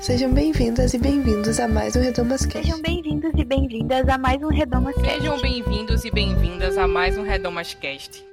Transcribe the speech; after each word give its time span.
Sejam 0.00 0.32
bem-vindas 0.32 0.94
e 0.94 0.98
bem-vindos 0.98 1.60
a 1.60 1.68
mais 1.68 1.94
um 1.94 2.00
Redomas 2.00 2.46
Cast. 2.46 2.66
Sejam 2.66 2.80
bem-vindos 2.80 3.32
e 3.36 3.44
bem-vindas 3.44 4.08
a 4.08 4.16
mais 4.16 4.42
um 4.42 4.48
Redomas 4.48 4.94
Cast. 4.94 5.10
Sejam 5.10 5.38
bem-vindos 5.42 6.04
e 6.06 6.10
bem-vindas 6.10 6.78
a 6.78 6.88
mais 6.88 7.18
um 7.18 7.22
Redomas 7.22 7.74
Cast. 7.74 8.24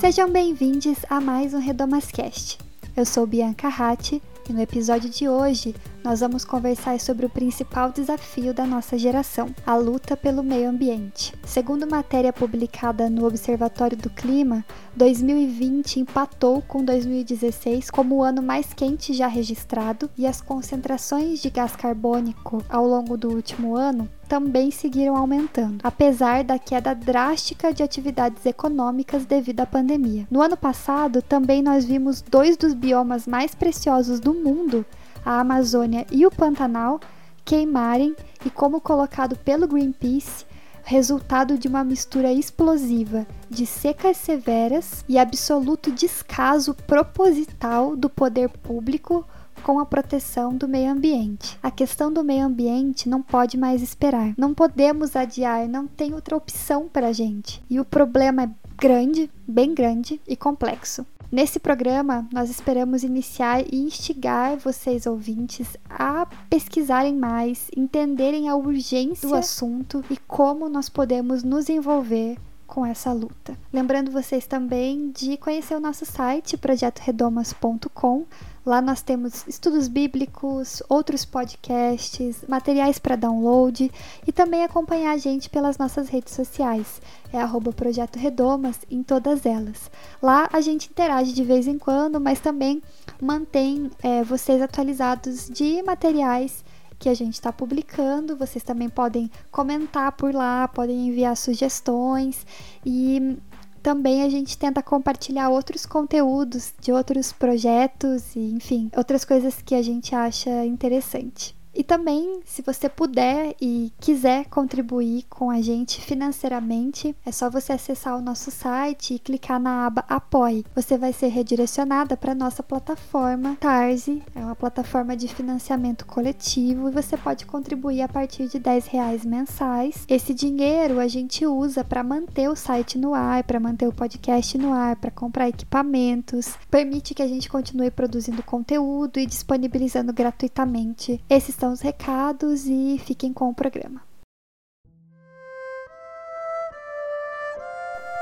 Sejam 0.00 0.30
bem-vindos 0.30 0.98
a 1.10 1.20
mais 1.20 1.52
um 1.52 1.58
Redomas 1.58 2.06
Cast. 2.12 2.58
Eu 2.96 3.04
sou 3.04 3.26
Bianca 3.26 3.68
Ratti 3.68 4.22
e 4.48 4.52
no 4.52 4.62
episódio 4.62 5.10
de 5.10 5.28
hoje 5.28 5.74
nós 6.08 6.20
vamos 6.20 6.42
conversar 6.42 6.98
sobre 6.98 7.26
o 7.26 7.28
principal 7.28 7.92
desafio 7.92 8.54
da 8.54 8.64
nossa 8.64 8.96
geração, 8.96 9.54
a 9.66 9.76
luta 9.76 10.16
pelo 10.16 10.42
meio 10.42 10.70
ambiente. 10.70 11.34
Segundo 11.44 11.86
matéria 11.86 12.32
publicada 12.32 13.10
no 13.10 13.26
Observatório 13.26 13.94
do 13.94 14.08
Clima, 14.08 14.64
2020 14.96 16.00
empatou 16.00 16.62
com 16.62 16.82
2016 16.82 17.90
como 17.90 18.16
o 18.16 18.22
ano 18.22 18.42
mais 18.42 18.72
quente 18.72 19.12
já 19.12 19.26
registrado 19.26 20.08
e 20.16 20.26
as 20.26 20.40
concentrações 20.40 21.42
de 21.42 21.50
gás 21.50 21.76
carbônico 21.76 22.64
ao 22.70 22.86
longo 22.86 23.14
do 23.14 23.28
último 23.28 23.76
ano 23.76 24.08
também 24.28 24.70
seguiram 24.70 25.16
aumentando, 25.16 25.80
apesar 25.82 26.44
da 26.44 26.58
queda 26.58 26.94
drástica 26.94 27.72
de 27.72 27.82
atividades 27.82 28.44
econômicas 28.44 29.24
devido 29.24 29.60
à 29.60 29.66
pandemia. 29.66 30.26
No 30.30 30.42
ano 30.42 30.56
passado, 30.56 31.22
também 31.22 31.62
nós 31.62 31.86
vimos 31.86 32.20
dois 32.20 32.56
dos 32.56 32.74
biomas 32.74 33.26
mais 33.26 33.54
preciosos 33.54 34.20
do 34.20 34.34
mundo 34.34 34.84
a 35.28 35.40
Amazônia 35.40 36.06
e 36.10 36.24
o 36.24 36.30
Pantanal 36.30 36.98
queimarem 37.44 38.16
e, 38.46 38.48
como 38.48 38.80
colocado 38.80 39.36
pelo 39.36 39.68
Greenpeace, 39.68 40.46
resultado 40.82 41.58
de 41.58 41.68
uma 41.68 41.84
mistura 41.84 42.32
explosiva 42.32 43.26
de 43.50 43.66
secas 43.66 44.16
severas 44.16 45.04
e 45.06 45.18
absoluto 45.18 45.92
descaso 45.92 46.72
proposital 46.72 47.94
do 47.94 48.08
poder 48.08 48.48
público 48.48 49.22
com 49.62 49.78
a 49.78 49.84
proteção 49.84 50.54
do 50.54 50.66
meio 50.66 50.90
ambiente. 50.90 51.58
A 51.62 51.70
questão 51.70 52.10
do 52.10 52.24
meio 52.24 52.46
ambiente 52.46 53.06
não 53.06 53.20
pode 53.20 53.58
mais 53.58 53.82
esperar. 53.82 54.32
Não 54.34 54.54
podemos 54.54 55.14
adiar, 55.14 55.68
não 55.68 55.86
tem 55.86 56.14
outra 56.14 56.38
opção 56.38 56.88
para 56.88 57.08
a 57.08 57.12
gente. 57.12 57.62
E 57.68 57.78
o 57.78 57.84
problema 57.84 58.44
é 58.44 58.50
grande, 58.78 59.30
bem 59.46 59.74
grande 59.74 60.18
e 60.26 60.34
complexo. 60.34 61.04
Nesse 61.30 61.58
programa, 61.58 62.26
nós 62.32 62.48
esperamos 62.48 63.02
iniciar 63.02 63.62
e 63.70 63.76
instigar 63.76 64.56
vocês 64.56 65.06
ouvintes 65.06 65.76
a 65.90 66.26
pesquisarem 66.48 67.14
mais, 67.14 67.70
entenderem 67.76 68.48
a 68.48 68.56
urgência 68.56 69.28
do 69.28 69.34
assunto 69.34 70.02
e 70.08 70.16
como 70.16 70.70
nós 70.70 70.88
podemos 70.88 71.42
nos 71.42 71.68
envolver 71.68 72.38
com 72.66 72.84
essa 72.84 73.12
luta. 73.12 73.58
Lembrando 73.70 74.10
vocês 74.10 74.46
também 74.46 75.10
de 75.10 75.36
conhecer 75.36 75.74
o 75.74 75.80
nosso 75.80 76.06
site 76.06 76.56
projetoredomas.com 76.56 78.26
Lá 78.68 78.82
nós 78.82 79.00
temos 79.00 79.46
estudos 79.48 79.88
bíblicos, 79.88 80.82
outros 80.90 81.24
podcasts, 81.24 82.44
materiais 82.46 82.98
para 82.98 83.16
download 83.16 83.90
e 84.26 84.30
também 84.30 84.62
acompanhar 84.62 85.12
a 85.12 85.16
gente 85.16 85.48
pelas 85.48 85.78
nossas 85.78 86.10
redes 86.10 86.34
sociais. 86.34 87.00
É 87.32 87.40
arroba 87.40 87.72
Projeto 87.72 88.18
Redomas 88.18 88.80
em 88.90 89.02
todas 89.02 89.44
elas. 89.44 89.90
Lá 90.22 90.48
a 90.52 90.60
gente 90.60 90.88
interage 90.88 91.32
de 91.32 91.44
vez 91.44 91.66
em 91.66 91.78
quando, 91.78 92.20
mas 92.20 92.40
também 92.40 92.82
mantém 93.20 93.90
é, 94.02 94.22
vocês 94.24 94.62
atualizados 94.62 95.48
de 95.48 95.82
materiais 95.82 96.64
que 96.98 97.08
a 97.08 97.14
gente 97.14 97.34
está 97.34 97.52
publicando. 97.52 98.36
Vocês 98.36 98.64
também 98.64 98.88
podem 98.88 99.30
comentar 99.50 100.12
por 100.12 100.34
lá, 100.34 100.66
podem 100.68 101.08
enviar 101.08 101.36
sugestões 101.36 102.46
e 102.84 103.38
também 103.82 104.22
a 104.22 104.28
gente 104.28 104.58
tenta 104.58 104.82
compartilhar 104.82 105.48
outros 105.48 105.86
conteúdos 105.86 106.74
de 106.80 106.92
outros 106.92 107.32
projetos 107.32 108.34
e, 108.34 108.40
enfim, 108.52 108.90
outras 108.96 109.24
coisas 109.24 109.62
que 109.62 109.74
a 109.74 109.82
gente 109.82 110.14
acha 110.14 110.64
interessante. 110.64 111.57
E 111.74 111.84
também, 111.84 112.40
se 112.44 112.62
você 112.62 112.88
puder 112.88 113.54
e 113.60 113.92
quiser 114.00 114.46
contribuir 114.46 115.24
com 115.28 115.50
a 115.50 115.60
gente 115.60 116.00
financeiramente, 116.00 117.14
é 117.24 117.30
só 117.30 117.48
você 117.50 117.72
acessar 117.72 118.16
o 118.16 118.20
nosso 118.20 118.50
site 118.50 119.14
e 119.14 119.18
clicar 119.18 119.60
na 119.60 119.86
aba 119.86 120.04
Apoie. 120.08 120.64
Você 120.74 120.96
vai 120.96 121.12
ser 121.12 121.28
redirecionada 121.28 122.16
para 122.16 122.34
nossa 122.34 122.62
plataforma 122.62 123.56
Tarzi, 123.60 124.22
é 124.34 124.40
uma 124.40 124.56
plataforma 124.56 125.16
de 125.16 125.28
financiamento 125.28 126.06
coletivo 126.06 126.88
e 126.88 126.92
você 126.92 127.16
pode 127.16 127.46
contribuir 127.46 128.02
a 128.02 128.08
partir 128.08 128.48
de 128.48 128.58
10 128.58 128.86
reais 128.86 129.24
mensais. 129.24 130.04
Esse 130.08 130.34
dinheiro 130.34 130.98
a 130.98 131.06
gente 131.06 131.46
usa 131.46 131.84
para 131.84 132.02
manter 132.02 132.48
o 132.48 132.56
site 132.56 132.98
no 132.98 133.14
ar, 133.14 133.44
para 133.44 133.60
manter 133.60 133.86
o 133.86 133.92
podcast 133.92 134.56
no 134.58 134.72
ar, 134.72 134.96
para 134.96 135.10
comprar 135.10 135.48
equipamentos, 135.48 136.54
permite 136.70 137.14
que 137.14 137.22
a 137.22 137.28
gente 137.28 137.48
continue 137.48 137.90
produzindo 137.90 138.42
conteúdo 138.42 139.18
e 139.18 139.26
disponibilizando 139.26 140.12
gratuitamente. 140.12 141.22
Esses 141.28 141.54
os 141.72 141.80
recados 141.80 142.66
e 142.66 143.00
fiquem 143.04 143.32
com 143.32 143.48
o 143.48 143.54
programa. 143.54 144.02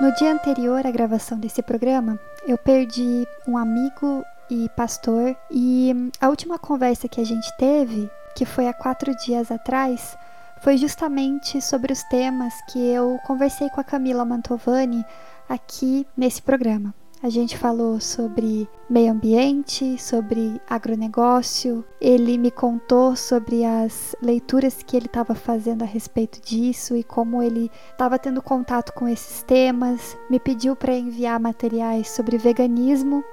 No 0.01 0.13
dia 0.15 0.33
anterior 0.33 0.87
à 0.87 0.91
gravação 0.91 1.39
desse 1.39 1.63
programa, 1.63 2.21
eu 2.47 2.59
perdi 2.59 3.27
um 3.49 3.57
amigo 3.57 4.23
e 4.51 4.69
pastor, 4.77 5.35
e 5.51 6.11
a 6.21 6.29
última 6.29 6.59
conversa 6.59 7.09
que 7.09 7.21
a 7.21 7.25
gente 7.25 7.51
teve, 7.57 8.11
que 8.35 8.45
foi 8.45 8.69
há 8.69 8.75
quatro 8.75 9.17
dias 9.17 9.51
atrás, 9.51 10.17
foi 10.61 10.77
justamente 10.77 11.61
sobre 11.61 11.93
os 11.93 12.03
temas 12.05 12.55
que 12.71 12.79
eu 12.79 13.19
conversei 13.27 13.69
com 13.71 13.81
a 13.81 13.85
Camila 13.85 14.25
Mantovani 14.25 15.05
aqui 15.49 16.07
nesse 16.17 16.43
programa. 16.43 16.95
A 17.23 17.31
gente 17.31 17.57
falou 17.57 17.99
sobre 17.99 18.69
meio 18.91 19.11
ambiente, 19.11 19.99
sobre 19.99 20.61
agronegócio. 20.69 21.83
Ele 21.99 22.37
me 22.37 22.51
contou 22.51 23.17
sobre 23.17 23.65
as 23.65 24.15
leituras 24.21 24.83
que 24.83 24.97
ele 24.97 25.07
estava 25.07 25.35
fazendo 25.35 25.83
a 25.83 25.87
respeito 25.87 26.41
disso 26.43 26.95
e 26.95 27.03
como 27.03 27.43
ele 27.43 27.71
estava 27.91 28.19
tendo 28.19 28.43
contato 28.43 28.93
com 28.93 29.09
esses 29.09 29.43
temas. 29.43 30.17
Me 30.29 30.39
pediu 30.39 30.77
para 30.77 30.95
enviar 30.95 31.41
materiais 31.41 32.11
sobre 32.11 32.37
veganismo. 32.37 33.25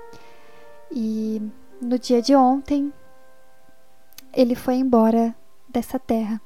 E 0.89 1.41
no 1.81 1.99
dia 1.99 2.21
de 2.21 2.33
ontem, 2.33 2.91
ele 4.33 4.55
foi 4.55 4.75
embora 4.75 5.35
dessa 5.67 5.99
terra. 5.99 6.41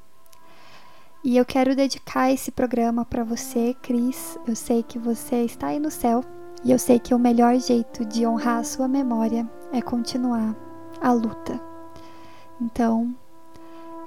E 1.24 1.36
eu 1.36 1.44
quero 1.44 1.76
dedicar 1.76 2.32
esse 2.32 2.50
programa 2.50 3.04
para 3.04 3.22
você, 3.22 3.74
Cris. 3.80 4.36
Eu 4.46 4.56
sei 4.56 4.82
que 4.82 4.98
você 4.98 5.44
está 5.44 5.68
aí 5.68 5.78
no 5.78 5.90
céu 5.90 6.24
e 6.64 6.72
eu 6.72 6.78
sei 6.78 6.98
que 6.98 7.14
o 7.14 7.18
melhor 7.18 7.56
jeito 7.56 8.04
de 8.04 8.26
honrar 8.26 8.58
a 8.58 8.64
sua 8.64 8.88
memória 8.88 9.48
é 9.72 9.80
continuar 9.80 10.56
a 11.00 11.12
luta. 11.12 11.60
Então, 12.60 13.14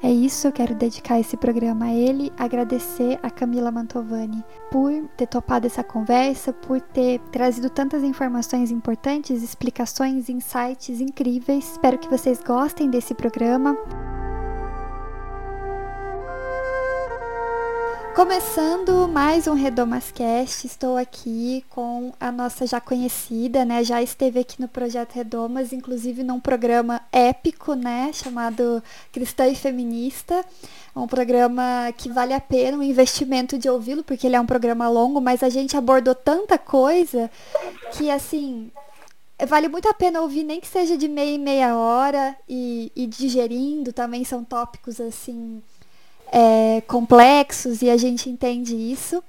é 0.04 0.12
isso, 0.12 0.48
eu 0.48 0.52
quero 0.52 0.74
dedicar 0.74 1.20
esse 1.20 1.38
programa 1.38 1.86
a 1.86 1.94
ele, 1.94 2.34
agradecer 2.36 3.20
a 3.22 3.30
Camila 3.30 3.72
Mantovani 3.72 4.44
por 4.72 4.92
ter 5.16 5.28
topado 5.28 5.68
essa 5.68 5.84
conversa, 5.84 6.52
por 6.52 6.82
ter 6.82 7.20
trazido 7.32 7.70
tantas 7.70 8.04
informações 8.04 8.72
importantes, 8.72 9.44
explicações, 9.44 10.28
insights 10.28 11.00
incríveis. 11.00 11.74
Espero 11.74 12.00
que 12.00 12.10
vocês 12.10 12.42
gostem 12.44 12.90
desse 12.90 13.14
programa. 13.14 13.78
Começando 18.16 19.08
mais 19.08 19.48
um 19.48 19.54
Redomascast, 19.54 20.68
estou 20.68 20.98
aqui 20.98 21.64
com 21.70 22.12
a 22.20 22.30
nossa 22.30 22.68
já 22.68 22.82
conhecida, 22.82 23.64
né? 23.64 23.86
Já 23.86 24.02
esteve 24.02 24.38
aqui 24.38 24.60
no 24.60 24.68
Projeto 24.68 25.14
Redomas, 25.14 25.72
inclusive 25.72 26.22
num 26.22 26.40
programa 26.40 27.02
épico, 27.10 27.74
né? 27.74 28.12
Chamado 28.12 28.84
Cristã 29.14 29.48
e 29.48 29.56
Feminista. 29.56 30.46
Um 30.94 31.08
programa 31.08 31.92
que 31.98 32.10
vale 32.10 32.34
a 32.34 32.42
pena 32.42 32.78
o 32.78 32.84
investimento 32.84 33.58
de 33.58 33.70
ouvi-lo, 33.70 34.04
porque 34.04 34.28
ele 34.28 34.36
é 34.36 34.42
um 34.42 34.46
programa 34.46 34.90
longo, 34.90 35.22
mas 35.22 35.42
a 35.42 35.48
gente 35.48 35.78
abordou 35.78 36.14
tanta 36.14 36.58
coisa 36.58 37.32
que, 37.94 38.12
assim, 38.12 38.70
vale 39.47 39.70
muito 39.70 39.88
a 39.88 39.94
pena 39.94 40.22
ouvir, 40.22 40.44
nem 40.44 40.59
que 40.59 40.68
seja 40.68 40.97
de 40.97 41.08
meia 41.08 41.35
em 41.35 41.40
meia 41.40 41.78
hora 41.78 42.35
e, 42.47 42.91
e 42.94 43.08
digerindo. 43.08 43.94
Também 43.94 44.26
são 44.26 44.44
tópicos, 44.44 45.00
assim 45.00 45.64
é, 46.32 46.82
complexos 46.88 47.82
e 47.82 47.90
a 47.90 47.98
gente 47.98 48.30
entende 48.30 48.76
isso. 48.76 49.22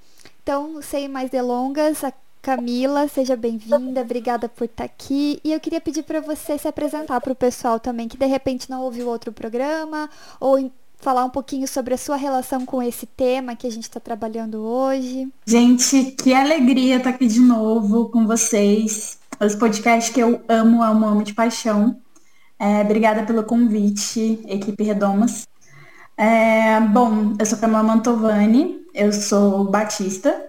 Então, 0.43 0.81
sem 0.81 1.09
mais 1.09 1.31
delongas, 1.31 2.03
a 2.05 2.13
Camila, 2.41 3.07
seja 3.07 3.37
bem-vinda, 3.37 4.01
obrigada 4.01 4.49
por 4.49 4.65
estar 4.65 4.85
aqui. 4.85 5.41
E 5.45 5.53
eu 5.53 5.61
queria 5.61 5.81
pedir 5.81 6.03
para 6.03 6.21
você 6.21 6.59
se 6.59 6.67
apresentar 6.67 7.21
para 7.21 7.33
o 7.33 7.37
pessoal 7.37 7.79
também 7.79 8.09
que 8.09 8.17
de 8.17 8.27
repente 8.27 8.69
não 8.69 8.83
ouviu 8.83 9.09
outro 9.09 9.33
programa 9.33 10.11
ou 10.41 10.71
falar 10.99 11.25
um 11.25 11.31
pouquinho 11.31 11.69
sobre 11.69 11.95
a 11.95 11.99
sua 11.99 12.17
relação 12.17 12.67
com 12.67 12.83
esse 12.83 13.07
tema 13.07 13.55
que 13.55 13.67
a 13.67 13.71
gente 13.71 13.85
está 13.85 14.01
trabalhando 14.01 14.61
hoje. 14.61 15.29
Gente, 15.47 16.17
que 16.21 16.33
alegria 16.33 16.97
estar 16.97 17.11
aqui 17.11 17.27
de 17.27 17.41
novo 17.41 18.09
com 18.09 18.27
vocês. 18.27 19.19
Os 19.41 19.55
podcasts 19.55 20.13
que 20.13 20.21
eu 20.21 20.43
amo, 20.49 20.83
amo, 20.83 21.07
amo 21.07 21.23
de 21.23 21.35
paixão. 21.35 21.97
É, 22.59 22.81
obrigada 22.81 23.25
pelo 23.25 23.45
convite, 23.45 24.41
equipe 24.49 24.83
Redomas. 24.83 25.47
É, 26.17 26.81
bom, 26.81 27.35
eu 27.39 27.47
sou 27.47 27.59
Camila 27.59 27.83
Mantovani, 27.83 28.85
eu 28.95 29.13
sou 29.13 29.65
batista 29.71 30.45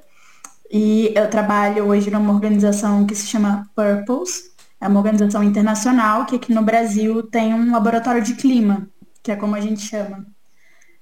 e 0.72 1.14
eu 1.16 1.30
trabalho 1.30 1.86
hoje 1.86 2.12
numa 2.12 2.34
organização 2.34 3.06
que 3.06 3.16
se 3.16 3.28
chama 3.28 3.70
Purpose, 3.76 4.52
é 4.82 4.88
uma 4.88 5.00
organização 5.00 5.44
internacional 5.44 6.26
que 6.26 6.36
aqui 6.36 6.54
no 6.54 6.62
Brasil 6.62 7.24
tem 7.24 7.54
um 7.54 7.72
laboratório 7.72 8.22
de 8.22 8.36
clima, 8.36 8.88
que 9.22 9.32
é 9.32 9.36
como 9.36 9.56
a 9.56 9.62
gente 9.62 9.82
chama. 9.82 10.26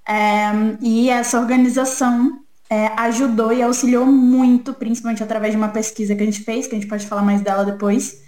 É, 0.08 0.52
e 0.82 1.10
essa 1.10 1.40
organização 1.40 2.42
é, 2.70 2.88
ajudou 2.98 3.52
e 3.52 3.62
auxiliou 3.62 4.06
muito, 4.06 4.74
principalmente 4.74 5.24
através 5.24 5.52
de 5.52 5.58
uma 5.58 5.70
pesquisa 5.70 6.16
que 6.16 6.22
a 6.22 6.26
gente 6.26 6.44
fez, 6.44 6.68
que 6.68 6.76
a 6.76 6.80
gente 6.80 6.88
pode 6.88 7.08
falar 7.08 7.24
mais 7.24 7.42
dela 7.42 7.66
depois, 7.66 8.22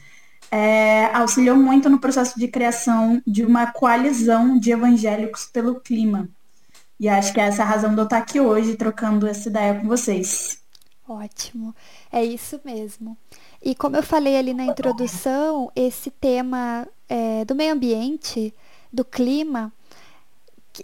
é, 0.54 1.06
auxiliou 1.06 1.58
muito 1.58 1.90
no 1.90 1.98
processo 1.98 2.40
de 2.40 2.48
criação 2.48 3.20
de 3.26 3.44
uma 3.44 3.72
coalizão 3.72 4.60
de 4.60 4.70
evangélicos 4.70 5.46
pelo 5.46 5.80
clima. 5.80 6.30
E 7.00 7.10
acho 7.10 7.34
que 7.34 7.42
é 7.42 7.46
essa 7.46 7.64
a 7.64 7.66
razão 7.66 7.96
de 7.96 8.00
eu 8.00 8.04
estar 8.04 8.20
aqui 8.20 8.40
hoje 8.40 8.76
trocando 8.76 9.26
essa 9.26 9.50
ideia 9.50 9.80
com 9.80 9.88
vocês. 9.88 10.62
Ótimo, 11.10 11.74
é 12.12 12.24
isso 12.24 12.62
mesmo. 12.64 13.18
E 13.64 13.74
como 13.74 13.96
eu 13.96 14.04
falei 14.04 14.38
ali 14.38 14.54
na 14.54 14.66
introdução, 14.66 15.72
esse 15.76 16.12
tema 16.12 16.88
é, 17.10 17.44
do 17.46 17.56
meio 17.56 17.74
ambiente, 17.74 18.54
do 18.92 19.04
clima, 19.04 19.74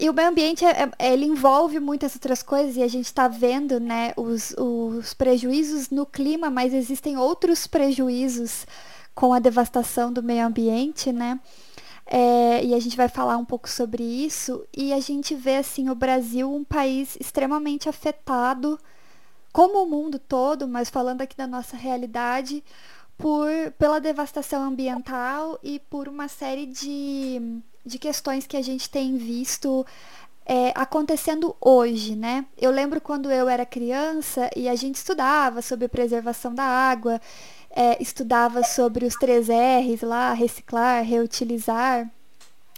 e 0.00 0.10
o 0.10 0.12
meio 0.12 0.30
ambiente 0.30 0.64
é, 0.64 0.90
é, 0.98 1.12
ele 1.12 1.26
envolve 1.26 1.78
muitas 1.78 2.16
outras 2.16 2.42
coisas 2.42 2.76
e 2.76 2.82
a 2.82 2.88
gente 2.88 3.06
está 3.06 3.28
vendo 3.28 3.78
né, 3.78 4.12
os, 4.16 4.52
os 4.58 5.14
prejuízos 5.14 5.90
no 5.90 6.04
clima, 6.04 6.50
mas 6.50 6.74
existem 6.74 7.16
outros 7.16 7.68
prejuízos 7.68 8.66
com 9.14 9.32
a 9.32 9.38
devastação 9.38 10.12
do 10.12 10.22
meio 10.22 10.46
ambiente, 10.46 11.12
né? 11.12 11.40
É, 12.06 12.64
e 12.64 12.74
a 12.74 12.80
gente 12.80 12.96
vai 12.96 13.08
falar 13.08 13.36
um 13.36 13.44
pouco 13.44 13.68
sobre 13.68 14.02
isso. 14.02 14.66
E 14.76 14.92
a 14.92 15.00
gente 15.00 15.34
vê 15.34 15.56
assim 15.56 15.88
o 15.90 15.94
Brasil 15.94 16.52
um 16.52 16.64
país 16.64 17.16
extremamente 17.20 17.88
afetado, 17.88 18.78
como 19.52 19.82
o 19.82 19.86
mundo 19.88 20.18
todo, 20.18 20.66
mas 20.66 20.90
falando 20.90 21.22
aqui 21.22 21.36
da 21.36 21.46
nossa 21.46 21.76
realidade, 21.76 22.64
por 23.16 23.48
pela 23.78 24.00
devastação 24.00 24.64
ambiental 24.64 25.58
e 25.62 25.78
por 25.78 26.08
uma 26.08 26.28
série 26.28 26.66
de 26.66 27.62
de 27.84 27.98
questões 27.98 28.46
que 28.46 28.56
a 28.56 28.62
gente 28.62 28.90
tem 28.90 29.16
visto 29.16 29.86
é, 30.44 30.72
acontecendo 30.74 31.54
hoje, 31.60 32.16
né? 32.16 32.44
Eu 32.58 32.70
lembro 32.70 33.00
quando 33.00 33.30
eu 33.30 33.48
era 33.48 33.64
criança 33.64 34.50
e 34.56 34.68
a 34.68 34.74
gente 34.74 34.96
estudava 34.96 35.62
sobre 35.62 35.88
preservação 35.88 36.54
da 36.54 36.64
água, 36.64 37.20
é, 37.70 38.02
estudava 38.02 38.62
sobre 38.62 39.04
os 39.04 39.14
três 39.14 39.48
R's 39.48 40.02
lá, 40.02 40.32
reciclar, 40.32 41.04
reutilizar. 41.04 42.10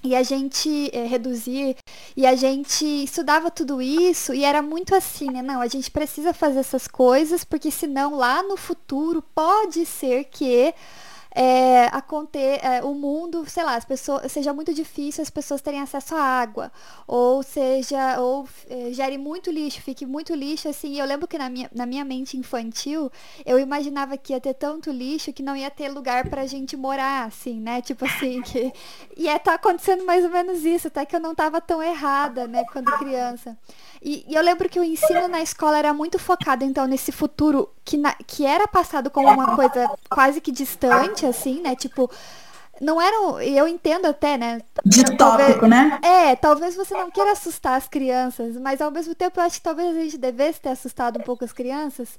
E 0.05 0.17
a 0.17 0.23
gente 0.25 0.91
é, 0.93 1.07
reduzir, 1.07 1.77
e 2.17 2.27
a 2.27 2.35
gente 2.35 2.85
estudava 2.85 3.53
tudo 3.53 3.81
isso, 3.81 4.35
e 4.35 4.45
era 4.45 4.61
muito 4.61 4.97
assim, 4.97 5.31
né? 5.31 5.43
Não, 5.43 5.61
a 5.61 5.69
gente 5.69 5.93
precisa 5.93 6.35
fazer 6.35 6.59
essas 6.59 6.89
coisas, 6.89 7.45
porque 7.45 7.71
senão 7.71 8.17
lá 8.17 8.43
no 8.43 8.57
futuro 8.57 9.23
pode 9.33 9.87
ser 9.87 10.25
que 10.25 10.75
é, 11.35 11.87
aconte, 11.87 12.39
é, 12.39 12.83
o 12.85 12.95
mundo, 12.95 13.45
sei 13.49 13.65
lá, 13.65 13.77
as 13.77 13.85
pessoas, 13.85 14.31
seja 14.31 14.53
muito 14.53 14.73
difícil 14.75 15.23
as 15.23 15.31
pessoas 15.31 15.63
terem 15.63 15.81
acesso 15.81 16.15
à 16.15 16.21
água, 16.21 16.71
ou 17.07 17.43
seja, 17.43 18.21
ou 18.21 18.47
é, 18.69 18.93
gere 18.93 19.17
muito 19.17 19.51
lixo, 19.51 19.81
fique 19.81 20.05
muito 20.05 20.35
lixo, 20.35 20.69
assim, 20.69 20.99
eu 20.99 21.07
lembro 21.07 21.27
que 21.27 21.39
na 21.39 21.49
minha, 21.49 21.71
na 21.75 21.87
minha 21.87 22.05
mente 22.05 22.37
infantil, 22.37 23.11
eu 23.47 23.59
imaginava 23.59 24.17
que 24.17 24.33
ia 24.33 24.41
ter 24.41 24.55
tanto 24.55 24.91
lixo 24.91 25.33
que 25.33 25.43
não 25.43 25.57
ia 25.57 25.71
ter 25.71 25.89
lugar 25.89 26.29
pra 26.29 26.47
gente 26.47 26.77
morar, 26.77 27.27
assim, 27.27 27.59
né, 27.61 27.81
tipo 27.81 28.05
assim, 28.05 28.43
que, 28.43 28.73
e 29.17 29.29
é, 29.29 29.39
tá 29.39 29.55
acontecendo 29.55 30.05
mais 30.05 30.25
ou 30.25 30.31
menos 30.31 30.65
isso, 30.65 30.89
até 30.89 31.07
que 31.07 31.17
eu 31.17 31.21
não 31.21 31.35
tava 31.35 31.61
tão 31.61 31.83
errada, 31.83 32.47
né, 32.47 32.65
quando 32.73 32.93
criança. 32.99 33.57
E, 34.05 34.25
e, 34.29 34.35
eu 34.35 34.43
lembro 34.43 34.69
que 34.69 34.81
o 34.81 34.85
ensino 34.85 35.29
na 35.29 35.41
escola 35.41 35.79
era 35.79 35.95
muito 35.95 36.19
focado, 36.19 36.65
então, 36.65 36.87
nesse 36.87 37.13
futuro 37.13 37.71
que, 37.85 37.97
na, 37.97 38.15
que 38.27 38.45
era 38.45 38.67
passado 38.67 39.11
como 39.11 39.29
uma 39.29 39.55
coisa 39.55 39.89
quase 40.11 40.41
que 40.41 40.51
distante, 40.51 41.25
assim, 41.25 41.61
né? 41.61 41.77
Tipo, 41.77 42.11
não 42.81 43.01
era. 43.01 43.45
Eu 43.45 43.69
entendo 43.69 44.07
até, 44.07 44.37
né? 44.37 44.61
Distópico, 44.85 45.67
né? 45.67 46.01
É, 46.03 46.35
talvez 46.35 46.75
você 46.75 46.95
não 46.95 47.13
queira 47.13 47.31
assustar 47.31 47.79
as 47.79 47.87
crianças, 47.87 48.57
mas 48.57 48.81
ao 48.81 48.91
mesmo 48.91 49.15
tempo 49.15 49.39
eu 49.39 49.45
acho 49.45 49.59
que 49.59 49.63
talvez 49.63 49.97
a 49.97 50.01
gente 50.01 50.19
devesse 50.19 50.61
ter 50.61 50.71
assustado 50.71 51.21
um 51.21 51.23
pouco 51.23 51.45
as 51.45 51.53
crianças, 51.53 52.19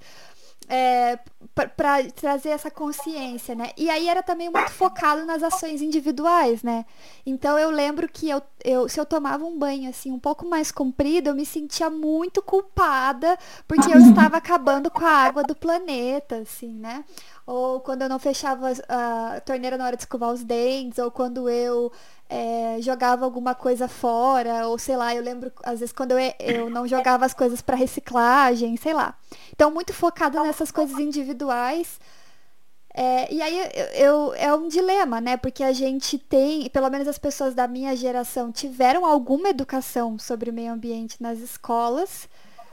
é, 0.68 1.20
para 1.54 2.04
trazer 2.16 2.50
essa 2.50 2.72
consciência, 2.72 3.54
né? 3.54 3.72
E 3.78 3.90
aí 3.90 4.08
era 4.08 4.24
também 4.24 4.50
muito 4.50 4.72
focado 4.72 5.26
nas 5.26 5.44
ações 5.44 5.82
individuais, 5.82 6.64
né? 6.64 6.86
Então 7.26 7.58
eu 7.58 7.70
lembro 7.70 8.08
que 8.08 8.30
eu, 8.30 8.42
eu, 8.64 8.88
se 8.90 9.00
eu 9.00 9.06
tomava 9.06 9.46
um 9.46 9.58
banho 9.58 9.90
assim 9.90 10.12
um 10.12 10.20
pouco 10.20 10.48
mais 10.48 10.72
comprido, 10.72 11.30
eu 11.30 11.36
me 11.36 11.46
sentia 11.46 11.90
muito 11.90 12.42
culpada 12.42 13.38
porque 13.68 13.94
eu 13.94 14.00
estava 14.10 14.38
acabando 14.38 14.90
com 14.90 15.06
a 15.06 15.12
água 15.12 15.44
do 15.44 15.56
planeta, 15.56 16.38
assim, 16.38 16.74
né? 16.74 17.04
Ou 17.46 17.82
quando 17.82 18.04
eu 18.04 18.10
não 18.10 18.20
fechava 18.20 18.72
a 18.88 19.42
torneira 19.42 19.78
na 19.78 19.86
hora 19.86 19.98
de 19.98 20.04
escovar 20.04 20.32
os 20.32 20.44
dentes, 20.44 20.98
ou 20.98 21.12
quando 21.12 21.50
eu 21.50 21.92
é, 22.30 22.78
jogava 22.82 23.26
alguma 23.26 23.54
coisa 23.54 23.88
fora, 23.88 24.68
ou 24.68 24.78
sei 24.78 24.96
lá, 24.96 25.14
eu 25.14 25.22
lembro, 25.22 25.52
às 25.64 25.80
vezes, 25.80 25.94
quando 25.94 26.12
eu, 26.12 26.34
eu 26.40 26.70
não 26.70 26.88
jogava 26.88 27.26
as 27.26 27.34
coisas 27.34 27.62
para 27.62 27.76
reciclagem, 27.76 28.78
sei 28.78 28.94
lá. 28.94 29.18
Então, 29.52 29.72
muito 29.72 29.94
focada 29.94 30.42
nessas 30.42 30.72
coisas 30.72 30.98
individuais. 30.98 32.00
É, 32.96 33.34
e 33.34 33.42
aí 33.42 33.58
eu, 33.58 33.66
eu, 33.94 34.34
é 34.36 34.54
um 34.56 34.68
dilema, 34.68 35.20
né? 35.20 35.36
Porque 35.36 35.64
a 35.64 35.74
gente 35.74 36.18
tem, 36.18 36.70
pelo 36.70 36.90
menos 36.90 37.08
as 37.08 37.18
pessoas 37.18 37.56
da 37.56 37.68
minha 37.68 37.96
geração 37.96 38.52
tiveram 38.52 39.06
alguma 39.06 39.50
educação 39.50 40.18
sobre 40.20 40.50
o 40.50 40.54
meio 40.54 40.72
ambiente 40.72 41.22
nas 41.22 41.40
escolas, 41.40 42.30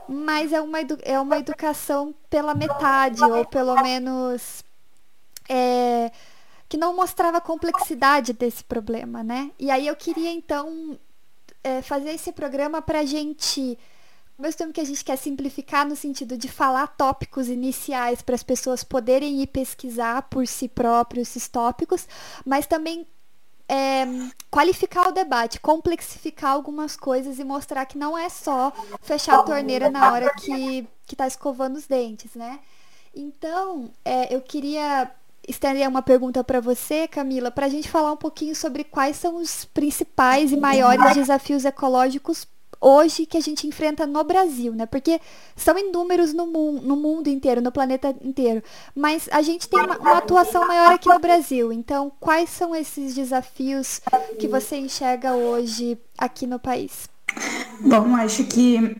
mas 0.08 0.52
é 0.52 0.60
uma, 0.60 0.78
é 1.02 1.18
uma 1.18 1.38
educação 1.38 2.14
pela 2.28 2.54
metade, 2.54 3.22
ou 3.22 3.44
pelo 3.44 3.74
menos. 3.82 4.64
É, 5.48 6.10
que 6.68 6.76
não 6.76 6.94
mostrava 6.94 7.38
a 7.38 7.40
complexidade 7.40 8.32
desse 8.32 8.62
problema, 8.62 9.24
né? 9.24 9.50
E 9.58 9.72
aí 9.72 9.88
eu 9.88 9.96
queria 9.96 10.30
então 10.30 10.96
é, 11.64 11.82
fazer 11.82 12.10
esse 12.10 12.30
programa 12.30 12.80
para 12.80 13.00
a 13.00 13.04
gente, 13.04 13.76
mesmo 14.38 14.58
tempo 14.58 14.72
que 14.72 14.80
a 14.80 14.84
gente 14.84 15.04
quer 15.04 15.16
simplificar 15.16 15.84
no 15.84 15.96
sentido 15.96 16.36
de 16.36 16.46
falar 16.46 16.86
tópicos 16.86 17.48
iniciais 17.48 18.22
para 18.22 18.36
as 18.36 18.44
pessoas 18.44 18.84
poderem 18.84 19.42
ir 19.42 19.48
pesquisar 19.48 20.22
por 20.22 20.46
si 20.46 20.68
próprios 20.68 21.28
esses 21.30 21.48
tópicos, 21.48 22.06
mas 22.46 22.68
também 22.68 23.04
é, 23.70 24.04
qualificar 24.50 25.06
o 25.06 25.12
debate, 25.12 25.60
complexificar 25.60 26.50
algumas 26.50 26.96
coisas 26.96 27.38
e 27.38 27.44
mostrar 27.44 27.86
que 27.86 27.96
não 27.96 28.18
é 28.18 28.28
só 28.28 28.72
fechar 29.00 29.38
a 29.38 29.42
torneira 29.44 29.88
na 29.88 30.12
hora 30.12 30.34
que 30.34 30.88
está 31.08 31.28
escovando 31.28 31.76
os 31.76 31.86
dentes, 31.86 32.34
né? 32.34 32.58
Então, 33.14 33.88
é, 34.04 34.34
eu 34.34 34.40
queria 34.40 35.08
estender 35.46 35.88
uma 35.88 36.02
pergunta 36.02 36.42
para 36.42 36.60
você, 36.60 37.06
Camila, 37.06 37.50
para 37.50 37.66
a 37.66 37.68
gente 37.68 37.88
falar 37.88 38.12
um 38.12 38.16
pouquinho 38.16 38.56
sobre 38.56 38.82
quais 38.82 39.16
são 39.16 39.36
os 39.36 39.64
principais 39.64 40.50
e 40.50 40.56
maiores 40.56 41.14
desafios 41.14 41.64
ecológicos 41.64 42.46
hoje 42.80 43.26
que 43.26 43.36
a 43.36 43.40
gente 43.40 43.66
enfrenta 43.66 44.06
no 44.06 44.24
Brasil, 44.24 44.72
né? 44.74 44.86
Porque 44.86 45.20
são 45.54 45.78
inúmeros 45.78 46.32
no, 46.32 46.46
mu 46.46 46.72
no 46.72 46.96
mundo 46.96 47.28
inteiro, 47.28 47.60
no 47.60 47.70
planeta 47.70 48.14
inteiro. 48.22 48.62
Mas 48.94 49.28
a 49.30 49.42
gente 49.42 49.68
tem 49.68 49.80
uma, 49.80 49.98
uma, 49.98 50.18
atuação 50.18 50.66
maior 50.66 50.92
aqui 50.92 51.08
no 51.08 51.18
Brasil. 51.18 51.72
Então, 51.72 52.10
quais 52.18 52.48
são 52.50 52.74
esses 52.74 53.14
desafios 53.14 54.00
que 54.38 54.48
você 54.48 54.76
enxerga 54.76 55.34
hoje 55.34 55.98
aqui 56.16 56.46
no 56.46 56.58
país? 56.58 57.08
Bom, 57.80 58.16
acho 58.16 58.44
que 58.44 58.96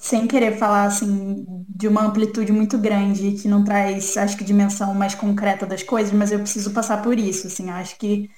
sem 0.00 0.26
querer 0.26 0.58
falar 0.58 0.84
assim 0.84 1.46
de 1.68 1.86
uma 1.86 2.02
amplitude 2.02 2.50
muito 2.50 2.76
grande 2.76 3.32
que 3.32 3.46
não 3.46 3.62
traz, 3.62 4.16
acho 4.16 4.36
que 4.36 4.42
dimensão 4.42 4.92
mais 4.94 5.14
concreta 5.14 5.64
das 5.64 5.84
coisas, 5.84 6.12
mas 6.12 6.32
eu 6.32 6.40
preciso 6.40 6.72
passar 6.72 7.00
por 7.02 7.16
isso, 7.16 7.46
assim, 7.46 7.70
acho 7.70 7.96
que 7.96 8.28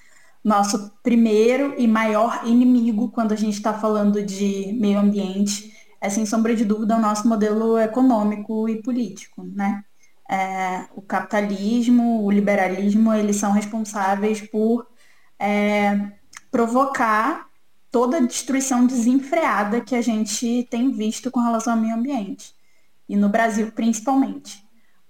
nosso 0.44 0.92
primeiro 1.02 1.74
e 1.78 1.88
maior 1.88 2.42
inimigo 2.44 3.10
quando 3.10 3.32
a 3.32 3.36
gente 3.36 3.54
está 3.54 3.72
falando 3.72 4.22
de 4.22 4.76
meio 4.78 4.98
ambiente 4.98 5.72
é 6.00 6.10
sem 6.10 6.26
sombra 6.26 6.54
de 6.54 6.66
dúvida 6.66 6.96
o 6.96 7.00
nosso 7.00 7.26
modelo 7.26 7.78
econômico 7.78 8.68
e 8.68 8.82
político, 8.82 9.42
né? 9.42 9.82
É, 10.30 10.86
o 10.94 11.00
capitalismo, 11.00 12.24
o 12.24 12.30
liberalismo, 12.30 13.12
eles 13.12 13.36
são 13.36 13.52
responsáveis 13.52 14.40
por 14.42 14.86
é, 15.38 16.12
provocar 16.50 17.48
toda 17.90 18.18
a 18.18 18.20
destruição 18.20 18.86
desenfreada 18.86 19.80
que 19.80 19.94
a 19.94 20.02
gente 20.02 20.66
tem 20.70 20.90
visto 20.90 21.30
com 21.30 21.40
relação 21.40 21.74
ao 21.74 21.80
meio 21.80 21.94
ambiente. 21.94 22.54
E 23.08 23.16
no 23.16 23.28
Brasil, 23.28 23.72
principalmente. 23.72 24.63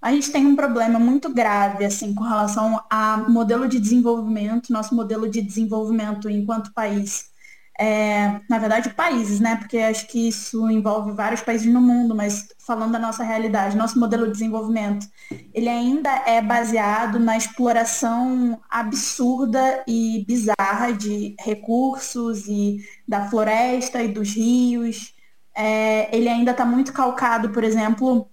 A 0.05 0.13
gente 0.13 0.31
tem 0.31 0.47
um 0.47 0.55
problema 0.55 0.99
muito 0.99 1.33
grave, 1.33 1.85
assim, 1.85 2.15
com 2.15 2.25
relação 2.25 2.79
ao 2.91 3.31
modelo 3.31 3.67
de 3.67 3.81
desenvolvimento, 3.81 4.71
nosso 4.71 4.95
modelo 4.95 5.29
de 5.29 5.41
desenvolvimento 5.41 6.29
enquanto 6.29 6.75
país 6.75 7.33
é, 7.79 8.41
na 8.49 8.59
verdade, 8.59 8.91
países, 8.91 9.41
né? 9.41 9.57
Porque 9.57 9.79
acho 9.79 10.07
que 10.07 10.29
isso 10.29 10.71
envolve 10.71 11.13
vários 11.13 11.41
países 11.41 11.73
no 11.73 11.81
mundo, 11.81 12.15
mas 12.15 12.49
falando 12.59 12.93
da 12.93 12.99
nossa 12.99 13.25
realidade, 13.25 13.77
nosso 13.77 13.99
modelo 13.99 14.27
de 14.27 14.33
desenvolvimento, 14.33 15.07
ele 15.53 15.69
ainda 15.69 16.11
é 16.27 16.41
baseado 16.41 17.19
na 17.19 17.37
exploração 17.37 18.61
absurda 18.71 19.83
e 19.89 20.25
bizarra 20.27 20.93
de 20.93 21.35
recursos 21.41 22.47
e 22.47 22.79
da 23.09 23.29
floresta 23.29 24.03
e 24.03 24.09
dos 24.09 24.35
rios. 24.35 25.13
É, 25.57 26.15
ele 26.17 26.29
ainda 26.29 26.51
está 26.53 26.65
muito 26.65 26.93
calcado, 26.93 27.51
por 27.51 27.65
exemplo, 27.65 28.29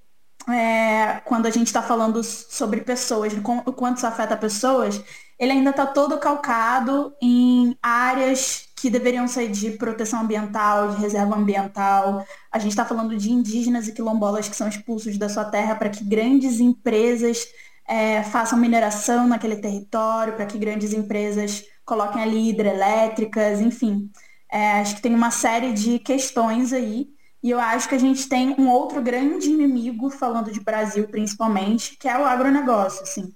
é, 0.49 1.21
quando 1.25 1.45
a 1.45 1.49
gente 1.49 1.67
está 1.67 1.81
falando 1.81 2.23
sobre 2.23 2.81
pessoas, 2.81 3.33
o 3.33 3.73
quanto 3.73 3.97
isso 3.97 4.07
afeta 4.07 4.35
pessoas, 4.35 5.01
ele 5.37 5.51
ainda 5.53 5.71
está 5.71 5.85
todo 5.85 6.19
calcado 6.19 7.13
em 7.21 7.75
áreas 7.81 8.67
que 8.75 8.89
deveriam 8.89 9.27
ser 9.27 9.47
de 9.49 9.71
proteção 9.71 10.21
ambiental, 10.21 10.89
de 10.89 11.01
reserva 11.01 11.35
ambiental. 11.35 12.25
A 12.51 12.57
gente 12.59 12.71
está 12.71 12.85
falando 12.85 13.15
de 13.15 13.31
indígenas 13.31 13.87
e 13.87 13.91
quilombolas 13.93 14.49
que 14.49 14.55
são 14.55 14.67
expulsos 14.67 15.17
da 15.17 15.29
sua 15.29 15.45
terra 15.45 15.75
para 15.75 15.89
que 15.89 16.03
grandes 16.03 16.59
empresas 16.59 17.47
é, 17.87 18.23
façam 18.23 18.57
mineração 18.57 19.27
naquele 19.27 19.57
território, 19.57 20.33
para 20.33 20.45
que 20.45 20.57
grandes 20.57 20.93
empresas 20.93 21.63
coloquem 21.85 22.21
ali 22.21 22.49
hidrelétricas, 22.49 23.59
enfim. 23.59 24.09
É, 24.51 24.81
acho 24.81 24.95
que 24.95 25.01
tem 25.01 25.13
uma 25.13 25.31
série 25.31 25.73
de 25.73 25.99
questões 25.99 26.73
aí. 26.73 27.09
E 27.43 27.49
eu 27.49 27.59
acho 27.59 27.89
que 27.89 27.95
a 27.95 27.99
gente 27.99 28.29
tem 28.29 28.55
um 28.57 28.69
outro 28.69 29.01
grande 29.01 29.49
inimigo, 29.49 30.09
falando 30.09 30.51
de 30.51 30.59
Brasil 30.59 31.07
principalmente, 31.07 31.97
que 31.97 32.07
é 32.07 32.17
o 32.17 32.25
agronegócio. 32.25 33.01
Assim. 33.01 33.33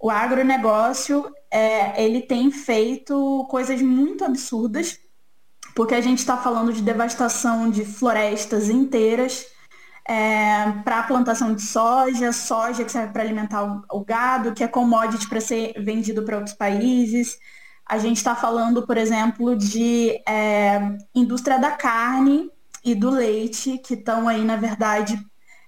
O 0.00 0.10
agronegócio 0.10 1.30
é, 1.50 2.02
ele 2.02 2.22
tem 2.22 2.50
feito 2.50 3.46
coisas 3.50 3.80
muito 3.82 4.24
absurdas, 4.24 4.98
porque 5.74 5.94
a 5.94 6.00
gente 6.00 6.18
está 6.18 6.36
falando 6.36 6.72
de 6.72 6.80
devastação 6.80 7.70
de 7.70 7.84
florestas 7.84 8.70
inteiras 8.70 9.46
é, 10.08 10.72
para 10.84 11.00
a 11.00 11.02
plantação 11.02 11.54
de 11.54 11.62
soja, 11.62 12.32
soja 12.32 12.84
que 12.84 12.92
serve 12.92 13.12
para 13.12 13.22
alimentar 13.22 13.64
o, 13.64 13.98
o, 13.98 14.04
gado, 14.04 14.54
que 14.54 14.62
é 14.62 14.68
commodity 14.68 15.28
para 15.28 15.40
ser 15.40 15.74
vendido 15.82 16.22
para 16.22 16.36
outros 16.36 16.54
países. 16.54 17.36
A 17.84 17.98
gente 17.98 18.16
está 18.16 18.34
falando, 18.34 18.86
por 18.86 18.96
exemplo, 18.96 19.56
de 19.56 20.20
é, 20.26 20.80
indústria 21.14 21.58
da 21.58 21.72
carne 21.72 22.50
e 22.86 22.94
do 22.94 23.10
leite, 23.10 23.78
que 23.78 23.94
estão 23.94 24.28
aí, 24.28 24.44
na 24.44 24.56
verdade, 24.56 25.18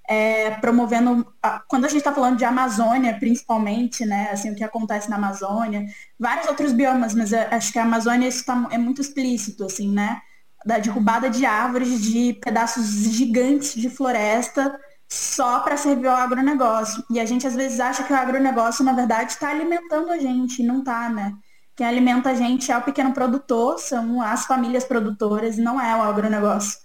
é, 0.08 0.52
promovendo. 0.52 1.26
Quando 1.68 1.84
a 1.84 1.88
gente 1.88 1.98
está 1.98 2.12
falando 2.12 2.38
de 2.38 2.44
Amazônia, 2.44 3.18
principalmente, 3.18 4.06
né? 4.06 4.30
Assim, 4.30 4.52
o 4.52 4.54
que 4.54 4.64
acontece 4.64 5.10
na 5.10 5.16
Amazônia, 5.16 5.84
vários 6.18 6.46
outros 6.46 6.72
biomas, 6.72 7.14
mas 7.14 7.32
acho 7.32 7.72
que 7.72 7.78
a 7.78 7.82
Amazônia 7.82 8.28
isso 8.28 8.44
tá, 8.46 8.68
é 8.70 8.78
muito 8.78 9.00
explícito, 9.00 9.64
assim, 9.64 9.92
né? 9.92 10.20
Da 10.64 10.78
derrubada 10.78 11.28
de 11.28 11.44
árvores, 11.44 12.00
de 12.00 12.34
pedaços 12.34 12.86
gigantes 12.86 13.74
de 13.74 13.90
floresta 13.90 14.78
só 15.08 15.60
para 15.60 15.76
servir 15.76 16.06
ao 16.06 16.16
agronegócio. 16.16 17.02
E 17.10 17.18
a 17.18 17.24
gente 17.24 17.46
às 17.46 17.54
vezes 17.54 17.80
acha 17.80 18.04
que 18.04 18.12
o 18.12 18.16
agronegócio, 18.16 18.84
na 18.84 18.92
verdade, 18.92 19.32
está 19.32 19.50
alimentando 19.50 20.10
a 20.12 20.18
gente, 20.18 20.62
e 20.62 20.66
não 20.66 20.80
está, 20.80 21.08
né? 21.08 21.34
Quem 21.74 21.86
alimenta 21.86 22.30
a 22.30 22.34
gente 22.34 22.70
é 22.72 22.76
o 22.76 22.82
pequeno 22.82 23.12
produtor, 23.12 23.78
são 23.78 24.20
as 24.20 24.46
famílias 24.46 24.84
produtoras, 24.84 25.56
não 25.56 25.80
é 25.80 25.96
o 25.96 26.02
agronegócio. 26.02 26.78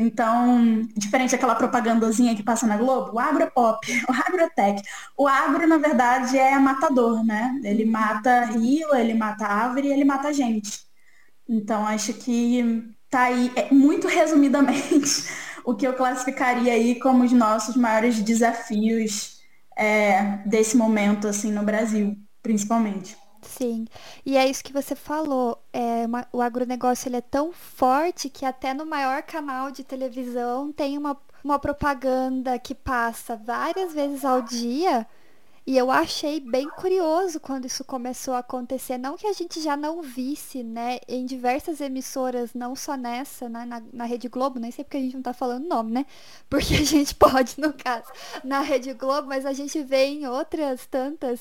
Então, 0.00 0.88
diferente 0.96 1.32
daquela 1.32 1.54
propagandazinha 1.54 2.34
que 2.34 2.42
passa 2.42 2.66
na 2.66 2.76
Globo, 2.78 3.14
o 3.14 3.18
agro 3.18 3.42
é 3.42 3.46
pop, 3.50 3.86
o 4.08 4.12
agro 4.12 4.40
é 4.40 4.48
tech. 4.48 4.82
O 5.16 5.28
agro, 5.28 5.66
na 5.66 5.76
verdade, 5.76 6.38
é 6.38 6.58
matador, 6.58 7.22
né? 7.24 7.60
Ele 7.62 7.84
mata 7.84 8.46
rio, 8.46 8.94
ele 8.94 9.12
mata 9.14 9.46
árvore, 9.46 9.88
ele 9.88 10.04
mata 10.04 10.32
gente. 10.32 10.80
Então, 11.48 11.86
acho 11.86 12.14
que 12.14 12.82
tá 13.10 13.24
aí, 13.24 13.52
é, 13.56 13.72
muito 13.74 14.08
resumidamente, 14.08 15.24
o 15.64 15.74
que 15.74 15.86
eu 15.86 15.92
classificaria 15.94 16.72
aí 16.72 16.98
como 16.98 17.24
os 17.24 17.32
nossos 17.32 17.76
maiores 17.76 18.20
desafios 18.22 19.40
é, 19.76 20.38
desse 20.46 20.76
momento, 20.76 21.28
assim, 21.28 21.52
no 21.52 21.62
Brasil, 21.62 22.16
principalmente. 22.42 23.16
Sim, 23.42 23.86
e 24.24 24.36
é 24.36 24.46
isso 24.48 24.62
que 24.62 24.72
você 24.72 24.94
falou. 24.94 25.58
É 25.72 26.06
uma, 26.06 26.26
o 26.32 26.42
agronegócio 26.42 27.08
ele 27.08 27.16
é 27.16 27.20
tão 27.20 27.52
forte 27.52 28.28
que 28.28 28.44
até 28.44 28.74
no 28.74 28.84
maior 28.86 29.22
canal 29.22 29.70
de 29.70 29.82
televisão 29.82 30.72
tem 30.72 30.98
uma, 30.98 31.16
uma 31.42 31.58
propaganda 31.58 32.58
que 32.58 32.74
passa 32.74 33.36
várias 33.36 33.92
vezes 33.94 34.24
ao 34.24 34.42
dia. 34.42 35.06
E 35.66 35.76
eu 35.76 35.90
achei 35.90 36.40
bem 36.40 36.68
curioso 36.70 37.38
quando 37.38 37.66
isso 37.66 37.84
começou 37.84 38.34
a 38.34 38.38
acontecer. 38.40 38.98
Não 38.98 39.16
que 39.16 39.26
a 39.26 39.32
gente 39.32 39.60
já 39.60 39.76
não 39.76 40.02
visse, 40.02 40.62
né, 40.64 40.98
em 41.06 41.24
diversas 41.26 41.80
emissoras, 41.80 42.54
não 42.54 42.74
só 42.74 42.96
nessa, 42.96 43.48
né, 43.48 43.64
na, 43.64 43.82
na 43.92 44.04
Rede 44.04 44.28
Globo, 44.28 44.58
nem 44.58 44.70
sei 44.70 44.84
porque 44.84 44.96
a 44.96 45.00
gente 45.00 45.14
não 45.14 45.22
tá 45.22 45.32
falando 45.32 45.68
nome, 45.68 45.92
né? 45.92 46.06
Porque 46.50 46.74
a 46.74 46.84
gente 46.84 47.14
pode, 47.14 47.60
no 47.60 47.72
caso, 47.72 48.10
na 48.42 48.60
Rede 48.60 48.92
Globo, 48.94 49.28
mas 49.28 49.46
a 49.46 49.52
gente 49.52 49.82
vê 49.82 50.06
em 50.06 50.26
outras 50.26 50.86
tantas 50.86 51.40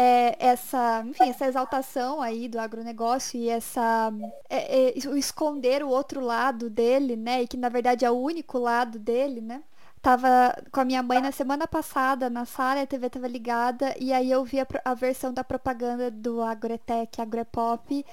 é, 0.00 0.36
essa, 0.38 1.02
enfim, 1.04 1.30
essa 1.30 1.46
exaltação 1.46 2.22
aí 2.22 2.48
do 2.48 2.60
agronegócio 2.60 3.36
e 3.36 3.48
essa 3.48 4.12
é, 4.48 4.90
é, 4.90 5.08
o 5.08 5.16
esconder 5.16 5.82
o 5.82 5.88
outro 5.88 6.20
lado 6.20 6.70
dele, 6.70 7.16
né? 7.16 7.42
E 7.42 7.48
que 7.48 7.56
na 7.56 7.68
verdade 7.68 8.04
é 8.04 8.10
o 8.10 8.14
único 8.14 8.58
lado 8.58 8.96
dele, 8.96 9.40
né? 9.40 9.60
Tava 10.00 10.54
com 10.70 10.78
a 10.78 10.84
minha 10.84 11.02
mãe 11.02 11.20
na 11.20 11.32
semana 11.32 11.66
passada 11.66 12.30
na 12.30 12.44
sala, 12.44 12.82
a 12.82 12.86
TV 12.86 13.10
tava 13.10 13.26
ligada, 13.26 13.92
e 13.98 14.12
aí 14.12 14.30
eu 14.30 14.44
vi 14.44 14.60
a, 14.60 14.66
a 14.84 14.94
versão 14.94 15.34
da 15.34 15.42
propaganda 15.42 16.12
do 16.12 16.42
Agretec, 16.42 17.20
Agrepop, 17.20 18.06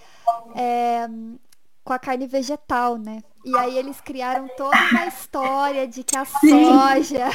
é, 0.56 1.08
com 1.84 1.94
a 1.94 2.00
carne 2.00 2.26
vegetal, 2.26 2.98
né? 2.98 3.22
E 3.46 3.56
aí 3.56 3.78
eles 3.78 4.02
criaram 4.02 4.50
toda 4.58 4.76
uma 4.92 5.06
história 5.08 5.88
de 5.88 6.04
que 6.04 6.18
a 6.18 6.26
soja 6.26 7.30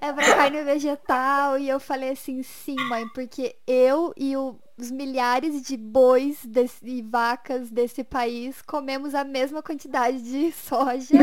é 0.00 0.10
para 0.10 0.34
carne 0.34 0.62
vegetal. 0.64 1.58
E 1.58 1.68
eu 1.68 1.78
falei 1.78 2.10
assim, 2.10 2.42
sim, 2.42 2.76
mãe, 2.88 3.06
porque 3.10 3.54
eu 3.66 4.14
e 4.16 4.34
o, 4.38 4.58
os 4.78 4.90
milhares 4.90 5.60
de 5.60 5.76
bois 5.76 6.42
desse, 6.46 6.78
e 6.82 7.02
vacas 7.02 7.70
desse 7.70 8.02
país 8.02 8.62
comemos 8.62 9.14
a 9.14 9.22
mesma 9.22 9.62
quantidade 9.62 10.22
de 10.22 10.50
soja. 10.50 11.18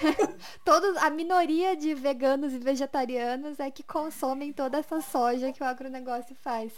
Todos, 0.64 0.96
a 0.96 1.10
minoria 1.10 1.76
de 1.76 1.92
veganos 1.94 2.54
e 2.54 2.58
vegetarianos 2.58 3.60
é 3.60 3.70
que 3.70 3.82
consomem 3.82 4.54
toda 4.54 4.78
essa 4.78 5.02
soja 5.02 5.52
que 5.52 5.62
o 5.62 5.66
agronegócio 5.66 6.34
faz. 6.42 6.72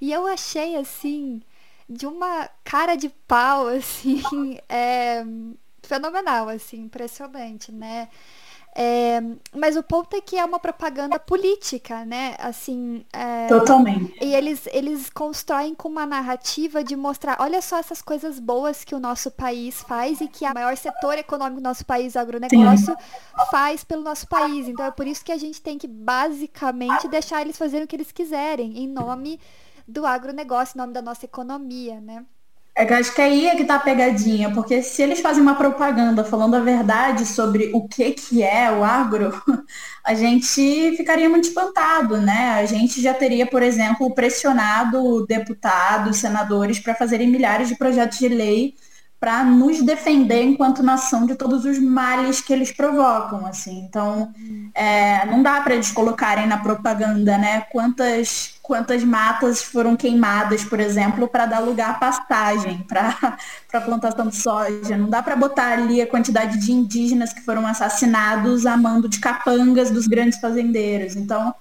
E 0.00 0.12
eu 0.12 0.26
achei 0.26 0.74
assim 0.76 1.40
de 1.88 2.06
uma 2.06 2.48
cara 2.64 2.96
de 2.96 3.08
pau, 3.08 3.66
assim, 3.68 4.58
é, 4.68 5.24
fenomenal, 5.82 6.48
assim, 6.48 6.82
impressionante, 6.82 7.72
né? 7.72 8.08
É, 8.76 9.20
mas 9.52 9.76
o 9.76 9.82
ponto 9.82 10.14
é 10.14 10.20
que 10.20 10.36
é 10.36 10.44
uma 10.44 10.58
propaganda 10.60 11.18
política, 11.18 12.04
né? 12.04 12.36
Assim. 12.38 13.04
É, 13.12 13.48
Totalmente. 13.48 14.16
E 14.22 14.32
eles, 14.32 14.66
eles 14.72 15.10
constroem 15.10 15.74
com 15.74 15.88
uma 15.88 16.06
narrativa 16.06 16.84
de 16.84 16.94
mostrar, 16.94 17.36
olha 17.40 17.60
só 17.60 17.78
essas 17.78 18.00
coisas 18.00 18.38
boas 18.38 18.84
que 18.84 18.94
o 18.94 19.00
nosso 19.00 19.30
país 19.30 19.82
faz 19.82 20.20
e 20.20 20.28
que 20.28 20.44
a 20.44 20.54
maior 20.54 20.76
setor 20.76 21.18
econômico 21.18 21.60
do 21.60 21.64
nosso 21.64 21.84
país, 21.84 22.14
o 22.14 22.18
agronegócio, 22.20 22.96
Sim. 22.96 23.46
faz 23.50 23.82
pelo 23.82 24.02
nosso 24.02 24.28
país. 24.28 24.68
Então 24.68 24.86
é 24.86 24.90
por 24.90 25.06
isso 25.06 25.24
que 25.24 25.32
a 25.32 25.38
gente 25.38 25.60
tem 25.60 25.76
que 25.76 25.88
basicamente 25.88 27.08
deixar 27.08 27.40
eles 27.40 27.58
fazerem 27.58 27.84
o 27.84 27.88
que 27.88 27.96
eles 27.96 28.12
quiserem, 28.12 28.78
em 28.78 28.86
nome 28.86 29.40
do 29.86 30.06
agronegócio, 30.06 30.76
em 30.76 30.78
nome 30.78 30.92
da 30.92 31.02
nossa 31.02 31.24
economia, 31.24 32.00
né? 32.00 32.24
É 32.74 32.86
que 32.86 32.94
acho 32.94 33.14
que 33.14 33.20
aí 33.20 33.46
é 33.46 33.56
que 33.56 33.64
tá 33.64 33.74
a 33.76 33.80
pegadinha, 33.80 34.52
porque 34.52 34.82
se 34.82 35.02
eles 35.02 35.20
fazem 35.20 35.42
uma 35.42 35.56
propaganda 35.56 36.24
falando 36.24 36.54
a 36.54 36.60
verdade 36.60 37.26
sobre 37.26 37.70
o 37.74 37.86
que 37.86 38.12
que 38.12 38.42
é 38.42 38.70
o 38.72 38.82
agro, 38.82 39.32
a 40.04 40.14
gente 40.14 40.96
ficaria 40.96 41.28
muito 41.28 41.44
espantado, 41.48 42.16
né? 42.18 42.52
A 42.52 42.64
gente 42.66 43.02
já 43.02 43.12
teria, 43.12 43.46
por 43.46 43.62
exemplo, 43.62 44.14
pressionado 44.14 45.26
deputados, 45.26 46.18
senadores 46.18 46.78
para 46.78 46.94
fazerem 46.94 47.28
milhares 47.28 47.68
de 47.68 47.76
projetos 47.76 48.18
de 48.18 48.28
lei 48.28 48.74
para 49.20 49.44
nos 49.44 49.82
defender 49.82 50.42
enquanto 50.42 50.82
nação 50.82 51.26
de 51.26 51.34
todos 51.34 51.66
os 51.66 51.78
males 51.78 52.40
que 52.40 52.54
eles 52.54 52.72
provocam, 52.72 53.44
assim. 53.44 53.80
Então, 53.80 54.32
é, 54.74 55.26
não 55.26 55.42
dá 55.42 55.60
para 55.60 55.74
eles 55.74 55.92
colocarem 55.92 56.46
na 56.46 56.56
propaganda, 56.56 57.36
né? 57.36 57.60
Quantas 57.70 58.58
quantas 58.62 59.02
matas 59.02 59.60
foram 59.60 59.96
queimadas, 59.96 60.64
por 60.64 60.78
exemplo, 60.78 61.26
para 61.26 61.44
dar 61.44 61.58
lugar 61.58 61.90
à 61.90 61.94
pastagem, 61.94 62.78
para 62.86 63.36
a 63.72 63.80
plantação 63.80 64.28
de 64.28 64.36
soja. 64.36 64.96
Não 64.96 65.10
dá 65.10 65.20
para 65.20 65.34
botar 65.34 65.72
ali 65.72 66.00
a 66.00 66.06
quantidade 66.06 66.56
de 66.56 66.70
indígenas 66.70 67.32
que 67.32 67.40
foram 67.40 67.66
assassinados 67.66 68.66
a 68.66 68.76
mando 68.76 69.08
de 69.08 69.18
capangas 69.18 69.90
dos 69.90 70.06
grandes 70.06 70.38
fazendeiros. 70.38 71.16
Então, 71.16 71.52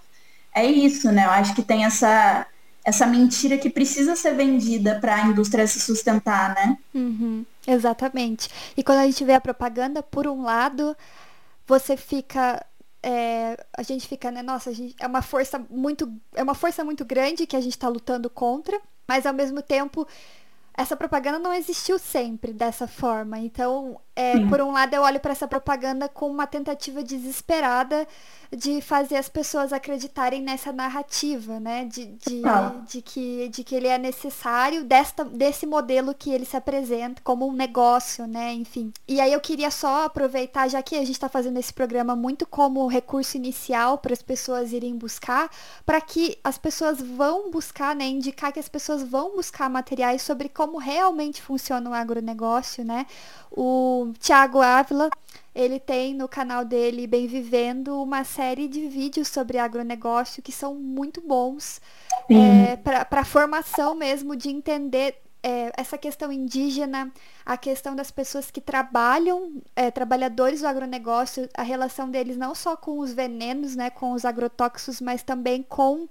é 0.53 0.65
isso, 0.67 1.11
né? 1.11 1.25
Eu 1.25 1.31
acho 1.31 1.55
que 1.55 1.63
tem 1.63 1.83
essa 1.83 2.45
essa 2.83 3.05
mentira 3.05 3.57
que 3.57 3.69
precisa 3.69 4.15
ser 4.15 4.36
vendida 4.36 5.00
para 5.00 5.15
a 5.15 5.27
indústria 5.27 5.67
se 5.67 5.79
sustentar, 5.79 6.55
né? 6.55 6.77
Uhum, 6.93 7.45
exatamente. 7.67 8.50
E 8.75 8.83
quando 8.83 9.00
a 9.00 9.05
gente 9.05 9.24
vê 9.24 9.33
a 9.33 9.41
propaganda, 9.41 10.01
por 10.01 10.27
um 10.27 10.43
lado, 10.43 10.95
você 11.67 11.95
fica 11.98 12.65
é, 13.01 13.57
a 13.77 13.83
gente 13.83 14.07
fica, 14.07 14.29
né, 14.29 14.41
nossa, 14.41 14.74
gente, 14.74 14.95
é 15.00 15.07
uma 15.07 15.21
força 15.21 15.63
muito 15.69 16.12
é 16.36 16.43
uma 16.43 16.55
força 16.55 16.83
muito 16.83 17.05
grande 17.05 17.48
que 17.48 17.55
a 17.55 17.62
gente 17.62 17.74
está 17.74 17.88
lutando 17.88 18.29
contra, 18.29 18.79
mas 19.07 19.25
ao 19.25 19.33
mesmo 19.33 19.62
tempo 19.62 20.07
essa 20.79 20.95
propaganda 20.95 21.39
não 21.39 21.53
existiu 21.53 22.00
sempre 22.00 22.53
dessa 22.53 22.88
forma. 22.88 23.38
Então, 23.38 24.00
é, 24.15 24.39
por 24.48 24.62
um 24.62 24.71
lado, 24.71 24.93
eu 24.93 25.01
olho 25.01 25.19
para 25.19 25.33
essa 25.33 25.45
propaganda 25.45 26.07
com 26.07 26.31
uma 26.31 26.48
tentativa 26.48 27.03
desesperada 27.03 28.07
de 28.55 28.81
fazer 28.81 29.15
as 29.15 29.29
pessoas 29.29 29.71
acreditarem 29.71 30.41
nessa 30.41 30.71
narrativa, 30.71 31.59
né? 31.59 31.85
De, 31.85 32.05
de, 32.05 32.41
de, 32.87 33.01
que, 33.01 33.47
de 33.49 33.63
que 33.63 33.75
ele 33.75 33.87
é 33.87 33.97
necessário 33.97 34.83
desta, 34.83 35.23
desse 35.23 35.67
modelo 35.67 36.15
que 36.15 36.31
ele 36.31 36.45
se 36.45 36.57
apresenta 36.57 37.21
como 37.23 37.47
um 37.47 37.53
negócio, 37.53 38.25
né? 38.25 38.53
Enfim. 38.53 38.91
E 39.07 39.21
aí 39.21 39.31
eu 39.31 39.39
queria 39.39 39.69
só 39.69 40.05
aproveitar, 40.05 40.67
já 40.67 40.81
que 40.81 40.95
a 40.95 40.99
gente 40.99 41.11
está 41.11 41.29
fazendo 41.29 41.57
esse 41.59 41.71
programa 41.71 42.15
muito 42.15 42.47
como 42.47 42.87
recurso 42.87 43.37
inicial 43.37 43.99
para 43.99 44.13
as 44.13 44.21
pessoas 44.21 44.73
irem 44.73 44.97
buscar, 44.97 45.49
para 45.85 46.01
que 46.01 46.37
as 46.43 46.57
pessoas 46.57 46.99
vão 46.99 47.51
buscar, 47.51 47.95
né? 47.95 48.05
Indicar 48.05 48.51
que 48.51 48.59
as 48.59 48.69
pessoas 48.69 49.03
vão 49.03 49.35
buscar 49.35 49.69
materiais 49.69 50.23
sobre 50.23 50.49
como 50.49 50.79
realmente 50.79 51.41
funciona 51.41 51.87
o 51.87 51.93
agronegócio, 51.93 52.83
né? 52.83 53.05
O 53.51 54.11
Tiago 54.19 54.59
Ávila 54.61 55.09
ele 55.53 55.79
tem 55.79 56.13
no 56.13 56.27
canal 56.27 56.63
dele 56.63 57.07
Bem 57.07 57.27
Vivendo 57.27 58.01
uma 58.01 58.23
série 58.23 58.67
de 58.67 58.87
vídeos 58.87 59.27
sobre 59.27 59.57
agronegócio 59.57 60.43
que 60.43 60.51
são 60.51 60.75
muito 60.75 61.21
bons 61.21 61.81
é, 62.29 62.75
para 62.75 63.21
a 63.21 63.25
formação 63.25 63.95
mesmo 63.95 64.35
de 64.35 64.49
entender 64.49 65.15
é, 65.41 65.71
essa 65.77 65.97
questão 65.97 66.31
indígena, 66.31 67.11
a 67.45 67.57
questão 67.57 67.95
das 67.95 68.11
pessoas 68.11 68.51
que 68.51 68.59
trabalham, 68.59 69.61
é, 69.75 69.89
trabalhadores 69.89 70.61
do 70.61 70.67
agronegócio, 70.67 71.49
a 71.55 71.63
relação 71.63 72.09
deles 72.09 72.37
não 72.37 72.53
só 72.53 72.75
com 72.75 72.99
os 72.99 73.13
venenos, 73.13 73.75
né, 73.75 73.89
com 73.89 74.11
os 74.11 74.25
agrotóxicos, 74.25 75.01
mas 75.01 75.23
também 75.23 75.63
com 75.63 76.07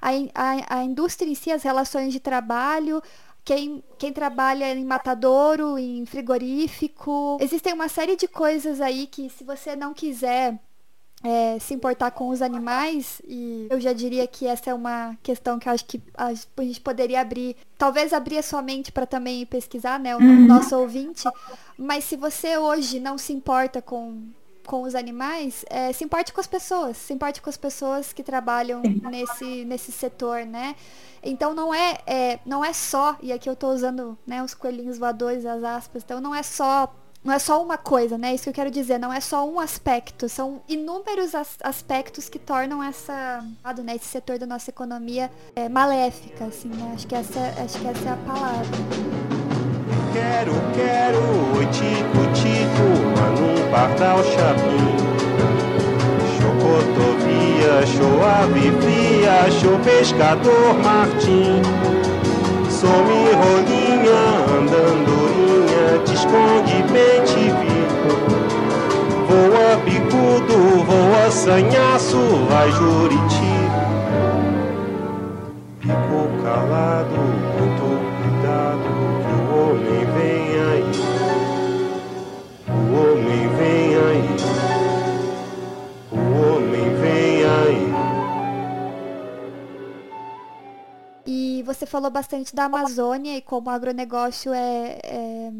a, 0.00 0.10
a, 0.34 0.78
a 0.78 0.84
indústria 0.84 1.30
em 1.30 1.34
si, 1.34 1.52
as 1.52 1.62
relações 1.62 2.12
de 2.12 2.18
trabalho, 2.18 3.00
quem, 3.44 3.82
quem 3.98 4.12
trabalha 4.12 4.72
em 4.74 4.84
matadouro, 4.84 5.78
em 5.78 6.04
frigorífico. 6.06 7.38
Existem 7.40 7.72
uma 7.72 7.88
série 7.88 8.16
de 8.16 8.28
coisas 8.28 8.80
aí 8.80 9.06
que 9.06 9.28
se 9.30 9.44
você 9.44 9.74
não 9.74 9.92
quiser 9.92 10.58
é, 11.24 11.58
se 11.58 11.72
importar 11.72 12.10
com 12.10 12.28
os 12.28 12.42
animais, 12.42 13.22
e 13.26 13.68
eu 13.70 13.80
já 13.80 13.92
diria 13.92 14.26
que 14.26 14.46
essa 14.46 14.70
é 14.70 14.74
uma 14.74 15.16
questão 15.22 15.58
que 15.58 15.68
acho 15.68 15.84
que 15.84 16.02
a 16.16 16.34
gente 16.34 16.80
poderia 16.80 17.20
abrir, 17.20 17.56
talvez 17.78 18.12
abrir 18.12 18.38
a 18.38 18.42
sua 18.42 18.60
mente 18.60 18.90
para 18.90 19.06
também 19.06 19.46
pesquisar, 19.46 20.00
né, 20.00 20.16
o 20.16 20.18
uhum. 20.18 20.46
nosso 20.46 20.76
ouvinte, 20.76 21.22
mas 21.78 22.04
se 22.04 22.16
você 22.16 22.58
hoje 22.58 22.98
não 22.98 23.16
se 23.16 23.32
importa 23.32 23.80
com, 23.80 24.24
com 24.66 24.82
os 24.82 24.94
animais, 24.94 25.64
é, 25.68 25.92
se 25.92 26.04
importe 26.04 26.32
com 26.32 26.40
as 26.40 26.46
pessoas, 26.46 26.96
se 26.96 27.12
importe 27.12 27.40
com 27.40 27.50
as 27.50 27.56
pessoas 27.56 28.12
que 28.12 28.22
trabalham 28.22 28.82
nesse, 29.10 29.64
nesse 29.64 29.92
setor, 29.92 30.44
né? 30.44 30.76
Então 31.22 31.54
não 31.54 31.72
é, 31.72 31.98
é, 32.06 32.40
não 32.44 32.64
é 32.64 32.72
só, 32.72 33.16
e 33.22 33.32
aqui 33.32 33.48
eu 33.48 33.54
estou 33.54 33.72
usando 33.72 34.18
né, 34.26 34.42
os 34.42 34.54
coelhinhos 34.54 34.98
voadores, 34.98 35.46
as 35.46 35.62
aspas, 35.62 36.02
então 36.02 36.20
não 36.20 36.34
é 36.34 36.42
só 36.42 36.92
não 37.24 37.32
é 37.32 37.38
só 37.38 37.62
uma 37.62 37.78
coisa, 37.78 38.18
né? 38.18 38.34
Isso 38.34 38.44
que 38.44 38.50
eu 38.50 38.54
quero 38.54 38.70
dizer, 38.70 38.98
não 38.98 39.12
é 39.12 39.20
só 39.20 39.48
um 39.48 39.60
aspecto, 39.60 40.28
são 40.28 40.60
inúmeros 40.68 41.34
as 41.34 41.56
aspectos 41.62 42.28
que 42.28 42.38
tornam 42.38 42.82
essa, 42.82 43.44
né, 43.84 43.94
esse 43.94 44.06
setor 44.06 44.38
da 44.38 44.46
nossa 44.46 44.70
economia 44.70 45.30
é, 45.54 45.68
maléfica, 45.68 46.46
assim, 46.46 46.68
né? 46.68 46.92
Acho 46.94 47.06
que 47.06 47.14
essa, 47.14 47.40
acho 47.62 47.78
que 47.78 47.86
essa 47.86 48.08
é 48.08 48.12
a 48.12 48.16
palavra. 48.16 49.41
Quero, 50.12 50.52
quero, 50.74 51.20
oi 51.56 51.66
tico, 51.66 52.26
tico, 52.34 52.82
num 53.38 53.70
pardal 53.70 54.22
chapim. 54.22 54.96
Chocotovia, 56.36 57.86
show 57.86 58.22
ave 58.22 58.70
fria, 58.82 59.50
show 59.50 59.78
pescador 59.78 60.74
Martim. 60.84 61.62
Some 62.68 63.32
rolinha, 63.40 64.22
andandorinha, 64.58 65.98
te 66.04 66.12
esconde 66.12 66.82
bem 66.92 67.22
te 67.24 67.44
vi. 67.58 67.82
Voa 69.28 69.76
bicudo, 69.84 70.84
voa 70.84 71.30
sanhaço, 71.30 72.18
vai 72.50 72.70
juriti. 72.70 73.52
Ficou 75.80 76.28
calado, 76.44 77.16
O 86.10 86.16
homem 86.56 86.94
vem 86.96 87.44
aí. 87.44 87.92
você 91.62 91.86
falou 91.86 92.10
bastante 92.10 92.54
da 92.54 92.64
Amazônia 92.64 93.36
e 93.36 93.42
como 93.42 93.68
o 93.68 93.72
agronegócio 93.72 94.52
é, 94.52 94.98
é, 95.02 95.52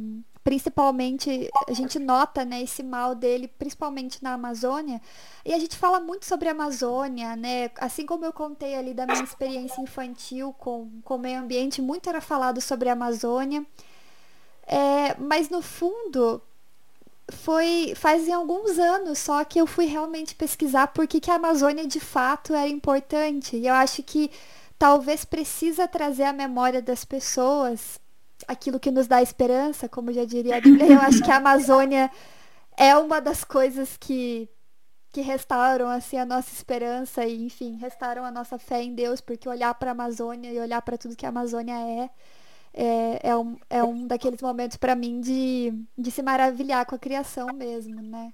principalmente, 0.45 1.49
a 1.69 1.73
gente 1.73 1.99
nota 1.99 2.45
né, 2.45 2.63
esse 2.63 2.83
mal 2.83 3.15
dele, 3.15 3.49
principalmente 3.49 4.23
na 4.23 4.35
Amazônia. 4.35 5.01
E 5.45 5.53
a 5.53 5.59
gente 5.59 5.77
fala 5.77 6.01
muito 6.01 6.27
sobre 6.27 6.49
a 6.49 6.53
Amazônia, 6.53 7.35
né? 7.37 7.71
Assim 7.79 8.05
como 8.05 8.25
eu 8.25 8.33
contei 8.33 8.77
ali 8.77 8.93
da 8.95 9.07
minha 9.07 9.23
experiência 9.23 9.81
infantil 9.81 10.53
com, 10.59 10.91
com 11.05 11.17
o 11.17 11.19
meio 11.19 11.41
ambiente, 11.41 11.81
muito 11.81 12.09
era 12.09 12.21
falado 12.21 12.61
sobre 12.61 12.89
a 12.89 12.93
Amazônia. 12.93 13.65
É, 14.67 15.17
mas 15.19 15.49
no 15.49 15.61
fundo, 15.63 16.41
foi 17.31 17.95
fazem 17.97 18.35
alguns 18.35 18.79
anos 18.79 19.19
só 19.19 19.45
que 19.45 19.61
eu 19.61 19.67
fui 19.67 19.87
realmente 19.87 20.35
pesquisar 20.35 20.89
por 20.89 21.07
que, 21.07 21.21
que 21.21 21.31
a 21.31 21.37
Amazônia 21.37 21.87
de 21.87 22.01
fato 22.01 22.55
era 22.55 22.69
importante. 22.69 23.57
E 23.57 23.67
eu 23.67 23.75
acho 23.75 24.03
que 24.03 24.31
talvez 24.79 25.25
precisa 25.25 25.87
trazer 25.87 26.25
à 26.25 26.33
memória 26.33 26.83
das 26.83 27.05
pessoas 27.05 28.01
aquilo 28.49 28.81
que 28.81 28.91
nos 28.91 29.07
dá 29.07 29.23
esperança, 29.23 29.89
como 29.89 30.13
já 30.13 30.25
diria 30.25 30.57
a 30.57 30.61
Bíblia. 30.61 30.95
Eu 30.95 31.01
acho 31.01 31.23
que 31.23 31.31
a 31.31 31.37
Amazônia 31.37 32.11
é 32.77 32.97
uma 32.97 33.21
das 33.21 33.45
coisas 33.45 33.97
que 33.97 34.49
que 35.13 35.21
restauram 35.21 35.89
assim 35.89 36.17
a 36.17 36.25
nossa 36.25 36.51
esperança 36.55 37.25
e 37.27 37.45
enfim 37.45 37.77
restauram 37.77 38.25
a 38.25 38.31
nossa 38.31 38.59
fé 38.59 38.83
em 38.83 38.95
Deus 38.95 39.21
porque 39.21 39.47
olhar 39.47 39.75
para 39.75 39.91
a 39.91 39.93
Amazônia 39.93 40.51
e 40.51 40.59
olhar 40.59 40.81
para 40.81 40.97
tudo 40.97 41.15
que 41.15 41.27
a 41.27 41.29
Amazônia 41.29 41.75
é 41.75 42.11
é, 42.75 43.21
é, 43.31 43.37
um, 43.37 43.57
é 43.69 43.85
um 43.85 44.07
daqueles 44.07 44.41
momentos 44.41 44.77
para 44.77 44.95
mim 44.95 45.21
de, 45.21 45.73
de 45.97 46.11
se 46.11 46.23
maravilhar 46.23 46.87
com 46.87 46.95
a 46.95 46.99
criação 46.99 47.53
mesmo, 47.53 48.01
né? 48.01 48.33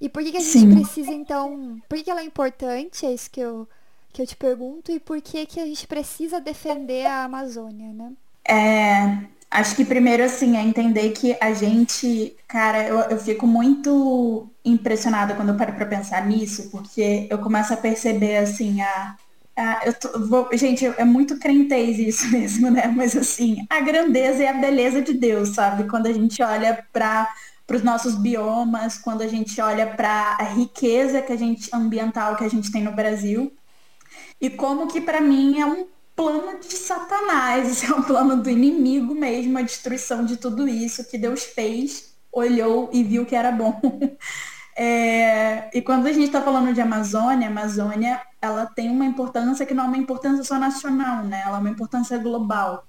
E 0.00 0.08
por 0.08 0.22
que, 0.22 0.32
que 0.32 0.38
a 0.38 0.40
gente 0.40 0.52
Sim. 0.52 0.74
precisa, 0.74 1.12
então. 1.12 1.80
Por 1.88 1.96
que, 1.98 2.04
que 2.04 2.10
ela 2.10 2.20
é 2.20 2.24
importante? 2.24 3.04
É 3.04 3.12
isso 3.12 3.30
que 3.30 3.40
eu, 3.40 3.68
que 4.12 4.22
eu 4.22 4.26
te 4.26 4.36
pergunto, 4.36 4.90
e 4.90 4.98
por 4.98 5.20
que, 5.20 5.44
que 5.46 5.60
a 5.60 5.66
gente 5.66 5.86
precisa 5.86 6.40
defender 6.40 7.06
a 7.06 7.24
Amazônia, 7.24 7.92
né? 7.92 8.12
É, 8.48 9.18
acho 9.50 9.76
que 9.76 9.84
primeiro, 9.84 10.24
assim, 10.24 10.56
é 10.56 10.62
entender 10.62 11.10
que 11.10 11.36
a 11.40 11.52
gente, 11.52 12.34
cara, 12.48 12.86
eu, 12.86 12.98
eu 13.00 13.18
fico 13.18 13.46
muito 13.46 14.48
impressionada 14.64 15.34
quando 15.34 15.50
eu 15.50 15.56
paro 15.56 15.74
para 15.74 15.86
pensar 15.86 16.26
nisso, 16.26 16.70
porque 16.70 17.26
eu 17.30 17.38
começo 17.38 17.72
a 17.74 17.76
perceber, 17.76 18.38
assim, 18.38 18.80
a, 18.80 19.16
a 19.60 19.80
eu 19.84 19.94
tô, 19.94 20.18
vou, 20.26 20.48
gente, 20.52 20.84
é 20.84 21.04
muito 21.04 21.38
crentez 21.38 21.98
isso 21.98 22.28
mesmo, 22.32 22.70
né? 22.70 22.86
Mas, 22.88 23.16
assim, 23.16 23.66
a 23.68 23.80
grandeza 23.80 24.42
e 24.42 24.46
a 24.46 24.54
beleza 24.54 25.02
de 25.02 25.12
Deus, 25.12 25.50
sabe? 25.50 25.84
Quando 25.84 26.06
a 26.06 26.12
gente 26.12 26.42
olha 26.42 26.84
para 26.92 27.28
os 27.70 27.82
nossos 27.82 28.14
biomas, 28.14 28.98
quando 28.98 29.22
a 29.22 29.28
gente 29.28 29.60
olha 29.60 29.86
para 29.86 30.36
a 30.38 30.44
riqueza 30.44 31.22
que 31.22 31.32
a 31.32 31.36
gente 31.36 31.68
ambiental 31.72 32.36
que 32.36 32.44
a 32.44 32.50
gente 32.50 32.72
tem 32.72 32.82
no 32.82 32.92
Brasil, 32.92 33.52
e 34.40 34.48
como 34.48 34.88
que 34.88 35.00
para 35.00 35.20
mim 35.20 35.60
é 35.60 35.66
um 35.66 35.86
plano 36.16 36.58
de 36.58 36.74
Satanás, 36.74 37.82
é 37.82 37.94
um 37.94 38.02
plano 38.02 38.36
do 38.36 38.50
inimigo 38.50 39.14
mesmo, 39.14 39.58
a 39.58 39.62
destruição 39.62 40.24
de 40.24 40.36
tudo 40.36 40.68
isso 40.68 41.08
que 41.08 41.16
Deus 41.16 41.44
fez, 41.44 42.14
olhou 42.32 42.90
e 42.92 43.02
viu 43.02 43.26
que 43.26 43.34
era 43.34 43.50
bom. 43.52 43.80
É, 44.82 45.68
e 45.76 45.82
quando 45.82 46.06
a 46.06 46.12
gente 46.12 46.24
está 46.24 46.40
falando 46.40 46.72
de 46.72 46.80
Amazônia, 46.80 47.48
a 47.48 47.50
Amazônia 47.50 48.18
ela 48.40 48.64
tem 48.64 48.88
uma 48.88 49.04
importância 49.04 49.66
que 49.66 49.74
não 49.74 49.84
é 49.84 49.88
uma 49.88 49.98
importância 49.98 50.42
só 50.42 50.58
nacional, 50.58 51.22
né? 51.22 51.42
Ela 51.44 51.58
é 51.58 51.60
uma 51.60 51.68
importância 51.68 52.16
global. 52.16 52.86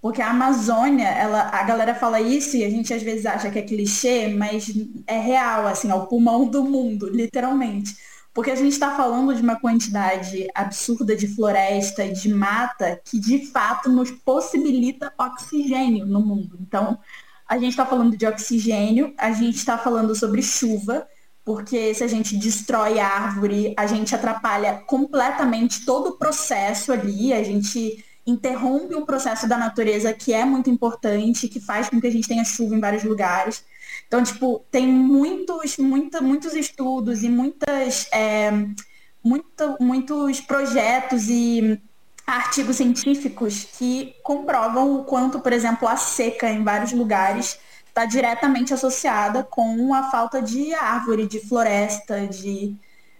Porque 0.00 0.22
a 0.22 0.30
Amazônia, 0.30 1.06
ela, 1.06 1.50
a 1.50 1.62
galera 1.64 1.94
fala 1.94 2.18
isso 2.18 2.56
e 2.56 2.64
a 2.64 2.70
gente 2.70 2.94
às 2.94 3.02
vezes 3.02 3.26
acha 3.26 3.50
que 3.50 3.58
é 3.58 3.62
clichê, 3.62 4.28
mas 4.28 4.72
é 5.06 5.18
real, 5.18 5.66
assim, 5.66 5.90
é 5.90 5.94
o 5.94 6.06
pulmão 6.06 6.46
do 6.46 6.64
mundo, 6.64 7.10
literalmente. 7.10 7.94
Porque 8.32 8.50
a 8.50 8.56
gente 8.56 8.72
está 8.72 8.96
falando 8.96 9.34
de 9.34 9.42
uma 9.42 9.60
quantidade 9.60 10.48
absurda 10.54 11.14
de 11.14 11.28
floresta 11.28 12.08
de 12.08 12.32
mata 12.32 12.98
que 13.04 13.20
de 13.20 13.46
fato 13.48 13.90
nos 13.90 14.10
possibilita 14.10 15.12
oxigênio 15.18 16.06
no 16.06 16.22
mundo. 16.22 16.56
Então, 16.58 16.98
a 17.46 17.58
gente 17.58 17.72
está 17.72 17.84
falando 17.84 18.16
de 18.16 18.26
oxigênio, 18.26 19.12
a 19.18 19.30
gente 19.32 19.56
está 19.56 19.76
falando 19.76 20.14
sobre 20.14 20.42
chuva, 20.42 21.06
porque 21.48 21.94
se 21.94 22.04
a 22.04 22.06
gente 22.06 22.36
destrói 22.36 22.98
a 22.98 23.06
árvore, 23.06 23.72
a 23.74 23.86
gente 23.86 24.14
atrapalha 24.14 24.82
completamente 24.86 25.82
todo 25.86 26.10
o 26.10 26.18
processo 26.18 26.92
ali, 26.92 27.32
a 27.32 27.42
gente 27.42 28.04
interrompe 28.26 28.94
um 28.94 29.06
processo 29.06 29.48
da 29.48 29.56
natureza 29.56 30.12
que 30.12 30.34
é 30.34 30.44
muito 30.44 30.68
importante, 30.68 31.48
que 31.48 31.58
faz 31.58 31.88
com 31.88 31.98
que 31.98 32.06
a 32.06 32.10
gente 32.10 32.28
tenha 32.28 32.44
chuva 32.44 32.74
em 32.74 32.80
vários 32.80 33.02
lugares. 33.02 33.64
Então, 34.06 34.22
tipo, 34.22 34.62
tem 34.70 34.86
muitos, 34.86 35.78
muita, 35.78 36.20
muitos 36.20 36.52
estudos 36.52 37.22
e 37.22 37.30
muitas, 37.30 38.06
é, 38.12 38.50
muito, 39.24 39.76
muitos 39.80 40.42
projetos 40.42 41.30
e 41.30 41.80
artigos 42.26 42.76
científicos 42.76 43.66
que 43.78 44.14
comprovam 44.22 44.96
o 45.00 45.04
quanto, 45.04 45.40
por 45.40 45.54
exemplo, 45.54 45.88
a 45.88 45.96
seca 45.96 46.50
em 46.50 46.62
vários 46.62 46.92
lugares 46.92 47.58
está 47.98 48.04
diretamente 48.04 48.72
associada 48.72 49.42
com 49.42 49.92
a 49.92 50.04
falta 50.04 50.40
de 50.40 50.72
árvore, 50.72 51.26
de 51.26 51.40
floresta, 51.40 52.28
de. 52.28 52.76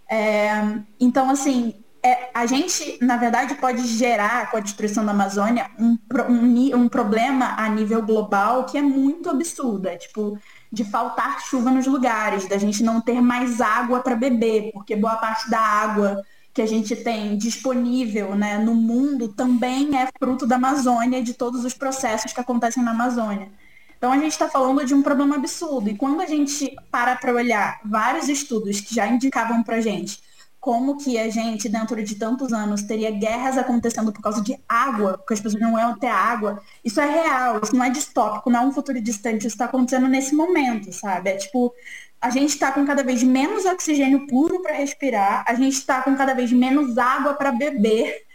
É... 0.08 0.78
Então, 1.00 1.28
assim, 1.28 1.74
é, 2.00 2.30
a 2.32 2.46
gente, 2.46 2.96
na 3.02 3.16
verdade, 3.16 3.56
pode 3.56 3.84
gerar 3.88 4.50
com 4.50 4.56
a 4.56 4.60
destruição 4.60 5.04
da 5.04 5.10
Amazônia 5.10 5.68
um, 5.78 5.98
um, 6.30 6.76
um 6.76 6.88
problema 6.88 7.56
a 7.58 7.68
nível 7.68 8.00
global 8.02 8.64
que 8.64 8.78
é 8.78 8.82
muito 8.82 9.28
absurdo. 9.28 9.88
É 9.88 9.96
tipo, 9.96 10.38
de 10.70 10.84
faltar 10.84 11.40
chuva 11.40 11.72
nos 11.72 11.86
lugares, 11.88 12.46
da 12.48 12.56
gente 12.56 12.82
não 12.84 13.00
ter 13.00 13.20
mais 13.20 13.60
água 13.60 14.00
para 14.00 14.14
beber, 14.14 14.70
porque 14.72 14.94
boa 14.94 15.16
parte 15.16 15.50
da 15.50 15.58
água 15.58 16.22
que 16.54 16.62
a 16.62 16.66
gente 16.66 16.94
tem 16.94 17.36
disponível 17.36 18.34
né, 18.34 18.58
no 18.58 18.74
mundo 18.74 19.28
também 19.28 19.96
é 19.98 20.08
fruto 20.18 20.46
da 20.46 20.56
Amazônia 20.56 21.18
e 21.18 21.22
de 21.22 21.34
todos 21.34 21.64
os 21.64 21.74
processos 21.74 22.32
que 22.32 22.40
acontecem 22.40 22.82
na 22.82 22.92
Amazônia. 22.92 23.48
Então 23.98 24.12
a 24.12 24.16
gente 24.16 24.32
está 24.32 24.48
falando 24.48 24.84
de 24.86 24.94
um 24.94 25.02
problema 25.02 25.36
absurdo. 25.36 25.90
E 25.90 25.96
quando 25.96 26.20
a 26.22 26.26
gente 26.26 26.74
para 26.90 27.16
para 27.16 27.34
olhar 27.34 27.80
vários 27.84 28.28
estudos 28.28 28.80
que 28.80 28.94
já 28.94 29.06
indicavam 29.06 29.62
para 29.62 29.80
gente 29.80 30.22
como 30.60 30.98
que 30.98 31.18
a 31.18 31.30
gente, 31.30 31.68
dentro 31.68 32.02
de 32.02 32.16
tantos 32.16 32.52
anos, 32.52 32.82
teria 32.82 33.10
guerras 33.10 33.56
acontecendo 33.56 34.12
por 34.12 34.20
causa 34.20 34.42
de 34.42 34.58
água, 34.68 35.16
porque 35.16 35.34
as 35.34 35.40
pessoas 35.40 35.62
não 35.62 35.78
iam 35.78 35.98
ter 35.98 36.08
água. 36.08 36.60
Isso 36.84 37.00
é 37.00 37.06
real, 37.06 37.60
isso 37.62 37.74
não 37.76 37.84
é 37.84 37.90
distópico, 37.90 38.50
não 38.50 38.60
é 38.60 38.66
um 38.66 38.72
futuro 38.72 39.00
distante, 39.00 39.46
isso 39.46 39.54
está 39.54 39.66
acontecendo 39.66 40.08
nesse 40.08 40.34
momento, 40.34 40.92
sabe? 40.92 41.30
É 41.30 41.36
tipo, 41.36 41.72
a 42.20 42.30
gente 42.30 42.50
está 42.50 42.72
com 42.72 42.84
cada 42.84 43.04
vez 43.04 43.22
menos 43.22 43.64
oxigênio 43.64 44.26
puro 44.26 44.60
para 44.60 44.74
respirar, 44.74 45.44
a 45.46 45.54
gente 45.54 45.74
está 45.74 46.02
com 46.02 46.16
cada 46.16 46.34
vez 46.34 46.52
menos 46.52 46.98
água 46.98 47.34
para 47.34 47.52
beber. 47.52 48.26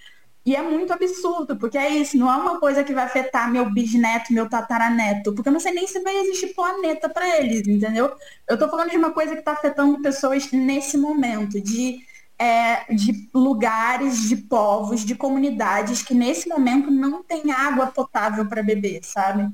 E 0.45 0.55
é 0.55 0.61
muito 0.61 0.91
absurdo, 0.91 1.55
porque 1.55 1.77
é 1.77 1.89
isso, 1.89 2.17
não 2.17 2.29
é 2.29 2.35
uma 2.35 2.59
coisa 2.59 2.83
que 2.83 2.93
vai 2.93 3.05
afetar 3.05 3.49
meu 3.49 3.71
bisneto, 3.71 4.33
meu 4.33 4.49
tataraneto, 4.49 5.33
porque 5.33 5.47
eu 5.47 5.53
não 5.53 5.59
sei 5.59 5.71
nem 5.71 5.87
se 5.87 6.01
vai 6.01 6.15
existir 6.17 6.53
planeta 6.53 7.07
para 7.07 7.39
eles, 7.39 7.65
entendeu? 7.65 8.11
Eu 8.47 8.55
estou 8.55 8.69
falando 8.69 8.89
de 8.89 8.97
uma 8.97 9.11
coisa 9.11 9.33
que 9.33 9.39
está 9.39 9.53
afetando 9.53 10.01
pessoas 10.01 10.51
nesse 10.51 10.97
momento, 10.97 11.61
de 11.61 12.01
é, 12.37 12.93
de 12.93 13.29
lugares, 13.33 14.27
de 14.27 14.35
povos, 14.35 15.05
de 15.05 15.15
comunidades 15.15 16.01
que 16.01 16.13
nesse 16.13 16.49
momento 16.49 16.91
não 16.91 17.23
tem 17.23 17.51
água 17.51 17.87
potável 17.87 18.45
para 18.45 18.63
beber, 18.63 19.01
sabe? 19.03 19.49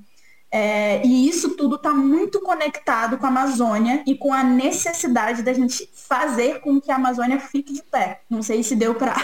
É, 0.52 1.06
e 1.06 1.30
isso 1.30 1.56
tudo 1.56 1.76
está 1.76 1.94
muito 1.94 2.42
conectado 2.42 3.20
com 3.20 3.26
a 3.26 3.30
Amazônia 3.30 4.02
e 4.08 4.16
com 4.16 4.34
a 4.34 4.44
necessidade 4.44 5.44
da 5.44 5.54
gente 5.54 5.88
fazer 5.94 6.62
com 6.62 6.82
que 6.82 6.92
a 6.92 6.96
Amazônia 6.96 7.40
fique 7.40 7.72
de 7.72 7.84
pé. 7.84 8.22
Não 8.28 8.42
sei 8.42 8.64
se 8.64 8.76
deu 8.76 8.96
para 8.96 9.16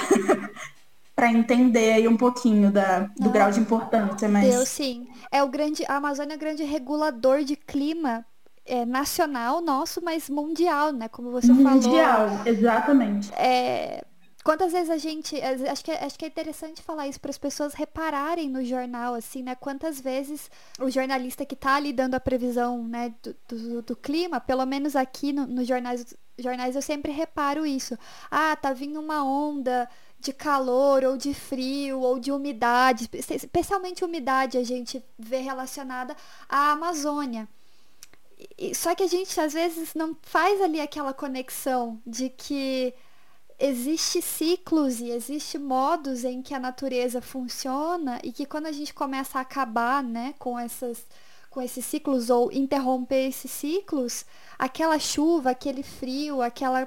para 1.16 1.32
entender 1.32 1.94
aí 1.94 2.08
um 2.08 2.18
pouquinho 2.18 2.72
da, 2.72 3.00
do 3.00 3.26
Não, 3.26 3.32
grau 3.32 3.50
de 3.50 3.60
importância, 3.60 4.28
mas 4.28 4.54
deu 4.54 4.66
sim. 4.66 5.08
É 5.32 5.42
o 5.42 5.48
grande, 5.48 5.86
a 5.88 5.96
Amazônia 5.96 6.34
é 6.34 6.36
o 6.36 6.40
grande 6.40 6.64
regulador 6.64 7.44
de 7.44 7.56
clima 7.56 8.26
é, 8.66 8.86
nacional 8.86 9.62
nosso, 9.62 10.02
mas 10.04 10.30
mundial, 10.30 10.92
né? 10.92 11.08
Como 11.08 11.32
você 11.32 11.48
mundial, 11.48 11.80
falou. 11.82 12.30
Mundial, 12.30 12.48
exatamente. 12.48 13.34
É, 13.34 14.04
quantas 14.44 14.74
vezes 14.74 14.90
a 14.90 14.98
gente. 14.98 15.40
Acho 15.42 15.86
que, 15.86 15.92
acho 15.92 16.20
que 16.20 16.26
é 16.26 16.28
interessante 16.28 16.82
falar 16.82 17.08
isso 17.08 17.20
para 17.22 17.32
as 17.32 17.38
pessoas 17.38 17.74
repararem 17.74 18.50
no 18.50 18.64
jornal, 18.66 19.14
assim, 19.14 19.42
né? 19.42 19.56
Quantas 19.56 20.02
vezes 20.02 20.52
o 20.82 20.90
jornalista 20.90 21.46
que 21.46 21.56
está 21.56 21.76
ali 21.76 21.94
dando 21.94 22.16
a 22.16 22.20
previsão 22.20 22.84
né, 22.84 23.14
do, 23.24 23.36
do, 23.48 23.82
do 23.82 23.96
clima, 23.96 24.42
pelo 24.42 24.66
menos 24.66 24.98
aqui 24.98 25.32
nos 25.32 25.48
no 25.48 25.64
jornais, 25.64 26.14
jornais 26.38 26.76
eu 26.76 26.82
sempre 26.82 27.12
reparo 27.12 27.66
isso. 27.66 27.98
Ah, 28.30 28.56
tá 28.56 28.74
vindo 28.74 29.00
uma 29.00 29.24
onda 29.24 29.88
de 30.26 30.34
calor 30.34 31.04
ou 31.04 31.16
de 31.16 31.34
frio 31.36 32.00
ou 32.00 32.18
de 32.18 32.32
umidade, 32.32 33.08
especialmente 33.14 34.04
umidade 34.04 34.58
a 34.58 34.64
gente 34.64 35.04
vê 35.18 35.38
relacionada 35.38 36.16
à 36.50 36.72
Amazônia. 36.72 37.48
Só 38.74 38.96
que 38.96 39.04
a 39.04 39.08
gente 39.08 39.40
às 39.40 39.54
vezes 39.54 39.94
não 39.94 40.18
faz 40.24 40.60
ali 40.62 40.82
aquela 40.82 41.14
conexão 41.14 42.02
de 42.06 42.30
que 42.30 42.94
existe 43.60 44.20
ciclos 44.22 45.00
e 45.00 45.12
existe 45.12 45.60
modos 45.60 46.24
em 46.24 46.42
que 46.42 46.54
a 46.54 46.60
natureza 46.60 47.22
funciona 47.22 48.20
e 48.24 48.32
que 48.32 48.46
quando 48.46 48.66
a 48.66 48.72
gente 48.72 48.94
começa 48.94 49.38
a 49.38 49.42
acabar, 49.44 50.04
né, 50.04 50.34
com 50.40 50.58
essas 50.58 51.06
com 51.50 51.62
esses 51.62 51.86
ciclos 51.86 52.30
ou 52.30 52.52
interromper 52.52 53.30
esses 53.30 53.50
ciclos, 53.50 54.26
aquela 54.60 55.00
chuva, 55.00 55.52
aquele 55.52 55.84
frio, 55.84 56.42
aquela 56.42 56.86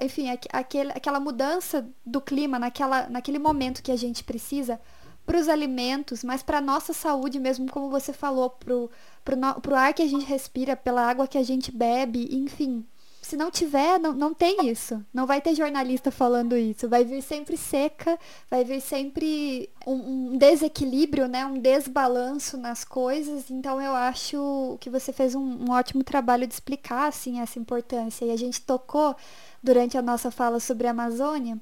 enfim, 0.00 0.28
aquele, 0.52 0.92
aquela 0.92 1.18
mudança 1.18 1.88
do 2.04 2.20
clima 2.20 2.58
naquela, 2.58 3.08
naquele 3.08 3.38
momento 3.38 3.82
que 3.82 3.92
a 3.92 3.96
gente 3.96 4.22
precisa 4.22 4.80
para 5.26 5.38
os 5.38 5.48
alimentos, 5.48 6.24
mas 6.24 6.42
para 6.42 6.58
a 6.58 6.62
nossa 6.62 6.94
saúde 6.94 7.38
mesmo, 7.38 7.70
como 7.70 7.90
você 7.90 8.14
falou, 8.14 8.48
para 8.48 8.74
o 8.74 9.74
ar 9.74 9.92
que 9.92 10.02
a 10.02 10.08
gente 10.08 10.24
respira, 10.24 10.74
pela 10.74 11.02
água 11.02 11.28
que 11.28 11.36
a 11.36 11.42
gente 11.42 11.70
bebe, 11.70 12.28
enfim. 12.32 12.86
Se 13.28 13.36
não 13.36 13.50
tiver, 13.50 13.98
não, 13.98 14.14
não 14.14 14.32
tem 14.32 14.70
isso. 14.70 15.04
Não 15.12 15.26
vai 15.26 15.38
ter 15.38 15.54
jornalista 15.54 16.10
falando 16.10 16.56
isso. 16.56 16.88
Vai 16.88 17.04
vir 17.04 17.20
sempre 17.20 17.58
seca, 17.58 18.18
vai 18.50 18.64
vir 18.64 18.80
sempre 18.80 19.68
um, 19.86 20.30
um 20.32 20.38
desequilíbrio, 20.38 21.28
né? 21.28 21.44
um 21.44 21.58
desbalanço 21.58 22.56
nas 22.56 22.84
coisas. 22.84 23.50
Então 23.50 23.82
eu 23.82 23.92
acho 23.92 24.78
que 24.80 24.88
você 24.88 25.12
fez 25.12 25.34
um, 25.34 25.42
um 25.42 25.70
ótimo 25.72 26.02
trabalho 26.02 26.46
de 26.46 26.54
explicar 26.54 27.08
assim, 27.08 27.38
essa 27.38 27.58
importância. 27.58 28.24
E 28.24 28.30
a 28.30 28.36
gente 28.36 28.62
tocou 28.62 29.14
durante 29.62 29.96
a 29.98 30.02
nossa 30.02 30.30
fala 30.30 30.60
sobre 30.60 30.86
a 30.86 30.90
Amazônia 30.90 31.58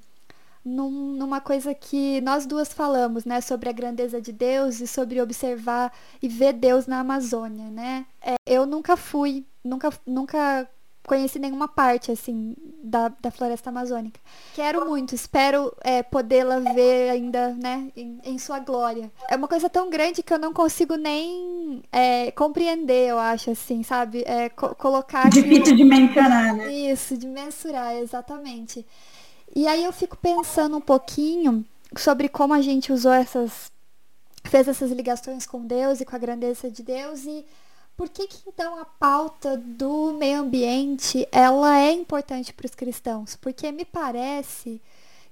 num, 0.67 1.13
numa 1.13 1.41
coisa 1.41 1.73
que 1.73 2.21
nós 2.23 2.45
duas 2.45 2.73
falamos, 2.73 3.25
né, 3.25 3.41
sobre 3.41 3.69
a 3.69 3.73
grandeza 3.73 4.21
de 4.21 4.33
Deus 4.33 4.81
e 4.81 4.87
sobre 4.87 5.21
observar 5.21 5.93
e 6.21 6.29
ver 6.29 6.53
Deus 6.55 6.89
na 6.89 6.99
Amazônia, 6.99 7.71
né? 7.71 8.05
É, 8.21 8.35
eu 8.45 8.67
nunca 8.67 8.97
fui, 8.97 9.47
nunca, 9.63 9.91
nunca 10.05 10.69
conheci 11.07 11.39
nenhuma 11.39 11.69
parte 11.69 12.11
assim 12.11 12.55
da, 12.83 13.09
da 13.09 13.31
floresta 13.31 13.71
amazônica. 13.71 14.21
Quero 14.55 14.85
muito, 14.87 15.15
espero 15.15 15.73
é, 15.83 16.03
podê-la 16.03 16.59
ver 16.59 17.11
ainda, 17.11 17.55
né, 17.55 17.91
em, 17.97 18.21
em, 18.25 18.39
sua 18.39 18.59
glória. 18.59 19.11
É 19.31 19.37
uma 19.37 19.49
coisa 19.49 19.71
tão 19.71 19.89
grande 19.89 20.23
que 20.23 20.33
eu 20.33 20.39
não 20.39 20.53
consigo 20.53 20.97
nem 20.97 21.83
é, 21.93 22.31
compreender, 22.33 23.09
eu 23.09 23.19
acho, 23.19 23.51
assim, 23.51 23.83
sabe? 23.83 24.25
É, 24.27 24.49
co 24.49 24.75
colocar. 24.75 25.31
Difícil 25.31 25.77
de 25.77 25.85
mencionar, 25.85 26.55
né? 26.55 26.73
Isso, 26.73 27.17
de 27.17 27.27
mensurar, 27.27 27.95
exatamente. 27.97 28.85
E 29.55 29.67
aí 29.67 29.85
eu 29.85 29.93
fico 29.93 30.17
pensando 30.17 30.77
um 30.77 30.81
pouquinho 30.81 31.65
sobre 31.97 32.29
como 32.29 32.53
a 32.53 32.61
gente 32.61 32.93
usou 32.93 33.13
essas. 33.13 33.71
fez 34.45 34.67
essas 34.67 34.91
ligações 34.91 35.47
com 35.47 35.65
Deus 35.65 36.01
e 36.01 36.05
com 36.05 36.17
a 36.17 36.19
grandeza 36.19 36.71
de 36.71 36.83
Deus 36.83 37.25
e 37.25 37.45
por 37.97 38.09
que, 38.09 38.27
que 38.27 38.49
então 38.49 38.79
a 38.79 38.85
pauta 38.85 39.57
do 39.57 40.13
meio 40.13 40.41
ambiente 40.41 41.27
ela 41.33 41.79
é 41.81 41.93
importante 41.93 42.53
para 42.53 42.67
os 42.67 42.75
cristãos? 42.75 43.37
Porque 43.37 43.73
me 43.73 43.85
parece 43.85 44.83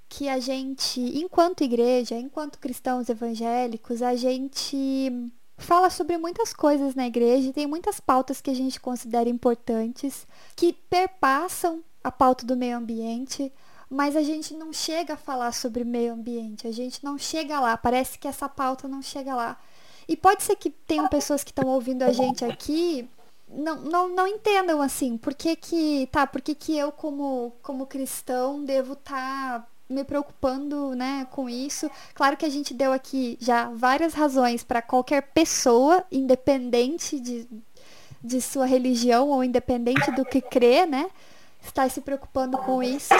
que 0.08 0.28
a 0.28 0.38
gente, 0.38 1.00
enquanto 1.00 1.64
igreja, 1.64 2.14
enquanto 2.14 2.58
cristãos 2.58 3.08
evangélicos, 3.08 4.00
a 4.00 4.14
gente 4.14 5.30
fala 5.56 5.90
sobre 5.90 6.16
muitas 6.16 6.52
coisas 6.52 6.94
na 6.94 7.06
igreja, 7.06 7.52
tem 7.52 7.66
muitas 7.66 8.00
pautas 8.00 8.40
que 8.40 8.50
a 8.50 8.54
gente 8.54 8.80
considera 8.80 9.28
importantes, 9.28 10.26
que 10.56 10.72
perpassam 10.72 11.82
a 12.02 12.10
pauta 12.10 12.46
do 12.46 12.56
meio 12.56 12.76
ambiente, 12.76 13.52
mas 13.88 14.16
a 14.16 14.22
gente 14.22 14.54
não 14.54 14.72
chega 14.72 15.14
a 15.14 15.18
falar 15.18 15.52
sobre 15.52 15.84
meio 15.84 16.12
ambiente, 16.12 16.66
a 16.66 16.72
gente 16.72 17.04
não 17.04 17.18
chega 17.18 17.60
lá, 17.60 17.76
parece 17.76 18.18
que 18.18 18.28
essa 18.28 18.48
pauta 18.48 18.88
não 18.88 19.02
chega 19.02 19.34
lá. 19.34 19.58
E 20.08 20.16
pode 20.16 20.42
ser 20.42 20.56
que 20.56 20.70
tenham 20.70 21.08
pessoas 21.08 21.42
que 21.42 21.50
estão 21.50 21.68
ouvindo 21.68 22.02
a 22.02 22.12
gente 22.12 22.44
aqui 22.44 23.08
não, 23.48 23.76
não, 23.76 24.08
não 24.08 24.26
entendam 24.26 24.82
assim, 24.82 25.16
por 25.16 25.34
que 25.34 25.54
que, 25.54 26.08
tá, 26.10 26.26
por 26.26 26.40
que 26.40 26.54
que 26.54 26.76
eu 26.76 26.90
como, 26.90 27.52
como 27.62 27.86
cristão 27.86 28.64
devo 28.64 28.94
estar 28.94 29.60
tá 29.60 29.66
me 29.88 30.02
preocupando, 30.02 30.94
né, 30.94 31.26
com 31.30 31.48
isso. 31.48 31.90
Claro 32.14 32.36
que 32.36 32.44
a 32.46 32.50
gente 32.50 32.72
deu 32.72 32.92
aqui 32.92 33.36
já 33.40 33.68
várias 33.68 34.14
razões 34.14 34.64
para 34.64 34.82
qualquer 34.82 35.22
pessoa, 35.34 36.02
independente 36.10 37.20
de, 37.20 37.46
de 38.22 38.40
sua 38.40 38.66
religião 38.66 39.28
ou 39.28 39.44
independente 39.44 40.10
do 40.12 40.24
que 40.24 40.40
crê, 40.40 40.86
né, 40.86 41.08
estar 41.68 41.90
se 41.90 42.00
preocupando 42.00 42.58
com 42.58 42.82
isso. 42.82 43.14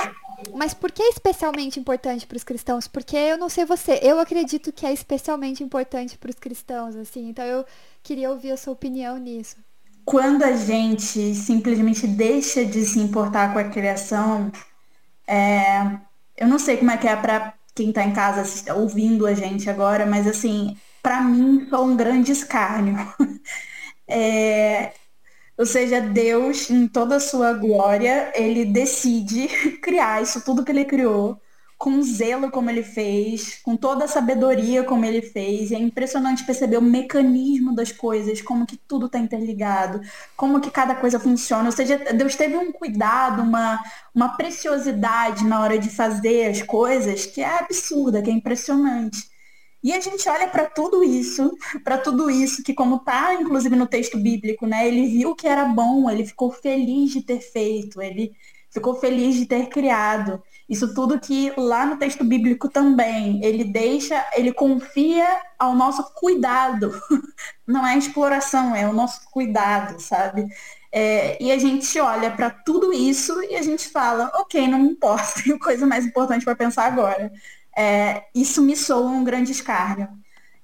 Mas 0.55 0.75
por 0.75 0.91
que 0.91 1.03
é 1.03 1.09
especialmente 1.09 1.79
importante 1.79 2.27
para 2.27 2.37
os 2.37 2.45
cristãos? 2.45 2.87
Porque 2.87 3.17
eu 3.17 3.39
não 3.39 3.49
sei 3.49 3.65
você, 3.65 4.01
eu 4.03 4.19
acredito 4.19 4.73
que 4.73 4.85
é 4.85 4.93
especialmente 4.93 5.63
importante 5.63 6.19
para 6.19 6.31
os 6.31 6.37
cristãos, 6.37 6.97
assim. 6.97 7.29
Então 7.29 7.45
eu 7.45 7.65
queria 8.03 8.31
ouvir 8.31 8.53
a 8.53 8.57
sua 8.57 8.73
opinião 8.73 9.17
nisso. 9.19 9.57
Quando 10.05 10.43
a 10.43 10.53
gente 10.53 11.35
simplesmente 11.35 12.07
deixa 12.07 12.65
de 12.65 12.85
se 12.85 12.99
importar 12.99 13.53
com 13.53 13.59
a 13.59 13.65
criação, 13.65 14.53
é... 15.27 15.99
eu 16.37 16.47
não 16.47 16.59
sei 16.59 16.77
como 16.77 16.91
é 16.91 16.97
que 16.99 17.09
é 17.09 17.17
para 17.17 17.55
quem 17.75 17.89
está 17.89 18.05
em 18.05 18.13
casa 18.13 18.73
ouvindo 18.75 19.27
a 19.27 19.35
gente 19.35 19.69
agora, 19.71 20.05
mas 20.07 20.27
assim, 20.27 20.77
para 21.03 21.23
mim 21.23 21.67
foi 21.69 21.81
um 21.81 21.97
grande 21.97 22.33
escárnio. 22.33 22.97
é... 24.07 24.93
Ou 25.57 25.67
seja, 25.67 26.01
Deus, 26.01 26.69
em 26.71 26.89
toda 26.89 27.17
a 27.17 27.21
sua 27.21 27.53
glória, 27.53 28.33
ele 28.35 28.65
decide 28.65 29.49
criar 29.83 30.23
isso 30.23 30.45
tudo 30.45 30.65
que 30.65 30.73
ele 30.73 30.85
criou 30.85 31.41
com 31.77 32.01
zelo 32.03 32.51
como 32.51 32.71
ele 32.71 32.83
fez, 32.83 33.61
com 33.63 33.77
toda 33.77 34.05
a 34.05 34.09
sabedoria 34.09 34.85
como 34.85 35.05
ele 35.05 35.21
fez. 35.21 35.71
E 35.71 35.75
é 35.75 35.79
impressionante 35.79 36.45
perceber 36.45 36.79
o 36.79 36.83
mecanismo 36.83 37.75
das 37.75 37.93
coisas, 37.93 38.41
como 38.41 38.67
que 38.67 38.77
tudo 38.77 39.07
está 39.07 39.19
interligado, 39.19 40.01
como 40.37 40.61
que 40.61 40.71
cada 40.71 40.95
coisa 40.95 41.21
funciona. 41.21 41.67
Ou 41.67 41.73
seja, 41.73 41.99
Deus 42.15 42.37
teve 42.37 42.57
um 42.57 42.73
cuidado, 42.73 43.43
uma, 43.43 43.79
uma 44.15 44.37
preciosidade 44.37 45.45
na 45.45 45.61
hora 45.61 45.79
de 45.79 45.91
fazer 45.91 46.47
as 46.51 46.63
coisas 46.63 47.27
que 47.27 47.43
é 47.43 47.59
absurda, 47.59 48.23
que 48.23 48.31
é 48.31 48.33
impressionante. 48.33 49.34
E 49.85 49.93
a 49.93 50.01
gente 50.01 50.27
olha 50.31 50.49
para 50.49 50.65
tudo 50.65 51.05
isso, 51.05 51.55
para 51.85 51.99
tudo 51.99 52.31
isso, 52.31 52.63
que 52.63 52.73
como 52.73 52.97
está 52.97 53.35
inclusive 53.35 53.77
no 53.77 53.87
texto 53.87 54.17
bíblico, 54.17 54.67
né? 54.67 54.89
Ele 54.89 55.07
viu 55.09 55.37
que 55.37 55.47
era 55.47 55.67
bom, 55.67 56.09
ele 56.09 56.25
ficou 56.25 56.51
feliz 56.51 57.13
de 57.13 57.21
ter 57.21 57.41
feito, 57.41 58.01
ele 58.01 58.33
ficou 58.71 58.95
feliz 58.95 59.37
de 59.37 59.45
ter 59.45 59.69
criado. 59.69 60.43
Isso 60.67 60.95
tudo 60.95 61.21
que 61.21 61.53
lá 61.59 61.85
no 61.85 61.99
texto 61.99 62.25
bíblico 62.25 62.67
também, 62.67 63.45
ele 63.45 63.63
deixa, 63.63 64.27
ele 64.35 64.55
confia 64.55 65.27
ao 65.59 65.75
nosso 65.75 66.03
cuidado. 66.15 66.91
Não 67.69 67.87
é 67.87 67.99
exploração, 67.99 68.75
é 68.75 68.89
o 68.89 68.93
nosso 68.95 69.31
cuidado, 69.31 70.01
sabe? 70.01 70.47
É, 70.91 71.37
e 71.43 71.53
a 71.53 71.59
gente 71.59 72.01
olha 72.01 72.31
para 72.31 72.49
tudo 72.49 72.91
isso 72.91 73.43
e 73.43 73.55
a 73.57 73.63
gente 73.63 73.89
fala, 73.89 74.31
ok, 74.37 74.67
não 74.69 74.79
importa, 74.87 75.43
tem 75.45 75.59
coisa 75.59 75.85
mais 75.85 76.07
importante 76.07 76.45
para 76.45 76.57
pensar 76.57 76.87
agora 76.87 77.31
é, 77.77 78.25
isso 78.35 78.63
me 78.63 78.77
soa 78.77 79.11
um 79.11 79.25
grande 79.25 79.53
escárnio. 79.53 80.09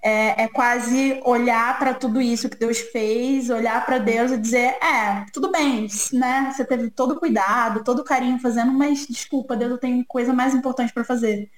É, 0.03 0.45
é 0.45 0.49
quase 0.49 1.21
olhar 1.25 1.79
para 1.79 1.93
tudo 1.93 2.23
isso 2.23 2.49
que 2.49 2.57
Deus 2.57 2.79
fez, 2.79 3.51
olhar 3.51 3.85
para 3.85 3.99
Deus 3.99 4.33
e 4.33 4.39
dizer, 4.39 4.79
é, 4.83 5.27
tudo 5.33 5.53
bem, 5.53 5.87
né? 6.13 6.51
Você 6.51 6.65
teve 6.65 6.91
todo 6.91 7.13
o 7.13 7.21
cuidado, 7.21 7.85
todo 7.85 8.01
o 8.01 8.05
carinho 8.05 8.39
fazendo, 8.39 8.73
mas 8.73 9.07
desculpa, 9.07 9.55
Deus, 9.57 9.73
eu 9.73 9.79
tenho 9.79 10.05
coisa 10.07 10.33
mais 10.33 10.55
importante 10.55 10.93
para 10.93 11.05
fazer. 11.05 11.51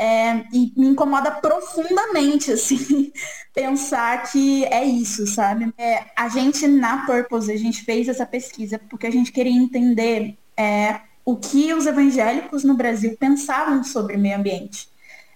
É, 0.00 0.44
e 0.52 0.72
me 0.76 0.88
incomoda 0.88 1.30
profundamente, 1.30 2.50
assim, 2.52 3.12
pensar 3.54 4.30
que 4.30 4.64
é 4.66 4.84
isso, 4.84 5.26
sabe? 5.26 5.72
É, 5.78 6.04
a 6.16 6.28
gente, 6.28 6.66
na 6.66 7.04
Purpose, 7.06 7.52
a 7.52 7.56
gente 7.56 7.84
fez 7.84 8.08
essa 8.08 8.26
pesquisa 8.26 8.80
porque 8.90 9.06
a 9.06 9.10
gente 9.10 9.32
queria 9.32 9.52
entender 9.52 10.36
é, 10.56 11.00
o 11.28 11.36
que 11.36 11.74
os 11.74 11.84
evangélicos 11.84 12.64
no 12.64 12.72
Brasil 12.72 13.14
pensavam 13.20 13.84
sobre 13.84 14.16
meio 14.16 14.38
ambiente. 14.38 14.88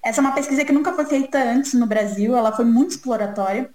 Essa 0.02 0.20
é 0.20 0.22
uma 0.22 0.32
pesquisa 0.32 0.64
que 0.64 0.72
nunca 0.72 0.94
foi 0.94 1.04
feita 1.04 1.36
antes 1.38 1.74
no 1.74 1.84
Brasil, 1.84 2.34
ela 2.34 2.50
foi 2.50 2.64
muito 2.64 2.92
exploratória, 2.92 3.68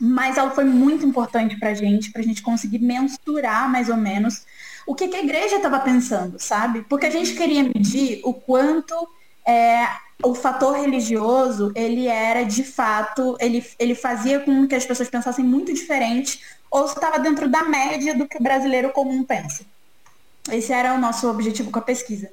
mas 0.00 0.36
ela 0.36 0.50
foi 0.50 0.64
muito 0.64 1.06
importante 1.06 1.56
para 1.56 1.68
a 1.68 1.74
gente, 1.74 2.10
para 2.10 2.20
a 2.20 2.24
gente 2.24 2.42
conseguir 2.42 2.80
mensurar 2.80 3.70
mais 3.70 3.88
ou 3.88 3.96
menos 3.96 4.44
o 4.88 4.92
que, 4.92 5.06
que 5.06 5.14
a 5.14 5.22
igreja 5.22 5.54
estava 5.54 5.78
pensando, 5.78 6.36
sabe? 6.36 6.84
Porque 6.88 7.06
a 7.06 7.10
gente 7.10 7.32
queria 7.34 7.62
medir 7.62 8.22
o 8.24 8.34
quanto 8.34 9.08
é, 9.46 9.86
o 10.24 10.34
fator 10.34 10.74
religioso, 10.74 11.70
ele 11.76 12.08
era 12.08 12.42
de 12.42 12.64
fato, 12.64 13.36
ele, 13.38 13.64
ele 13.78 13.94
fazia 13.94 14.40
com 14.40 14.66
que 14.66 14.74
as 14.74 14.84
pessoas 14.84 15.08
pensassem 15.08 15.44
muito 15.44 15.72
diferente 15.72 16.40
ou 16.68 16.86
estava 16.86 17.20
dentro 17.20 17.48
da 17.48 17.62
média 17.62 18.16
do 18.16 18.26
que 18.26 18.36
o 18.36 18.42
brasileiro 18.42 18.90
comum 18.90 19.22
pensa. 19.22 19.64
Esse 20.50 20.72
era 20.72 20.94
o 20.94 20.98
nosso 20.98 21.28
objetivo 21.28 21.70
com 21.70 21.78
a 21.78 21.82
pesquisa. 21.82 22.30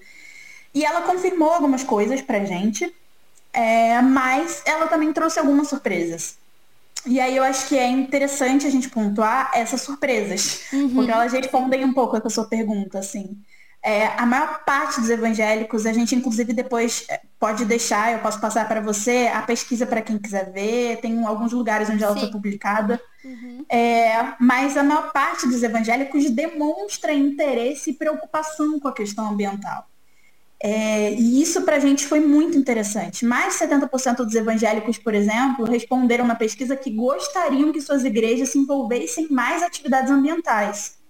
E 0.74 0.84
ela 0.84 1.02
confirmou 1.02 1.52
algumas 1.52 1.84
coisas 1.84 2.22
pra 2.22 2.44
gente, 2.46 2.94
é, 3.52 4.02
mas 4.02 4.62
ela 4.66 4.88
também 4.88 5.14
trouxe 5.14 5.40
algumas 5.40 5.68
surpresas. 5.68 6.38
E 7.06 7.20
aí 7.20 7.36
eu 7.36 7.44
acho 7.44 7.68
que 7.68 7.78
é 7.78 7.88
interessante 7.88 8.66
a 8.66 8.70
gente 8.70 8.90
pontuar 8.90 9.52
essas 9.54 9.82
surpresas, 9.82 10.62
uhum. 10.72 10.90
porque 10.96 11.12
elas 11.12 11.34
respondem 11.34 11.84
um 11.84 11.94
pouco 11.94 12.16
a 12.16 12.30
sua 12.30 12.46
pergunta, 12.46 13.00
assim. 13.00 13.38
É, 13.84 14.08
a 14.18 14.26
maior 14.26 14.64
parte 14.64 15.02
dos 15.02 15.10
evangélicos, 15.10 15.86
a 15.86 15.92
gente 15.92 16.16
inclusive 16.16 16.54
depois 16.54 17.06
é, 17.10 17.20
pode 17.44 17.66
deixar, 17.66 18.14
eu 18.14 18.20
posso 18.20 18.40
passar 18.40 18.66
para 18.70 18.80
você 18.80 19.30
a 19.34 19.42
pesquisa 19.42 19.86
para 19.86 20.02
quem 20.02 20.18
quiser 20.18 20.50
ver, 20.54 21.02
tem 21.02 21.26
alguns 21.26 21.52
lugares 21.52 21.90
onde 21.90 22.02
ela 22.02 22.16
foi 22.16 22.32
publicada. 22.32 23.02
Uhum. 23.22 23.66
É, 23.68 24.34
mas 24.40 24.78
a 24.78 24.84
maior 24.84 25.12
parte 25.12 25.46
dos 25.46 25.62
evangélicos 25.62 26.30
demonstra 26.30 27.12
interesse 27.12 27.90
e 27.90 27.94
preocupação 27.96 28.80
com 28.80 28.88
a 28.88 28.94
questão 28.94 29.30
ambiental. 29.30 29.86
É, 30.58 31.12
e 31.16 31.42
isso 31.42 31.64
para 31.64 31.76
a 31.76 31.80
gente 31.80 32.08
foi 32.08 32.22
muito 32.22 32.58
interessante. 32.58 33.26
Mais 33.26 33.60
de 33.60 33.66
70% 33.66 34.24
dos 34.24 34.36
evangélicos, 34.36 34.98
por 34.98 35.14
exemplo, 35.14 35.66
responderam 35.66 36.26
na 36.26 36.36
pesquisa 36.36 36.78
que 36.78 36.92
gostariam 36.92 37.74
que 37.74 37.82
suas 37.82 38.06
igrejas 38.06 38.52
se 38.52 38.58
envolvessem 38.58 39.26
em 39.26 39.34
mais 39.34 39.62
atividades 39.62 40.10
ambientais. 40.10 41.03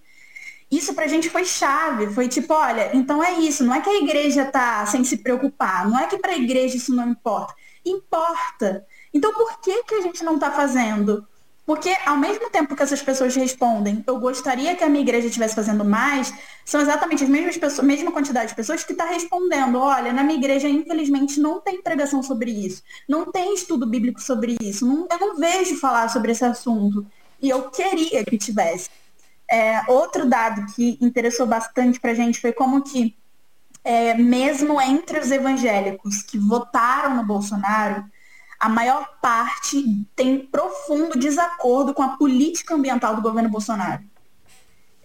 Isso 0.73 0.95
pra 0.95 1.05
gente 1.05 1.29
foi 1.29 1.45
chave, 1.45 2.07
foi 2.07 2.27
tipo, 2.27 2.51
olha, 2.51 2.89
então 2.95 3.23
é 3.23 3.33
isso, 3.33 3.63
não 3.63 3.75
é 3.75 3.79
que 3.79 3.89
a 3.91 3.99
igreja 4.01 4.43
tá 4.45 4.83
sem 4.87 5.03
se 5.03 5.17
preocupar, 5.17 5.87
não 5.87 5.99
é 5.99 6.07
que 6.07 6.17
para 6.17 6.31
a 6.31 6.37
igreja 6.37 6.77
isso 6.77 6.95
não 6.95 7.09
importa. 7.09 7.53
Importa. 7.85 8.83
Então 9.13 9.31
por 9.35 9.59
que 9.61 9.83
que 9.83 9.93
a 9.93 10.01
gente 10.01 10.23
não 10.23 10.33
está 10.33 10.49
fazendo? 10.49 11.27
Porque 11.63 11.95
ao 12.07 12.17
mesmo 12.17 12.49
tempo 12.49 12.75
que 12.75 12.81
essas 12.81 13.03
pessoas 13.03 13.35
respondem, 13.35 14.03
eu 14.07 14.19
gostaria 14.19 14.75
que 14.75 14.83
a 14.83 14.89
minha 14.89 15.03
igreja 15.03 15.27
estivesse 15.27 15.53
fazendo 15.53 15.85
mais, 15.85 16.33
são 16.65 16.81
exatamente 16.81 17.23
as 17.23 17.29
mesmas 17.29 17.55
pessoas, 17.55 17.85
mesma 17.85 18.11
quantidade 18.11 18.49
de 18.49 18.55
pessoas 18.55 18.83
que 18.83 18.93
está 18.93 19.05
respondendo, 19.05 19.77
olha, 19.79 20.11
na 20.11 20.23
minha 20.23 20.39
igreja 20.39 20.67
infelizmente 20.67 21.39
não 21.39 21.61
tem 21.61 21.83
pregação 21.83 22.23
sobre 22.23 22.49
isso, 22.49 22.81
não 23.07 23.31
tem 23.31 23.53
estudo 23.53 23.85
bíblico 23.85 24.19
sobre 24.19 24.57
isso, 24.59 24.87
não, 24.87 25.07
eu 25.09 25.19
não 25.19 25.35
vejo 25.37 25.79
falar 25.79 26.09
sobre 26.09 26.31
esse 26.31 26.43
assunto. 26.43 27.05
E 27.39 27.49
eu 27.49 27.69
queria 27.69 28.23
que 28.25 28.37
tivesse. 28.37 28.89
É, 29.53 29.83
outro 29.87 30.27
dado 30.27 30.65
que 30.73 30.97
interessou 30.99 31.45
bastante 31.45 31.99
para 31.99 32.09
a 32.09 32.15
gente 32.15 32.41
foi 32.41 32.51
como 32.51 32.81
que, 32.81 33.15
é, 33.83 34.15
mesmo 34.15 34.81
entre 34.81 35.19
os 35.19 35.29
evangélicos 35.29 36.23
que 36.23 36.39
votaram 36.39 37.17
no 37.17 37.23
Bolsonaro, 37.23 38.03
a 38.59 38.67
maior 38.67 39.07
parte 39.21 40.07
tem 40.15 40.39
profundo 40.39 41.19
desacordo 41.19 41.93
com 41.93 42.01
a 42.01 42.17
política 42.17 42.73
ambiental 42.73 43.15
do 43.15 43.21
governo 43.21 43.47
Bolsonaro. 43.47 44.01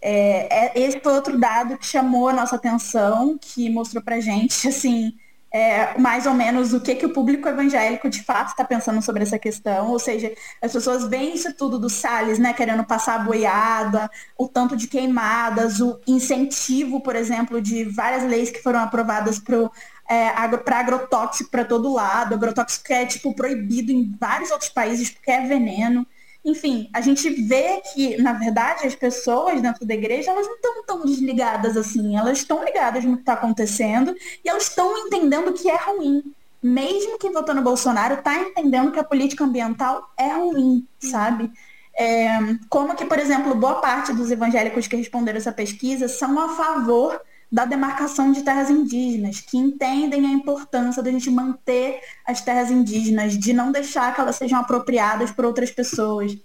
É, 0.01 0.79
é, 0.79 0.81
esse 0.81 0.99
foi 0.99 1.13
outro 1.13 1.39
dado 1.39 1.77
que 1.77 1.85
chamou 1.85 2.29
a 2.29 2.33
nossa 2.33 2.57
atenção, 2.57 3.37
que 3.37 3.69
mostrou 3.69 4.03
para 4.03 4.19
gente, 4.19 4.65
assim, 4.67 5.13
é, 5.51 5.99
mais 5.99 6.27
ou 6.27 6.35
menos 6.35 6.73
o 6.73 6.81
que, 6.81 6.95
que 6.95 7.07
o 7.07 7.13
público 7.13 7.49
evangélico 7.49 8.09
de 8.09 8.23
fato 8.23 8.49
está 8.49 8.65
pensando 8.65 9.01
sobre 9.01 9.23
essa 9.23 9.39
questão. 9.39 9.91
Ou 9.91 9.99
seja, 9.99 10.33
as 10.61 10.73
pessoas 10.73 11.09
veem 11.09 11.35
isso 11.35 11.53
tudo 11.55 11.79
do 11.79 11.89
Salles, 11.89 12.39
né, 12.39 12.53
querendo 12.53 12.85
passar 12.85 13.15
a 13.15 13.19
boiada, 13.25 14.11
o 14.37 14.47
tanto 14.47 14.77
de 14.77 14.87
queimadas, 14.87 15.81
o 15.81 15.99
incentivo, 16.07 17.01
por 17.01 17.17
exemplo, 17.17 17.61
de 17.61 17.85
várias 17.85 18.25
leis 18.25 18.51
que 18.51 18.63
foram 18.63 18.81
aprovadas 18.81 19.39
para 19.39 19.71
é, 20.09 20.29
agro, 20.29 20.63
agrotóxico 20.67 21.51
para 21.51 21.65
todo 21.65 21.93
lado. 21.93 22.35
Agrotóxico 22.35 22.85
que 22.85 22.93
é 22.93 23.07
tipo 23.07 23.35
proibido 23.35 23.91
em 23.91 24.15
vários 24.21 24.51
outros 24.51 24.71
países 24.71 25.11
porque 25.11 25.31
é 25.31 25.47
veneno. 25.47 26.07
Enfim, 26.45 26.89
a 26.95 27.01
gente 27.01 27.29
vê 27.29 27.83
que, 27.93 28.17
na 28.23 28.33
verdade, 28.33 28.87
as 28.87 28.95
pessoas 28.95 29.61
dentro 29.61 29.85
da 29.85 29.95
igreja, 29.95 30.31
elas 30.31 30.47
não 30.47 30.55
estão 30.55 30.85
tão 30.87 31.05
desligadas 31.05 31.77
assim. 31.77 32.17
Elas 32.17 32.39
estão 32.39 32.65
ligadas 32.65 33.05
no 33.05 33.17
que 33.17 33.23
está 33.23 33.35
acontecendo 33.35 34.15
e 34.45 34.49
elas 34.49 34.65
estão 34.65 34.97
entendendo 35.07 35.53
que 35.53 35.69
é 35.69 35.77
ruim. 35.77 36.23
Mesmo 36.63 37.19
que 37.19 37.31
votando 37.31 37.61
no 37.61 37.65
Bolsonaro, 37.65 38.15
está 38.15 38.35
entendendo 38.37 38.91
que 38.91 38.99
a 38.99 39.05
política 39.05 39.45
ambiental 39.45 40.11
é 40.17 40.29
ruim, 40.29 40.87
sabe? 40.99 41.53
É, 41.95 42.29
como 42.69 42.95
que, 42.95 43.05
por 43.05 43.19
exemplo, 43.19 43.55
boa 43.55 43.81
parte 43.81 44.13
dos 44.13 44.31
evangélicos 44.31 44.87
que 44.87 44.97
responderam 44.97 45.39
essa 45.39 45.53
pesquisa 45.53 46.09
são 46.09 46.39
a 46.39 46.57
favor 46.57 47.21
da 47.51 47.65
demarcação 47.65 48.31
de 48.31 48.43
terras 48.43 48.69
indígenas, 48.69 49.41
que 49.41 49.57
entendem 49.57 50.27
a 50.27 50.31
importância 50.31 51.03
da 51.03 51.11
gente 51.11 51.31
manter 51.31 52.01
as 52.27 52.41
terras 52.43 52.71
indígenas, 52.71 53.39
de 53.39 53.53
não 53.53 53.73
deixar 53.73 54.15
que 54.15 54.21
elas 54.21 54.37
sejam 54.37 54.61
apropriadas 54.61 55.31
por 55.31 55.45
outras 55.45 55.71
pessoas. 55.71 56.37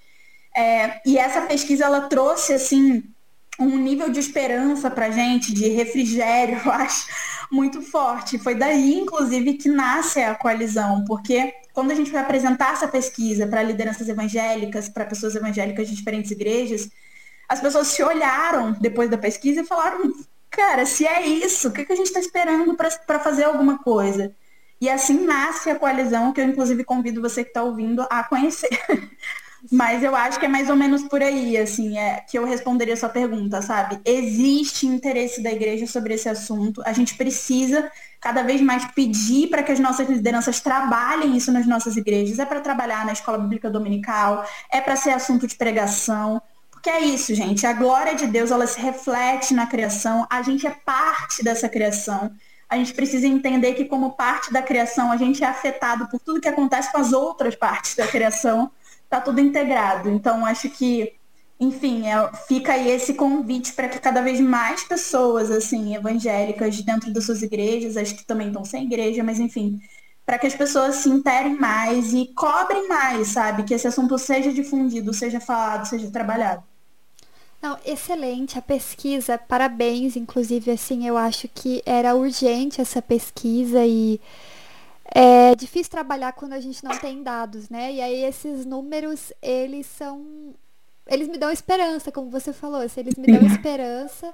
É, 0.55 1.01
e 1.05 1.17
essa 1.17 1.41
pesquisa 1.41 1.85
ela 1.85 2.01
trouxe 2.01 2.53
assim 2.53 3.03
um 3.59 3.77
nível 3.77 4.09
de 4.09 4.19
esperança 4.19 4.89
para 4.89 5.11
gente, 5.11 5.53
de 5.53 5.67
refrigério, 5.69 6.59
eu 6.65 6.71
acho, 6.71 7.07
muito 7.51 7.81
forte. 7.81 8.39
Foi 8.39 8.55
daí, 8.55 8.95
inclusive, 8.95 9.53
que 9.55 9.69
nasce 9.69 10.21
a 10.21 10.35
coalizão, 10.35 11.03
porque 11.05 11.53
quando 11.73 11.91
a 11.91 11.95
gente 11.95 12.11
vai 12.11 12.21
apresentar 12.21 12.73
essa 12.73 12.87
pesquisa 12.87 13.45
para 13.45 13.61
lideranças 13.61 14.07
evangélicas, 14.07 14.89
para 14.89 15.05
pessoas 15.05 15.35
evangélicas 15.35 15.87
de 15.87 15.95
diferentes 15.95 16.31
igrejas, 16.31 16.89
as 17.47 17.59
pessoas 17.59 17.87
se 17.87 18.01
olharam 18.01 18.73
depois 18.79 19.09
da 19.09 19.17
pesquisa 19.17 19.61
e 19.61 19.65
falaram: 19.65 20.13
cara, 20.55 20.85
se 20.85 21.05
é 21.05 21.25
isso, 21.25 21.69
o 21.69 21.71
que, 21.71 21.83
que 21.83 21.93
a 21.93 21.95
gente 21.95 22.07
está 22.07 22.19
esperando 22.19 22.75
para 22.75 23.19
fazer 23.19 23.43
alguma 23.43 23.79
coisa? 23.79 24.35
E 24.79 24.89
assim 24.89 25.25
nasce 25.25 25.69
a 25.69 25.79
coalizão, 25.79 26.31
que 26.31 26.41
eu 26.41 26.45
inclusive 26.45 26.83
convido 26.83 27.21
você 27.21 27.43
que 27.43 27.49
está 27.49 27.63
ouvindo 27.63 28.05
a 28.09 28.23
conhecer. 28.23 28.69
Mas 29.71 30.03
eu 30.03 30.13
acho 30.13 30.37
que 30.39 30.45
é 30.45 30.49
mais 30.49 30.69
ou 30.69 30.75
menos 30.75 31.03
por 31.03 31.23
aí, 31.23 31.57
assim, 31.57 31.97
é 31.97 32.19
que 32.29 32.37
eu 32.37 32.45
responderia 32.45 32.95
a 32.95 32.97
sua 32.97 33.07
pergunta, 33.07 33.61
sabe? 33.61 33.97
Existe 34.03 34.85
interesse 34.85 35.41
da 35.41 35.51
igreja 35.53 35.87
sobre 35.87 36.13
esse 36.15 36.27
assunto. 36.27 36.83
A 36.85 36.91
gente 36.91 37.15
precisa 37.15 37.89
cada 38.19 38.43
vez 38.43 38.59
mais 38.59 38.85
pedir 38.91 39.47
para 39.47 39.63
que 39.63 39.71
as 39.71 39.79
nossas 39.79 40.09
lideranças 40.09 40.59
trabalhem 40.59 41.37
isso 41.37 41.51
nas 41.51 41.65
nossas 41.65 41.95
igrejas. 41.95 42.39
É 42.39 42.45
para 42.45 42.59
trabalhar 42.59 43.05
na 43.05 43.13
escola 43.13 43.37
bíblica 43.37 43.69
dominical, 43.69 44.45
é 44.69 44.81
para 44.81 44.97
ser 44.97 45.11
assunto 45.11 45.47
de 45.47 45.55
pregação. 45.55 46.41
Porque 46.83 46.97
é 46.97 47.05
isso, 47.05 47.33
gente. 47.33 47.65
A 47.65 47.71
glória 47.71 48.13
de 48.13 48.27
Deus, 48.27 48.51
ela 48.51 48.67
se 48.67 48.77
reflete 48.77 49.53
na 49.53 49.65
criação. 49.65 50.27
A 50.29 50.41
gente 50.41 50.67
é 50.67 50.69
parte 50.69 51.41
dessa 51.41 51.69
criação. 51.69 52.29
a 52.67 52.75
gente 52.75 52.93
precisa 52.93 53.25
entender 53.25 53.73
que 53.73 53.85
como 53.85 54.11
parte 54.17 54.51
da 54.51 54.61
criação, 54.61 55.09
a 55.09 55.15
gente 55.15 55.43
é 55.45 55.47
afetado 55.47 56.09
por 56.09 56.19
tudo 56.19 56.41
que 56.41 56.47
acontece 56.47 56.91
com 56.91 56.97
as 56.97 57.13
outras 57.13 57.55
partes 57.55 57.95
da 57.95 58.05
criação, 58.05 58.69
tá 59.09 59.21
tudo 59.21 59.39
integrado. 59.39 60.09
Então, 60.09 60.45
acho 60.45 60.69
que, 60.69 61.13
enfim, 61.57 62.05
é, 62.07 62.29
fica 62.49 62.73
aí 62.73 62.89
esse 62.91 63.13
convite 63.13 63.71
para 63.73 63.87
que 63.87 63.99
cada 63.99 64.21
vez 64.21 64.41
mais 64.41 64.83
pessoas, 64.83 65.51
assim, 65.51 65.95
evangélicas 65.95 66.81
dentro 66.81 67.13
das 67.13 67.25
suas 67.25 67.41
igrejas, 67.43 67.95
as 67.95 68.11
que 68.11 68.25
também 68.25 68.47
estão 68.47 68.65
sem 68.65 68.85
igreja, 68.85 69.23
mas 69.23 69.39
enfim, 69.39 69.79
para 70.25 70.37
que 70.39 70.47
as 70.47 70.55
pessoas 70.55 70.97
se 70.97 71.09
interem 71.09 71.55
mais 71.57 72.13
e 72.13 72.27
cobrem 72.35 72.87
mais, 72.89 73.29
sabe? 73.29 73.63
Que 73.63 73.73
esse 73.73 73.87
assunto 73.87 74.17
seja 74.17 74.51
difundido, 74.51 75.13
seja 75.13 75.39
falado, 75.39 75.85
seja 75.87 76.11
trabalhado. 76.11 76.72
Não, 77.63 77.79
excelente 77.85 78.59
a 78.59 78.61
pesquisa, 78.61 79.37
parabéns. 79.37 80.17
Inclusive, 80.17 80.69
assim, 80.69 81.07
eu 81.07 81.15
acho 81.15 81.47
que 81.47 81.81
era 81.85 82.13
urgente 82.13 82.81
essa 82.81 83.01
pesquisa 83.01 83.85
e 83.85 84.19
é 85.05 85.55
difícil 85.55 85.89
trabalhar 85.89 86.33
quando 86.33 86.51
a 86.51 86.59
gente 86.59 86.83
não 86.83 86.97
tem 86.99 87.23
dados, 87.23 87.69
né? 87.69 87.93
E 87.93 88.01
aí 88.01 88.25
esses 88.25 88.65
números, 88.65 89.31
eles 89.41 89.85
são. 89.85 90.53
Eles 91.07 91.29
me 91.29 91.37
dão 91.37 91.49
esperança, 91.51 92.11
como 92.11 92.29
você 92.29 92.51
falou, 92.51 92.81
eles 92.81 93.15
me 93.15 93.27
dão 93.27 93.47
esperança. 93.47 94.33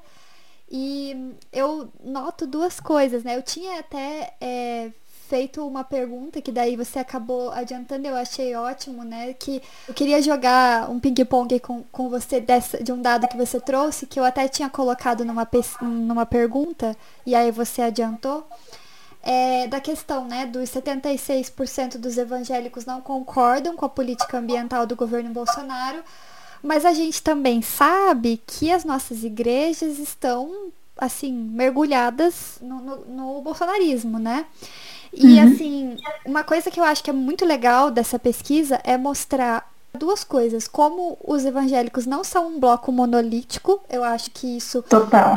E 0.71 1.35
eu 1.53 1.91
noto 2.03 2.47
duas 2.47 2.79
coisas, 2.79 3.23
né? 3.23 3.37
Eu 3.37 3.43
tinha 3.43 3.79
até 3.79 4.33
é, 4.41 4.91
feito 5.29 5.65
uma 5.65 5.83
pergunta 5.83 6.41
que 6.41 6.51
daí 6.51 6.75
você 6.75 6.97
acabou 6.97 7.51
adiantando, 7.51 8.07
eu 8.07 8.15
achei 8.15 8.55
ótimo, 8.55 9.03
né? 9.03 9.33
Que 9.33 9.61
eu 9.87 9.93
queria 9.93 10.19
jogar 10.21 10.89
um 10.89 10.99
ping-pong 10.99 11.59
com, 11.59 11.83
com 11.91 12.09
você 12.09 12.41
dessa, 12.41 12.83
de 12.83 12.91
um 12.91 12.99
dado 12.99 13.27
que 13.27 13.37
você 13.37 13.61
trouxe, 13.61 14.07
que 14.07 14.19
eu 14.19 14.25
até 14.25 14.47
tinha 14.47 14.69
colocado 14.69 15.23
numa, 15.23 15.47
numa 15.81 16.25
pergunta, 16.25 16.97
e 17.25 17.35
aí 17.35 17.51
você 17.51 17.83
adiantou. 17.83 18.45
É, 19.21 19.67
da 19.67 19.79
questão 19.81 20.25
né, 20.25 20.45
dos 20.45 20.69
76% 20.69 21.97
dos 21.97 22.17
evangélicos 22.17 22.85
não 22.85 23.01
concordam 23.01 23.75
com 23.75 23.85
a 23.85 23.89
política 23.89 24.37
ambiental 24.37 24.87
do 24.87 24.95
governo 24.95 25.29
Bolsonaro, 25.29 26.01
mas 26.63 26.85
a 26.85 26.93
gente 26.93 27.21
também 27.21 27.61
sabe 27.61 28.41
que 28.47 28.71
as 28.71 28.83
nossas 28.83 29.23
igrejas 29.23 29.99
estão 29.99 30.71
assim 30.97 31.31
mergulhadas 31.31 32.57
no, 32.61 32.79
no, 32.79 32.95
no 33.05 33.41
bolsonarismo, 33.41 34.19
né? 34.19 34.45
E 35.13 35.39
uhum. 35.39 35.53
assim, 35.53 35.97
uma 36.25 36.43
coisa 36.43 36.69
que 36.69 36.79
eu 36.79 36.83
acho 36.83 37.03
que 37.03 37.09
é 37.09 37.13
muito 37.13 37.45
legal 37.45 37.89
dessa 37.89 38.19
pesquisa 38.19 38.79
é 38.83 38.97
mostrar 38.97 39.69
duas 39.93 40.23
coisas. 40.23 40.67
Como 40.67 41.17
os 41.23 41.45
evangélicos 41.45 42.05
não 42.05 42.23
são 42.23 42.47
um 42.47 42.59
bloco 42.59 42.91
monolítico, 42.91 43.81
eu 43.89 44.03
acho 44.03 44.31
que 44.31 44.57
isso 44.57 44.83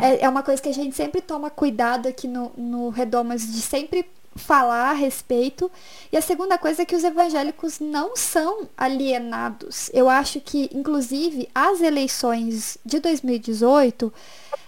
é, 0.01 0.23
é, 0.23 0.29
uma 0.29 0.43
coisa 0.43 0.61
que 0.61 0.69
a 0.69 0.73
gente 0.73 0.95
sempre 0.95 1.21
toma 1.21 1.49
cuidado 1.49 2.07
aqui 2.07 2.27
no, 2.27 2.51
no 2.55 2.89
Redomas 2.89 3.41
de 3.41 3.61
sempre 3.61 4.05
falar 4.35 4.91
a 4.91 4.93
respeito. 4.93 5.71
E 6.11 6.17
a 6.17 6.21
segunda 6.21 6.57
coisa 6.57 6.81
é 6.81 6.85
que 6.85 6.95
os 6.95 7.03
evangélicos 7.03 7.79
não 7.79 8.15
são 8.15 8.67
alienados. 8.77 9.89
Eu 9.93 10.09
acho 10.09 10.39
que, 10.39 10.69
inclusive, 10.73 11.49
as 11.53 11.81
eleições 11.81 12.77
de 12.85 12.99
2018, 12.99 14.13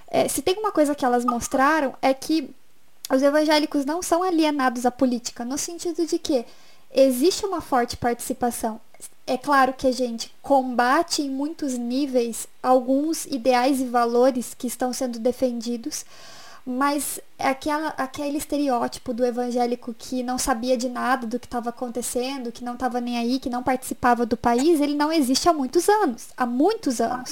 é, 0.07 0.27
se 0.27 0.41
tem 0.41 0.57
uma 0.57 0.71
coisa 0.71 0.95
que 0.95 1.05
elas 1.05 1.25
mostraram, 1.25 1.93
é 2.01 2.13
que 2.13 2.53
os 3.11 3.21
evangélicos 3.21 3.85
não 3.85 4.01
são 4.01 4.23
alienados 4.23 4.85
à 4.85 4.91
política, 4.91 5.45
no 5.45 5.57
sentido 5.57 6.05
de 6.05 6.17
que 6.17 6.45
existe 6.93 7.45
uma 7.45 7.61
forte 7.61 7.95
participação. 7.97 8.79
É 9.27 9.37
claro 9.37 9.73
que 9.73 9.87
a 9.87 9.91
gente 9.91 10.33
combate 10.41 11.21
em 11.21 11.29
muitos 11.29 11.73
níveis 11.73 12.47
alguns 12.61 13.25
ideais 13.25 13.79
e 13.79 13.85
valores 13.85 14.53
que 14.53 14.67
estão 14.67 14.93
sendo 14.93 15.19
defendidos, 15.19 16.05
mas 16.65 17.19
aquela, 17.37 17.89
aquele 17.89 18.39
estereótipo 18.39 19.13
do 19.13 19.23
evangélico 19.23 19.93
que 19.93 20.23
não 20.23 20.39
sabia 20.39 20.75
de 20.75 20.89
nada 20.89 21.27
do 21.27 21.39
que 21.39 21.45
estava 21.45 21.69
acontecendo, 21.69 22.51
que 22.51 22.63
não 22.63 22.73
estava 22.73 22.99
nem 22.99 23.19
aí, 23.19 23.39
que 23.39 23.51
não 23.51 23.61
participava 23.61 24.25
do 24.25 24.35
país, 24.35 24.81
ele 24.81 24.95
não 24.95 25.11
existe 25.11 25.47
há 25.47 25.53
muitos 25.53 25.87
anos, 25.87 26.29
há 26.35 26.45
muitos 26.45 26.99
anos. 26.99 27.29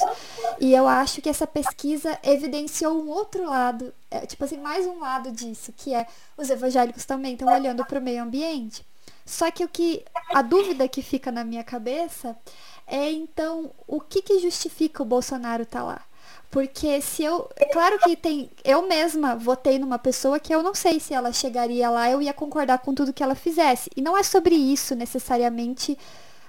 E 0.60 0.72
eu 0.72 0.88
acho 0.88 1.19
que 1.19 1.30
essa 1.30 1.48
pesquisa 1.48 2.19
evidenciou 2.22 2.93
um 2.93 3.10
outro 3.10 3.43
lado, 3.50 3.91
é, 4.12 4.24
tipo 4.28 4.43
assim, 4.43 4.60
mais 4.60 4.86
um 4.86 5.00
lado 5.00 5.32
disso, 5.32 5.74
que 5.76 5.96
é 5.96 6.06
os 6.38 6.52
evangélicos 6.52 7.04
também 7.04 7.34
estão 7.34 7.52
olhando 7.52 7.84
para 7.86 8.00
o 8.00 8.04
meio 8.04 8.22
ambiente. 8.22 8.86
Só 9.26 9.50
que 9.50 9.63
o 9.63 9.69
que 9.69 10.06
a 10.30 10.43
dúvida 10.43 10.88
que 10.88 11.02
fica 11.02 11.32
na 11.32 11.43
minha 11.43 11.63
cabeça 11.63 12.38
é 12.86 13.10
então 13.10 13.72
o 13.88 14.00
que, 14.00 14.22
que 14.22 14.39
justifica 14.39 15.02
o 15.02 15.06
Bolsonaro 15.06 15.63
estar 15.63 15.80
tá 15.80 15.86
lá? 15.86 16.02
Porque 16.53 17.01
se 17.01 17.23
eu. 17.23 17.49
É 17.55 17.65
claro 17.65 17.97
que 17.97 18.15
tem. 18.15 18.47
Eu 18.63 18.87
mesma 18.87 19.35
votei 19.35 19.79
numa 19.79 19.97
pessoa 19.97 20.39
que 20.39 20.53
eu 20.53 20.61
não 20.61 20.75
sei 20.75 20.99
se 20.99 21.11
ela 21.11 21.33
chegaria 21.33 21.89
lá, 21.89 22.11
eu 22.11 22.21
ia 22.21 22.31
concordar 22.31 22.77
com 22.77 22.93
tudo 22.93 23.11
que 23.11 23.23
ela 23.23 23.33
fizesse. 23.33 23.89
E 23.97 24.03
não 24.03 24.15
é 24.15 24.21
sobre 24.21 24.53
isso 24.53 24.93
necessariamente 24.93 25.97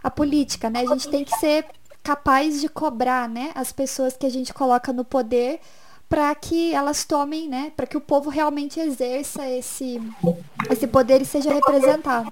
a 0.03 0.11
política, 0.11 0.69
né? 0.69 0.81
A 0.81 0.87
gente 0.89 1.09
tem 1.09 1.25
que 1.25 1.35
ser 1.39 1.65
capaz 2.03 2.61
de 2.61 2.69
cobrar, 2.69 3.27
né, 3.27 3.51
as 3.55 3.73
pessoas 3.73 4.15
que 4.15 4.27
a 4.27 4.29
gente 4.29 4.53
coloca 4.53 4.93
no 4.93 5.07
poder 5.07 5.59
para 6.07 6.35
que 6.35 6.75
elas 6.75 7.03
tomem, 7.03 7.49
né, 7.49 7.73
para 7.75 7.87
que 7.87 7.97
o 7.97 8.01
povo 8.01 8.29
realmente 8.29 8.79
exerça 8.79 9.49
esse 9.49 9.99
esse 10.71 10.87
poder 10.87 11.23
e 11.23 11.25
seja 11.25 11.51
representado. 11.51 12.31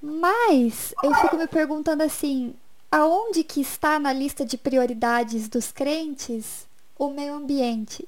Mas 0.00 0.94
eu 1.04 1.14
fico 1.16 1.36
me 1.36 1.46
perguntando 1.46 2.02
assim, 2.02 2.54
aonde 2.90 3.44
que 3.44 3.60
está 3.60 3.98
na 3.98 4.14
lista 4.14 4.46
de 4.46 4.56
prioridades 4.56 5.46
dos 5.46 5.70
crentes 5.70 6.71
o 7.06 7.14
meio 7.14 7.34
ambiente. 7.34 8.06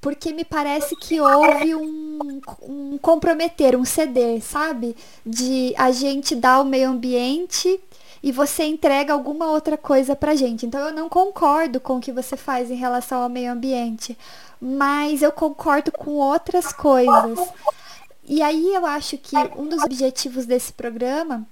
Porque 0.00 0.32
me 0.32 0.44
parece 0.44 0.96
que 0.96 1.20
houve 1.20 1.76
um, 1.76 2.40
um 2.62 2.98
comprometer, 2.98 3.76
um 3.76 3.84
ceder, 3.84 4.42
sabe? 4.42 4.96
De 5.24 5.72
a 5.78 5.92
gente 5.92 6.34
dar 6.34 6.60
o 6.60 6.64
meio 6.64 6.90
ambiente 6.90 7.80
e 8.22 8.32
você 8.32 8.64
entrega 8.64 9.12
alguma 9.12 9.50
outra 9.50 9.76
coisa 9.76 10.16
pra 10.16 10.34
gente. 10.34 10.66
Então 10.66 10.80
eu 10.80 10.92
não 10.92 11.08
concordo 11.08 11.80
com 11.80 11.96
o 11.96 12.00
que 12.00 12.12
você 12.12 12.36
faz 12.36 12.70
em 12.70 12.76
relação 12.76 13.22
ao 13.22 13.28
meio 13.28 13.52
ambiente, 13.52 14.16
mas 14.60 15.22
eu 15.22 15.32
concordo 15.32 15.92
com 15.92 16.12
outras 16.12 16.72
coisas. 16.72 17.38
E 18.24 18.42
aí 18.42 18.74
eu 18.74 18.86
acho 18.86 19.18
que 19.18 19.36
um 19.56 19.66
dos 19.66 19.82
objetivos 19.82 20.46
desse 20.46 20.72
programa 20.72 21.46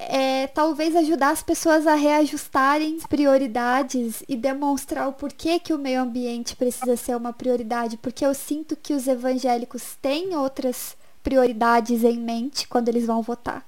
é 0.00 0.46
talvez 0.46 0.94
ajudar 0.94 1.30
as 1.30 1.42
pessoas 1.42 1.86
a 1.86 1.94
reajustarem 1.94 2.98
prioridades 3.08 4.22
e 4.28 4.36
demonstrar 4.36 5.08
o 5.08 5.12
porquê 5.12 5.58
que 5.58 5.74
o 5.74 5.78
meio 5.78 6.00
ambiente 6.00 6.54
precisa 6.54 6.96
ser 6.96 7.16
uma 7.16 7.32
prioridade, 7.32 7.96
porque 7.96 8.24
eu 8.24 8.32
sinto 8.34 8.76
que 8.76 8.94
os 8.94 9.08
evangélicos 9.08 9.96
têm 10.00 10.36
outras 10.36 10.96
prioridades 11.22 12.04
em 12.04 12.18
mente 12.18 12.68
quando 12.68 12.88
eles 12.88 13.04
vão 13.04 13.22
votar 13.22 13.67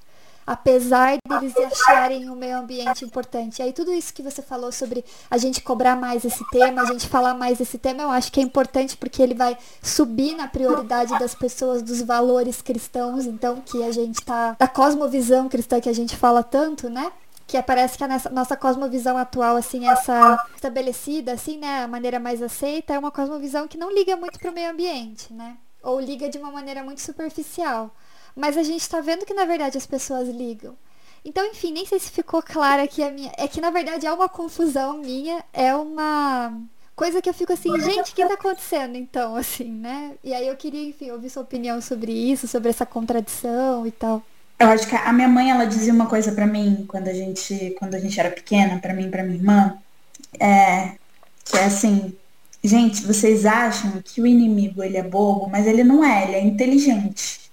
apesar 0.51 1.17
deles 1.29 1.57
acharem 1.57 2.29
o 2.29 2.35
meio 2.35 2.59
ambiente 2.59 3.05
importante. 3.05 3.61
E 3.61 3.63
aí 3.63 3.73
tudo 3.73 3.93
isso 3.93 4.13
que 4.13 4.21
você 4.21 4.43
falou 4.43 4.73
sobre 4.73 5.05
a 5.31 5.39
gente 5.39 5.61
cobrar 5.61 5.95
mais 5.95 6.25
esse 6.25 6.45
tema, 6.51 6.83
a 6.83 6.87
gente 6.87 7.07
falar 7.07 7.35
mais 7.35 7.59
desse 7.59 7.79
tema, 7.79 8.03
eu 8.03 8.11
acho 8.11 8.33
que 8.33 8.41
é 8.41 8.43
importante 8.43 8.97
porque 8.97 9.23
ele 9.23 9.35
vai 9.35 9.57
subir 9.81 10.35
na 10.35 10.49
prioridade 10.49 11.17
das 11.21 11.37
pessoas, 11.37 11.83
dos 11.83 12.03
valores 12.03 12.61
cristãos, 12.61 13.27
então 13.27 13.61
que 13.65 13.81
a 13.85 13.93
gente 13.93 14.21
tá 14.25 14.57
da 14.59 14.67
cosmovisão 14.67 15.49
cristã 15.49 15.81
que 15.81 15.89
a 15.89 15.95
gente 15.95 16.17
fala 16.17 16.43
tanto, 16.43 16.91
né? 16.91 17.13
que 17.47 17.61
parece 17.63 17.97
que 17.97 18.05
a 18.05 18.09
nossa, 18.09 18.31
nossa 18.31 18.57
cosmovisão 18.57 19.17
atual, 19.17 19.57
assim, 19.57 19.89
essa 19.89 20.41
estabelecida, 20.55 21.33
assim, 21.33 21.59
né, 21.59 21.83
a 21.83 21.89
maneira 21.89 22.21
mais 22.21 22.41
aceita, 22.41 22.95
é 22.95 22.99
uma 22.99 23.11
cosmovisão 23.11 23.67
que 23.67 23.77
não 23.77 23.93
liga 23.93 24.17
muito 24.17 24.39
para 24.39 24.51
o 24.51 24.55
meio 24.55 24.71
ambiente, 24.71 25.33
né? 25.33 25.57
Ou 25.83 25.99
liga 25.99 26.29
de 26.29 26.39
uma 26.39 26.53
maneira 26.53 26.85
muito 26.85 27.01
superficial. 27.01 27.91
Mas 28.35 28.57
a 28.57 28.63
gente 28.63 28.89
tá 28.89 29.01
vendo 29.01 29.27
que 29.27 29.35
na 29.35 29.45
verdade 29.45 29.77
as 29.79 29.87
pessoas 29.87 30.29
ligam. 30.29 30.77
Então, 31.25 31.47
enfim, 31.47 31.73
nem 31.73 31.85
sei 31.85 31.99
se 31.99 32.11
ficou 32.11 32.43
clara 32.43 32.83
aqui 32.83 33.03
a 33.03 33.11
minha. 33.11 33.33
É 33.37 33.47
que 33.47 33.61
na 33.61 33.71
verdade 33.71 34.07
é 34.07 34.13
uma 34.13 34.29
confusão 34.29 34.99
minha, 34.99 35.45
é 35.53 35.75
uma 35.75 36.53
coisa 36.97 37.23
que 37.23 37.29
eu 37.29 37.35
fico 37.35 37.53
assim, 37.53 37.79
gente, 37.81 38.13
o 38.13 38.15
que 38.15 38.27
tá 38.27 38.35
acontecendo 38.35 38.97
então, 38.97 39.35
assim, 39.37 39.71
né? 39.71 40.13
E 40.23 40.35
aí 40.35 40.47
eu 40.47 40.57
queria, 40.57 40.89
enfim, 40.89 41.11
ouvir 41.11 41.31
sua 41.31 41.43
opinião 41.43 41.81
sobre 41.81 42.13
isso, 42.13 42.47
sobre 42.47 42.69
essa 42.71 42.85
contradição 42.85 43.87
e 43.87 43.91
tal. 43.91 44.23
Eu 44.59 44.69
acho 44.69 44.87
que 44.87 44.95
a 44.95 45.13
minha 45.13 45.29
mãe, 45.29 45.51
ela 45.51 45.65
dizia 45.65 45.93
uma 45.93 46.07
coisa 46.07 46.33
para 46.33 46.47
mim 46.47 46.85
quando 46.87 47.09
a 47.09 47.15
gente, 47.15 47.75
quando 47.79 47.95
a 47.95 47.99
gente 47.99 48.21
era 48.21 48.31
pequena, 48.31 48.79
para 48.79 48.93
mim 48.93 49.11
pra 49.11 49.23
minha 49.23 49.37
irmã, 49.37 49.79
é, 50.39 50.97
que 51.47 51.57
é 51.57 51.65
assim, 51.65 52.15
gente, 52.63 53.03
vocês 53.07 53.47
acham 53.47 54.03
que 54.03 54.21
o 54.21 54.27
inimigo 54.27 54.83
ele 54.83 54.99
é 54.99 55.03
bobo, 55.03 55.49
mas 55.49 55.67
ele 55.67 55.83
não 55.83 56.05
é, 56.05 56.25
ele 56.25 56.35
é 56.37 56.45
inteligente. 56.45 57.50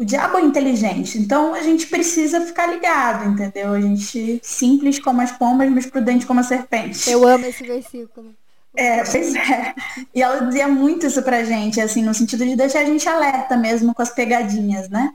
O 0.00 0.04
diabo 0.06 0.38
é 0.38 0.40
inteligente, 0.40 1.18
então 1.18 1.52
a 1.52 1.62
gente 1.62 1.86
precisa 1.86 2.40
ficar 2.40 2.68
ligado, 2.68 3.28
entendeu? 3.28 3.74
A 3.74 3.80
gente 3.82 4.40
simples 4.42 4.98
como 4.98 5.20
as 5.20 5.30
pombas, 5.30 5.68
mas 5.68 5.84
prudente 5.84 6.24
como 6.24 6.40
a 6.40 6.42
serpente. 6.42 7.10
Eu 7.10 7.28
amo 7.28 7.44
esse 7.44 7.62
versículo. 7.62 8.34
É, 8.74 9.04
pois 9.04 9.34
é. 9.34 9.74
E 10.14 10.22
ela 10.22 10.46
dizia 10.46 10.68
muito 10.68 11.04
isso 11.04 11.22
pra 11.22 11.44
gente, 11.44 11.78
assim, 11.82 12.02
no 12.02 12.14
sentido 12.14 12.46
de 12.46 12.56
deixar 12.56 12.80
a 12.80 12.84
gente 12.86 13.06
alerta 13.06 13.58
mesmo 13.58 13.94
com 13.94 14.00
as 14.00 14.08
pegadinhas, 14.08 14.88
né? 14.88 15.12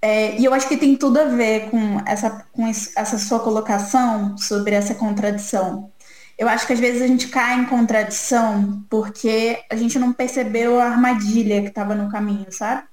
É, 0.00 0.38
e 0.38 0.44
eu 0.44 0.54
acho 0.54 0.68
que 0.68 0.76
tem 0.76 0.94
tudo 0.94 1.18
a 1.18 1.24
ver 1.24 1.70
com 1.70 2.00
essa, 2.06 2.46
com 2.52 2.68
essa 2.68 3.18
sua 3.18 3.40
colocação 3.40 4.38
sobre 4.38 4.76
essa 4.76 4.94
contradição. 4.94 5.90
Eu 6.38 6.48
acho 6.48 6.68
que 6.68 6.72
às 6.72 6.78
vezes 6.78 7.02
a 7.02 7.08
gente 7.08 7.26
cai 7.26 7.58
em 7.58 7.64
contradição 7.64 8.80
porque 8.88 9.58
a 9.68 9.74
gente 9.74 9.98
não 9.98 10.12
percebeu 10.12 10.78
a 10.78 10.84
armadilha 10.84 11.62
que 11.62 11.68
estava 11.68 11.96
no 11.96 12.08
caminho, 12.08 12.46
sabe? 12.50 12.84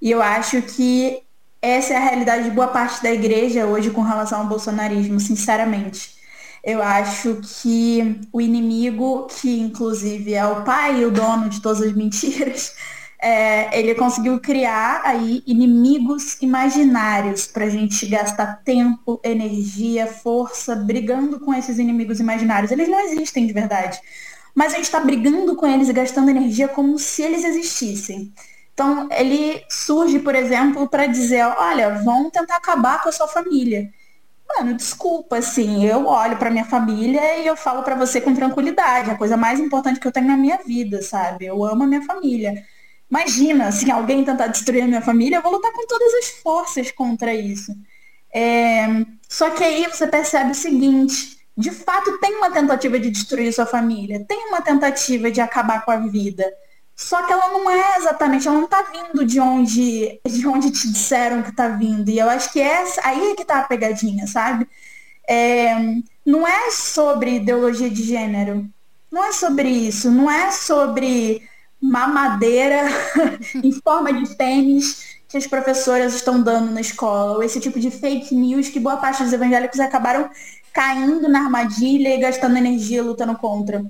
E 0.00 0.10
eu 0.10 0.22
acho 0.22 0.60
que 0.62 1.22
essa 1.60 1.94
é 1.94 1.96
a 1.96 2.00
realidade 2.00 2.44
de 2.44 2.50
boa 2.50 2.68
parte 2.68 3.02
da 3.02 3.10
igreja 3.10 3.64
hoje 3.64 3.90
com 3.90 4.02
relação 4.02 4.40
ao 4.40 4.46
bolsonarismo, 4.46 5.18
sinceramente. 5.18 6.14
Eu 6.62 6.82
acho 6.82 7.40
que 7.42 8.20
o 8.32 8.40
inimigo, 8.40 9.26
que 9.28 9.60
inclusive 9.60 10.34
é 10.34 10.46
o 10.46 10.62
pai 10.62 11.00
e 11.00 11.04
o 11.04 11.10
dono 11.10 11.48
de 11.48 11.62
todas 11.62 11.80
as 11.80 11.94
mentiras, 11.94 12.74
é, 13.18 13.78
ele 13.78 13.94
conseguiu 13.94 14.38
criar 14.40 15.00
aí 15.04 15.42
inimigos 15.46 16.36
imaginários 16.42 17.46
para 17.46 17.64
a 17.64 17.70
gente 17.70 18.06
gastar 18.06 18.62
tempo, 18.62 19.18
energia, 19.24 20.06
força, 20.06 20.76
brigando 20.76 21.40
com 21.40 21.54
esses 21.54 21.78
inimigos 21.78 22.20
imaginários. 22.20 22.72
Eles 22.72 22.88
não 22.88 23.00
existem 23.00 23.46
de 23.46 23.52
verdade. 23.54 23.98
Mas 24.54 24.72
a 24.72 24.76
gente 24.76 24.84
está 24.84 25.00
brigando 25.00 25.56
com 25.56 25.66
eles 25.66 25.88
e 25.88 25.92
gastando 25.94 26.28
energia 26.28 26.68
como 26.68 26.98
se 26.98 27.22
eles 27.22 27.42
existissem. 27.42 28.32
Então, 28.74 29.08
ele 29.12 29.64
surge, 29.70 30.18
por 30.18 30.34
exemplo, 30.34 30.88
para 30.88 31.06
dizer, 31.06 31.44
olha, 31.44 32.02
vão 32.02 32.28
tentar 32.28 32.56
acabar 32.56 33.02
com 33.02 33.08
a 33.08 33.12
sua 33.12 33.28
família. 33.28 33.88
Mano, 34.48 34.74
desculpa, 34.74 35.38
assim, 35.38 35.86
eu 35.86 36.06
olho 36.06 36.36
para 36.36 36.50
minha 36.50 36.64
família 36.64 37.38
e 37.38 37.46
eu 37.46 37.56
falo 37.56 37.82
para 37.82 37.94
você 37.94 38.20
com 38.20 38.34
tranquilidade, 38.34 39.10
a 39.10 39.16
coisa 39.16 39.36
mais 39.36 39.58
importante 39.60 39.98
que 40.00 40.06
eu 40.06 40.12
tenho 40.12 40.26
na 40.26 40.36
minha 40.36 40.58
vida, 40.58 41.00
sabe? 41.02 41.46
Eu 41.46 41.64
amo 41.64 41.84
a 41.84 41.86
minha 41.86 42.02
família. 42.02 42.64
Imagina, 43.08 43.70
se 43.72 43.90
alguém 43.90 44.24
tentar 44.24 44.48
destruir 44.48 44.82
a 44.82 44.86
minha 44.88 45.02
família, 45.02 45.36
eu 45.36 45.42
vou 45.42 45.52
lutar 45.52 45.72
com 45.72 45.86
todas 45.86 46.12
as 46.14 46.26
forças 46.42 46.90
contra 46.90 47.32
isso. 47.32 47.72
É... 48.34 48.86
Só 49.28 49.50
que 49.50 49.62
aí 49.62 49.86
você 49.86 50.06
percebe 50.06 50.50
o 50.50 50.54
seguinte, 50.54 51.38
de 51.56 51.70
fato 51.70 52.18
tem 52.18 52.36
uma 52.36 52.50
tentativa 52.50 52.98
de 52.98 53.10
destruir 53.10 53.52
sua 53.52 53.66
família, 53.66 54.24
tem 54.26 54.48
uma 54.48 54.60
tentativa 54.60 55.30
de 55.30 55.40
acabar 55.40 55.84
com 55.84 55.92
a 55.92 55.96
vida. 55.96 56.44
Só 56.96 57.22
que 57.24 57.32
ela 57.32 57.48
não 57.48 57.68
é 57.68 57.96
exatamente, 57.98 58.46
ela 58.46 58.60
não 58.60 58.68
tá 58.68 58.82
vindo 58.82 59.24
de 59.24 59.40
onde, 59.40 60.20
de 60.26 60.46
onde 60.46 60.70
te 60.70 60.90
disseram 60.92 61.42
que 61.42 61.52
tá 61.52 61.68
vindo. 61.68 62.08
E 62.08 62.18
eu 62.18 62.30
acho 62.30 62.52
que 62.52 62.60
é, 62.60 62.84
aí 63.02 63.32
é 63.32 63.34
que 63.34 63.44
tá 63.44 63.58
a 63.60 63.64
pegadinha, 63.64 64.26
sabe? 64.26 64.68
É, 65.28 65.74
não 66.24 66.46
é 66.46 66.70
sobre 66.70 67.36
ideologia 67.36 67.90
de 67.90 68.02
gênero. 68.02 68.68
Não 69.10 69.24
é 69.24 69.32
sobre 69.32 69.68
isso. 69.68 70.10
Não 70.10 70.30
é 70.30 70.50
sobre 70.50 71.42
mamadeira 71.80 72.86
em 73.62 73.72
forma 73.72 74.12
de 74.12 74.36
tênis 74.36 75.18
que 75.28 75.36
as 75.36 75.46
professoras 75.46 76.14
estão 76.14 76.40
dando 76.40 76.70
na 76.70 76.80
escola. 76.80 77.36
Ou 77.36 77.42
esse 77.42 77.60
tipo 77.60 77.80
de 77.80 77.90
fake 77.90 78.34
news 78.34 78.68
que 78.68 78.78
boa 78.78 78.96
parte 78.96 79.22
dos 79.22 79.32
evangélicos 79.32 79.80
acabaram 79.80 80.30
caindo 80.72 81.28
na 81.28 81.44
armadilha 81.44 82.14
e 82.14 82.20
gastando 82.20 82.56
energia 82.56 83.02
lutando 83.02 83.36
contra. 83.36 83.84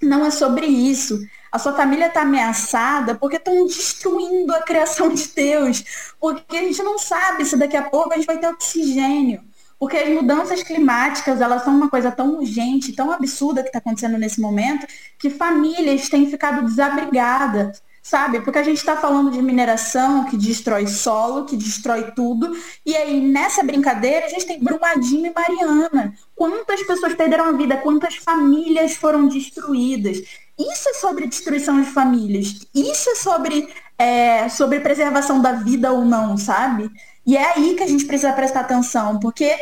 Não 0.00 0.24
é 0.24 0.30
sobre 0.30 0.66
isso. 0.66 1.20
A 1.50 1.58
sua 1.58 1.72
família 1.72 2.06
está 2.06 2.22
ameaçada 2.22 3.14
porque 3.14 3.36
estão 3.36 3.66
destruindo 3.66 4.54
a 4.54 4.62
criação 4.62 5.08
de 5.08 5.26
Deus. 5.28 5.84
Porque 6.18 6.56
a 6.56 6.62
gente 6.62 6.82
não 6.82 6.98
sabe 6.98 7.44
se 7.44 7.56
daqui 7.56 7.76
a 7.76 7.82
pouco 7.82 8.12
a 8.12 8.16
gente 8.16 8.26
vai 8.26 8.38
ter 8.38 8.48
oxigênio. 8.48 9.42
Porque 9.78 9.96
as 9.96 10.08
mudanças 10.10 10.62
climáticas, 10.62 11.40
elas 11.40 11.64
são 11.64 11.74
uma 11.74 11.88
coisa 11.88 12.12
tão 12.12 12.36
urgente, 12.36 12.92
tão 12.92 13.10
absurda 13.10 13.62
que 13.62 13.68
está 13.68 13.78
acontecendo 13.78 14.18
nesse 14.18 14.40
momento, 14.40 14.86
que 15.18 15.30
famílias 15.30 16.08
têm 16.08 16.30
ficado 16.30 16.64
desabrigadas 16.66 17.82
sabe? 18.02 18.40
Porque 18.40 18.58
a 18.58 18.62
gente 18.62 18.78
está 18.78 18.96
falando 18.96 19.30
de 19.30 19.42
mineração 19.42 20.24
que 20.24 20.36
destrói 20.36 20.86
solo, 20.86 21.44
que 21.44 21.56
destrói 21.56 22.10
tudo. 22.12 22.56
E 22.84 22.96
aí, 22.96 23.20
nessa 23.20 23.62
brincadeira, 23.62 24.26
a 24.26 24.28
gente 24.28 24.46
tem 24.46 24.62
Brumadinho 24.62 25.26
e 25.26 25.34
Mariana. 25.34 26.14
Quantas 26.34 26.82
pessoas 26.82 27.14
perderam 27.14 27.44
a 27.44 27.52
vida? 27.52 27.76
Quantas 27.76 28.16
famílias 28.16 28.96
foram 28.96 29.28
destruídas? 29.28 30.22
Isso 30.60 30.88
é 30.90 30.94
sobre 30.94 31.26
destruição 31.26 31.80
de 31.80 31.90
famílias. 31.90 32.66
Isso 32.74 33.10
é 33.10 33.14
sobre, 33.14 33.72
é, 33.96 34.48
sobre 34.48 34.80
preservação 34.80 35.40
da 35.40 35.52
vida 35.52 35.90
ou 35.90 36.04
não, 36.04 36.36
sabe? 36.36 36.90
E 37.26 37.36
é 37.36 37.52
aí 37.54 37.74
que 37.76 37.82
a 37.82 37.86
gente 37.86 38.04
precisa 38.04 38.32
prestar 38.32 38.60
atenção, 38.60 39.18
porque 39.18 39.56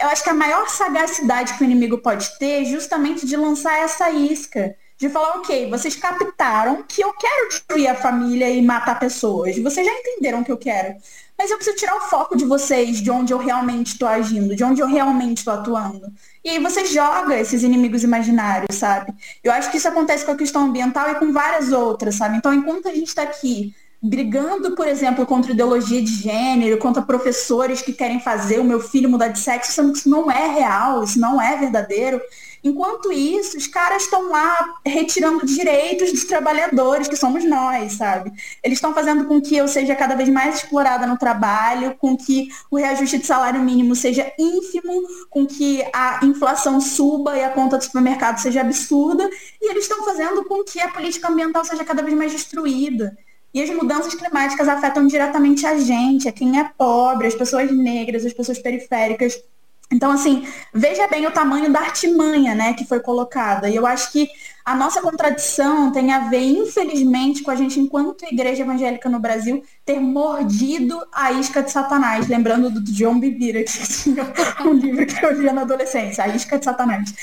eu 0.00 0.08
acho 0.08 0.22
que 0.22 0.30
a 0.30 0.34
maior 0.34 0.68
sagacidade 0.68 1.54
que 1.54 1.62
o 1.62 1.64
inimigo 1.64 1.98
pode 1.98 2.38
ter 2.38 2.62
é 2.62 2.64
justamente 2.64 3.26
de 3.26 3.36
lançar 3.36 3.78
essa 3.80 4.10
isca 4.10 4.74
de 4.98 5.08
falar, 5.08 5.36
ok, 5.36 5.70
vocês 5.70 5.94
captaram 5.94 6.82
que 6.82 7.00
eu 7.00 7.12
quero 7.12 7.48
destruir 7.48 7.86
a 7.86 7.94
família 7.94 8.50
e 8.50 8.60
matar 8.60 8.98
pessoas. 8.98 9.56
Vocês 9.56 9.86
já 9.86 9.92
entenderam 9.92 10.40
o 10.40 10.44
que 10.44 10.50
eu 10.50 10.58
quero. 10.58 10.96
Mas 11.38 11.52
eu 11.52 11.56
preciso 11.56 11.76
tirar 11.76 11.94
o 11.94 12.00
foco 12.00 12.36
de 12.36 12.44
vocês, 12.44 13.00
de 13.00 13.08
onde 13.08 13.32
eu 13.32 13.38
realmente 13.38 13.92
estou 13.92 14.08
agindo, 14.08 14.56
de 14.56 14.64
onde 14.64 14.80
eu 14.80 14.88
realmente 14.88 15.38
estou 15.38 15.54
atuando. 15.54 16.12
E 16.44 16.50
aí 16.50 16.58
você 16.58 16.84
joga 16.84 17.38
esses 17.38 17.62
inimigos 17.62 18.02
imaginários, 18.02 18.76
sabe? 18.76 19.12
Eu 19.42 19.52
acho 19.52 19.70
que 19.70 19.76
isso 19.76 19.88
acontece 19.88 20.24
com 20.24 20.32
a 20.32 20.36
questão 20.36 20.66
ambiental 20.66 21.10
e 21.10 21.14
com 21.16 21.32
várias 21.32 21.72
outras, 21.72 22.14
sabe? 22.14 22.36
Então, 22.36 22.52
enquanto 22.52 22.88
a 22.88 22.94
gente 22.94 23.08
está 23.08 23.22
aqui 23.22 23.74
brigando, 24.00 24.76
por 24.76 24.86
exemplo, 24.86 25.26
contra 25.26 25.52
ideologia 25.52 26.00
de 26.00 26.14
gênero, 26.14 26.78
contra 26.78 27.02
professores 27.02 27.82
que 27.82 27.92
querem 27.92 28.20
fazer 28.20 28.60
o 28.60 28.64
meu 28.64 28.80
filho 28.80 29.10
mudar 29.10 29.28
de 29.28 29.40
sexo, 29.40 29.92
isso 29.92 30.08
não 30.08 30.30
é 30.30 30.46
real, 30.46 31.02
isso 31.02 31.18
não 31.18 31.40
é 31.40 31.56
verdadeiro. 31.56 32.20
Enquanto 32.62 33.12
isso, 33.12 33.56
os 33.56 33.66
caras 33.66 34.02
estão 34.02 34.28
lá 34.30 34.74
retirando 34.84 35.46
direitos 35.46 36.12
dos 36.12 36.24
trabalhadores, 36.24 37.08
que 37.08 37.16
somos 37.16 37.44
nós, 37.44 37.92
sabe? 37.92 38.32
Eles 38.62 38.78
estão 38.78 38.92
fazendo 38.92 39.24
com 39.26 39.40
que 39.40 39.56
eu 39.56 39.68
seja 39.68 39.94
cada 39.94 40.14
vez 40.14 40.28
mais 40.28 40.56
explorada 40.56 41.06
no 41.06 41.16
trabalho, 41.16 41.96
com 41.98 42.16
que 42.16 42.48
o 42.70 42.76
reajuste 42.76 43.18
de 43.18 43.26
salário 43.26 43.60
mínimo 43.60 43.94
seja 43.94 44.32
ínfimo, 44.38 45.06
com 45.30 45.46
que 45.46 45.84
a 45.92 46.20
inflação 46.24 46.80
suba 46.80 47.36
e 47.36 47.44
a 47.44 47.50
conta 47.50 47.78
do 47.78 47.84
supermercado 47.84 48.38
seja 48.38 48.60
absurda, 48.60 49.28
e 49.60 49.70
eles 49.70 49.84
estão 49.84 50.04
fazendo 50.04 50.44
com 50.44 50.64
que 50.64 50.80
a 50.80 50.88
política 50.88 51.28
ambiental 51.28 51.64
seja 51.64 51.84
cada 51.84 52.02
vez 52.02 52.16
mais 52.16 52.32
destruída. 52.32 53.16
E 53.52 53.62
as 53.62 53.70
mudanças 53.70 54.14
climáticas 54.14 54.68
afetam 54.68 55.06
diretamente 55.06 55.66
a 55.66 55.76
gente, 55.78 56.28
a 56.28 56.32
quem 56.32 56.60
é 56.60 56.70
pobre, 56.76 57.26
as 57.26 57.34
pessoas 57.34 57.70
negras, 57.70 58.24
as 58.26 58.32
pessoas 58.32 58.58
periféricas. 58.58 59.42
Então, 59.90 60.10
assim, 60.12 60.46
veja 60.72 61.08
bem 61.08 61.26
o 61.26 61.30
tamanho 61.30 61.72
da 61.72 61.80
artimanha, 61.80 62.54
né, 62.54 62.74
que 62.74 62.84
foi 62.84 63.00
colocada. 63.00 63.70
E 63.70 63.76
eu 63.76 63.86
acho 63.86 64.12
que 64.12 64.28
a 64.62 64.74
nossa 64.74 65.00
contradição 65.00 65.90
tem 65.90 66.12
a 66.12 66.28
ver, 66.28 66.42
infelizmente, 66.42 67.42
com 67.42 67.50
a 67.50 67.54
gente, 67.54 67.80
enquanto 67.80 68.26
igreja 68.26 68.62
evangélica 68.62 69.08
no 69.08 69.18
Brasil, 69.18 69.64
ter 69.86 69.98
mordido 69.98 71.00
a 71.10 71.32
isca 71.32 71.62
de 71.62 71.70
Satanás. 71.70 72.28
Lembrando 72.28 72.70
do 72.70 72.82
John 72.82 73.18
Bibira, 73.18 73.64
que 73.64 73.88
tinha 73.88 74.30
um 74.66 74.74
livro 74.74 75.06
que 75.06 75.24
eu 75.24 75.32
lia 75.32 75.54
na 75.54 75.62
adolescência, 75.62 76.22
A 76.22 76.28
Isca 76.28 76.58
de 76.58 76.66
Satanás. 76.66 77.14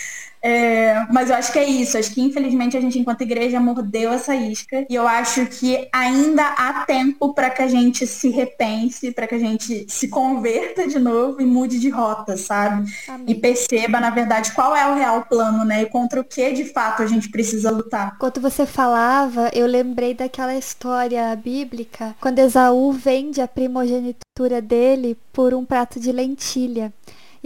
É, 0.46 1.08
mas 1.10 1.32
eu 1.32 1.36
acho 1.36 1.52
que 1.52 1.58
é 1.58 1.68
isso. 1.68 1.98
Acho 1.98 2.14
que 2.14 2.22
infelizmente 2.22 2.78
a 2.78 2.82
gente, 2.82 3.00
enquanto 3.00 3.22
igreja, 3.22 3.60
mordeu 3.60 4.14
essa 4.14 4.36
isca. 4.36 4.86
E 4.88 4.94
eu 4.94 5.08
acho 5.08 5.44
que 5.48 5.88
ainda 5.92 6.44
há 6.44 6.86
tempo 6.86 7.34
para 7.34 7.50
que 7.50 7.64
a 7.64 7.68
gente 7.68 8.06
se 8.06 8.30
repense, 8.30 9.12
para 9.12 9.26
que 9.26 9.34
a 9.34 9.40
gente 9.40 9.88
se 9.90 10.08
converta 10.08 10.88
de 10.88 11.00
novo 11.00 11.42
e 11.42 11.46
mude 11.46 11.80
de 11.80 11.90
rota, 11.90 12.38
sabe? 12.38 12.88
Amém. 13.08 13.26
E 13.28 13.34
perceba, 13.34 14.00
na 14.00 14.12
verdade, 14.12 14.52
qual 14.52 14.76
é 14.76 14.86
o 14.92 14.94
real 14.94 15.26
plano, 15.26 15.66
né? 15.66 15.82
E 15.82 15.86
contra 15.88 16.22
o 16.22 16.24
que 16.24 16.52
de 16.52 16.66
fato 16.66 17.02
a 17.02 17.08
gente 17.08 17.30
precisa 17.30 17.72
lutar. 17.72 18.14
Enquanto 18.16 18.40
você 18.40 18.68
falava, 18.68 19.50
eu 19.52 19.66
lembrei 19.66 20.14
daquela 20.14 20.56
história 20.56 21.36
bíblica, 21.36 22.16
quando 22.22 22.38
Esaú 22.38 22.92
vende 22.92 23.42
a 23.42 23.48
primogenitura 23.48 24.62
dele 24.62 25.18
por 25.34 25.56
um 25.56 25.66
prato 25.66 26.00
de 26.00 26.12
lentilha. 26.12 26.94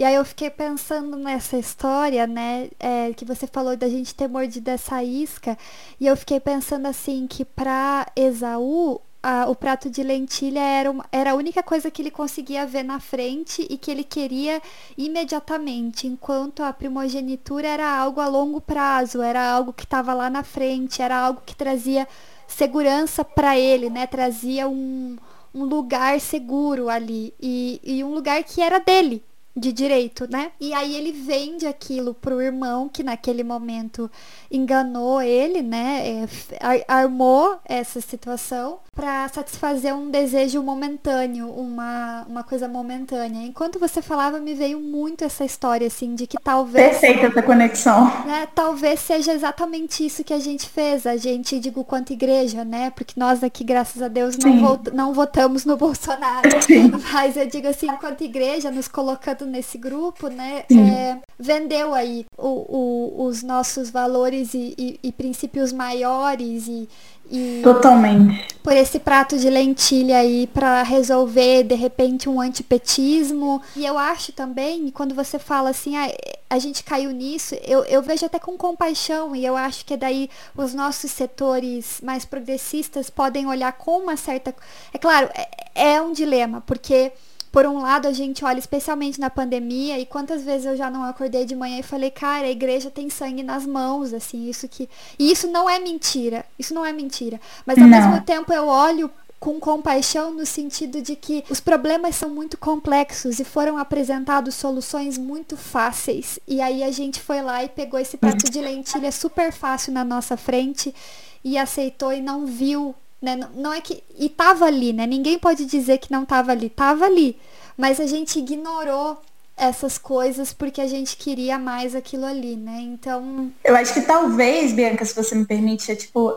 E 0.00 0.04
aí 0.04 0.14
eu 0.14 0.24
fiquei 0.24 0.48
pensando 0.48 1.14
nessa 1.18 1.58
história, 1.58 2.26
né, 2.26 2.70
é, 2.80 3.12
que 3.12 3.22
você 3.22 3.46
falou 3.46 3.76
da 3.76 3.86
gente 3.86 4.14
ter 4.14 4.28
mordido 4.28 4.70
essa 4.70 5.04
isca, 5.04 5.58
e 6.00 6.06
eu 6.06 6.16
fiquei 6.16 6.40
pensando 6.40 6.86
assim 6.86 7.26
que 7.26 7.44
para 7.44 8.06
Esaú 8.16 8.98
a, 9.22 9.44
o 9.50 9.54
prato 9.54 9.90
de 9.90 10.02
lentilha 10.02 10.58
era, 10.58 10.90
uma, 10.90 11.04
era 11.12 11.32
a 11.32 11.34
única 11.34 11.62
coisa 11.62 11.90
que 11.90 12.00
ele 12.00 12.10
conseguia 12.10 12.64
ver 12.64 12.82
na 12.82 12.98
frente 12.98 13.66
e 13.68 13.76
que 13.76 13.90
ele 13.90 14.02
queria 14.02 14.62
imediatamente, 14.96 16.06
enquanto 16.06 16.62
a 16.62 16.72
primogenitura 16.72 17.68
era 17.68 17.94
algo 17.94 18.22
a 18.22 18.26
longo 18.26 18.58
prazo, 18.58 19.20
era 19.20 19.50
algo 19.52 19.70
que 19.70 19.84
estava 19.84 20.14
lá 20.14 20.30
na 20.30 20.42
frente, 20.42 21.02
era 21.02 21.18
algo 21.18 21.42
que 21.44 21.54
trazia 21.54 22.08
segurança 22.48 23.22
para 23.22 23.58
ele, 23.58 23.90
né? 23.90 24.06
Trazia 24.06 24.66
um, 24.66 25.18
um 25.54 25.64
lugar 25.64 26.18
seguro 26.20 26.88
ali 26.88 27.34
e, 27.38 27.78
e 27.84 28.02
um 28.02 28.14
lugar 28.14 28.42
que 28.42 28.62
era 28.62 28.78
dele, 28.78 29.22
de 29.56 29.72
direito, 29.72 30.30
né? 30.30 30.52
E 30.60 30.72
aí 30.72 30.94
ele 30.96 31.12
vende 31.12 31.66
aquilo 31.66 32.14
pro 32.14 32.40
irmão 32.40 32.88
que 32.88 33.02
naquele 33.02 33.42
momento 33.42 34.10
enganou 34.50 35.20
ele, 35.20 35.60
né? 35.60 36.26
É, 36.60 36.84
armou 36.86 37.58
essa 37.64 38.00
situação 38.00 38.78
para 38.94 39.28
satisfazer 39.28 39.94
um 39.94 40.10
desejo 40.10 40.62
momentâneo, 40.62 41.48
uma, 41.48 42.24
uma 42.28 42.44
coisa 42.44 42.68
momentânea. 42.68 43.46
Enquanto 43.46 43.78
você 43.78 44.02
falava, 44.02 44.38
me 44.38 44.54
veio 44.54 44.78
muito 44.80 45.24
essa 45.24 45.44
história, 45.44 45.86
assim, 45.86 46.14
de 46.14 46.26
que 46.26 46.36
talvez. 46.38 46.98
Perfeita 46.98 47.26
essa 47.26 47.42
conexão. 47.42 48.04
Né, 48.26 48.46
talvez 48.54 49.00
seja 49.00 49.32
exatamente 49.32 50.04
isso 50.04 50.22
que 50.22 50.34
a 50.34 50.38
gente 50.38 50.68
fez, 50.68 51.06
a 51.06 51.16
gente, 51.16 51.58
digo, 51.58 51.82
quanto 51.84 52.12
igreja, 52.12 52.64
né? 52.64 52.90
Porque 52.90 53.14
nós 53.16 53.42
aqui, 53.42 53.64
graças 53.64 54.02
a 54.02 54.08
Deus, 54.08 54.36
não, 54.36 54.80
não 54.92 55.12
votamos 55.12 55.64
no 55.64 55.76
Bolsonaro. 55.76 56.62
Sim. 56.62 56.90
Mas 57.12 57.36
eu 57.36 57.46
digo 57.46 57.68
assim, 57.68 57.86
enquanto 57.88 58.22
igreja, 58.22 58.70
nos 58.70 58.86
colocando 58.86 59.39
entrado 59.40 59.46
nesse 59.46 59.78
grupo, 59.78 60.28
né, 60.28 60.64
é, 60.70 61.18
vendeu 61.38 61.94
aí 61.94 62.26
o, 62.36 62.48
o, 62.48 63.24
os 63.26 63.42
nossos 63.42 63.90
valores 63.90 64.54
e, 64.54 64.74
e, 64.76 65.00
e 65.02 65.12
princípios 65.12 65.72
maiores 65.72 66.66
e, 66.68 66.88
e 67.30 67.60
Totalmente. 67.62 68.58
por 68.62 68.72
esse 68.72 68.98
prato 68.98 69.38
de 69.38 69.48
lentilha 69.48 70.18
aí 70.18 70.46
para 70.46 70.82
resolver 70.82 71.64
de 71.64 71.74
repente 71.74 72.28
um 72.28 72.40
antipetismo. 72.40 73.62
E 73.76 73.86
eu 73.86 73.96
acho 73.96 74.32
também, 74.32 74.90
quando 74.90 75.14
você 75.14 75.38
fala 75.38 75.70
assim, 75.70 75.96
ah, 75.96 76.10
a 76.48 76.58
gente 76.58 76.82
caiu 76.82 77.10
nisso, 77.12 77.54
eu, 77.62 77.84
eu 77.84 78.02
vejo 78.02 78.26
até 78.26 78.38
com 78.38 78.56
compaixão 78.56 79.36
e 79.36 79.46
eu 79.46 79.56
acho 79.56 79.84
que 79.84 79.96
daí 79.96 80.28
os 80.56 80.74
nossos 80.74 81.10
setores 81.12 82.00
mais 82.02 82.24
progressistas 82.24 83.08
podem 83.08 83.46
olhar 83.46 83.72
com 83.72 83.98
uma 83.98 84.16
certa. 84.16 84.54
É 84.92 84.98
claro, 84.98 85.28
é, 85.32 85.94
é 85.94 86.02
um 86.02 86.12
dilema, 86.12 86.60
porque 86.66 87.12
por 87.52 87.66
um 87.66 87.80
lado, 87.80 88.06
a 88.06 88.12
gente 88.12 88.44
olha 88.44 88.58
especialmente 88.58 89.18
na 89.18 89.28
pandemia 89.28 89.98
e 89.98 90.06
quantas 90.06 90.42
vezes 90.42 90.66
eu 90.66 90.76
já 90.76 90.88
não 90.88 91.02
acordei 91.02 91.44
de 91.44 91.56
manhã 91.56 91.78
e 91.80 91.82
falei, 91.82 92.10
cara, 92.10 92.46
a 92.46 92.50
igreja 92.50 92.90
tem 92.90 93.10
sangue 93.10 93.42
nas 93.42 93.66
mãos, 93.66 94.14
assim, 94.14 94.48
isso 94.48 94.68
que. 94.68 94.88
E 95.18 95.32
isso 95.32 95.48
não 95.48 95.68
é 95.68 95.80
mentira. 95.80 96.44
Isso 96.58 96.72
não 96.72 96.84
é 96.84 96.92
mentira. 96.92 97.40
Mas 97.66 97.78
ao 97.78 97.88
Não. 97.88 97.90
mesmo 97.90 98.24
tempo 98.24 98.52
eu 98.52 98.66
olho 98.68 99.10
com 99.40 99.58
compaixão 99.58 100.32
no 100.32 100.44
sentido 100.44 101.00
de 101.00 101.16
que 101.16 101.42
os 101.48 101.60
problemas 101.60 102.14
são 102.14 102.28
muito 102.28 102.58
complexos 102.58 103.40
e 103.40 103.44
foram 103.44 103.78
apresentados 103.78 104.54
soluções 104.54 105.16
muito 105.16 105.56
fáceis. 105.56 106.38
E 106.46 106.60
aí 106.60 106.84
a 106.84 106.90
gente 106.92 107.20
foi 107.20 107.40
lá 107.40 107.64
e 107.64 107.68
pegou 107.68 107.98
esse 107.98 108.18
prato 108.18 108.50
de 108.50 108.60
lentilha 108.60 109.10
super 109.10 109.50
fácil 109.50 109.94
na 109.94 110.04
nossa 110.04 110.36
frente 110.36 110.94
e 111.42 111.56
aceitou 111.56 112.12
e 112.12 112.20
não 112.20 112.44
viu 112.44 112.94
né? 113.20 113.36
Não, 113.36 113.50
não 113.50 113.72
é 113.72 113.80
que. 113.80 114.02
E 114.18 114.28
tava 114.28 114.64
ali, 114.66 114.92
né? 114.92 115.06
Ninguém 115.06 115.38
pode 115.38 115.66
dizer 115.66 115.98
que 115.98 116.10
não 116.10 116.24
tava 116.24 116.52
ali. 116.52 116.68
Tava 116.68 117.04
ali. 117.04 117.36
Mas 117.76 118.00
a 118.00 118.06
gente 118.06 118.38
ignorou 118.38 119.20
essas 119.56 119.98
coisas 119.98 120.52
porque 120.52 120.80
a 120.80 120.86
gente 120.86 121.16
queria 121.16 121.58
mais 121.58 121.94
aquilo 121.94 122.24
ali, 122.24 122.56
né? 122.56 122.80
Então. 122.80 123.52
Eu 123.62 123.76
acho 123.76 123.92
que 123.92 124.00
talvez, 124.00 124.72
Bianca, 124.72 125.04
se 125.04 125.14
você 125.14 125.34
me 125.34 125.44
permite, 125.44 125.92
é 125.92 125.94
tipo, 125.94 126.34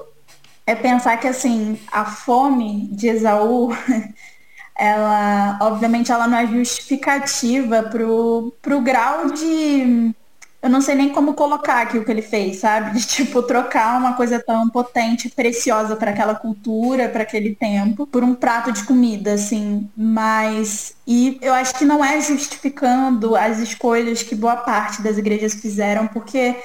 é 0.68 0.76
pensar 0.76 1.18
que 1.18 1.28
assim, 1.28 1.80
a 1.92 2.06
fome 2.06 2.88
de 2.92 3.08
Esaú, 3.08 3.70
ela, 4.76 5.58
obviamente, 5.62 6.12
ela 6.12 6.28
não 6.28 6.38
é 6.38 6.48
justificativa 6.48 7.84
pro, 7.84 8.54
pro 8.62 8.82
grau 8.82 9.32
de. 9.32 10.14
Eu 10.64 10.70
não 10.70 10.80
sei 10.80 10.96
nem 10.96 11.10
como 11.10 11.34
colocar 11.34 11.82
aqui 11.82 11.98
o 11.98 12.06
que 12.06 12.12
ele 12.12 12.22
fez, 12.22 12.58
sabe? 12.62 12.98
De 12.98 13.06
tipo 13.06 13.44
trocar 13.44 14.00
uma 14.00 14.14
coisa 14.14 14.40
tão 14.42 14.70
potente, 14.70 15.30
preciosa 15.30 15.98
para 15.98 16.12
aquela 16.12 16.36
cultura, 16.36 17.10
para 17.10 17.24
aquele 17.24 17.54
tempo, 17.54 18.08
por 18.08 18.24
um 18.24 18.34
prato 18.34 18.72
de 18.72 18.84
comida, 18.86 19.34
assim. 19.34 19.90
Mas 19.96 20.96
e 21.06 21.38
eu 21.42 21.54
acho 21.54 21.76
que 21.76 21.84
não 21.84 22.04
é 22.04 22.22
justificando 22.22 23.36
as 23.36 23.60
escolhas 23.60 24.24
que 24.24 24.36
boa 24.36 24.56
parte 24.56 25.02
das 25.02 25.18
igrejas 25.18 25.54
fizeram, 25.54 26.08
porque 26.08 26.56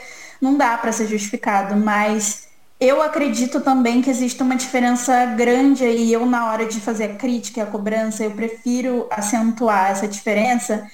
não 0.41 0.57
dá 0.57 0.79
para 0.79 0.93
ser 0.93 1.09
justificado, 1.09 1.75
mas 1.77 2.47
eu 2.81 3.03
acredito 3.03 3.61
também 3.61 4.01
que 4.01 4.09
existe 4.11 4.41
uma 4.41 4.55
diferença 4.55 5.27
grande 5.27 5.83
aí. 5.85 6.13
Eu, 6.13 6.25
na 6.25 6.47
hora 6.47 6.67
de 6.67 6.81
fazer 6.81 7.05
a 7.05 7.15
crítica 7.17 7.59
e 7.59 7.63
a 7.65 7.67
cobrança, 7.67 8.23
eu 8.23 8.31
prefiro 8.31 9.09
acentuar 9.11 9.91
essa 9.91 10.07
diferença 10.07 10.87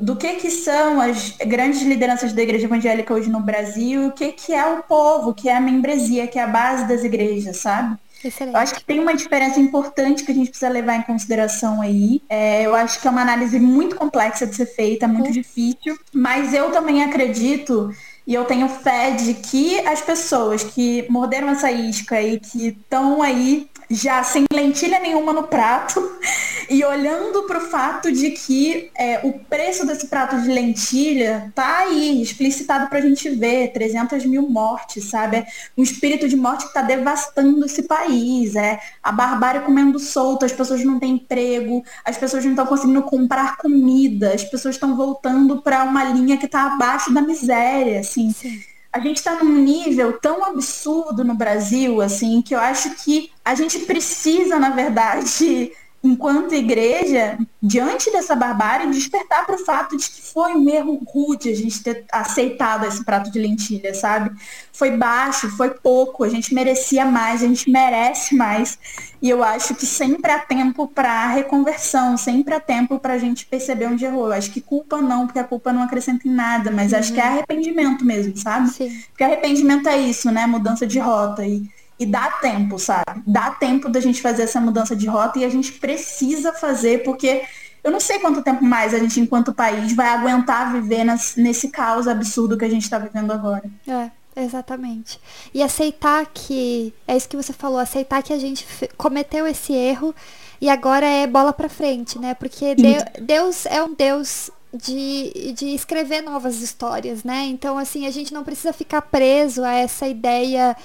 do 0.00 0.16
que, 0.16 0.34
que 0.36 0.50
são 0.50 1.00
as 1.00 1.30
grandes 1.46 1.82
lideranças 1.82 2.32
da 2.32 2.42
igreja 2.42 2.66
evangélica 2.66 3.12
hoje 3.14 3.30
no 3.30 3.40
Brasil 3.40 4.08
o 4.08 4.12
que, 4.12 4.32
que 4.32 4.52
é 4.54 4.66
o 4.66 4.82
povo, 4.84 5.34
que 5.34 5.48
é 5.48 5.56
a 5.56 5.60
membresia, 5.60 6.26
que 6.26 6.38
é 6.38 6.42
a 6.42 6.46
base 6.46 6.86
das 6.88 7.04
igrejas, 7.04 7.58
sabe? 7.58 7.96
Excelente. 8.22 8.54
Eu 8.54 8.60
acho 8.60 8.74
que 8.74 8.84
tem 8.84 9.00
uma 9.00 9.14
diferença 9.14 9.58
importante 9.60 10.24
que 10.24 10.32
a 10.32 10.34
gente 10.34 10.50
precisa 10.50 10.68
levar 10.70 10.96
em 10.96 11.02
consideração 11.02 11.80
aí. 11.80 12.20
É, 12.28 12.62
eu 12.66 12.74
acho 12.74 13.00
que 13.00 13.06
é 13.08 13.10
uma 13.10 13.22
análise 13.22 13.58
muito 13.60 13.96
complexa 13.96 14.46
de 14.46 14.54
ser 14.56 14.66
feita, 14.66 15.08
muito 15.08 15.28
Uhum. 15.28 15.32
difícil, 15.32 15.96
mas 16.12 16.52
eu 16.52 16.70
também 16.72 17.02
acredito 17.04 17.90
e 18.26 18.34
eu 18.34 18.44
tenho 18.44 18.68
fé 18.68 19.12
de 19.12 19.34
que 19.34 19.78
as 19.86 20.00
pessoas 20.02 20.62
que 20.62 21.06
morderam 21.10 21.48
essa 21.48 21.70
isca 21.72 22.20
e 22.20 22.38
que 22.38 22.68
estão 22.68 23.22
aí 23.22 23.68
já 23.90 24.22
sem 24.22 24.44
lentilha 24.52 25.00
nenhuma 25.00 25.32
no 25.32 25.42
prato 25.42 26.00
e 26.70 26.84
olhando 26.84 27.42
para 27.42 27.58
o 27.58 27.62
fato 27.62 28.12
de 28.12 28.30
que 28.30 28.88
é, 28.94 29.18
o 29.24 29.32
preço 29.32 29.84
desse 29.84 30.06
prato 30.06 30.40
de 30.40 30.48
lentilha 30.48 31.50
tá 31.52 31.78
aí 31.78 32.22
explicitado 32.22 32.88
para 32.88 32.98
a 32.98 33.02
gente 33.02 33.28
ver 33.30 33.72
300 33.72 34.24
mil 34.24 34.48
mortes, 34.48 35.10
sabe? 35.10 35.38
É 35.38 35.46
um 35.76 35.82
espírito 35.82 36.28
de 36.28 36.36
morte 36.36 36.62
que 36.62 36.68
está 36.68 36.82
devastando 36.82 37.66
esse 37.66 37.82
país, 37.82 38.54
é 38.54 38.78
a 39.02 39.10
barbárie 39.10 39.62
comendo 39.62 39.98
solto, 39.98 40.44
as 40.44 40.52
pessoas 40.52 40.84
não 40.84 41.00
têm 41.00 41.14
emprego, 41.14 41.82
as 42.04 42.16
pessoas 42.16 42.44
não 42.44 42.52
estão 42.52 42.66
conseguindo 42.66 43.02
comprar 43.02 43.56
comida, 43.56 44.32
as 44.32 44.44
pessoas 44.44 44.76
estão 44.76 44.96
voltando 44.96 45.60
para 45.60 45.82
uma 45.82 46.04
linha 46.04 46.36
que 46.36 46.46
está 46.46 46.74
abaixo 46.74 47.12
da 47.12 47.20
miséria, 47.20 47.98
assim. 47.98 48.30
Sim. 48.30 48.69
A 48.92 48.98
gente 48.98 49.18
está 49.18 49.42
num 49.42 49.54
nível 49.54 50.18
tão 50.18 50.44
absurdo 50.44 51.22
no 51.22 51.34
Brasil, 51.34 52.00
assim, 52.00 52.42
que 52.42 52.54
eu 52.54 52.58
acho 52.58 52.90
que 52.96 53.30
a 53.44 53.54
gente 53.54 53.78
precisa, 53.80 54.58
na 54.58 54.70
verdade, 54.70 55.72
enquanto 56.02 56.54
igreja, 56.54 57.38
diante 57.62 58.10
dessa 58.10 58.34
barbárie, 58.34 58.90
despertar 58.90 59.44
para 59.44 59.56
o 59.56 59.64
fato 59.64 59.96
de 59.96 60.08
que 60.08 60.22
foi 60.22 60.54
um 60.54 60.68
erro 60.68 60.98
rude 61.06 61.50
a 61.50 61.54
gente 61.54 61.82
ter 61.82 62.04
aceitado 62.10 62.86
esse 62.86 63.04
prato 63.04 63.30
de 63.30 63.38
lentilha, 63.38 63.92
sabe? 63.92 64.30
Foi 64.72 64.92
baixo, 64.96 65.50
foi 65.50 65.70
pouco, 65.70 66.24
a 66.24 66.28
gente 66.28 66.54
merecia 66.54 67.04
mais, 67.04 67.42
a 67.42 67.46
gente 67.46 67.70
merece 67.70 68.34
mais. 68.34 68.78
E 69.20 69.28
eu 69.28 69.44
acho 69.44 69.74
que 69.74 69.84
sempre 69.84 70.32
há 70.32 70.38
tempo 70.38 70.88
para 70.88 71.28
reconversão, 71.28 72.16
sempre 72.16 72.54
há 72.54 72.60
tempo 72.60 72.98
para 72.98 73.14
a 73.14 73.18
gente 73.18 73.44
perceber 73.44 73.86
onde 73.86 74.06
errou. 74.06 74.28
Eu 74.28 74.32
acho 74.32 74.50
que 74.50 74.62
culpa 74.62 75.02
não, 75.02 75.26
porque 75.26 75.38
a 75.38 75.44
culpa 75.44 75.70
não 75.70 75.82
acrescenta 75.82 76.26
em 76.26 76.32
nada, 76.32 76.70
mas 76.70 76.94
acho 76.94 77.12
que 77.12 77.20
é 77.20 77.24
arrependimento 77.24 78.06
mesmo, 78.06 78.34
sabe? 78.38 78.70
Sim. 78.70 78.90
Porque 79.10 79.24
arrependimento 79.24 79.86
é 79.86 79.98
isso, 79.98 80.30
né? 80.30 80.46
Mudança 80.46 80.86
de 80.86 80.98
rota. 80.98 81.44
E, 81.44 81.68
e 82.00 82.06
dá 82.06 82.30
tempo, 82.40 82.78
sabe? 82.78 83.22
Dá 83.26 83.50
tempo 83.50 83.88
da 83.90 84.00
gente 84.00 84.22
fazer 84.22 84.44
essa 84.44 84.58
mudança 84.60 84.96
de 84.96 85.06
rota 85.06 85.38
e 85.38 85.44
a 85.44 85.50
gente 85.50 85.72
precisa 85.72 86.50
fazer, 86.52 87.04
porque 87.04 87.42
eu 87.84 87.90
não 87.90 88.00
sei 88.00 88.18
quanto 88.18 88.42
tempo 88.42 88.64
mais 88.64 88.94
a 88.94 88.98
gente, 88.98 89.20
enquanto 89.20 89.52
país, 89.52 89.94
vai 89.94 90.08
aguentar 90.08 90.72
viver 90.72 91.04
nesse 91.36 91.68
caos 91.68 92.08
absurdo 92.08 92.56
que 92.56 92.64
a 92.64 92.68
gente 92.70 92.82
está 92.84 92.98
vivendo 92.98 93.30
agora. 93.32 93.62
É, 93.86 94.10
exatamente. 94.42 95.20
E 95.52 95.62
aceitar 95.62 96.26
que. 96.32 96.92
É 97.06 97.16
isso 97.16 97.28
que 97.28 97.36
você 97.36 97.52
falou, 97.52 97.78
aceitar 97.78 98.22
que 98.22 98.32
a 98.32 98.38
gente 98.38 98.66
cometeu 98.96 99.46
esse 99.46 99.72
erro 99.72 100.14
e 100.60 100.68
agora 100.70 101.06
é 101.06 101.26
bola 101.26 101.52
pra 101.52 101.68
frente, 101.68 102.18
né? 102.18 102.34
Porque 102.34 102.74
de- 102.74 103.20
Deus 103.22 103.66
é 103.66 103.82
um 103.82 103.94
Deus 103.94 104.50
de, 104.72 105.52
de 105.54 105.74
escrever 105.74 106.22
novas 106.22 106.60
histórias, 106.60 107.24
né? 107.24 107.44
Então, 107.46 107.76
assim, 107.76 108.06
a 108.06 108.10
gente 108.10 108.32
não 108.32 108.44
precisa 108.44 108.72
ficar 108.72 109.02
preso 109.02 109.64
a 109.64 109.72
essa 109.74 110.06
ideia. 110.06 110.76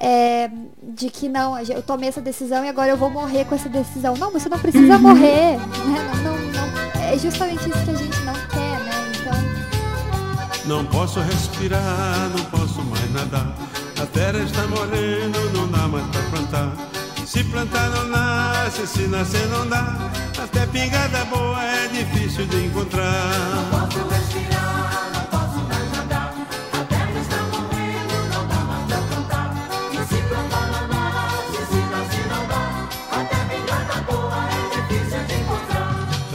É, 0.00 0.50
de 0.82 1.10
que 1.10 1.28
não, 1.28 1.58
eu 1.58 1.82
tomei 1.82 2.08
essa 2.08 2.20
decisão 2.20 2.64
e 2.64 2.68
agora 2.68 2.90
eu 2.90 2.96
vou 2.96 3.10
morrer 3.10 3.44
com 3.44 3.54
essa 3.54 3.68
decisão. 3.68 4.16
Não, 4.16 4.30
você 4.30 4.48
não 4.48 4.58
precisa 4.58 4.98
morrer, 4.98 5.56
né? 5.58 6.20
Não, 6.22 6.36
não, 6.36 6.38
não- 6.52 7.02
é 7.02 7.18
justamente 7.18 7.68
isso 7.68 7.84
que 7.84 7.90
a 7.90 7.94
gente 7.94 8.18
não 8.20 8.32
quer, 8.34 8.78
né? 8.80 9.12
Então, 9.20 10.66
Não 10.66 10.84
posso 10.86 11.20
respirar, 11.20 12.30
não 12.36 12.44
posso 12.46 12.82
mais 12.82 13.12
nadar. 13.12 13.54
A 14.00 14.06
terra 14.06 14.38
está 14.38 14.66
morrendo, 14.66 15.50
não 15.52 15.68
dá 15.70 15.86
mais 15.88 16.06
pra 16.08 16.22
plantar. 16.30 16.72
Se 17.26 17.44
plantar 17.44 17.88
não 17.90 18.08
nasce, 18.08 18.86
se 18.86 19.02
nascer 19.06 19.46
não 19.48 19.68
dá. 19.68 20.10
Até 20.42 20.66
pingada 20.66 21.24
boa 21.26 21.62
é 21.62 21.86
difícil 21.88 22.46
de 22.46 22.66
encontrar. 22.66 23.12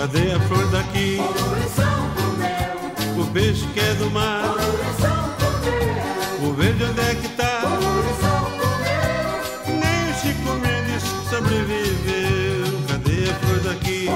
Cadê 0.08 0.32
a 0.32 0.40
flor 0.40 0.66
daqui? 0.72 1.20
O 3.20 3.26
peixe 3.34 3.68
que 3.74 3.80
é 3.82 3.94
do 3.96 4.10
mar. 4.10 4.56
O 6.42 6.54
verde 6.54 6.86
onde 6.86 7.02
é 7.02 7.16
que 7.16 7.28
tá? 7.36 7.62
Nem 9.68 10.10
o 10.10 10.14
Chico 10.14 10.54
Mendes 10.62 11.04
sobreviveu. 11.30 12.86
Cadê 12.88 13.30
a 13.30 13.34
flor 13.36 13.60
daqui? 13.60 14.08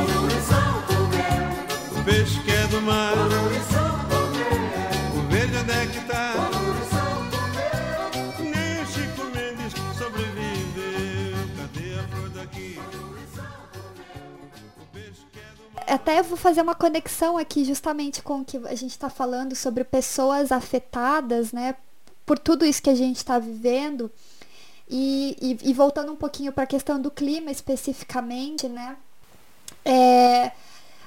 O 1.91 2.03
peixe 2.05 2.39
que 2.39 2.51
é 2.51 2.67
do 2.67 2.81
mar. 2.83 3.40
Até 15.93 16.21
vou 16.21 16.37
fazer 16.37 16.61
uma 16.61 16.75
conexão 16.75 17.37
aqui 17.37 17.63
justamente 17.65 18.21
com 18.21 18.41
o 18.41 18.45
que 18.45 18.57
a 18.57 18.75
gente 18.75 18.91
está 18.91 19.09
falando 19.09 19.55
sobre 19.55 19.83
pessoas 19.83 20.51
afetadas, 20.51 21.51
né, 21.51 21.75
por 22.25 22.37
tudo 22.39 22.65
isso 22.65 22.81
que 22.81 22.89
a 22.89 22.95
gente 22.95 23.17
está 23.17 23.39
vivendo. 23.39 24.11
E, 24.89 25.37
e- 25.41 25.69
e 25.69 25.73
voltando 25.73 26.11
um 26.11 26.15
pouquinho 26.17 26.51
para 26.51 26.63
a 26.63 26.67
questão 26.67 26.99
do 27.01 27.09
clima 27.09 27.49
especificamente, 27.51 28.67
né, 28.67 28.97
é, 29.85 30.51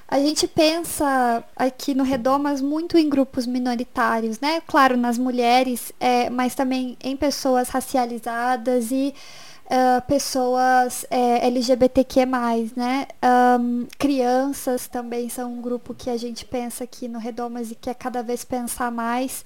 a 0.07 0.19
gente 0.19 0.47
pensa 0.47 1.43
aqui 1.55 1.93
no 1.95 2.03
Redomas 2.03 2.61
muito 2.61 2.97
em 2.97 3.09
grupos 3.09 3.47
minoritários, 3.47 4.39
né? 4.39 4.61
Claro, 4.67 4.95
nas 4.95 5.17
mulheres, 5.17 5.91
é, 5.99 6.29
mas 6.29 6.53
também 6.53 6.95
em 7.03 7.17
pessoas 7.17 7.69
racializadas 7.69 8.91
e 8.91 9.13
uh, 9.65 10.01
pessoas 10.07 11.05
é, 11.09 11.45
LGBTQ+, 11.47 12.25
né? 12.75 13.07
Um, 13.59 13.87
crianças 13.97 14.87
também 14.87 15.29
são 15.29 15.53
um 15.53 15.61
grupo 15.61 15.93
que 15.93 16.09
a 16.09 16.17
gente 16.17 16.45
pensa 16.45 16.83
aqui 16.83 17.07
no 17.07 17.19
Redomas 17.19 17.71
e 17.71 17.75
quer 17.75 17.95
cada 17.95 18.21
vez 18.21 18.43
pensar 18.43 18.91
mais. 18.91 19.43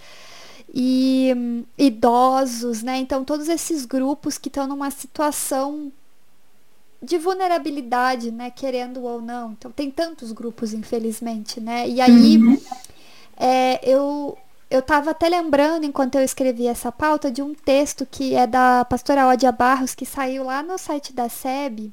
E 0.73 1.33
um, 1.35 1.63
idosos, 1.77 2.83
né? 2.83 2.97
Então, 2.97 3.23
todos 3.23 3.49
esses 3.49 3.85
grupos 3.85 4.37
que 4.37 4.49
estão 4.49 4.67
numa 4.67 4.91
situação 4.91 5.91
de 7.01 7.17
vulnerabilidade, 7.17 8.29
né? 8.29 8.51
Querendo 8.51 9.03
ou 9.03 9.21
não. 9.21 9.51
Então, 9.53 9.71
tem 9.71 9.89
tantos 9.89 10.31
grupos, 10.31 10.73
infelizmente, 10.73 11.59
né? 11.59 11.87
E 11.87 12.01
aí, 12.01 12.37
uhum. 12.37 12.61
é, 13.37 13.79
eu 13.89 14.37
eu 14.69 14.79
estava 14.79 15.11
até 15.11 15.27
lembrando, 15.27 15.85
enquanto 15.85 16.15
eu 16.15 16.23
escrevi 16.23 16.67
essa 16.67 16.91
pauta, 16.91 17.31
de 17.31 17.41
um 17.41 17.55
texto 17.55 18.05
que 18.05 18.35
é 18.35 18.45
da 18.45 18.85
pastora 18.85 19.27
Odia 19.27 19.51
Barros, 19.51 19.95
que 19.95 20.05
saiu 20.05 20.43
lá 20.43 20.61
no 20.61 20.77
site 20.77 21.11
da 21.11 21.27
SEB, 21.27 21.91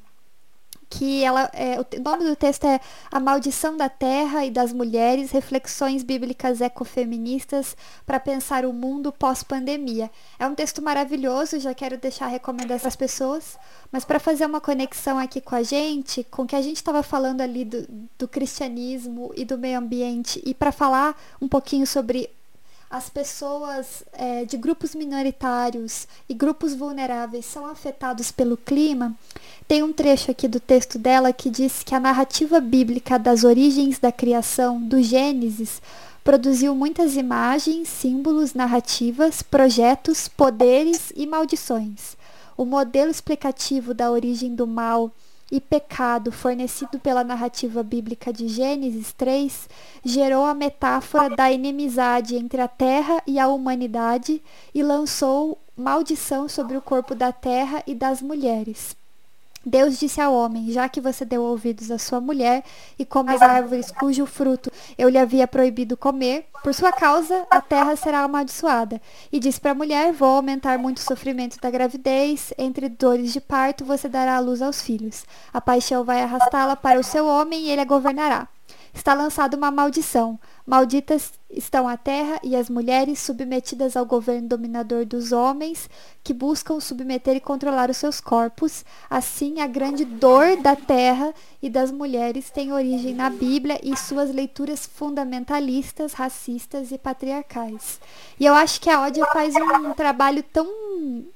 que 0.89 1.23
ela, 1.23 1.49
é, 1.53 1.79
o 1.79 2.01
nome 2.01 2.23
do 2.23 2.35
texto 2.35 2.65
é 2.65 2.79
A 3.11 3.19
Maldição 3.19 3.75
da 3.75 3.89
Terra 3.89 4.45
e 4.45 4.51
das 4.51 4.71
Mulheres, 4.71 5.31
Reflexões 5.31 6.03
Bíblicas 6.03 6.61
Ecofeministas 6.61 7.75
para 8.05 8.19
Pensar 8.19 8.63
o 8.63 8.71
Mundo 8.71 9.11
Pós-Pandemia. 9.11 10.09
É 10.39 10.47
um 10.47 10.55
texto 10.55 10.81
maravilhoso, 10.81 11.59
já 11.59 11.73
quero 11.73 11.97
deixar 11.97 12.27
recomendar 12.27 12.77
essas 12.77 12.95
pessoas, 12.95 13.57
mas 13.91 14.05
para 14.05 14.19
fazer 14.19 14.45
uma 14.45 14.61
conexão 14.61 15.17
aqui 15.17 15.41
com 15.41 15.55
a 15.55 15.63
gente, 15.63 16.23
com 16.23 16.43
o 16.43 16.47
que 16.47 16.55
a 16.55 16.61
gente 16.61 16.77
estava 16.77 17.03
falando 17.03 17.41
ali 17.41 17.65
do, 17.65 17.85
do 18.17 18.27
cristianismo 18.27 19.33
e 19.35 19.43
do 19.43 19.57
meio 19.57 19.79
ambiente, 19.79 20.41
e 20.45 20.53
para 20.53 20.71
falar 20.71 21.19
um 21.41 21.47
pouquinho 21.47 21.85
sobre 21.85 22.29
as 22.89 23.09
pessoas 23.09 24.03
é, 24.13 24.45
de 24.45 24.55
grupos 24.57 24.95
minoritários 24.95 26.07
e 26.27 26.33
grupos 26.33 26.73
vulneráveis 26.73 27.45
são 27.45 27.65
afetados 27.65 28.31
pelo 28.31 28.55
clima, 28.55 29.13
tem 29.67 29.83
um 29.83 29.91
trecho 29.91 30.31
aqui 30.31 30.47
do 30.47 30.59
texto 30.59 30.97
dela 30.97 31.33
que 31.33 31.49
diz 31.49 31.83
que 31.83 31.93
a 31.93 31.99
narrativa 31.99 32.61
bíblica 32.61 33.19
das 33.19 33.43
origens 33.43 33.99
da 33.99 34.11
criação, 34.11 34.81
do 34.81 35.03
Gênesis, 35.03 35.81
produziu 36.23 36.73
muitas 36.73 37.15
imagens, 37.15 37.89
símbolos, 37.89 38.53
narrativas, 38.53 39.41
projetos, 39.41 40.27
poderes 40.27 41.11
e 41.15 41.27
maldições. 41.27 42.15
O 42.55 42.63
modelo 42.63 43.11
explicativo 43.11 43.93
da 43.93 44.09
origem 44.09 44.55
do 44.55 44.65
mal 44.65 45.11
e 45.51 45.61
pecado 45.61 46.31
fornecido 46.31 46.99
pela 46.99 47.23
narrativa 47.23 47.81
bíblica 47.81 48.33
de 48.33 48.47
Gênesis 48.49 49.13
3 49.13 49.69
gerou 50.03 50.43
a 50.43 50.53
metáfora 50.53 51.29
da 51.29 51.51
inimizade 51.51 52.35
entre 52.35 52.59
a 52.59 52.67
terra 52.67 53.21
e 53.25 53.39
a 53.39 53.47
humanidade 53.47 54.41
e 54.73 54.83
lançou 54.83 55.57
maldição 55.75 56.49
sobre 56.49 56.75
o 56.75 56.81
corpo 56.81 57.15
da 57.15 57.31
terra 57.31 57.83
e 57.87 57.95
das 57.95 58.21
mulheres. 58.21 58.96
Deus 59.67 59.99
disse 59.99 60.21
ao 60.21 60.33
homem: 60.33 60.71
Já 60.71 60.87
que 60.87 61.01
você 61.01 61.25
deu 61.25 61.43
ouvidos 61.43 61.91
à 61.91 61.97
sua 61.97 62.21
mulher 62.21 62.63
e 62.97 63.05
come 63.05 63.33
as 63.33 63.41
árvores 63.41 63.91
cujo 63.91 64.25
fruto 64.25 64.71
eu 64.97 65.09
lhe 65.09 65.17
havia 65.17 65.45
proibido 65.45 65.97
comer, 65.97 66.45
por 66.63 66.73
sua 66.73 66.93
causa 66.93 67.45
a 67.49 67.59
terra 67.59 67.97
será 67.97 68.21
amaldiçoada. 68.21 69.01
E 69.29 69.41
disse 69.41 69.59
para 69.59 69.71
a 69.71 69.75
mulher: 69.75 70.13
Vou 70.13 70.29
aumentar 70.29 70.77
muito 70.77 70.99
o 70.99 71.01
sofrimento 71.01 71.59
da 71.59 71.69
gravidez, 71.69 72.53
entre 72.57 72.87
dores 72.87 73.33
de 73.33 73.41
parto 73.41 73.83
você 73.83 74.07
dará 74.07 74.37
à 74.37 74.39
luz 74.39 74.61
aos 74.61 74.81
filhos. 74.81 75.25
A 75.53 75.59
paixão 75.59 76.01
vai 76.05 76.21
arrastá-la 76.21 76.77
para 76.77 76.97
o 76.97 77.03
seu 77.03 77.27
homem 77.27 77.65
e 77.65 77.69
ele 77.69 77.81
a 77.81 77.85
governará. 77.85 78.47
Está 78.97 79.13
lançada 79.13 79.55
uma 79.55 79.69
maldição. 79.69 80.39
Malditas 80.65 81.31
estão 81.51 81.87
a 81.87 81.95
terra 81.95 82.39
e 82.43 82.55
as 82.55 82.67
mulheres 82.67 83.19
submetidas 83.19 83.95
ao 83.95 84.07
governo 84.07 84.47
dominador 84.49 85.05
dos 85.05 85.31
homens, 85.31 85.87
que 86.23 86.33
buscam 86.33 86.79
submeter 86.79 87.35
e 87.35 87.39
controlar 87.39 87.91
os 87.91 87.97
seus 87.97 88.19
corpos. 88.19 88.83
Assim, 89.07 89.61
a 89.61 89.67
grande 89.67 90.03
dor 90.03 90.57
da 90.63 90.75
terra 90.75 91.31
e 91.61 91.69
das 91.69 91.91
mulheres 91.91 92.49
tem 92.49 92.73
origem 92.73 93.13
na 93.13 93.29
Bíblia 93.29 93.79
e 93.83 93.95
suas 93.95 94.33
leituras 94.33 94.87
fundamentalistas, 94.87 96.13
racistas 96.13 96.91
e 96.91 96.97
patriarcais. 96.97 98.01
E 98.39 98.47
eu 98.47 98.55
acho 98.55 98.81
que 98.81 98.89
a 98.89 99.01
Ódia 99.01 99.27
faz 99.27 99.53
um 99.55 99.93
trabalho 99.93 100.41
tão 100.41 100.67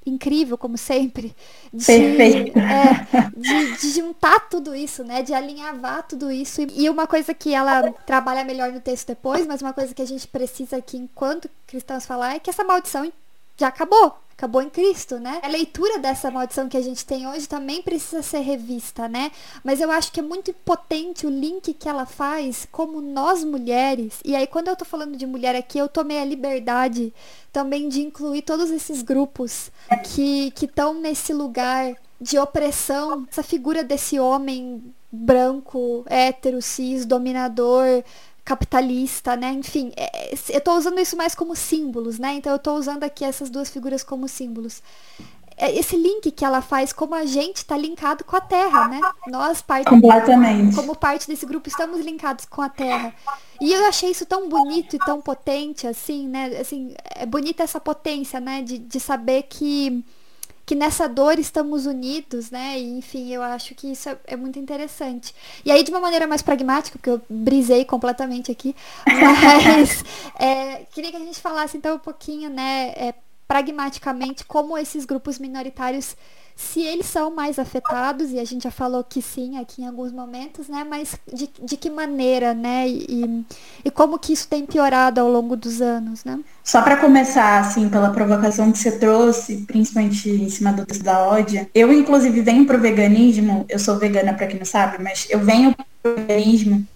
incrível, 0.06 0.58
como 0.58 0.78
sempre, 0.78 1.36
de, 1.74 1.92
é, 1.92 3.30
de, 3.36 3.78
de, 3.78 3.90
juntar 3.92 4.50
tudo 4.50 4.76
isso, 4.76 5.04
né? 5.04 5.22
De 5.22 5.34
alinhavar 5.34 6.04
tudo 6.08 6.32
isso. 6.32 6.62
E 6.74 6.90
uma 6.90 7.08
coisa 7.08 7.34
que 7.34 7.54
ela 7.54 7.92
trabalha 8.06 8.44
melhor 8.44 8.72
no 8.72 8.80
texto 8.80 9.08
depois, 9.08 9.46
mas 9.48 9.62
uma 9.62 9.74
coisa 9.74 9.94
que 9.94 10.02
a 10.02 10.08
gente 10.08 10.28
precisa 10.28 10.78
aqui, 10.78 10.98
enquanto 10.98 11.50
cristãos, 11.68 12.06
falar 12.06 12.36
é 12.36 12.40
que 12.40 12.50
essa 12.50 12.64
maldição 12.64 13.12
já 13.58 13.68
acabou. 13.68 14.16
Acabou 14.42 14.64
em 14.64 14.72
Cristo, 14.72 15.20
né? 15.20 15.40
A 15.44 15.48
leitura 15.48 16.00
dessa 16.00 16.32
maldição 16.32 16.68
que 16.68 16.76
a 16.76 16.82
gente 16.82 17.06
tem 17.06 17.28
hoje 17.28 17.48
também 17.48 17.84
precisa 17.84 18.24
ser 18.24 18.40
revista, 18.40 19.08
né? 19.08 19.32
Mas 19.64 19.80
eu 19.80 19.92
acho 19.92 20.12
que 20.12 20.20
é 20.20 20.24
muito 20.24 20.52
potente 20.66 21.28
o 21.28 21.30
link 21.30 21.76
que 21.76 21.88
ela 21.88 22.08
faz 22.08 22.68
como 22.72 23.02
nós 23.02 23.44
mulheres. 23.44 24.20
E 24.26 24.36
aí, 24.36 24.48
quando 24.48 24.70
eu 24.70 24.76
tô 24.76 24.84
falando 24.84 25.16
de 25.16 25.28
mulher 25.28 25.56
aqui, 25.56 25.78
eu 25.78 25.88
tomei 25.88 26.18
a 26.18 26.26
liberdade 26.26 27.14
também 27.54 27.88
de 27.88 28.02
incluir 28.02 28.42
todos 28.42 28.72
esses 28.72 29.04
grupos 29.04 29.72
que 30.04 30.52
estão 30.60 30.96
nesse 30.96 31.34
lugar 31.34 31.94
de 32.20 32.40
opressão, 32.40 33.28
essa 33.30 33.44
figura 33.44 33.84
desse 33.84 34.20
homem 34.20 34.92
branco, 35.12 36.04
hétero, 36.08 36.62
cis, 36.62 37.06
dominador, 37.06 38.04
capitalista, 38.52 39.38
né? 39.38 39.54
Enfim, 39.54 39.94
é, 39.96 40.34
é 40.34 40.34
eu 40.50 40.58
estou 40.58 40.76
usando 40.76 41.00
isso 41.00 41.16
mais 41.16 41.34
como 41.34 41.56
símbolos, 41.56 42.20
né? 42.20 42.34
Então 42.34 42.52
eu 42.52 42.58
estou 42.58 42.76
usando 42.78 43.04
aqui 43.04 43.24
essas 43.24 43.50
duas 43.50 43.70
figuras 43.70 44.04
como 44.04 44.28
símbolos. 44.28 44.84
É, 45.56 45.74
esse 45.78 45.96
link 45.96 46.32
que 46.32 46.44
ela 46.44 46.62
faz, 46.62 46.92
como 46.92 47.16
a 47.16 47.24
gente 47.24 47.58
está 47.58 47.78
linkado 47.78 48.26
com 48.26 48.36
a 48.36 48.42
Terra, 48.42 48.90
né? 48.90 49.00
Nós, 49.28 49.62
parte, 49.62 49.88
Completamente. 49.88 50.76
como 50.76 50.96
parte 50.96 51.28
desse 51.28 51.46
grupo, 51.46 51.70
estamos 51.70 52.02
linkados 52.02 52.46
com 52.46 52.62
a 52.62 52.68
Terra. 52.68 53.14
E 53.62 53.72
eu 53.72 53.86
achei 53.86 54.12
isso 54.12 54.26
tão 54.26 54.50
bonito 54.50 54.96
e 54.96 55.00
tão 55.00 55.22
potente, 55.22 55.88
assim, 55.88 56.28
né? 56.28 56.58
Assim, 56.60 56.94
é 57.16 57.26
bonita 57.26 57.64
essa 57.64 57.80
potência, 57.80 58.40
né? 58.40 58.62
De, 58.64 58.80
de 58.80 59.00
saber 59.00 59.44
que 59.44 60.04
que 60.72 60.76
nessa 60.76 61.06
dor 61.06 61.38
estamos 61.38 61.86
unidos, 61.86 62.50
né? 62.50 62.80
E, 62.80 62.98
enfim, 62.98 63.34
eu 63.34 63.44
acho 63.44 63.76
que 63.76 63.92
isso 63.92 64.08
é, 64.08 64.18
é, 64.26 64.36
muito 64.38 64.58
interessante. 64.58 65.36
E 65.66 65.70
aí, 65.70 65.84
de 65.84 65.92
uma 65.92 66.00
maneira 66.00 66.26
mais 66.26 66.42
pragmática, 66.42 66.98
porque 66.98 67.10
eu 67.10 67.22
brisei 67.30 67.84
completamente 67.84 68.50
aqui, 68.50 68.74
mas 69.06 70.02
é, 70.40 70.86
queria 70.94 71.12
que 71.12 71.18
a 71.18 71.20
gente 71.20 71.42
falasse 71.42 71.76
então 71.76 71.98
um 71.98 72.00
pouquinho, 72.00 72.50
né, 72.50 72.94
é, 72.96 73.14
pragmaticamente, 73.50 74.46
como 74.46 74.78
esses 74.78 75.04
grupos 75.04 75.38
minoritários 75.40 76.16
se 76.62 76.82
eles 76.82 77.08
são 77.08 77.34
mais 77.34 77.58
afetados, 77.58 78.32
e 78.32 78.40
a 78.40 78.46
gente 78.46 78.64
já 78.64 78.72
falou 78.72 79.04
que 79.04 79.22
sim 79.22 79.58
aqui 79.58 79.82
em 79.82 79.88
alguns 79.88 80.12
momentos, 80.12 80.70
né? 80.70 80.86
Mas 80.88 81.16
de, 81.34 81.50
de 81.62 81.76
que 81.76 81.90
maneira, 81.90 82.54
né? 82.54 82.88
E, 82.88 83.46
e 83.84 83.90
como 83.92 84.20
que 84.20 84.32
isso 84.32 84.48
tem 84.48 84.66
piorado 84.66 85.20
ao 85.20 85.30
longo 85.30 85.56
dos 85.58 85.82
anos, 85.82 86.24
né? 86.24 86.40
Só 86.64 86.82
para 86.82 86.98
começar, 86.98 87.60
assim, 87.60 87.90
pela 87.90 88.12
provocação 88.12 88.72
que 88.72 88.78
você 88.78 88.92
trouxe, 88.92 89.66
principalmente 89.68 90.30
em 90.30 90.50
cima 90.50 90.72
do 90.72 90.86
texto 90.86 91.04
da 91.04 91.20
ódia, 91.20 91.70
eu 91.74 91.92
inclusive 91.92 92.42
venho 92.42 92.66
pro 92.66 92.80
veganismo, 92.80 93.66
eu 93.68 93.80
sou 93.80 93.98
vegana 93.98 94.34
para 94.34 94.48
quem 94.48 94.60
não 94.60 94.66
sabe, 94.66 95.02
mas 95.04 95.28
eu 95.30 95.40
venho 95.40 95.76
pro 96.02 96.16
veganismo 96.16 96.88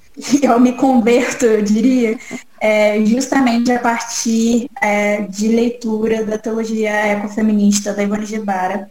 eu 0.41 0.59
me 0.59 0.73
converto, 0.73 1.45
eu 1.45 1.61
diria, 1.61 2.17
é, 2.61 3.03
justamente 3.05 3.71
a 3.71 3.79
partir 3.79 4.69
é, 4.81 5.23
de 5.23 5.49
leitura 5.49 6.23
da 6.23 6.37
teologia 6.37 7.07
ecofeminista 7.07 7.93
da 7.93 8.03
Ivone 8.03 8.25
Gebara, 8.25 8.89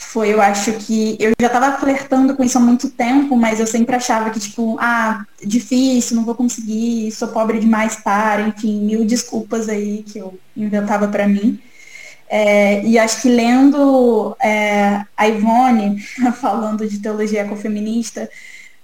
foi, 0.00 0.32
eu 0.32 0.40
acho 0.40 0.72
que 0.72 1.16
eu 1.20 1.32
já 1.38 1.46
estava 1.46 1.78
flertando 1.78 2.34
com 2.34 2.42
isso 2.42 2.56
há 2.58 2.60
muito 2.60 2.88
tempo, 2.88 3.36
mas 3.36 3.60
eu 3.60 3.66
sempre 3.66 3.94
achava 3.94 4.30
que, 4.30 4.40
tipo, 4.40 4.76
ah, 4.80 5.24
difícil, 5.44 6.16
não 6.16 6.24
vou 6.24 6.34
conseguir, 6.34 7.12
sou 7.12 7.28
pobre 7.28 7.60
demais 7.60 7.96
para, 7.96 8.40
enfim, 8.42 8.80
mil 8.80 9.04
desculpas 9.04 9.68
aí 9.68 10.02
que 10.02 10.18
eu 10.18 10.36
inventava 10.56 11.06
para 11.06 11.28
mim. 11.28 11.60
É, 12.28 12.84
e 12.84 12.98
acho 12.98 13.20
que 13.20 13.28
lendo 13.28 14.34
é, 14.40 15.02
a 15.16 15.28
Ivone 15.28 16.00
falando 16.40 16.88
de 16.88 16.98
teologia 16.98 17.42
ecofeminista, 17.42 18.28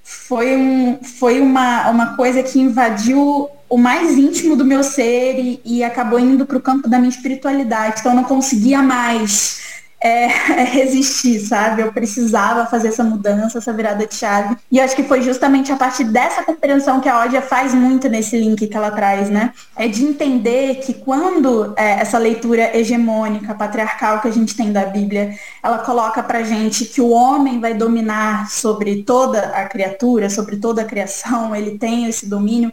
foi, 0.05 0.55
um, 0.55 1.03
foi 1.03 1.41
uma, 1.41 1.91
uma 1.91 2.15
coisa 2.15 2.43
que 2.43 2.61
invadiu 2.61 3.49
o 3.69 3.79
mais 3.79 4.17
íntimo 4.17 4.55
do 4.55 4.65
meu 4.65 4.85
ser 4.85 5.41
e, 5.41 5.61
e 5.65 5.83
acabou 5.83 6.21
indo 6.21 6.47
para 6.47 6.59
o 6.59 6.63
campo 6.63 6.89
da 6.89 6.99
minha 6.99 7.11
espiritualidade. 7.11 8.01
Então 8.01 8.13
eu 8.13 8.17
não 8.17 8.25
conseguia 8.25 8.81
mais 8.83 9.66
é, 10.07 10.27
resistir, 10.71 11.41
sabe? 11.41 11.83
Eu 11.83 11.93
precisava 11.93 12.67
fazer 12.67 12.89
essa 12.89 13.03
mudança, 13.03 13.59
essa 13.59 13.73
virada 13.73 14.07
de 14.07 14.15
chave. 14.15 14.57
E 14.71 14.79
eu 14.79 14.85
acho 14.85 14.95
que 14.95 15.03
foi 15.03 15.21
justamente 15.23 15.73
a 15.73 15.77
partir 15.77 16.05
dessa 16.05 16.45
compreensão 16.45 17.01
que 17.01 17.09
a 17.09 17.25
Odia 17.25 17.43
faz 17.43 17.75
muito 17.75 18.09
nesse 18.09 18.39
link 18.39 18.67
que 18.69 18.77
ela 18.77 18.93
traz, 18.93 19.29
né? 19.29 19.53
É 19.75 19.89
de 19.89 20.05
entender 20.05 20.77
que 20.77 20.95
quando 20.95 21.75
é, 21.77 22.01
essa 22.01 22.19
leitura 22.19 22.77
hegemônica, 22.77 23.55
patriarcal 23.55 24.21
que 24.21 24.29
a 24.29 24.33
gente 24.33 24.57
tem 24.57 24.73
da 24.73 24.85
Bíblia, 24.85 25.35
ela 25.63 25.79
coloca 25.79 26.23
pra 26.23 26.43
gente 26.43 26.85
que 26.85 27.01
o 27.01 27.11
homem 27.11 27.61
vai 27.61 27.75
dominar 27.75 28.49
sobre 28.49 29.03
toda 29.03 29.41
a 29.41 29.65
criatura, 29.67 30.31
sobre 30.31 30.57
toda 30.57 30.83
a 30.83 30.85
criação, 30.85 31.55
ele 31.55 31.79
tem 31.79 32.07
esse 32.07 32.27
domínio 32.27 32.73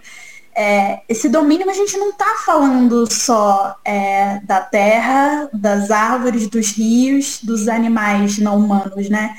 é, 0.56 1.02
esse 1.10 1.30
domínio 1.30 1.70
a 1.70 1.74
gente 1.74 1.98
não 1.98 2.10
está 2.10 2.38
falando 2.46 3.12
só 3.12 3.76
é, 3.84 4.40
da 4.44 4.62
terra, 4.62 5.50
das 5.54 5.92
árvores, 5.92 6.48
dos 6.48 6.72
rios, 6.72 7.40
dos 7.42 7.68
animais 7.68 8.38
não 8.38 8.58
humanos, 8.58 9.10
né? 9.10 9.36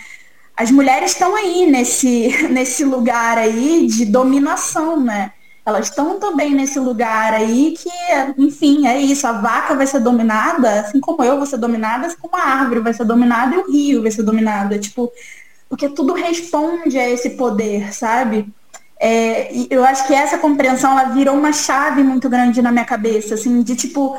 As 0.57 0.71
mulheres 0.71 1.12
estão 1.12 1.35
aí 1.35 1.67
nesse, 1.67 2.29
nesse 2.51 2.85
lugar 2.85 3.39
aí 3.39 3.87
de 3.87 4.05
dominação, 4.05 5.01
né? 5.01 5.33
Elas 5.67 5.89
estão 5.89 6.21
também 6.21 6.55
nesse 6.55 6.79
lugar 6.79 7.33
aí 7.33 7.75
que, 7.79 7.89
enfim, 8.37 8.87
é 8.87 9.01
isso. 9.01 9.27
A 9.27 9.33
vaca 9.33 9.75
vai 9.75 9.87
ser 9.87 10.01
dominada, 10.01 10.81
assim 10.81 11.01
como 11.01 11.25
eu 11.25 11.39
vou 11.39 11.47
ser 11.47 11.57
dominada, 11.57 12.07
assim 12.07 12.19
como 12.21 12.37
a 12.37 12.43
árvore 12.43 12.81
vai 12.81 12.93
ser 12.93 13.05
dominada 13.05 13.55
e 13.55 13.59
o 13.59 13.71
rio 13.71 14.03
vai 14.03 14.11
ser 14.11 14.23
dominado. 14.23 14.75
É, 14.75 14.79
tipo, 14.79 15.11
porque 15.69 15.89
tudo 15.89 16.12
responde 16.12 16.99
a 16.99 17.09
esse 17.09 17.31
poder, 17.31 17.95
sabe? 17.95 18.53
É, 19.07 19.51
eu 19.69 19.85
acho 19.85 20.07
que 20.07 20.15
essa 20.15 20.39
compreensão 20.39 20.99
ela 20.99 21.11
virou 21.11 21.35
uma 21.37 21.53
chave 21.53 22.03
muito 22.03 22.27
grande 22.31 22.63
na 22.63 22.73
minha 22.73 22.87
cabeça, 22.87 23.35
assim, 23.35 23.63
de 23.63 23.77
tipo, 23.77 24.17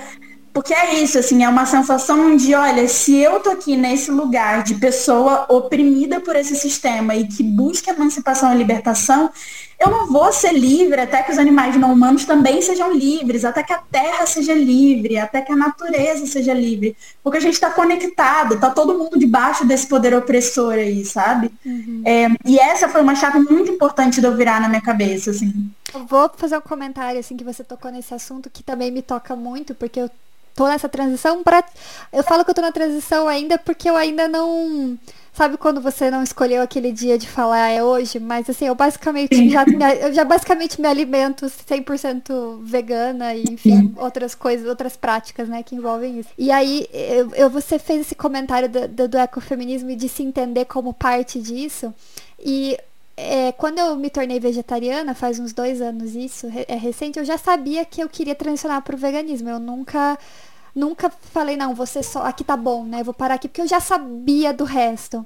porque 0.54 0.76
é 0.76 0.94
isso, 1.02 1.18
assim, 1.18 1.44
é 1.44 1.50
uma 1.50 1.66
sensação 1.66 2.38
de, 2.38 2.54
olha, 2.54 2.88
se 2.88 3.18
eu 3.18 3.40
tô 3.40 3.50
aqui 3.50 3.76
nesse 3.76 4.12
lugar 4.12 4.62
de 4.62 4.76
pessoa 4.76 5.48
oprimida 5.50 6.22
por 6.22 6.36
esse 6.36 6.56
sistema 6.56 7.16
e 7.16 7.28
que 7.28 7.42
busca 7.42 7.90
emancipação 7.90 8.54
e 8.54 8.58
libertação, 8.58 9.32
eu 9.80 9.90
não 9.90 10.08
vou 10.08 10.32
ser 10.32 10.54
livre 10.54 11.02
até 11.02 11.22
que 11.22 11.32
os 11.32 11.38
animais 11.38 11.76
não 11.76 11.92
humanos 11.92 12.26
também 12.26 12.62
sejam 12.62 12.94
livres, 12.94 13.44
até 13.44 13.62
que 13.62 13.74
a 13.74 13.78
terra 13.78 14.26
seja 14.26 14.54
livre, 14.54 15.18
até 15.18 15.42
que 15.42 15.52
a 15.52 15.56
natureza 15.56 16.26
seja 16.26 16.54
livre. 16.54 16.96
Porque 17.24 17.38
a 17.38 17.42
gente 17.42 17.56
está 17.56 17.70
conectado, 17.70 18.60
tá 18.60 18.70
todo 18.70 18.98
mundo 18.98 19.20
debaixo 19.20 19.66
desse 19.66 19.88
poder 19.88 20.14
opressor 20.14 20.74
aí, 20.74 21.04
sabe? 21.04 21.52
Uhum. 21.66 22.02
É, 22.06 22.28
e 22.46 22.58
essa 22.58 22.88
foi 22.88 23.02
uma 23.02 23.16
chave 23.16 23.40
muito 23.40 23.72
importante 23.72 24.22
de 24.22 24.28
eu 24.28 24.36
virar 24.36 24.62
na 24.62 24.70
minha 24.70 24.82
cabeça, 24.82 25.32
assim. 25.32 25.70
Eu 25.94 26.06
vou 26.06 26.30
fazer 26.36 26.58
um 26.58 26.62
comentário, 26.62 27.20
assim, 27.20 27.36
que 27.36 27.44
você 27.44 27.64
tocou 27.64 27.92
nesse 27.92 28.14
assunto, 28.14 28.50
que 28.50 28.64
também 28.64 28.92
me 28.92 29.02
toca 29.02 29.36
muito, 29.36 29.76
porque 29.76 30.00
eu 30.00 30.10
tô 30.56 30.68
nessa 30.68 30.88
transição 30.88 31.44
para 31.44 31.64
Eu 32.14 32.24
falo 32.24 32.46
que 32.46 32.50
eu 32.50 32.56
tô 32.56 32.62
na 32.62 32.72
transição 32.72 33.28
ainda 33.28 33.58
porque 33.58 33.90
eu 33.90 33.96
ainda 33.96 34.28
não 34.28 34.98
Sabe 35.36 35.58
quando 35.58 35.82
você 35.82 36.10
não 36.10 36.24
escolheu 36.24 36.62
aquele 36.62 36.94
dia 36.94 37.18
de 37.18 37.28
falar 37.28 37.68
é 37.70 37.84
hoje? 37.84 38.20
Mas 38.20 38.50
assim, 38.50 38.68
eu 38.68 38.74
basicamente 38.74 39.50
já, 39.50 39.66
eu 40.00 40.14
já 40.14 40.24
basicamente 40.24 40.80
me 40.80 40.88
alimento 40.88 41.48
100% 41.48 42.62
vegana 42.64 43.36
e 43.36 43.44
enfim, 43.44 43.94
outras 43.98 44.34
coisas, 44.34 44.66
outras 44.66 44.96
práticas, 44.96 45.50
né, 45.50 45.62
que 45.62 45.76
envolvem 45.76 46.20
isso. 46.20 46.30
E 46.38 46.50
aí, 46.52 46.88
eu, 46.94 47.36
eu 47.36 47.50
você 47.50 47.78
fez 47.78 48.00
esse 48.02 48.16
comentário 48.16 48.70
do, 48.70 48.88
do, 48.88 49.08
do 49.10 49.18
ecofeminismo 49.18 49.90
e 49.90 49.98
de 49.98 50.08
se 50.08 50.24
entender 50.24 50.64
como 50.64 50.94
parte 50.94 51.38
disso. 51.42 51.94
E 52.40 52.78
é, 53.18 53.52
quando 53.52 53.80
eu 53.80 53.94
me 53.98 54.10
tornei 54.10 54.40
vegetariana, 54.40 55.14
faz 55.14 55.38
uns 55.38 55.52
dois 55.52 55.82
anos 55.82 56.16
isso, 56.16 56.48
é 56.66 56.76
recente, 56.76 57.20
eu 57.20 57.26
já 57.26 57.38
sabia 57.38 57.84
que 57.84 58.02
eu 58.02 58.08
queria 58.08 58.36
transicionar 58.36 58.82
para 58.82 58.96
o 58.96 58.98
veganismo. 58.98 59.50
Eu 59.50 59.60
nunca 59.60 60.18
nunca 60.76 61.10
falei, 61.10 61.56
não, 61.56 61.74
você 61.74 62.04
só. 62.04 62.24
Aqui 62.24 62.44
tá 62.44 62.58
bom, 62.58 62.84
né? 62.84 63.04
Vou 63.04 63.14
parar 63.14 63.36
aqui, 63.36 63.48
porque 63.48 63.62
eu 63.62 63.68
já 63.68 63.80
sabia 63.80 64.54
do 64.54 64.66
resto. 64.66 65.26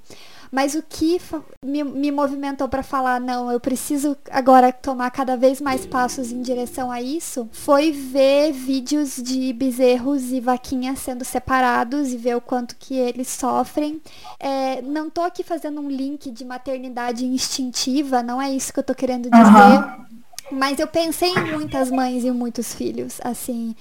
Mas 0.52 0.74
o 0.74 0.84
que 0.88 1.22
me, 1.64 1.84
me 1.84 2.12
movimentou 2.12 2.68
para 2.68 2.82
falar, 2.82 3.20
não, 3.20 3.52
eu 3.52 3.60
preciso 3.60 4.18
agora 4.32 4.72
tomar 4.72 5.12
cada 5.12 5.38
vez 5.38 5.62
mais 5.62 5.86
passos 5.86 6.32
em 6.32 6.42
direção 6.42 6.92
a 6.92 7.02
isso, 7.02 7.48
foi 7.52 7.92
ver 7.92 8.52
vídeos 8.52 9.18
de 9.18 9.54
bezerros 9.54 10.32
e 10.32 10.40
vaquinhas 10.40 11.00
sendo 11.00 11.24
separados 11.24 12.12
e 12.12 12.18
ver 12.18 12.36
o 12.36 12.42
quanto 12.42 12.76
que 12.78 12.96
eles 12.96 13.28
sofrem. 13.28 14.02
É, 14.40 14.82
não 14.82 15.10
tô 15.10 15.22
aqui 15.22 15.44
fazendo 15.44 15.82
um 15.82 15.90
link 15.90 16.32
de 16.32 16.44
maternidade 16.44 17.26
instintiva, 17.26 18.24
não 18.24 18.42
é 18.42 18.50
isso 18.50 18.74
que 18.74 18.80
eu 18.80 18.84
tô 18.84 18.96
querendo 18.96 19.30
dizer. 19.30 19.44
Uhum. 19.44 20.10
Mas 20.52 20.80
eu 20.80 20.88
pensei 20.88 21.30
em 21.30 21.52
muitas 21.52 21.92
mães 21.92 22.24
e 22.24 22.32
muitos 22.32 22.74
filhos, 22.74 23.20
assim. 23.24 23.76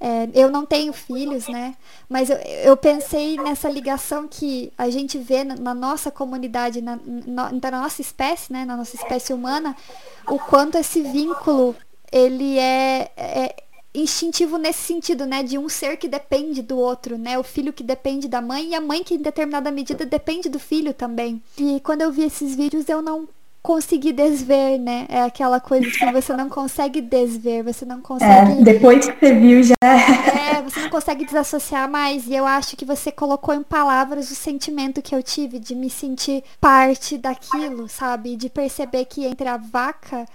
É, 0.00 0.28
eu 0.34 0.50
não 0.50 0.66
tenho 0.66 0.92
filhos, 0.92 1.48
né? 1.48 1.74
Mas 2.08 2.30
eu, 2.30 2.36
eu, 2.36 2.76
pensei 2.76 3.36
nessa 3.36 3.68
ligação 3.68 4.28
que 4.28 4.72
a 4.76 4.90
gente 4.90 5.18
vê 5.18 5.44
na, 5.44 5.54
na 5.56 5.74
nossa 5.74 6.10
comunidade, 6.10 6.80
na, 6.80 6.98
na, 7.04 7.52
na, 7.52 7.70
nossa 7.70 8.00
espécie, 8.00 8.52
né? 8.52 8.64
Na 8.64 8.76
nossa 8.76 8.96
espécie 8.96 9.32
humana, 9.32 9.76
o 10.26 10.38
quanto 10.38 10.76
esse 10.76 11.02
vínculo 11.02 11.74
ele 12.12 12.58
é, 12.58 13.10
é 13.16 13.56
instintivo 13.94 14.58
nesse 14.58 14.82
sentido, 14.82 15.24
né? 15.24 15.42
De 15.42 15.56
um 15.56 15.68
ser 15.68 15.96
que 15.96 16.08
depende 16.08 16.60
do 16.60 16.76
outro, 16.76 17.16
né? 17.16 17.38
O 17.38 17.44
filho 17.44 17.72
que 17.72 17.82
depende 17.82 18.28
da 18.28 18.40
mãe 18.40 18.70
e 18.70 18.74
a 18.74 18.80
mãe 18.80 19.02
que 19.04 19.14
em 19.14 19.22
determinada 19.22 19.70
medida 19.70 20.04
depende 20.04 20.48
do 20.48 20.58
filho 20.58 20.92
também. 20.92 21.42
E 21.56 21.80
quando 21.80 22.02
eu 22.02 22.10
vi 22.10 22.24
esses 22.24 22.54
vídeos 22.54 22.88
eu 22.88 23.00
não 23.00 23.28
conseguir 23.64 24.12
desver, 24.12 24.78
né? 24.78 25.06
É 25.08 25.22
aquela 25.22 25.58
coisa 25.58 25.90
que 25.90 26.12
você 26.12 26.36
não 26.36 26.50
consegue 26.50 27.00
desver, 27.00 27.62
você 27.62 27.86
não 27.86 27.98
consegue. 28.02 28.60
É, 28.60 28.62
depois 28.62 29.08
que 29.08 29.18
você 29.18 29.34
viu 29.34 29.62
já. 29.62 29.74
É, 29.82 30.60
você 30.60 30.80
não 30.80 30.90
consegue 30.90 31.24
desassociar 31.24 31.90
mais. 31.90 32.26
E 32.26 32.34
eu 32.34 32.46
acho 32.46 32.76
que 32.76 32.84
você 32.84 33.10
colocou 33.10 33.54
em 33.54 33.62
palavras 33.62 34.30
o 34.30 34.34
sentimento 34.34 35.00
que 35.00 35.14
eu 35.14 35.22
tive 35.22 35.58
de 35.58 35.74
me 35.74 35.88
sentir 35.88 36.44
parte 36.60 37.16
daquilo, 37.16 37.88
sabe? 37.88 38.36
De 38.36 38.50
perceber 38.50 39.06
que 39.06 39.24
entre 39.24 39.48
a 39.48 39.56
vaca. 39.56 40.26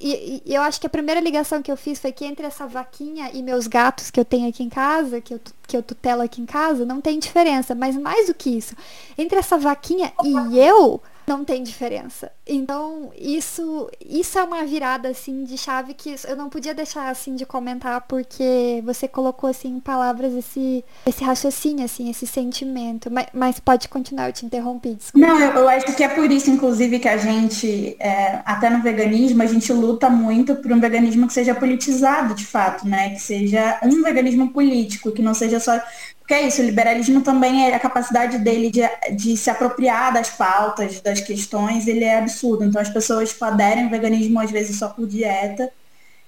E, 0.00 0.42
e, 0.46 0.54
eu 0.54 0.62
acho 0.62 0.80
que 0.80 0.86
a 0.86 0.90
primeira 0.90 1.20
ligação 1.20 1.60
que 1.60 1.72
eu 1.72 1.76
fiz 1.76 1.98
foi 1.98 2.12
que 2.12 2.24
entre 2.24 2.46
essa 2.46 2.68
vaquinha 2.68 3.30
e 3.34 3.42
meus 3.42 3.66
gatos 3.66 4.12
que 4.12 4.20
eu 4.20 4.24
tenho 4.24 4.48
aqui 4.48 4.62
em 4.62 4.68
casa, 4.68 5.20
que 5.20 5.34
eu, 5.34 5.40
que 5.66 5.76
eu 5.76 5.82
tutelo 5.82 6.22
aqui 6.22 6.40
em 6.40 6.46
casa, 6.46 6.84
não 6.84 7.00
tem 7.00 7.18
diferença. 7.18 7.74
Mas 7.74 7.96
mais 7.96 8.28
do 8.28 8.34
que 8.34 8.50
isso, 8.50 8.76
entre 9.18 9.40
essa 9.40 9.58
vaquinha 9.58 10.12
e 10.22 10.56
eu, 10.56 11.02
não 11.26 11.44
tem 11.44 11.62
diferença. 11.62 12.30
Então, 12.46 13.10
isso 13.18 13.90
isso 14.04 14.38
é 14.38 14.44
uma 14.44 14.64
virada 14.64 15.08
assim 15.08 15.44
de 15.44 15.58
chave 15.58 15.94
que 15.94 16.14
eu 16.26 16.36
não 16.36 16.48
podia 16.48 16.72
deixar 16.72 17.08
assim 17.08 17.34
de 17.34 17.44
comentar 17.44 18.02
porque 18.02 18.82
você 18.84 19.08
colocou 19.08 19.50
assim 19.50 19.68
em 19.68 19.80
palavras 19.80 20.32
esse 20.32 20.84
esse 21.04 21.24
raciocínio 21.24 21.84
assim, 21.84 22.08
esse 22.08 22.26
sentimento. 22.26 23.10
Mas, 23.10 23.26
mas 23.32 23.60
pode 23.60 23.88
continuar, 23.88 24.28
eu 24.28 24.32
te 24.32 24.46
interrompi. 24.46 24.94
Desculpa. 24.94 25.26
Não, 25.26 25.40
eu, 25.40 25.68
acho 25.68 25.96
que 25.96 26.04
é 26.04 26.08
por 26.08 26.30
isso 26.30 26.50
inclusive 26.50 26.98
que 26.98 27.08
a 27.08 27.16
gente 27.16 27.96
é, 27.98 28.40
até 28.44 28.70
no 28.70 28.82
veganismo 28.82 29.42
a 29.42 29.46
gente 29.46 29.72
luta 29.72 30.08
muito 30.08 30.54
por 30.56 30.72
um 30.72 30.80
veganismo 30.80 31.26
que 31.26 31.32
seja 31.32 31.54
politizado 31.54 32.34
de 32.34 32.46
fato, 32.46 32.86
né? 32.86 33.10
Que 33.10 33.20
seja 33.20 33.80
um 33.82 34.02
veganismo 34.02 34.50
político, 34.52 35.10
que 35.10 35.22
não 35.22 35.34
seja 35.34 35.58
só 35.58 35.80
porque 36.26 36.34
é 36.34 36.48
isso, 36.48 36.60
o 36.60 36.64
liberalismo 36.64 37.20
também 37.20 37.70
é 37.70 37.74
a 37.76 37.78
capacidade 37.78 38.38
dele 38.38 38.68
de, 38.68 38.80
de 39.14 39.36
se 39.36 39.48
apropriar 39.48 40.12
das 40.12 40.28
pautas, 40.28 41.00
das 41.00 41.20
questões, 41.20 41.86
ele 41.86 42.02
é 42.02 42.18
absurdo. 42.18 42.64
Então 42.64 42.82
as 42.82 42.90
pessoas 42.90 43.28
tipo, 43.28 43.44
aderem 43.44 43.84
ao 43.84 43.90
veganismo 43.90 44.40
às 44.40 44.50
vezes 44.50 44.76
só 44.76 44.88
por 44.88 45.06
dieta 45.06 45.70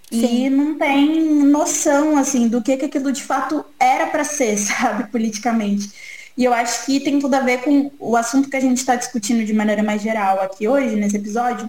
Sim. 0.09 0.44
e 0.46 0.51
não 0.51 0.78
tem 0.78 1.24
noção 1.44 2.16
assim 2.16 2.46
do 2.46 2.62
que, 2.62 2.76
que 2.76 2.84
aquilo 2.84 3.11
de 3.11 3.24
fato 3.24 3.64
era 3.76 4.07
para 4.07 4.22
ser, 4.22 4.57
sabe, 4.62 5.11
politicamente. 5.11 5.90
E 6.36 6.44
eu 6.44 6.55
acho 6.55 6.86
que 6.86 7.01
tem 7.01 7.18
tudo 7.18 7.34
a 7.34 7.40
ver 7.40 7.62
com 7.62 7.90
o 7.99 8.16
assunto 8.16 8.49
que 8.49 8.57
a 8.57 8.61
gente 8.61 8.78
está 8.78 8.94
discutindo 8.94 9.44
de 9.44 9.53
maneira 9.53 9.82
mais 9.82 10.01
geral 10.01 10.40
aqui 10.40 10.68
hoje, 10.68 10.94
nesse 10.94 11.16
episódio, 11.16 11.68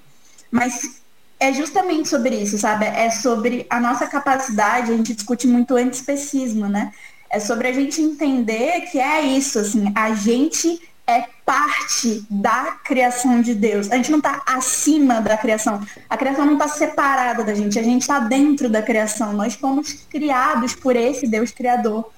mas 0.51 1.01
é 1.39 1.51
justamente 1.51 2.07
sobre 2.07 2.35
isso, 2.35 2.59
sabe? 2.59 2.85
É 2.85 3.09
sobre 3.09 3.65
a 3.71 3.79
nossa 3.79 4.05
capacidade, 4.05 4.91
a 4.91 4.95
gente 4.95 5.15
discute 5.15 5.47
muito 5.47 5.73
o 5.73 5.77
antiespecismo, 5.77 6.67
né? 6.67 6.93
É 7.29 7.39
sobre 7.39 7.67
a 7.67 7.73
gente 7.73 8.01
entender 8.01 8.81
que 8.91 8.99
é 8.99 9.21
isso, 9.21 9.59
assim, 9.59 9.91
a 9.95 10.13
gente 10.13 10.81
é 11.09 11.27
parte 11.43 12.23
da 12.29 12.77
criação 12.83 13.41
de 13.41 13.55
Deus. 13.55 13.91
A 13.91 13.95
gente 13.95 14.11
não 14.11 14.19
está 14.19 14.43
acima 14.45 15.19
da 15.19 15.35
criação. 15.35 15.81
A 16.07 16.15
criação 16.15 16.45
não 16.45 16.53
está 16.53 16.67
separada 16.67 17.43
da 17.43 17.53
gente. 17.55 17.79
A 17.79 17.83
gente 17.83 18.01
está 18.01 18.19
dentro 18.19 18.69
da 18.69 18.81
criação. 18.81 19.33
Nós 19.33 19.55
fomos 19.55 19.91
criados 20.07 20.75
por 20.75 20.95
esse 20.95 21.25
Deus 21.25 21.49
criador. 21.49 22.11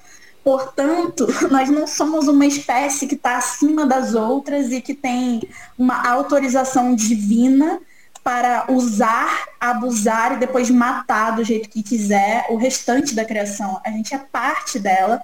Portanto, 0.44 1.26
nós 1.50 1.70
não 1.70 1.86
somos 1.86 2.28
uma 2.28 2.44
espécie 2.44 3.06
que 3.06 3.14
está 3.14 3.38
acima 3.38 3.86
das 3.86 4.14
outras 4.14 4.70
e 4.70 4.82
que 4.82 4.92
tem 4.92 5.40
uma 5.78 6.06
autorização 6.06 6.94
divina 6.94 7.80
para 8.22 8.66
usar, 8.68 9.48
abusar 9.60 10.34
e 10.34 10.36
depois 10.38 10.70
matar 10.70 11.32
do 11.32 11.44
jeito 11.44 11.68
que 11.68 11.82
quiser 11.82 12.46
o 12.50 12.56
restante 12.56 13.14
da 13.14 13.24
criação. 13.24 13.80
A 13.84 13.90
gente 13.90 14.14
é 14.14 14.18
parte 14.18 14.78
dela 14.78 15.20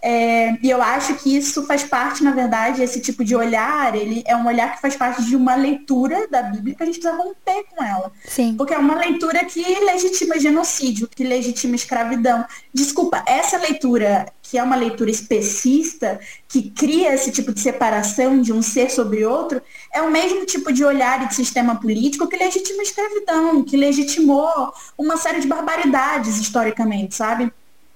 É, 0.00 0.56
e 0.62 0.70
eu 0.70 0.80
acho 0.80 1.14
que 1.16 1.36
isso 1.36 1.66
faz 1.66 1.82
parte, 1.82 2.22
na 2.22 2.30
verdade, 2.30 2.82
esse 2.82 3.00
tipo 3.00 3.24
de 3.24 3.34
olhar, 3.34 3.94
ele 3.96 4.22
é 4.26 4.36
um 4.36 4.46
olhar 4.46 4.72
que 4.74 4.80
faz 4.80 4.94
parte 4.94 5.24
de 5.24 5.34
uma 5.34 5.56
leitura 5.56 6.28
da 6.28 6.42
Bíblia 6.42 6.76
que 6.76 6.82
a 6.82 6.86
gente 6.86 7.00
precisa 7.00 7.20
romper 7.20 7.64
com 7.68 7.82
ela. 7.82 8.12
Sim. 8.24 8.54
Porque 8.56 8.72
é 8.72 8.78
uma 8.78 8.94
leitura 8.94 9.44
que 9.44 9.60
legitima 9.60 10.38
genocídio, 10.38 11.08
que 11.08 11.24
legitima 11.24 11.74
escravidão. 11.74 12.46
Desculpa, 12.72 13.24
essa 13.26 13.58
leitura, 13.58 14.26
que 14.48 14.56
é 14.56 14.62
uma 14.62 14.76
leitura 14.76 15.10
especista, 15.10 16.18
que 16.48 16.70
cria 16.70 17.14
esse 17.14 17.30
tipo 17.30 17.52
de 17.52 17.60
separação 17.60 18.40
de 18.40 18.50
um 18.50 18.62
ser 18.62 18.90
sobre 18.90 19.22
outro, 19.24 19.60
é 19.92 20.00
o 20.00 20.10
mesmo 20.10 20.46
tipo 20.46 20.72
de 20.72 20.82
olhar 20.82 21.22
e 21.22 21.28
de 21.28 21.34
sistema 21.34 21.76
político 21.76 22.26
que 22.26 22.36
legitima 22.36 22.80
a 22.80 22.82
escravidão, 22.82 23.62
que 23.62 23.76
legitimou 23.76 24.72
uma 24.96 25.18
série 25.18 25.40
de 25.40 25.46
barbaridades 25.46 26.38
historicamente, 26.38 27.14
sabe? 27.14 27.52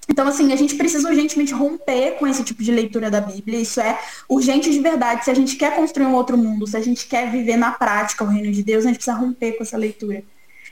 Então, 0.07 0.27
assim, 0.27 0.53
a 0.53 0.55
gente 0.55 0.75
precisa 0.75 1.09
urgentemente 1.09 1.53
romper 1.53 2.17
com 2.19 2.27
esse 2.27 2.43
tipo 2.43 2.61
de 2.61 2.71
leitura 2.71 3.09
da 3.09 3.19
Bíblia. 3.19 3.59
Isso 3.59 3.81
é 3.81 3.99
urgente 4.29 4.69
de 4.69 4.79
verdade. 4.79 5.25
Se 5.25 5.31
a 5.31 5.33
gente 5.33 5.55
quer 5.55 5.75
construir 5.75 6.05
um 6.05 6.13
outro 6.13 6.37
mundo, 6.37 6.67
se 6.67 6.77
a 6.77 6.81
gente 6.81 7.07
quer 7.07 7.31
viver 7.31 7.57
na 7.57 7.71
prática 7.71 8.23
o 8.23 8.27
reino 8.27 8.51
de 8.51 8.61
Deus, 8.61 8.83
a 8.83 8.89
gente 8.89 8.97
precisa 8.97 9.17
romper 9.17 9.53
com 9.53 9.63
essa 9.63 9.77
leitura. 9.77 10.23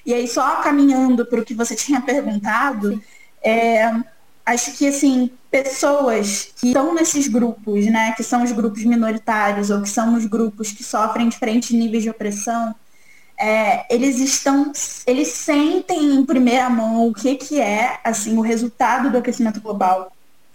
E 0.06 0.14
aí, 0.14 0.28
só 0.28 0.58
caminhando 0.58 1.26
para 1.26 1.40
o 1.40 1.46
que 1.46 1.56
você 1.56 1.74
tinha 1.76 2.02
perguntado, 2.02 3.02
é, 3.42 3.92
acho 4.46 4.74
que, 4.74 4.88
assim, 4.88 5.32
pessoas 5.52 6.54
que 6.56 6.68
estão 6.68 6.96
nesses 6.96 7.28
grupos, 7.28 7.86
né, 7.88 8.14
que 8.14 8.24
são 8.24 8.42
os 8.42 8.54
grupos 8.54 8.86
minoritários 8.86 9.70
ou 9.70 9.82
que 9.82 9.90
são 9.90 10.16
os 10.16 10.26
grupos 10.26 10.72
que 10.72 10.84
sofrem 10.84 11.28
diferentes 11.28 11.72
níveis 11.72 12.04
de 12.04 12.10
opressão, 12.10 12.74
é, 13.38 13.86
eles 13.94 14.20
estão, 14.20 14.72
eles 15.06 15.28
sentem 15.30 16.16
em 16.16 16.26
primeira 16.26 16.70
mão 16.70 17.08
o 17.08 17.14
que, 17.14 17.36
que 17.36 17.60
é 17.60 18.00
assim 18.04 18.38
o 18.38 18.42
resultado 18.42 19.12
do 19.12 19.18
aquecimento 19.18 19.60
global, 19.60 20.14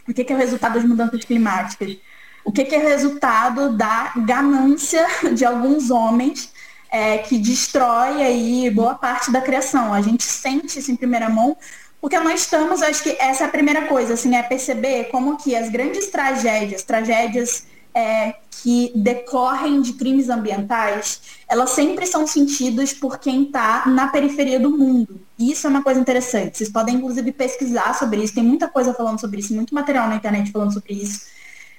o 0.08 0.14
que, 0.14 0.24
que 0.24 0.32
é 0.32 0.36
o 0.36 0.38
resultado 0.38 0.74
das 0.74 0.84
mudanças 0.84 1.24
climáticas, 1.24 1.96
o 2.44 2.50
que, 2.50 2.64
que 2.64 2.74
é 2.74 2.78
o 2.78 2.88
resultado 2.88 3.76
da 3.76 4.12
ganância 4.16 5.04
de 5.34 5.44
alguns 5.44 5.90
homens 5.90 6.50
é, 6.90 7.18
que 7.18 7.36
destrói 7.38 8.22
aí 8.22 8.70
boa 8.70 8.94
parte 8.94 9.32
da 9.32 9.40
criação. 9.40 9.92
A 9.92 10.00
gente 10.00 10.22
sente 10.22 10.78
isso 10.78 10.90
em 10.90 10.96
primeira 10.96 11.28
mão 11.28 11.56
porque 12.00 12.18
nós 12.20 12.40
estamos, 12.40 12.82
acho 12.82 13.02
que 13.02 13.16
essa 13.18 13.44
é 13.44 13.46
a 13.46 13.50
primeira 13.50 13.86
coisa, 13.86 14.14
assim, 14.14 14.36
é 14.36 14.42
perceber 14.42 15.04
como 15.04 15.36
que 15.36 15.56
as 15.56 15.68
grandes 15.70 16.08
tragédias, 16.08 16.82
tragédias 16.82 17.64
é, 17.94 18.34
que 18.50 18.92
decorrem 18.94 19.80
de 19.80 19.94
crimes 19.94 20.28
ambientais, 20.28 21.22
elas 21.48 21.70
sempre 21.70 22.06
são 22.06 22.26
sentidas 22.26 22.92
por 22.92 23.18
quem 23.18 23.44
está 23.44 23.86
na 23.86 24.08
periferia 24.08 24.60
do 24.60 24.70
mundo. 24.70 25.20
Isso 25.38 25.66
é 25.66 25.70
uma 25.70 25.82
coisa 25.82 25.98
interessante. 25.98 26.58
Vocês 26.58 26.70
podem, 26.70 26.96
inclusive, 26.96 27.32
pesquisar 27.32 27.94
sobre 27.94 28.22
isso. 28.22 28.34
Tem 28.34 28.44
muita 28.44 28.68
coisa 28.68 28.92
falando 28.92 29.18
sobre 29.18 29.40
isso, 29.40 29.54
muito 29.54 29.74
material 29.74 30.08
na 30.08 30.16
internet 30.16 30.52
falando 30.52 30.74
sobre 30.74 30.92
isso. 30.92 31.22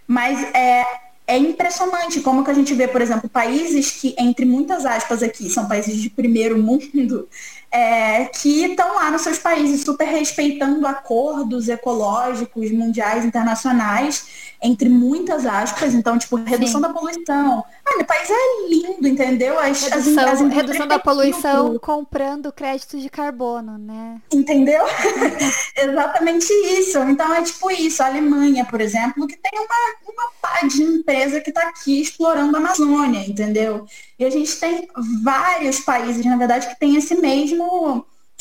Mas 0.07 0.41
é, 0.55 0.85
é 1.27 1.37
impressionante 1.37 2.21
como 2.21 2.43
que 2.43 2.49
a 2.49 2.53
gente 2.53 2.73
vê, 2.73 2.87
por 2.87 3.01
exemplo, 3.01 3.29
países 3.29 3.91
que, 3.91 4.15
entre 4.17 4.45
muitas 4.45 4.85
aspas 4.85 5.21
aqui, 5.21 5.49
são 5.49 5.67
países 5.67 5.97
de 5.97 6.09
primeiro 6.09 6.57
mundo, 6.61 7.27
é, 7.71 8.25
que 8.25 8.65
estão 8.65 8.95
lá 8.95 9.11
nos 9.11 9.21
seus 9.21 9.37
países 9.37 9.81
super 9.81 10.05
respeitando 10.05 10.85
acordos 10.87 11.67
ecológicos, 11.67 12.71
mundiais, 12.71 13.25
internacionais, 13.25 14.47
entre 14.61 14.89
muitas 14.89 15.45
aspas, 15.45 15.93
então, 15.93 16.17
tipo, 16.17 16.35
redução 16.37 16.81
Sim. 16.81 16.87
da 16.87 16.93
poluição. 16.93 17.63
Ah, 17.85 17.97
meu 17.97 18.05
país 18.05 18.29
é 18.29 18.67
lindo, 18.69 19.07
entendeu? 19.07 19.59
As, 19.59 19.83
redução, 19.83 20.23
as, 20.23 20.41
as 20.41 20.53
redução 20.53 20.87
da 20.87 20.99
poluição 20.99 21.77
comprando 21.79 22.51
créditos 22.51 23.01
de 23.01 23.09
carbono, 23.09 23.77
né? 23.77 24.19
Entendeu? 24.31 24.83
Exatamente 25.77 26.51
isso. 26.51 26.97
Então 26.99 27.33
é 27.33 27.43
tipo 27.43 27.69
isso. 27.69 28.01
A 28.01 28.07
Alemanha, 28.07 28.65
por 28.65 28.81
exemplo, 28.81 29.27
que 29.27 29.37
tem 29.37 29.59
uma, 29.59 30.11
uma 30.13 30.31
pá 30.41 30.65
de 30.67 30.81
empresa 30.81 31.39
que 31.39 31.49
está 31.49 31.61
aqui 31.69 32.01
explorando 32.01 32.55
a 32.57 32.59
Amazônia, 32.59 33.19
entendeu? 33.27 33.85
E 34.19 34.25
a 34.25 34.29
gente 34.31 34.59
tem 34.59 34.87
vários 35.23 35.79
países, 35.81 36.25
na 36.25 36.35
verdade, 36.35 36.67
que 36.67 36.79
tem 36.79 36.95
esse 36.95 37.13
mesmo, 37.15 37.56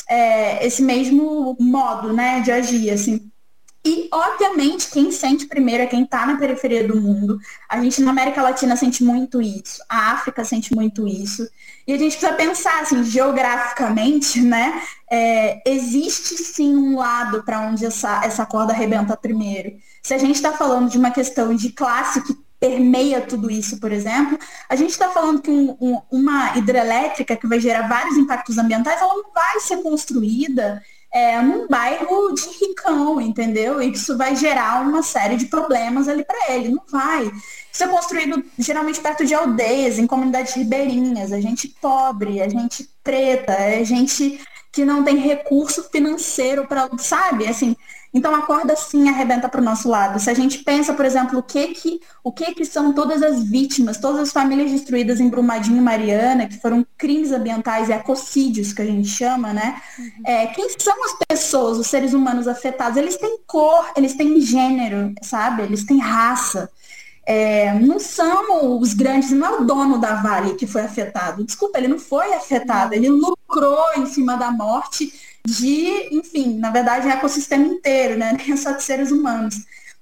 é, 0.09 0.65
esse 0.65 0.81
mesmo 0.81 1.55
modo 1.59 2.13
né, 2.13 2.41
de 2.41 2.51
agir, 2.51 2.89
assim. 2.91 3.29
E, 3.85 4.09
obviamente, 4.11 4.89
quem 4.91 5.11
sente 5.13 5.45
primeiro 5.45 5.83
é 5.83 5.87
quem 5.87 6.03
está 6.03 6.25
na 6.25 6.37
periferia 6.37 6.85
do 6.85 6.99
mundo. 6.99 7.39
A 7.69 7.81
gente 7.81 8.01
na 8.01 8.11
América 8.11 8.41
Latina 8.41 8.75
sente 8.75 9.01
muito 9.01 9.41
isso, 9.41 9.81
a 9.87 10.11
África 10.11 10.43
sente 10.43 10.75
muito 10.75 11.07
isso. 11.07 11.47
E 11.87 11.93
a 11.93 11.97
gente 11.97 12.17
precisa 12.17 12.33
pensar, 12.33 12.81
assim, 12.81 13.01
geograficamente, 13.05 14.41
né? 14.43 14.81
É, 15.09 15.61
existe 15.65 16.35
sim 16.35 16.75
um 16.75 16.97
lado 16.97 17.43
para 17.43 17.61
onde 17.61 17.85
essa, 17.85 18.21
essa 18.25 18.45
corda 18.45 18.73
arrebenta 18.73 19.15
primeiro. 19.15 19.77
Se 20.03 20.13
a 20.13 20.17
gente 20.17 20.35
está 20.35 20.51
falando 20.51 20.89
de 20.89 20.97
uma 20.97 21.11
questão 21.11 21.55
de 21.55 21.71
classe 21.71 22.21
que 22.21 22.33
permeia 22.59 23.21
tudo 23.21 23.51
isso, 23.51 23.79
por 23.79 23.91
exemplo, 23.91 24.37
a 24.67 24.75
gente 24.75 24.91
está 24.91 25.09
falando 25.09 25.41
que 25.41 25.51
um, 25.51 25.77
um, 25.79 26.01
uma 26.11 26.57
hidrelétrica 26.57 27.35
que 27.35 27.47
vai 27.47 27.59
gerar 27.59 27.87
vários 27.87 28.17
impactos 28.17 28.57
ambientais, 28.57 28.99
ela 28.99 29.13
não 29.13 29.31
vai 29.33 29.59
ser 29.59 29.77
construída 29.83 30.81
é, 31.13 31.41
num 31.41 31.67
bairro 31.67 32.33
de 32.33 32.47
ricão, 32.59 33.21
entendeu? 33.21 33.81
E 33.81 33.91
isso 33.91 34.17
vai 34.17 34.35
gerar 34.35 34.81
uma 34.81 35.01
série 35.01 35.37
de 35.37 35.45
problemas 35.45 36.07
ali 36.07 36.23
para 36.23 36.53
ele. 36.53 36.69
Não 36.69 36.83
vai. 36.91 37.31
Isso 37.71 37.83
é 37.83 37.87
construído 37.87 38.43
geralmente 38.57 38.99
perto 38.99 39.25
de 39.25 39.33
aldeias, 39.33 39.99
em 39.99 40.07
comunidades 40.07 40.53
ribeirinhas, 40.53 41.31
a 41.31 41.39
gente 41.39 41.67
pobre, 41.81 42.41
a 42.41 42.49
gente 42.49 42.89
preta, 43.03 43.53
a 43.53 43.83
gente 43.83 44.39
que 44.71 44.85
não 44.85 45.03
tem 45.03 45.17
recurso 45.17 45.83
financeiro 45.89 46.67
para, 46.67 46.89
sabe? 46.99 47.47
Assim, 47.47 47.75
então 48.17 48.33
a 48.33 48.41
corda 48.41 48.75
sim 48.75 49.07
arrebenta 49.07 49.47
para 49.47 49.61
o 49.61 49.63
nosso 49.63 49.87
lado. 49.87 50.19
Se 50.19 50.29
a 50.29 50.33
gente 50.33 50.59
pensa, 50.59 50.93
por 50.93 51.05
exemplo, 51.05 51.39
o 51.39 51.43
que 51.43 51.67
que, 51.69 52.01
o 52.23 52.31
que 52.31 52.53
que 52.53 52.65
são 52.65 52.91
todas 52.91 53.21
as 53.21 53.43
vítimas, 53.43 53.99
todas 53.99 54.21
as 54.21 54.31
famílias 54.31 54.71
destruídas 54.71 55.19
em 55.19 55.29
Brumadinho 55.29 55.77
e 55.77 55.81
Mariana, 55.81 56.47
que 56.47 56.59
foram 56.59 56.85
crimes 56.97 57.31
ambientais 57.31 57.89
e 57.89 57.93
ecocídios 57.93 58.73
que 58.73 58.81
a 58.81 58.85
gente 58.85 59.07
chama, 59.07 59.53
né? 59.53 59.81
Uhum. 59.97 60.11
É, 60.25 60.47
quem 60.47 60.67
são 60.77 60.95
as 61.05 61.15
pessoas, 61.27 61.77
os 61.77 61.87
seres 61.87 62.13
humanos 62.13 62.47
afetados? 62.47 62.97
Eles 62.97 63.17
têm 63.17 63.37
cor, 63.45 63.91
eles 63.95 64.15
têm 64.15 64.41
gênero, 64.41 65.13
sabe? 65.21 65.61
Eles 65.61 65.85
têm 65.85 65.99
raça. 65.99 66.69
É, 67.29 67.73
não 67.73 67.99
são 67.99 68.79
os 68.79 68.93
grandes, 68.93 69.31
não 69.31 69.45
é 69.45 69.59
o 69.59 69.65
dono 69.65 69.99
da 69.99 70.15
Vale 70.15 70.55
que 70.55 70.65
foi 70.65 70.81
afetado. 70.81 71.43
Desculpa, 71.43 71.77
ele 71.77 71.89
não 71.89 71.99
foi 71.99 72.33
afetado, 72.33 72.93
ele 72.93 73.09
lucrou 73.09 73.85
em 73.97 74.05
cima 74.05 74.37
da 74.37 74.49
morte 74.49 75.11
de, 75.47 76.09
enfim, 76.11 76.57
na 76.59 76.69
verdade, 76.69 77.07
o 77.07 77.09
ecossistema 77.09 77.65
inteiro, 77.65 78.17
né? 78.17 78.35
Nem 78.45 78.57
só 78.57 78.71
de 78.71 78.83
seres 78.83 79.11
humanos. 79.11 79.55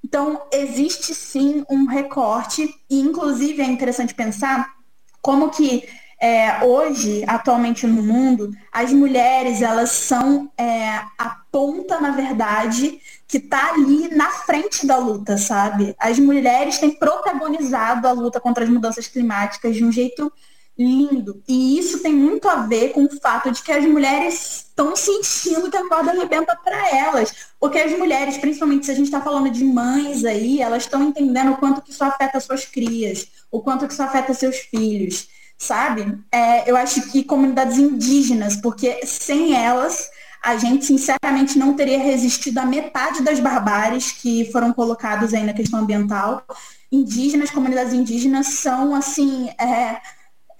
Então, 0.03 0.41
existe 0.51 1.13
sim 1.13 1.63
um 1.69 1.85
recorte, 1.85 2.67
e 2.89 2.99
inclusive 2.99 3.61
é 3.61 3.65
interessante 3.65 4.15
pensar 4.15 4.73
como 5.21 5.51
que 5.51 5.87
é, 6.19 6.63
hoje, 6.63 7.23
atualmente 7.27 7.85
no 7.85 8.01
mundo, 8.01 8.51
as 8.71 8.91
mulheres, 8.91 9.61
elas 9.61 9.91
são 9.91 10.51
é, 10.57 10.95
a 11.15 11.37
ponta, 11.51 11.99
na 11.99 12.09
verdade, 12.09 12.99
que 13.27 13.37
está 13.37 13.73
ali 13.73 14.15
na 14.15 14.31
frente 14.31 14.87
da 14.87 14.97
luta, 14.97 15.37
sabe? 15.37 15.95
As 15.99 16.17
mulheres 16.17 16.79
têm 16.79 16.89
protagonizado 16.89 18.07
a 18.07 18.11
luta 18.11 18.39
contra 18.39 18.63
as 18.63 18.69
mudanças 18.69 19.07
climáticas 19.07 19.75
de 19.75 19.85
um 19.85 19.91
jeito 19.91 20.31
lindo. 20.77 21.41
E 21.47 21.79
isso 21.79 21.99
tem 21.99 22.13
muito 22.13 22.47
a 22.47 22.65
ver 22.65 22.89
com 22.91 23.05
o 23.05 23.19
fato 23.19 23.49
de 23.51 23.63
que 23.63 23.71
as 23.71 23.85
mulheres 23.85 24.65
estão 24.67 24.95
sentindo 24.95 25.71
que 25.71 25.77
a 25.77 25.87
corda 25.87 26.11
arrebenta 26.11 26.55
para 26.55 26.95
elas. 26.95 27.33
Porque 27.59 27.79
as 27.79 27.97
mulheres, 27.97 28.37
principalmente 28.37 28.85
se 28.85 28.91
a 28.91 28.95
gente 28.95 29.05
está 29.05 29.21
falando 29.21 29.49
de 29.49 29.63
mães 29.63 30.25
aí, 30.25 30.61
elas 30.61 30.83
estão 30.83 31.03
entendendo 31.03 31.53
o 31.53 31.57
quanto 31.57 31.81
que 31.81 31.91
isso 31.91 32.03
afeta 32.03 32.39
suas 32.39 32.65
crias, 32.65 33.27
o 33.49 33.61
quanto 33.61 33.87
que 33.87 33.93
isso 33.93 34.03
afeta 34.03 34.33
seus 34.33 34.57
filhos, 34.57 35.29
sabe? 35.57 36.19
É, 36.31 36.69
eu 36.69 36.75
acho 36.75 37.09
que 37.09 37.23
comunidades 37.23 37.77
indígenas, 37.77 38.57
porque 38.57 39.05
sem 39.05 39.55
elas 39.55 40.09
a 40.43 40.57
gente 40.57 40.85
sinceramente 40.85 41.57
não 41.57 41.73
teria 41.73 41.97
resistido 41.97 42.59
a 42.59 42.65
metade 42.67 43.23
das 43.23 43.39
barbáries 43.39 44.11
que 44.11 44.51
foram 44.51 44.71
colocadas 44.71 45.33
aí 45.33 45.43
na 45.43 45.53
questão 45.53 45.79
ambiental. 45.79 46.45
Indígenas, 46.91 47.49
comunidades 47.49 47.93
indígenas 47.93 48.47
são 48.47 48.93
assim 48.93 49.49
é, 49.59 49.99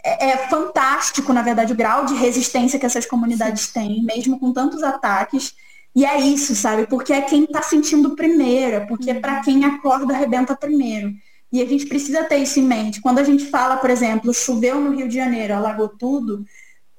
é, 0.05 0.29
é, 0.29 0.37
fantástico, 0.49 1.33
na 1.33 1.41
verdade, 1.41 1.73
o 1.73 1.75
grau 1.75 2.05
de 2.05 2.13
resistência 2.13 2.77
que 2.77 2.85
essas 2.85 3.07
comunidades 3.07 3.67
têm, 3.67 4.03
mesmo 4.03 4.39
com 4.39 4.53
tantos 4.53 4.83
ataques. 4.83 5.55
E 5.95 6.05
é 6.05 6.19
isso, 6.19 6.55
sabe? 6.55 6.85
Porque 6.87 7.11
é 7.11 7.21
quem 7.21 7.45
está 7.45 7.61
sentindo 7.61 8.15
primeiro, 8.15 8.75
é 8.75 8.79
porque 8.81 9.09
é 9.09 9.15
para 9.15 9.41
quem 9.41 9.65
a 9.65 9.79
corda 9.81 10.13
arrebenta 10.13 10.55
primeiro. 10.55 11.11
E 11.51 11.61
a 11.61 11.65
gente 11.65 11.87
precisa 11.87 12.23
ter 12.25 12.37
isso 12.37 12.59
em 12.59 12.63
mente. 12.63 13.01
Quando 13.01 13.19
a 13.19 13.23
gente 13.23 13.45
fala, 13.45 13.77
por 13.77 13.89
exemplo, 13.89 14.33
choveu 14.33 14.79
no 14.79 14.95
Rio 14.95 15.07
de 15.07 15.15
Janeiro, 15.15 15.55
alagou 15.55 15.87
tudo, 15.87 16.45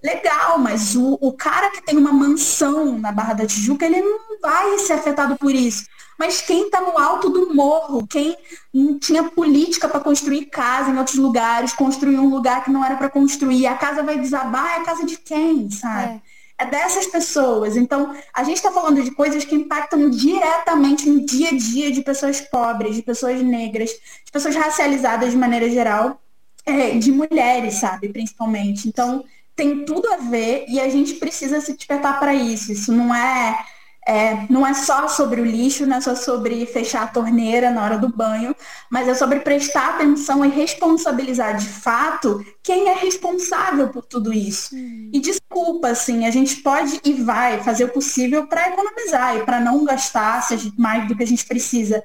legal, 0.02 0.58
mas 0.58 0.96
o, 0.96 1.18
o 1.20 1.32
cara 1.32 1.70
que 1.70 1.82
tem 1.82 1.96
uma 1.96 2.12
mansão 2.12 2.98
na 2.98 3.12
Barra 3.12 3.34
da 3.34 3.46
Tijuca, 3.46 3.86
ele 3.86 4.00
não 4.00 4.40
vai 4.40 4.78
ser 4.78 4.94
afetado 4.94 5.36
por 5.36 5.54
isso. 5.54 5.84
Mas 6.18 6.40
quem 6.40 6.66
está 6.66 6.80
no 6.80 6.98
alto 6.98 7.28
do 7.28 7.54
morro, 7.54 8.06
quem 8.06 8.36
não 8.72 8.98
tinha 8.98 9.24
política 9.24 9.88
para 9.88 10.00
construir 10.00 10.46
casa 10.46 10.90
em 10.90 10.98
outros 10.98 11.16
lugares, 11.16 11.72
construir 11.72 12.18
um 12.18 12.28
lugar 12.28 12.64
que 12.64 12.70
não 12.70 12.84
era 12.84 12.96
para 12.96 13.10
construir, 13.10 13.66
a 13.66 13.74
casa 13.74 14.02
vai 14.02 14.18
desabar, 14.18 14.78
é 14.78 14.80
a 14.80 14.84
casa 14.84 15.04
de 15.04 15.16
quem, 15.18 15.70
sabe? 15.70 16.22
É. 16.58 16.64
é 16.64 16.66
dessas 16.66 17.06
pessoas. 17.06 17.76
Então, 17.76 18.14
a 18.32 18.44
gente 18.44 18.56
está 18.56 18.72
falando 18.72 19.02
de 19.02 19.10
coisas 19.10 19.44
que 19.44 19.54
impactam 19.54 20.08
diretamente 20.08 21.08
no 21.08 21.24
dia 21.24 21.50
a 21.50 21.56
dia 21.56 21.92
de 21.92 22.02
pessoas 22.02 22.40
pobres, 22.40 22.96
de 22.96 23.02
pessoas 23.02 23.42
negras, 23.42 23.90
de 23.90 24.32
pessoas 24.32 24.56
racializadas 24.56 25.32
de 25.32 25.36
maneira 25.36 25.68
geral, 25.68 26.20
é, 26.64 26.92
de 26.92 27.12
mulheres, 27.12 27.74
sabe, 27.74 28.08
principalmente. 28.08 28.88
Então, 28.88 29.22
tem 29.54 29.84
tudo 29.84 30.12
a 30.12 30.16
ver 30.16 30.66
e 30.68 30.78
a 30.78 30.88
gente 30.88 31.14
precisa 31.14 31.60
se 31.60 31.74
despertar 31.74 32.20
para 32.20 32.34
isso. 32.34 32.72
Isso 32.72 32.92
não 32.92 33.14
é 33.14 33.58
é, 34.06 34.46
não 34.48 34.64
é 34.64 34.72
só 34.72 35.08
sobre 35.08 35.40
o 35.40 35.44
lixo, 35.44 35.84
não 35.84 35.96
é 35.96 36.00
só 36.00 36.14
sobre 36.14 36.64
fechar 36.66 37.02
a 37.02 37.08
torneira 37.08 37.72
na 37.72 37.82
hora 37.82 37.98
do 37.98 38.08
banho, 38.08 38.54
mas 38.88 39.08
é 39.08 39.14
sobre 39.14 39.40
prestar 39.40 39.94
atenção 39.94 40.44
e 40.44 40.48
responsabilizar 40.48 41.56
de 41.56 41.66
fato 41.66 42.46
quem 42.62 42.88
é 42.88 42.94
responsável 42.94 43.88
por 43.88 44.04
tudo 44.04 44.32
isso. 44.32 44.76
Hum. 44.76 45.10
E 45.12 45.18
desculpa, 45.18 45.88
assim, 45.88 46.24
a 46.24 46.30
gente 46.30 46.56
pode 46.56 47.00
e 47.04 47.14
vai 47.14 47.60
fazer 47.64 47.84
o 47.84 47.88
possível 47.88 48.46
para 48.46 48.68
economizar 48.68 49.36
e 49.36 49.44
para 49.44 49.58
não 49.58 49.84
gastar 49.84 50.46
mais 50.78 51.08
do 51.08 51.16
que 51.16 51.24
a 51.24 51.26
gente 51.26 51.44
precisa. 51.44 52.02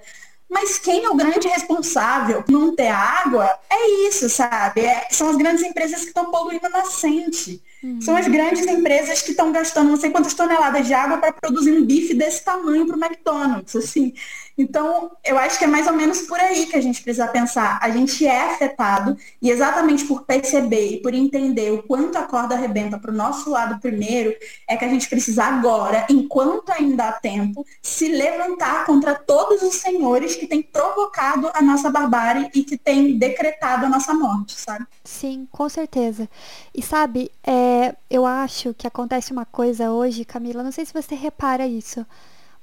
Mas 0.49 0.79
quem 0.79 1.05
é 1.05 1.09
o 1.09 1.15
grande 1.15 1.47
responsável 1.47 2.41
por 2.43 2.51
não 2.51 2.75
ter 2.75 2.89
água 2.89 3.47
é 3.69 4.07
isso, 4.07 4.27
sabe? 4.27 4.81
É, 4.81 5.07
são 5.11 5.29
as 5.29 5.37
grandes 5.37 5.63
empresas 5.63 6.01
que 6.01 6.07
estão 6.07 6.31
poluindo 6.31 6.65
a 6.65 6.69
nascente. 6.69 7.61
Uhum. 7.84 7.99
São 8.01 8.15
as 8.15 8.27
grandes 8.27 8.65
empresas 8.67 9.21
que 9.21 9.32
estão 9.32 9.51
gastando 9.51 9.89
não 9.89 9.97
sei 9.97 10.11
quantas 10.11 10.34
toneladas 10.34 10.86
de 10.86 10.93
água 10.93 11.17
para 11.17 11.34
produzir 11.34 11.71
um 11.71 11.84
bife 11.84 12.13
desse 12.13 12.43
tamanho 12.43 12.86
para 12.86 12.95
o 12.95 12.99
McDonald's, 13.03 13.75
assim. 13.75 14.13
Então, 14.62 15.12
eu 15.26 15.39
acho 15.39 15.57
que 15.57 15.66
é 15.66 15.68
mais 15.68 15.88
ou 15.88 15.93
menos 15.93 16.22
por 16.22 16.39
aí 16.39 16.68
que 16.68 16.76
a 16.76 16.82
gente 16.82 17.01
precisa 17.01 17.28
pensar. 17.28 17.80
A 17.82 17.89
gente 17.89 18.28
é 18.28 18.53
afetado 18.53 19.18
e 19.41 19.49
exatamente 19.49 20.05
por 20.05 20.22
perceber 20.22 20.93
e 20.93 21.01
por 21.01 21.16
entender 21.16 21.72
o 21.72 21.82
quanto 21.82 22.16
a 22.16 22.24
corda 22.24 22.53
arrebenta 22.53 22.99
para 22.99 23.09
o 23.09 23.14
nosso 23.14 23.49
lado 23.49 23.80
primeiro, 23.80 24.36
é 24.70 24.78
que 24.78 24.86
a 24.86 24.88
gente 24.88 25.09
precisa 25.09 25.45
agora, 25.45 26.05
enquanto 26.09 26.70
ainda 26.70 27.09
há 27.09 27.12
tempo, 27.14 27.66
se 27.82 28.07
levantar 28.07 28.86
contra 28.86 29.16
todos 29.16 29.64
os 29.64 29.76
senhores 29.78 30.36
que 30.36 30.45
têm 30.45 30.62
provocado 30.62 31.49
a 31.55 31.62
nossa 31.62 31.89
barbárie 31.89 32.51
e 32.53 32.64
que 32.64 32.78
têm 32.78 33.18
decretado 33.18 33.88
a 33.88 33.89
nossa 33.89 34.14
morte, 34.14 34.53
sabe? 34.53 34.86
Sim, 35.03 35.47
com 35.51 35.68
certeza. 35.68 36.30
E 36.74 36.84
sabe, 36.84 37.32
é, 37.43 37.95
eu 38.12 38.28
acho 38.28 38.76
que 38.76 38.86
acontece 38.86 39.32
uma 39.32 39.45
coisa 39.45 39.89
hoje, 39.91 40.24
Camila, 40.24 40.62
não 40.62 40.72
sei 40.72 40.86
se 40.86 40.93
você 40.93 41.16
repara 41.16 41.66
isso 41.66 42.05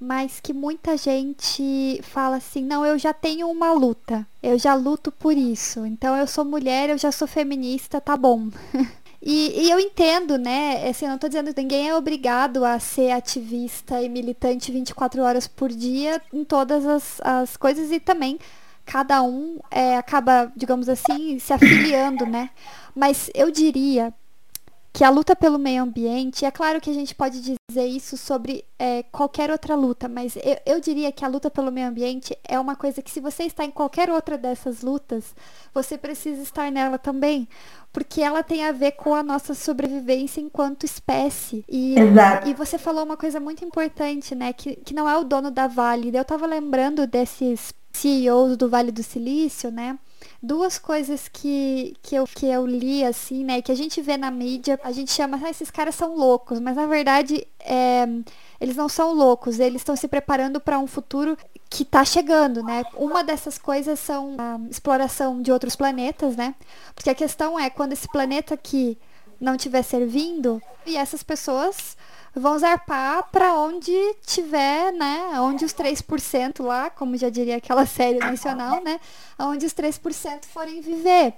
mas 0.01 0.41
que 0.41 0.53
muita 0.53 0.97
gente 0.97 2.01
fala 2.03 2.37
assim: 2.37 2.63
não, 2.65 2.85
eu 2.85 2.99
já 2.99 3.13
tenho 3.13 3.51
uma 3.51 3.73
luta, 3.73 4.27
eu 4.43 4.59
já 4.59 4.75
luto 4.75 5.11
por 5.11 5.37
isso, 5.37 5.85
então 5.85 6.17
eu 6.17 6.27
sou 6.27 6.45
mulher, 6.45 6.91
eu 6.91 6.99
já 6.99 7.11
sou 7.11 7.27
feminista, 7.27 8.01
tá 8.01 8.17
bom. 8.17 8.49
E, 9.21 9.65
e, 9.67 9.71
eu 9.71 9.81
entendo, 9.81 10.39
né? 10.39 10.89
Assim, 10.89 11.05
eu 11.05 11.09
não 11.09 11.17
estou 11.17 11.29
dizendo 11.29 11.53
que 11.53 11.61
ninguém 11.61 11.89
é 11.89 11.95
obrigado 11.97 12.65
a 12.65 12.79
ser 12.79 13.11
ativista 13.11 14.01
e 14.01 14.09
militante 14.09 14.71
24 14.71 15.21
horas 15.23 15.49
por 15.49 15.71
dia 15.71 16.23
em 16.33 16.45
todas 16.45 16.87
as, 16.87 17.21
as 17.23 17.57
coisas 17.57 17.91
e 17.91 17.99
também 17.99 18.39
cada 18.87 19.21
um 19.23 19.59
é, 19.71 19.97
acaba, 19.97 20.53
digamos 20.57 20.89
assim, 20.89 21.39
se 21.41 21.53
afiliando, 21.53 22.25
né? 22.25 22.51
Mas 22.95 23.31
eu 23.35 23.51
diria 23.51 24.15
que 24.99 25.05
a 25.05 25.11
luta 25.11 25.37
pelo 25.37 25.61
meio 25.61 25.85
ambiente, 25.85 26.45
é 26.45 26.51
claro 26.51 26.81
que 26.81 26.91
a 26.91 26.93
gente 26.93 27.15
pode 27.15 27.41
dizer 27.41 27.87
isso 27.87 28.17
sobre 28.17 28.65
é, 28.77 29.05
qualquer 29.05 29.49
outra 29.49 29.77
luta, 29.77 30.09
mas 30.09 30.35
eu, 30.35 30.59
eu, 30.67 30.81
diria 30.81 31.13
que 31.13 31.25
a 31.25 31.29
luta 31.29 31.49
pelo 31.49 31.71
meio 31.71 31.87
ambiente 31.87 32.37
é 32.43 32.59
uma 32.59 32.75
coisa 32.75 33.01
que 33.01 33.09
se 33.09 33.21
você 33.21 33.45
está 33.45 33.65
em 33.65 33.71
qualquer 33.71 34.11
outra 34.11 34.37
dessas 34.37 34.83
lutas, 34.83 35.37
você 35.73 35.97
precisa 35.97 36.43
estar 36.43 36.73
nela 36.73 36.99
também, 36.99 37.49
porque 37.93 38.21
ela 38.21 38.43
tem 38.43 38.65
a 38.65 38.73
ver 38.73 38.91
com 38.91 39.15
a 39.15 39.23
nossa 39.23 39.55
sobrevivência 39.55 40.41
enquanto 40.41 40.83
espécie. 40.83 41.65
E, 41.69 41.97
Exato. 41.97 42.49
e 42.49 42.55
você 42.55 42.77
falou 42.77 43.05
uma 43.05 43.17
coisa 43.17 43.39
muito 43.39 43.65
importante, 43.65 44.35
né, 44.35 44.53
que, 44.53 44.75
que 44.75 44.93
não 44.93 45.09
é 45.09 45.17
o 45.17 45.23
dono 45.23 45.53
da 45.53 45.69
Vale. 45.69 46.11
Eu 46.13 46.23
estava 46.23 46.45
lembrando 46.45 47.07
desses 47.07 47.73
CEOs 47.93 48.57
do 48.57 48.69
Vale 48.69 48.91
do 48.91 49.05
Silício, 49.05 49.71
né? 49.71 49.97
Duas 50.43 50.79
coisas 50.79 51.29
que, 51.29 51.97
que, 52.03 52.15
eu, 52.15 52.25
que 52.25 52.47
eu 52.47 52.65
li, 52.67 53.05
assim, 53.05 53.45
né? 53.45 53.61
Que 53.61 53.73
a 53.73 53.75
gente 53.75 54.01
vê 54.01 54.17
na 54.17 54.31
mídia, 54.31 54.79
a 54.85 54.93
gente 54.93 55.13
chama, 55.13 55.41
ah, 55.43 55.51
esses 55.51 55.71
caras 55.71 55.95
são 55.95 56.17
loucos, 56.17 56.61
mas 56.61 56.77
na 56.77 56.87
verdade 56.87 57.47
é, 57.61 58.07
eles 58.61 58.77
não 58.77 58.89
são 58.89 59.13
loucos, 59.13 59.59
eles 59.59 59.81
estão 59.81 59.97
se 59.97 60.07
preparando 60.07 60.61
para 60.61 60.79
um 60.79 60.87
futuro 60.87 61.37
que 61.69 61.83
está 61.83 62.05
chegando, 62.05 62.63
né? 62.63 62.85
Uma 62.95 63.23
dessas 63.25 63.59
coisas 63.59 63.99
são 63.99 64.37
a 64.39 64.59
exploração 64.71 65.43
de 65.43 65.53
outros 65.53 65.77
planetas, 65.77 66.37
né? 66.37 66.55
Porque 66.95 67.11
a 67.11 67.15
questão 67.15 67.59
é, 67.59 67.69
quando 67.69 67.93
esse 67.93 68.09
planeta 68.09 68.55
aqui 68.55 68.97
não 69.41 69.55
estiver 69.55 69.83
servindo, 69.83 70.61
e 70.87 70.97
essas 70.97 71.23
pessoas 71.23 71.97
vão 72.35 72.59
zarpar 72.59 73.29
para 73.31 73.55
onde 73.55 73.93
tiver, 74.27 74.93
né? 74.93 75.41
Onde 75.41 75.65
os 75.65 75.73
3% 75.73 76.63
lá, 76.63 76.91
como 76.91 77.17
já 77.17 77.29
diria 77.29 77.57
aquela 77.57 77.85
série 77.87 78.19
nacional, 78.19 78.83
né? 78.83 79.01
Onde 79.39 79.67
os 79.67 79.73
3% 79.73 80.45
forem 80.45 80.81
viver. 80.81 81.35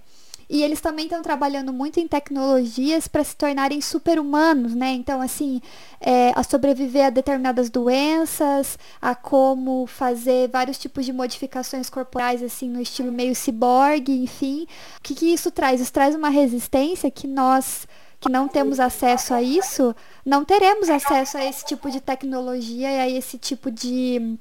E 0.52 0.64
eles 0.64 0.80
também 0.80 1.04
estão 1.04 1.22
trabalhando 1.22 1.72
muito 1.72 2.00
em 2.00 2.08
tecnologias 2.08 3.06
para 3.06 3.22
se 3.22 3.36
tornarem 3.36 3.80
super-humanos, 3.80 4.74
né? 4.74 4.90
Então, 4.90 5.22
assim, 5.22 5.62
é, 6.00 6.32
a 6.34 6.42
sobreviver 6.42 7.06
a 7.06 7.10
determinadas 7.10 7.70
doenças, 7.70 8.76
a 9.00 9.14
como 9.14 9.86
fazer 9.86 10.48
vários 10.48 10.76
tipos 10.76 11.06
de 11.06 11.12
modificações 11.12 11.88
corporais, 11.88 12.42
assim, 12.42 12.68
no 12.68 12.80
estilo 12.80 13.12
meio 13.12 13.32
ciborgue, 13.32 14.24
enfim. 14.24 14.66
O 14.98 15.02
que, 15.04 15.14
que 15.14 15.32
isso 15.32 15.52
traz? 15.52 15.80
Isso 15.80 15.92
traz 15.92 16.16
uma 16.16 16.30
resistência 16.30 17.08
que 17.12 17.28
nós 17.28 17.86
que 18.20 18.28
não 18.28 18.46
temos 18.46 18.78
acesso 18.78 19.32
a 19.32 19.42
isso, 19.42 19.96
não 20.24 20.44
teremos 20.44 20.90
acesso 20.90 21.38
a 21.38 21.44
esse 21.44 21.64
tipo 21.64 21.90
de 21.90 22.00
tecnologia 22.00 22.90
e 22.90 23.00
a 23.00 23.08
esse 23.08 23.38
tipo 23.38 23.70
de, 23.70 24.38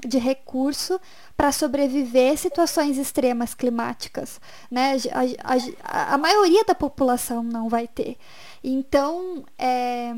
de 0.00 0.18
recurso 0.18 0.98
para 1.36 1.52
sobreviver 1.52 2.38
situações 2.38 2.96
extremas 2.96 3.52
climáticas. 3.52 4.40
Né? 4.70 4.96
A, 5.12 5.52
a, 5.84 6.14
a, 6.14 6.18
maioria 6.18 6.64
da 6.64 6.74
população 6.74 7.42
não 7.42 7.68
vai 7.68 7.86
ter. 7.86 8.16
Então, 8.64 9.44
é, 9.58 10.14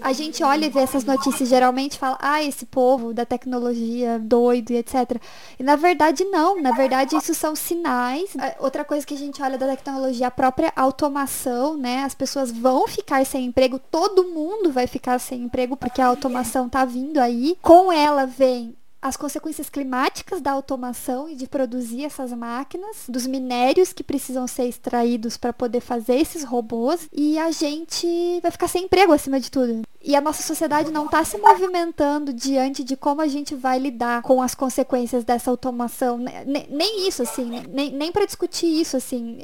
a 0.00 0.12
gente 0.12 0.42
olha 0.42 0.66
e 0.66 0.68
vê 0.68 0.80
essas 0.80 1.04
notícias 1.04 1.48
geralmente 1.48 1.98
fala, 1.98 2.18
ah, 2.20 2.42
esse 2.42 2.66
povo 2.66 3.12
da 3.12 3.24
tecnologia 3.24 4.18
doido 4.18 4.70
e 4.72 4.76
etc. 4.76 5.20
E 5.58 5.62
na 5.62 5.76
verdade 5.76 6.24
não, 6.24 6.60
na 6.60 6.72
verdade 6.72 7.16
isso 7.16 7.34
são 7.34 7.54
sinais. 7.54 8.34
Outra 8.58 8.84
coisa 8.84 9.06
que 9.06 9.14
a 9.14 9.18
gente 9.18 9.42
olha 9.42 9.58
da 9.58 9.68
tecnologia, 9.68 10.26
a 10.26 10.30
própria 10.30 10.72
automação, 10.74 11.76
né? 11.76 12.02
As 12.04 12.14
pessoas 12.14 12.50
vão 12.50 12.86
ficar 12.88 13.24
sem 13.24 13.46
emprego, 13.46 13.78
todo 13.78 14.24
mundo 14.24 14.72
vai 14.72 14.86
ficar 14.86 15.18
sem 15.18 15.42
emprego 15.42 15.76
porque 15.76 16.00
a 16.00 16.06
automação 16.06 16.68
tá 16.68 16.84
vindo 16.84 17.18
aí. 17.18 17.56
Com 17.62 17.92
ela 17.92 18.26
vem 18.26 18.76
as 19.02 19.16
consequências 19.16 19.68
climáticas 19.68 20.40
da 20.40 20.52
automação 20.52 21.28
e 21.28 21.34
de 21.34 21.48
produzir 21.48 22.04
essas 22.04 22.32
máquinas, 22.32 22.98
dos 23.08 23.26
minérios 23.26 23.92
que 23.92 24.04
precisam 24.04 24.46
ser 24.46 24.68
extraídos 24.68 25.36
para 25.36 25.52
poder 25.52 25.80
fazer 25.80 26.14
esses 26.14 26.44
robôs, 26.44 27.08
e 27.12 27.36
a 27.36 27.50
gente 27.50 28.06
vai 28.40 28.52
ficar 28.52 28.68
sem 28.68 28.84
emprego 28.84 29.12
acima 29.12 29.40
de 29.40 29.50
tudo. 29.50 29.82
E 30.00 30.14
a 30.14 30.20
nossa 30.20 30.44
sociedade 30.44 30.92
não 30.92 31.06
está 31.06 31.24
se 31.24 31.36
movimentando 31.36 32.32
diante 32.32 32.84
de 32.84 32.96
como 32.96 33.20
a 33.20 33.26
gente 33.26 33.56
vai 33.56 33.80
lidar 33.80 34.22
com 34.22 34.40
as 34.40 34.54
consequências 34.54 35.24
dessa 35.24 35.50
automação. 35.50 36.16
Nem, 36.18 36.68
nem 36.70 37.08
isso, 37.08 37.22
assim, 37.22 37.62
nem, 37.70 37.90
nem 37.90 38.12
para 38.12 38.24
discutir 38.24 38.66
isso, 38.66 38.96
assim. 38.96 39.38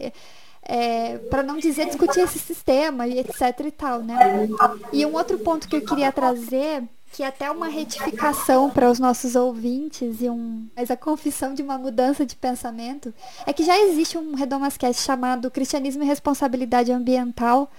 É, 0.62 1.18
para 1.30 1.42
não 1.42 1.56
dizer 1.56 1.86
discutir 1.86 2.20
esse 2.20 2.38
sistema 2.38 3.06
e 3.06 3.18
etc 3.20 3.40
e 3.64 3.70
tal, 3.70 4.02
né? 4.02 4.48
E 4.92 5.06
um 5.06 5.14
outro 5.14 5.38
ponto 5.38 5.66
que 5.66 5.76
eu 5.76 5.80
queria 5.80 6.12
trazer 6.12 6.82
que 7.12 7.22
até 7.22 7.50
uma 7.50 7.68
retificação 7.68 8.70
para 8.70 8.90
os 8.90 8.98
nossos 8.98 9.34
ouvintes 9.34 10.20
e 10.20 10.28
um, 10.28 10.66
mas 10.76 10.90
a 10.90 10.96
confissão 10.96 11.54
de 11.54 11.62
uma 11.62 11.78
mudança 11.78 12.24
de 12.24 12.36
pensamento 12.36 13.12
é 13.46 13.52
que 13.52 13.64
já 13.64 13.78
existe 13.78 14.18
um 14.18 14.34
Redomascast 14.34 15.02
chamado 15.02 15.50
Cristianismo 15.50 16.02
e 16.02 16.06
Responsabilidade 16.06 16.92
Ambiental. 16.92 17.70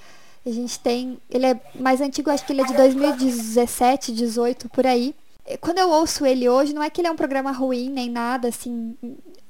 A 0.45 0.51
gente 0.51 0.79
tem, 0.79 1.17
ele 1.29 1.45
é 1.45 1.59
mais 1.75 2.01
antigo, 2.01 2.29
acho 2.29 2.45
que 2.45 2.53
ele 2.53 2.61
é 2.61 2.65
de 2.65 2.73
2017, 2.73 4.13
18 4.13 4.69
por 4.69 4.87
aí. 4.87 5.15
Quando 5.61 5.79
eu 5.79 5.89
ouço 5.89 6.25
ele 6.25 6.47
hoje, 6.47 6.73
não 6.73 6.83
é 6.83 6.89
que 6.89 7.01
ele 7.01 7.07
é 7.07 7.11
um 7.11 7.15
programa 7.15 7.51
ruim 7.51 7.89
nem 7.89 8.09
nada, 8.09 8.47
assim, 8.49 8.95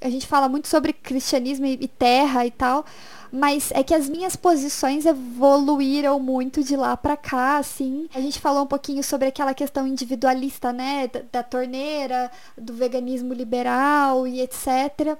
a 0.01 0.09
gente 0.09 0.25
fala 0.25 0.47
muito 0.47 0.67
sobre 0.67 0.93
cristianismo 0.93 1.65
e 1.65 1.87
terra 1.87 2.45
e 2.45 2.51
tal, 2.51 2.85
mas 3.31 3.71
é 3.73 3.83
que 3.83 3.93
as 3.93 4.09
minhas 4.09 4.35
posições 4.35 5.05
evoluíram 5.05 6.19
muito 6.19 6.63
de 6.63 6.75
lá 6.75 6.95
para 6.97 7.15
cá, 7.17 7.57
assim. 7.57 8.07
A 8.13 8.21
gente 8.21 8.39
falou 8.39 8.63
um 8.63 8.67
pouquinho 8.67 9.03
sobre 9.03 9.27
aquela 9.27 9.53
questão 9.53 9.87
individualista, 9.87 10.73
né, 10.73 11.07
da, 11.07 11.21
da 11.31 11.43
torneira, 11.43 12.31
do 12.57 12.73
veganismo 12.73 13.33
liberal 13.33 14.27
e 14.27 14.41
etc. 14.41 15.17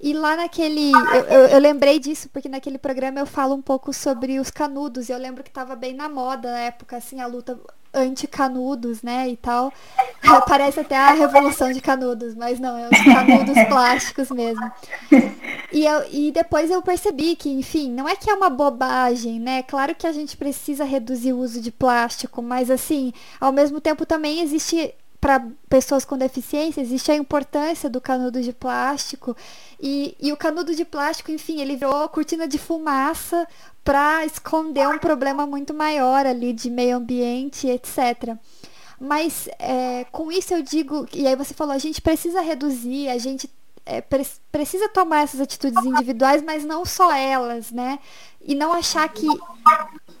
E 0.00 0.12
lá 0.12 0.34
naquele. 0.36 0.90
Eu, 0.92 1.24
eu, 1.24 1.46
eu, 1.48 1.58
lembrei 1.60 1.98
disso, 1.98 2.28
porque 2.32 2.48
naquele 2.48 2.78
programa 2.78 3.20
eu 3.20 3.26
falo 3.26 3.54
um 3.54 3.62
pouco 3.62 3.92
sobre 3.92 4.40
os 4.40 4.50
canudos. 4.50 5.08
E 5.08 5.12
eu 5.12 5.18
lembro 5.18 5.44
que 5.44 5.50
estava 5.50 5.76
bem 5.76 5.94
na 5.94 6.08
moda 6.08 6.50
na 6.50 6.58
época, 6.58 6.96
assim, 6.96 7.20
a 7.20 7.26
luta 7.26 7.58
anti-canudos, 7.94 9.02
né? 9.02 9.28
E 9.28 9.36
tal. 9.36 9.72
Parece 10.48 10.80
até 10.80 10.96
a 10.96 11.12
revolução 11.12 11.72
de 11.72 11.80
canudos, 11.80 12.34
mas 12.34 12.58
não, 12.58 12.76
é 12.76 12.88
os 12.88 13.00
canudos 13.00 13.54
plásticos 13.68 14.30
mesmo. 14.30 14.70
E, 15.70 15.84
eu, 15.84 16.04
e 16.10 16.32
depois 16.32 16.70
eu 16.70 16.82
percebi 16.82 17.36
que, 17.36 17.50
enfim, 17.50 17.90
não 17.90 18.08
é 18.08 18.16
que 18.16 18.30
é 18.30 18.34
uma 18.34 18.50
bobagem, 18.50 19.38
né? 19.38 19.62
Claro 19.62 19.94
que 19.94 20.06
a 20.06 20.12
gente 20.12 20.36
precisa 20.36 20.84
reduzir 20.84 21.32
o 21.32 21.38
uso 21.38 21.60
de 21.60 21.70
plástico, 21.70 22.42
mas 22.42 22.70
assim, 22.70 23.12
ao 23.40 23.52
mesmo 23.52 23.80
tempo 23.80 24.04
também 24.06 24.40
existe 24.40 24.94
para 25.22 25.46
pessoas 25.68 26.04
com 26.04 26.18
deficiência, 26.18 26.80
existe 26.80 27.12
a 27.12 27.14
importância 27.14 27.88
do 27.88 28.00
canudo 28.00 28.42
de 28.42 28.52
plástico. 28.52 29.36
E, 29.80 30.16
e 30.20 30.32
o 30.32 30.36
canudo 30.36 30.74
de 30.74 30.84
plástico, 30.84 31.30
enfim, 31.30 31.60
ele 31.60 31.76
virou 31.76 32.08
cortina 32.08 32.48
de 32.48 32.58
fumaça 32.58 33.46
para 33.84 34.26
esconder 34.26 34.88
um 34.88 34.98
problema 34.98 35.46
muito 35.46 35.72
maior 35.72 36.26
ali 36.26 36.52
de 36.52 36.68
meio 36.68 36.96
ambiente, 36.96 37.68
etc. 37.68 38.36
Mas 38.98 39.48
é, 39.60 40.04
com 40.10 40.32
isso 40.32 40.54
eu 40.54 40.62
digo, 40.62 41.06
e 41.14 41.24
aí 41.24 41.36
você 41.36 41.54
falou, 41.54 41.72
a 41.72 41.78
gente 41.78 42.02
precisa 42.02 42.40
reduzir, 42.40 43.08
a 43.08 43.16
gente 43.16 43.48
é, 43.84 44.00
pre 44.00 44.26
precisa 44.50 44.88
tomar 44.88 45.22
essas 45.22 45.40
atitudes 45.40 45.82
individuais, 45.82 46.42
mas 46.42 46.62
não 46.62 46.84
só 46.84 47.10
elas, 47.14 47.70
né? 47.70 47.98
E 48.40 48.54
não 48.54 48.72
achar 48.72 49.08
que 49.08 49.26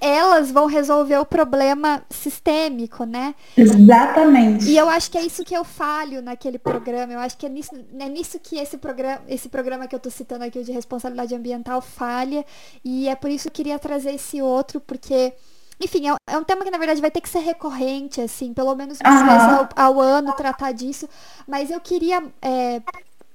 elas 0.00 0.50
vão 0.50 0.66
resolver 0.66 1.18
o 1.18 1.26
problema 1.26 2.02
sistêmico, 2.08 3.04
né? 3.04 3.34
Exatamente. 3.56 4.64
E 4.64 4.76
eu 4.76 4.88
acho 4.88 5.10
que 5.10 5.18
é 5.18 5.22
isso 5.22 5.44
que 5.44 5.54
eu 5.54 5.64
falho 5.64 6.22
naquele 6.22 6.58
programa. 6.58 7.12
Eu 7.12 7.18
acho 7.20 7.36
que 7.36 7.44
é 7.44 7.48
nisso, 7.48 7.70
é 7.98 8.08
nisso 8.08 8.40
que 8.40 8.56
esse 8.56 8.78
programa, 8.78 9.20
esse 9.28 9.48
programa 9.48 9.86
que 9.86 9.94
eu 9.94 9.98
estou 9.98 10.10
citando 10.10 10.44
aqui, 10.44 10.58
o 10.58 10.64
de 10.64 10.72
responsabilidade 10.72 11.34
ambiental, 11.34 11.82
falha. 11.82 12.44
E 12.84 13.08
é 13.08 13.14
por 13.14 13.30
isso 13.30 13.44
que 13.44 13.48
eu 13.48 13.64
queria 13.64 13.78
trazer 13.78 14.14
esse 14.14 14.40
outro, 14.40 14.80
porque 14.80 15.34
enfim, 15.82 16.08
é, 16.08 16.14
é, 16.28 16.38
um 16.38 16.44
tema 16.44 16.64
que 16.64 16.70
na 16.70 16.78
verdade 16.78 17.00
vai 17.00 17.10
ter 17.10 17.20
que 17.20 17.28
ser 17.28 17.40
recorrente, 17.40 18.20
assim, 18.20 18.54
pelo 18.54 18.74
menos 18.74 18.98
uma 19.00 19.10
uhum. 19.10 19.26
vez 19.26 19.42
ao, 19.42 19.68
ao, 19.76 20.00
ano 20.00 20.32
tratar 20.32 20.72
disso. 20.72 21.08
Mas 21.46 21.70
eu 21.70 21.80
queria 21.80 22.22
é, 22.40 22.80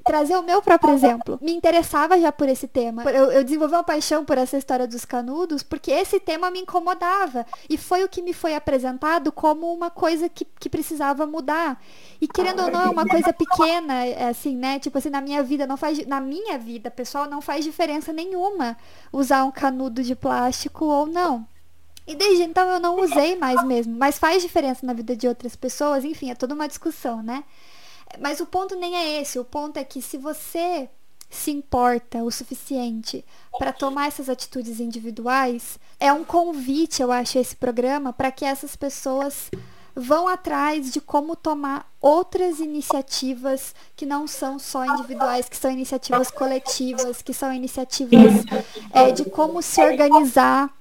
trazer 0.07 0.35
o 0.35 0.41
meu 0.41 0.61
próprio 0.61 0.93
exemplo. 0.93 1.37
Me 1.41 1.53
interessava 1.53 2.19
já 2.19 2.31
por 2.31 2.49
esse 2.49 2.67
tema. 2.67 3.03
Eu, 3.03 3.31
eu, 3.31 3.43
desenvolvi 3.43 3.75
uma 3.75 3.83
paixão 3.83 4.25
por 4.25 4.37
essa 4.37 4.57
história 4.57 4.87
dos 4.87 5.05
canudos, 5.05 5.61
porque 5.61 5.91
esse 5.91 6.19
tema 6.19 6.49
me 6.49 6.59
incomodava. 6.59 7.45
E 7.69 7.77
foi 7.77 8.03
o 8.03 8.09
que 8.09 8.21
me 8.21 8.33
foi 8.33 8.55
apresentado 8.55 9.31
como 9.31 9.71
uma 9.71 9.91
coisa 9.91 10.29
que, 10.29 10.45
que 10.45 10.69
precisava 10.69 11.27
mudar. 11.27 11.79
E 12.19 12.27
querendo 12.27 12.63
ou 12.63 12.71
não, 12.71 12.81
é 12.81 12.89
uma 12.89 13.05
coisa 13.05 13.31
pequena, 13.31 13.93
assim, 14.29 14.55
né? 14.55 14.79
Tipo 14.79 14.97
assim, 14.97 15.09
na 15.09 15.21
minha 15.21 15.43
vida 15.43 15.67
não 15.67 15.77
faz. 15.77 16.05
Na 16.07 16.19
minha 16.19 16.57
vida, 16.57 16.89
pessoal, 16.89 17.29
não 17.29 17.41
faz 17.41 17.63
diferença 17.63 18.13
nenhuma 18.13 18.77
usar 19.11 19.43
um 19.43 19.51
canudo 19.51 20.01
de 20.01 20.15
plástico 20.15 20.85
ou 20.85 21.05
não. 21.05 21.45
E 22.07 22.15
desde 22.15 22.43
então 22.43 22.69
eu 22.69 22.79
não 22.79 23.01
usei 23.01 23.35
mais 23.35 23.61
mesmo. 23.65 23.93
Mas 23.97 24.17
faz 24.17 24.41
diferença 24.41 24.85
na 24.85 24.93
vida 24.93 25.15
de 25.15 25.27
outras 25.27 25.57
pessoas, 25.57 26.05
enfim, 26.05 26.31
é 26.31 26.35
toda 26.35 26.55
uma 26.55 26.67
discussão, 26.67 27.21
né? 27.21 27.43
Mas 28.19 28.39
o 28.39 28.45
ponto 28.45 28.75
nem 28.75 28.95
é 28.95 29.21
esse. 29.21 29.39
O 29.39 29.45
ponto 29.45 29.77
é 29.77 29.83
que 29.83 30.01
se 30.01 30.17
você 30.17 30.89
se 31.29 31.51
importa 31.51 32.23
o 32.23 32.31
suficiente 32.31 33.23
para 33.57 33.73
tomar 33.73 34.07
essas 34.07 34.29
atitudes 34.29 34.79
individuais, 34.79 35.77
é 35.99 36.11
um 36.11 36.23
convite, 36.23 37.01
eu 37.01 37.11
acho, 37.11 37.37
esse 37.37 37.55
programa 37.55 38.13
para 38.13 38.31
que 38.31 38.45
essas 38.45 38.75
pessoas 38.75 39.49
vão 39.93 40.27
atrás 40.27 40.91
de 40.91 41.01
como 41.01 41.35
tomar 41.35 41.91
outras 41.99 42.59
iniciativas 42.59 43.73
que 43.95 44.05
não 44.05 44.27
são 44.27 44.59
só 44.59 44.85
individuais, 44.85 45.49
que 45.49 45.57
são 45.57 45.71
iniciativas 45.71 46.29
coletivas, 46.29 47.21
que 47.23 47.33
são 47.33 47.51
iniciativas 47.51 48.45
é, 48.93 49.11
de 49.11 49.25
como 49.25 49.61
se 49.61 49.81
organizar 49.81 50.71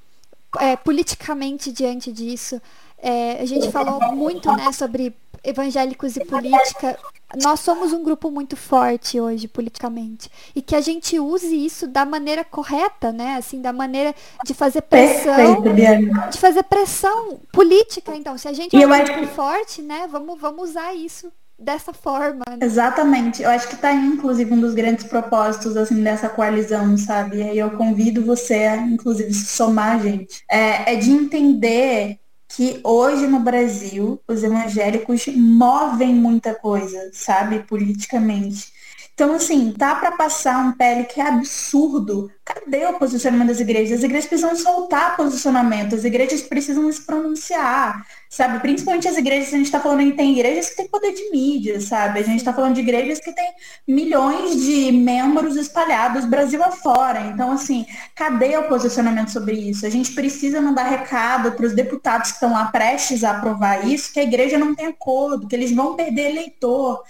é, 0.61 0.77
politicamente 0.77 1.73
diante 1.73 2.13
disso. 2.13 2.61
É, 2.99 3.41
a 3.41 3.47
gente 3.47 3.71
falou 3.71 4.15
muito 4.15 4.51
né, 4.53 4.71
sobre 4.73 5.17
evangélicos 5.47 6.17
e 6.17 6.25
política. 6.25 6.99
Nós 7.43 7.61
somos 7.61 7.93
um 7.93 8.03
grupo 8.03 8.31
muito 8.31 8.57
forte 8.57 9.21
hoje 9.21 9.49
politicamente 9.49 10.31
e 10.55 10.63
que 10.63 10.77
a 10.77 10.81
gente 10.81 11.19
use 11.19 11.55
isso 11.55 11.87
da 11.87 12.05
maneira 12.05 12.45
correta, 12.45 13.13
né? 13.13 13.37
Assim, 13.37 13.61
da 13.61 13.73
maneira 13.73 14.15
de 14.45 14.55
fazer 14.55 14.83
pressão, 14.83 15.63
Perfeito, 15.63 16.31
de 16.31 16.39
fazer 16.39 16.63
pressão 16.63 17.41
política. 17.53 18.15
Então, 18.15 18.39
se 18.39 18.49
a 18.49 18.53
gente 18.53 18.75
é 18.75 18.87
um 18.87 18.91
grupo 18.91 19.21
acho... 19.21 19.29
forte, 19.29 19.83
né? 19.83 20.07
Vamos, 20.11 20.41
vamos 20.41 20.71
usar 20.71 20.95
isso 20.95 21.33
dessa 21.59 21.93
forma. 21.93 22.43
Né? 22.49 22.59
Exatamente. 22.61 23.43
Eu 23.43 23.51
acho 23.51 23.69
que 23.69 23.75
está 23.75 23.89
aí, 23.89 24.07
inclusive, 24.07 24.53
um 24.53 24.61
dos 24.61 24.75
grandes 24.75 25.05
propósitos, 25.05 25.77
assim, 25.77 26.03
dessa 26.03 26.29
coalizão, 26.29 26.97
sabe? 26.97 27.39
E 27.39 27.43
aí 27.43 27.59
eu 27.59 27.71
convido 27.71 28.25
você 28.25 28.55
a, 28.55 28.77
inclusive, 28.77 29.33
somar 29.33 30.01
gente. 30.01 30.45
É, 30.51 30.95
é 30.95 30.97
de 30.97 31.11
entender 31.11 32.19
que 32.57 32.81
hoje 32.83 33.27
no 33.27 33.41
Brasil 33.41 34.19
os 34.27 34.43
evangélicos 34.43 35.27
movem 35.27 36.15
muita 36.15 36.55
coisa, 36.55 37.11
sabe, 37.13 37.59
politicamente. 37.65 38.73
Então, 39.17 39.33
assim, 39.33 39.73
tá 39.73 39.95
para 39.95 40.13
passar 40.13 40.59
um 40.59 40.73
pele 40.73 41.05
que 41.05 41.19
é 41.19 41.27
absurdo. 41.27 42.31
Cadê 42.45 42.85
o 42.85 42.99
posicionamento 42.99 43.49
das 43.49 43.61
igrejas? 43.61 43.99
As 43.99 44.05
igrejas 44.05 44.29
precisam 44.29 44.55
soltar 44.55 45.17
posicionamento, 45.17 45.95
as 45.95 46.05
igrejas 46.05 46.43
precisam 46.43 46.93
se 46.93 47.01
pronunciar, 47.01 48.07
sabe? 48.29 48.61
Principalmente 48.61 49.09
as 49.09 49.17
igrejas, 49.17 49.49
a 49.49 49.57
gente 49.57 49.65
está 49.65 49.81
falando, 49.81 50.15
tem 50.15 50.33
igrejas 50.33 50.69
que 50.69 50.77
têm 50.77 50.89
poder 50.89 51.15
de 51.15 51.31
mídia, 51.31 51.81
sabe? 51.81 52.21
A 52.21 52.23
gente 52.23 52.41
está 52.41 52.53
falando 52.53 52.75
de 52.75 52.83
igrejas 52.83 53.19
que 53.19 53.33
têm 53.33 53.55
milhões 53.89 54.63
de 54.63 54.93
membros 54.93 55.57
espalhados 55.57 56.27
Brasil 56.27 56.63
afora. 56.63 57.21
Então, 57.21 57.51
assim, 57.51 57.87
cadê 58.15 58.59
o 58.59 58.69
posicionamento 58.69 59.31
sobre 59.31 59.55
isso? 59.55 59.87
A 59.87 59.91
gente 59.91 60.13
precisa 60.13 60.61
mandar 60.61 60.91
recado 60.91 61.53
para 61.53 61.65
os 61.65 61.73
deputados 61.73 62.33
que 62.33 62.35
estão 62.35 62.53
lá 62.53 62.67
prestes 62.67 63.25
a 63.25 63.31
aprovar 63.31 63.89
isso, 63.89 64.13
que 64.13 64.21
a 64.21 64.25
igreja 64.25 64.59
não 64.59 64.75
tem 64.75 64.89
acordo, 64.89 65.49
que 65.49 65.57
eles 65.57 65.73
vão 65.75 65.97
perder 65.97 66.33
eleitor 66.33 67.03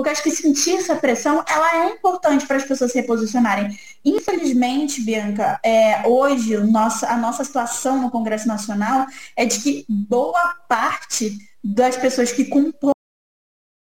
porque 0.00 0.08
acho 0.08 0.22
que 0.22 0.30
sentir 0.30 0.78
essa 0.78 0.96
pressão, 0.96 1.44
ela 1.46 1.84
é 1.84 1.90
importante 1.90 2.46
para 2.46 2.56
as 2.56 2.64
pessoas 2.64 2.90
se 2.90 2.98
reposicionarem. 2.98 3.78
Infelizmente, 4.02 5.02
Bianca, 5.02 5.60
é, 5.62 6.08
hoje 6.08 6.56
nossa, 6.56 7.06
a 7.06 7.18
nossa 7.18 7.44
situação 7.44 8.00
no 8.00 8.10
Congresso 8.10 8.48
Nacional 8.48 9.06
é 9.36 9.44
de 9.44 9.60
que 9.60 9.84
boa 9.86 10.54
parte 10.66 11.36
das 11.62 11.98
pessoas 11.98 12.32
que 12.32 12.46
compõem 12.46 12.94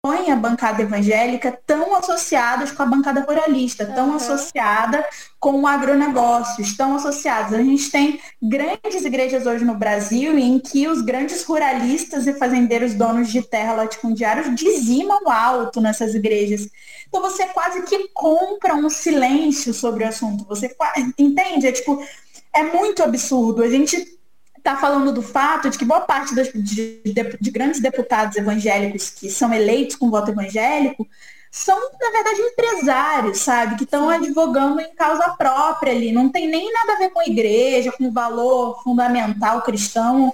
a 0.04 0.34
bancada 0.34 0.82
evangélica 0.82 1.56
tão 1.64 1.94
associadas 1.94 2.72
com 2.72 2.82
a 2.82 2.86
bancada 2.86 3.20
ruralista, 3.20 3.86
tão 3.86 4.08
uhum. 4.08 4.16
associada 4.16 5.06
com 5.38 5.60
o 5.60 5.66
agronegócio, 5.66 6.60
estão 6.60 6.96
associadas. 6.96 7.54
A 7.54 7.62
gente 7.62 7.88
tem 7.88 8.20
grandes 8.42 9.04
igrejas 9.04 9.46
hoje 9.46 9.64
no 9.64 9.76
Brasil 9.76 10.36
em 10.36 10.58
que 10.58 10.88
os 10.88 11.02
grandes 11.02 11.44
ruralistas 11.44 12.26
e 12.26 12.32
fazendeiros 12.32 12.94
donos 12.94 13.30
de 13.30 13.42
terra 13.42 13.74
latifundiários 13.74 14.52
dizimam 14.56 15.30
alto 15.30 15.80
nessas 15.80 16.16
igrejas. 16.16 16.68
Então 17.08 17.22
você 17.22 17.46
quase 17.46 17.82
que 17.82 18.08
compra 18.08 18.74
um 18.74 18.90
silêncio 18.90 19.72
sobre 19.72 20.02
o 20.02 20.08
assunto. 20.08 20.44
Você 20.46 20.74
entende? 21.16 21.68
É 21.68 21.70
tipo, 21.70 22.04
é 22.52 22.64
muito 22.64 23.04
absurdo. 23.04 23.62
A 23.62 23.68
gente 23.68 24.18
está 24.62 24.76
falando 24.76 25.12
do 25.12 25.20
fato 25.20 25.68
de 25.68 25.76
que 25.76 25.84
boa 25.84 26.02
parte 26.02 26.34
de, 26.34 27.02
de, 27.02 27.38
de, 27.40 27.50
grandes 27.50 27.80
deputados 27.80 28.36
evangélicos 28.36 29.10
que 29.10 29.28
são 29.28 29.52
eleitos 29.52 29.96
com 29.96 30.08
voto 30.08 30.30
evangélico 30.30 31.06
são, 31.50 31.78
na 32.00 32.10
verdade, 32.10 32.40
empresários, 32.40 33.40
sabe? 33.40 33.76
Que 33.76 33.84
estão 33.84 34.08
advogando 34.08 34.80
em 34.80 34.94
causa 34.94 35.34
própria 35.36 35.92
ali. 35.92 36.10
Não 36.10 36.30
tem 36.30 36.48
nem 36.48 36.72
nada 36.72 36.94
a 36.94 36.96
ver 36.96 37.10
com 37.10 37.20
igreja, 37.22 37.92
com 37.92 38.10
valor 38.10 38.82
fundamental 38.82 39.60
cristão. 39.60 40.32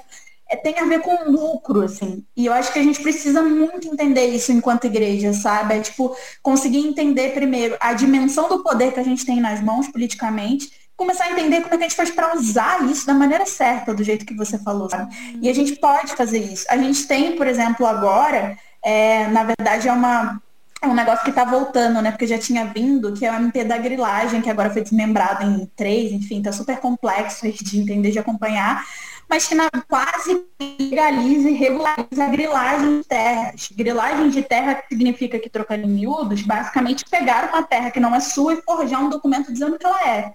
É, 0.48 0.54
tem 0.54 0.78
a 0.78 0.84
ver 0.84 1.00
com 1.00 1.30
lucro, 1.30 1.82
assim. 1.82 2.24
E 2.36 2.46
eu 2.46 2.52
acho 2.52 2.72
que 2.72 2.78
a 2.78 2.82
gente 2.82 3.02
precisa 3.02 3.42
muito 3.42 3.88
entender 3.88 4.26
isso 4.26 4.52
enquanto 4.52 4.86
igreja, 4.86 5.32
sabe? 5.32 5.74
É, 5.74 5.80
tipo, 5.80 6.16
conseguir 6.40 6.86
entender 6.86 7.34
primeiro 7.34 7.76
a 7.80 7.92
dimensão 7.94 8.48
do 8.48 8.62
poder 8.62 8.92
que 8.92 9.00
a 9.00 9.04
gente 9.04 9.26
tem 9.26 9.40
nas 9.40 9.60
mãos 9.60 9.88
politicamente 9.88 10.70
começar 10.98 11.26
a 11.26 11.30
entender 11.30 11.62
como 11.62 11.74
é 11.74 11.78
que 11.78 11.84
a 11.84 11.88
gente 11.88 11.96
faz 11.96 12.10
para 12.10 12.34
usar 12.36 12.84
isso 12.90 13.06
da 13.06 13.14
maneira 13.14 13.46
certa, 13.46 13.94
do 13.94 14.02
jeito 14.02 14.26
que 14.26 14.34
você 14.34 14.58
falou, 14.58 14.90
sabe? 14.90 15.14
E 15.40 15.48
a 15.48 15.54
gente 15.54 15.76
pode 15.76 16.12
fazer 16.14 16.40
isso. 16.40 16.66
A 16.68 16.76
gente 16.76 17.06
tem, 17.06 17.36
por 17.36 17.46
exemplo, 17.46 17.86
agora, 17.86 18.58
é, 18.82 19.28
na 19.28 19.44
verdade 19.44 19.88
é 19.88 19.92
uma 19.92 20.42
é 20.80 20.86
um 20.86 20.94
negócio 20.94 21.24
que 21.24 21.30
está 21.30 21.44
voltando, 21.44 22.00
né? 22.00 22.10
Porque 22.10 22.26
já 22.26 22.38
tinha 22.38 22.64
vindo, 22.66 23.12
que 23.12 23.26
é 23.26 23.32
o 23.32 23.34
MP 23.34 23.64
da 23.64 23.78
grilagem, 23.78 24.40
que 24.40 24.50
agora 24.50 24.70
foi 24.70 24.82
desmembrado 24.82 25.44
em 25.44 25.66
três, 25.74 26.12
enfim, 26.12 26.40
tá 26.40 26.52
super 26.52 26.78
complexo 26.78 27.50
de 27.50 27.80
entender, 27.80 28.12
de 28.12 28.18
acompanhar, 28.18 28.84
mas 29.28 29.46
que 29.46 29.56
na, 29.56 29.68
quase 29.88 30.44
legaliza 30.80 31.50
e 31.50 31.54
regulariza 31.54 32.24
a 32.24 32.28
grilagem 32.28 33.00
de 33.00 33.08
terras. 33.08 33.68
Grilagem 33.72 34.30
de 34.30 34.42
terra 34.42 34.82
significa 34.88 35.38
que, 35.38 35.50
trocando 35.50 35.84
em 35.84 35.90
miúdos, 35.90 36.42
basicamente 36.42 37.04
pegar 37.04 37.48
uma 37.48 37.62
terra 37.62 37.90
que 37.90 38.00
não 38.00 38.14
é 38.14 38.20
sua 38.20 38.54
e 38.54 38.62
forjar 38.62 39.02
um 39.02 39.10
documento 39.10 39.52
dizendo 39.52 39.78
que 39.78 39.86
ela 39.86 40.08
é. 40.08 40.34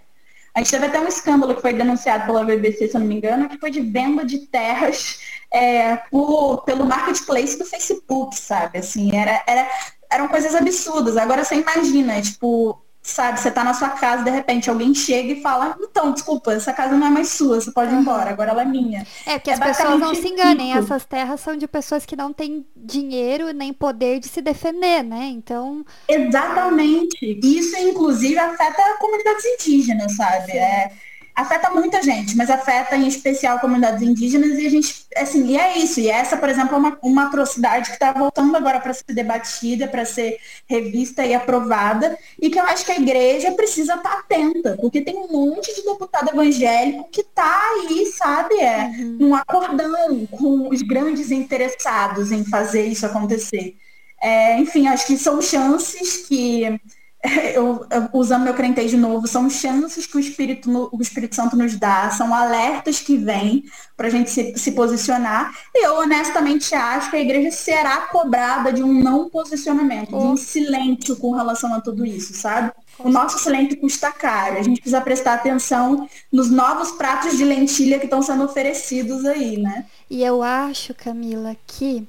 A 0.56 0.60
gente 0.60 0.70
teve 0.70 0.86
até 0.86 1.00
um 1.00 1.08
escândalo 1.08 1.56
que 1.56 1.62
foi 1.62 1.74
denunciado 1.74 2.26
pela 2.26 2.46
BBC, 2.46 2.88
se 2.88 2.96
eu 2.96 3.00
não 3.00 3.08
me 3.08 3.16
engano, 3.16 3.50
que 3.50 3.58
foi 3.58 3.72
de 3.72 3.82
venda 3.82 4.24
de 4.24 4.40
terras 4.48 5.20
é, 5.52 5.98
por, 6.12 6.64
pelo 6.64 6.86
marketplace 6.86 7.58
do 7.58 7.66
Facebook, 7.66 8.38
sabe? 8.38 8.78
Assim, 8.78 9.16
era, 9.16 9.44
era, 9.48 9.68
eram 10.12 10.28
coisas 10.28 10.54
absurdas. 10.54 11.18
Agora 11.18 11.44
você 11.44 11.56
imagina, 11.56 12.22
tipo, 12.22 12.80
sabe? 13.04 13.40
Você 13.40 13.52
tá 13.52 13.64
na 13.64 13.74
sua 13.74 13.90
casa, 13.90 14.24
de 14.24 14.30
repente 14.32 14.70
alguém 14.70 14.96
chega 14.96 15.34
e 15.34 15.42
fala, 15.42 15.76
então, 15.80 16.14
desculpa, 16.14 16.54
essa 16.54 16.72
casa 16.72 16.96
não 16.96 17.08
é 17.08 17.10
mais 17.10 17.30
sua, 17.30 17.60
você 17.60 17.70
pode 17.72 17.94
ir 17.94 17.98
embora, 17.98 18.30
agora 18.30 18.52
ela 18.52 18.62
é 18.62 18.66
minha. 18.66 19.06
É, 19.26 19.38
porque 19.38 19.52
é 19.52 19.54
as 19.54 19.60
pessoas 19.60 20.00
não 20.00 20.16
se 20.16 20.28
enganem, 20.28 20.72
isso. 20.72 20.80
essas 20.80 21.06
terras 21.06 21.42
são 21.42 21.58
de 21.58 21.68
pessoas 21.68 22.06
que 22.06 22.16
não 22.16 22.32
têm 22.32 22.66
dinheiro 22.76 23.52
nem 23.52 23.74
poder 23.74 24.20
de 24.20 24.28
se 24.28 24.42
defender, 24.42 25.04
né? 25.04 25.26
Então. 25.26 25.86
Exatamente. 26.08 27.40
Isso, 27.44 27.78
inclusive, 27.78 28.38
afeta 28.40 28.98
comunidades 29.00 29.44
indígenas, 29.46 30.16
sabe? 30.16 30.54
Sim. 30.54 30.58
É 30.58 30.92
afeta 31.36 31.70
muita 31.72 32.02
gente, 32.04 32.36
mas 32.38 32.50
afeta 32.50 32.96
em 32.96 33.08
especial 33.08 33.60
comunidades 33.60 34.02
indígenas 34.02 34.58
e 34.60 34.68
a 34.68 34.70
gente, 34.70 35.06
assim, 35.16 35.48
e 35.48 35.58
é 35.58 35.78
isso. 35.78 36.00
E 36.00 36.10
essa, 36.10 36.38
por 36.38 36.48
exemplo, 36.48 36.76
é 36.76 36.78
uma, 36.78 36.98
uma 37.02 37.28
atrocidade 37.28 37.88
que 37.88 37.96
está 37.96 38.12
voltando 38.12 38.56
agora 38.56 38.80
para 38.80 38.94
ser 38.94 39.14
debatida, 39.14 39.88
para 39.88 40.06
ser 40.06 40.40
revista 40.68 41.26
e 41.26 41.34
aprovada, 41.34 42.18
e 42.40 42.50
que 42.50 42.60
eu 42.60 42.64
acho 42.64 42.86
que 42.86 42.92
a 42.92 43.00
igreja 43.00 43.52
precisa 43.52 43.96
estar 43.96 44.10
tá 44.10 44.20
atenta, 44.20 44.78
porque 44.80 45.02
tem 45.02 45.18
um 45.18 45.32
monte 45.32 45.74
de 45.74 45.84
deputado 45.84 46.30
evangélico 46.30 47.10
que 47.12 47.22
está 47.22 47.62
aí, 47.72 48.06
sabe, 48.06 48.56
é, 48.60 48.86
uhum. 49.00 49.18
um 49.22 49.36
acordão 49.36 50.26
com 50.28 50.70
os 50.70 50.82
grandes 50.82 51.32
interessados 51.32 52.32
em 52.32 52.46
fazer 52.46 52.86
isso 52.86 53.06
acontecer. 53.06 53.76
É, 54.22 54.58
enfim, 54.60 54.88
acho 54.88 55.08
que 55.08 55.18
são 55.18 55.42
chances 55.42 56.28
que 56.28 56.80
eu, 57.56 57.86
eu, 57.90 58.10
usando 58.12 58.44
meu 58.44 58.54
crentez 58.54 58.92
de 58.92 58.98
novo, 58.98 59.28
são 59.28 59.50
chances 59.50 60.06
que 60.06 60.18
o 60.18 60.20
Espírito, 60.20 60.90
o 60.92 61.02
Espírito 61.02 61.36
Santo 61.36 61.56
nos 61.56 61.78
dá, 61.78 62.10
são 62.12 62.34
alertas 62.34 63.00
que 63.00 63.18
vêm 63.18 63.64
para 63.96 64.08
a 64.08 64.10
gente 64.10 64.30
se, 64.30 64.58
se, 64.58 64.74
posicionar. 64.74 65.54
E 65.74 65.86
eu 65.86 66.00
honestamente 66.00 66.76
acho 66.76 67.10
que 67.10 67.16
a 67.16 67.22
igreja 67.22 67.52
será 67.52 68.08
cobrada 68.08 68.74
de 68.74 68.84
um 68.84 68.94
não 68.94 69.30
posicionamento, 69.30 70.10
de 70.10 70.16
um 70.16 70.36
silêncio 70.36 71.16
com 71.16 71.32
relação 71.32 71.74
a 71.74 71.80
tudo 71.80 72.06
isso, 72.06 72.34
sabe? 72.34 72.74
O 73.00 73.10
nosso 73.10 73.40
silêncio 73.40 73.80
custa 73.80 74.12
caro. 74.12 74.58
A 74.58 74.62
gente 74.62 74.82
precisa 74.82 75.00
prestar 75.00 75.36
atenção 75.36 76.08
nos 76.32 76.52
novos 76.52 76.92
pratos 76.92 77.38
de 77.38 77.46
lentilha 77.46 78.00
que 78.00 78.06
estão 78.06 78.22
sendo 78.22 78.44
oferecidos 78.44 79.26
aí, 79.26 79.58
né? 79.58 79.86
E 80.10 80.24
eu 80.24 80.44
acho, 80.44 80.94
Camila, 80.94 81.56
que 81.66 82.06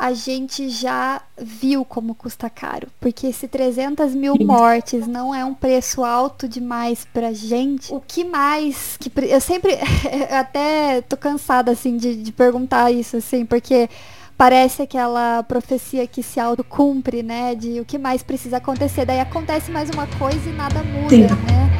a 0.00 0.14
gente 0.14 0.70
já 0.70 1.20
viu 1.36 1.84
como 1.84 2.14
custa 2.14 2.48
caro. 2.48 2.88
Porque 2.98 3.30
se 3.34 3.46
300 3.46 4.14
mil 4.14 4.34
mortes 4.40 5.06
não 5.06 5.34
é 5.34 5.44
um 5.44 5.52
preço 5.52 6.02
alto 6.02 6.48
demais 6.48 7.06
pra 7.12 7.34
gente, 7.34 7.92
o 7.92 8.00
que 8.00 8.24
mais 8.24 8.96
que 8.96 9.12
eu 9.28 9.40
sempre 9.42 9.72
eu 10.10 10.36
até 10.38 11.02
tô 11.02 11.18
cansada 11.18 11.70
assim 11.72 11.98
de, 11.98 12.16
de 12.16 12.32
perguntar 12.32 12.90
isso 12.90 13.18
assim, 13.18 13.44
porque 13.44 13.90
parece 14.38 14.80
aquela 14.80 15.42
profecia 15.42 16.06
que 16.06 16.22
se 16.22 16.40
autocumpre, 16.40 17.22
né? 17.22 17.54
De 17.54 17.78
o 17.78 17.84
que 17.84 17.98
mais 17.98 18.22
precisa 18.22 18.56
acontecer. 18.56 19.04
Daí 19.04 19.20
acontece 19.20 19.70
mais 19.70 19.90
uma 19.90 20.06
coisa 20.06 20.48
e 20.48 20.52
nada 20.54 20.82
muda, 20.82 21.10
Sim. 21.10 21.22
né? 21.24 21.70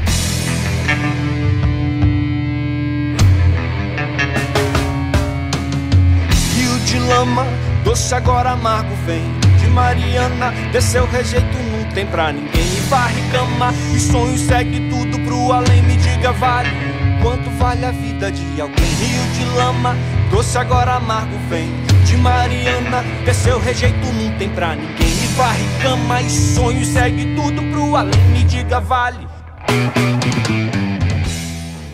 Rio 6.54 6.78
de 6.80 6.98
lama 6.98 7.69
Doce 7.84 8.14
agora 8.14 8.50
amargo 8.50 8.94
vem 9.06 9.22
de 9.58 9.66
Mariana 9.68 10.52
Desceu 10.72 11.06
rejeito 11.06 11.56
não 11.72 11.84
tem 11.92 12.06
pra 12.06 12.32
ninguém 12.32 12.62
E 12.62 12.80
varre 12.88 13.22
cama 13.32 13.72
e 13.94 13.98
sonho 13.98 14.38
segue 14.38 14.88
tudo 14.88 15.18
pro 15.20 15.52
além 15.52 15.82
Me 15.82 15.96
diga 15.96 16.32
vale 16.32 16.70
quanto 17.22 17.50
vale 17.58 17.84
a 17.84 17.90
vida 17.90 18.32
de 18.32 18.60
alguém? 18.60 18.84
Rio 18.84 19.22
de 19.34 19.44
lama, 19.56 19.94
doce 20.30 20.56
agora 20.56 20.94
amargo 20.94 21.36
vem 21.48 21.68
de 22.04 22.16
Mariana 22.16 23.04
Desceu 23.24 23.58
rejeito 23.58 24.06
não 24.12 24.30
tem 24.38 24.48
pra 24.48 24.74
ninguém 24.74 25.08
E 25.08 25.26
varre 25.36 25.64
cama 25.82 26.20
e 26.22 26.30
sonho 26.30 26.84
segue 26.84 27.34
tudo 27.34 27.62
pro 27.70 27.96
além 27.96 28.20
Me 28.32 28.44
diga 28.44 28.80
vale 28.80 29.26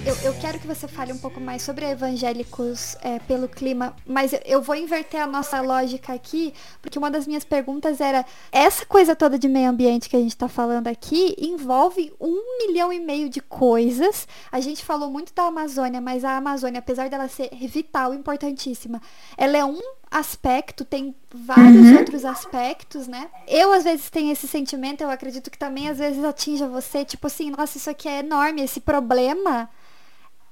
eu, 0.07 0.15
eu 0.23 0.35
quero 0.35 0.57
que 0.61 0.69
você 0.69 0.87
fale 0.87 1.13
um 1.13 1.19
pouco 1.19 1.41
mais 1.41 1.63
sobre 1.63 1.85
evangélicos 1.85 2.97
é, 3.03 3.19
pelo 3.19 3.49
clima, 3.49 3.97
mas 4.07 4.33
eu, 4.33 4.41
eu 4.45 4.63
vou 4.63 4.77
inverter 4.77 5.21
a 5.21 5.27
nossa 5.27 5.61
lógica 5.61 6.13
aqui, 6.13 6.55
porque 6.81 6.97
uma 6.97 7.11
das 7.11 7.27
minhas 7.27 7.43
perguntas 7.43 8.01
era: 8.01 8.25
essa 8.53 8.87
coisa 8.87 9.17
toda 9.17 9.37
de 9.37 9.49
meio 9.49 9.69
ambiente 9.69 10.09
que 10.09 10.15
a 10.15 10.21
gente 10.21 10.31
está 10.31 10.47
falando 10.47 10.87
aqui 10.87 11.35
envolve 11.37 12.13
um 12.21 12.41
milhão 12.59 12.93
e 12.93 13.01
meio 13.01 13.29
de 13.29 13.41
coisas. 13.41 14.29
A 14.53 14.61
gente 14.61 14.85
falou 14.85 15.11
muito 15.11 15.35
da 15.35 15.49
Amazônia, 15.49 16.01
mas 16.01 16.25
a 16.25 16.37
Amazônia, 16.37 16.79
apesar 16.79 17.11
dela 17.11 17.27
ser 17.27 17.51
vital, 17.67 18.15
importantíssima, 18.15 19.03
ela 19.37 19.57
é 19.57 19.65
um 19.65 19.81
aspecto, 20.09 20.85
tem 20.85 21.17
vários 21.35 21.89
uhum. 21.89 21.99
outros 21.99 22.25
aspectos, 22.25 23.09
né? 23.09 23.29
Eu 23.49 23.73
às 23.73 23.83
vezes 23.83 24.09
tenho 24.09 24.31
esse 24.31 24.47
sentimento, 24.47 25.01
eu 25.01 25.11
acredito 25.11 25.51
que 25.51 25.59
também 25.59 25.89
às 25.89 25.99
vezes 25.99 26.23
atinja 26.23 26.69
você, 26.69 27.05
tipo 27.05 27.27
assim, 27.27 27.51
nossa, 27.51 27.77
isso 27.77 27.91
aqui 27.91 28.09
é 28.09 28.21
enorme, 28.21 28.63
esse 28.63 28.79
problema 28.79 29.69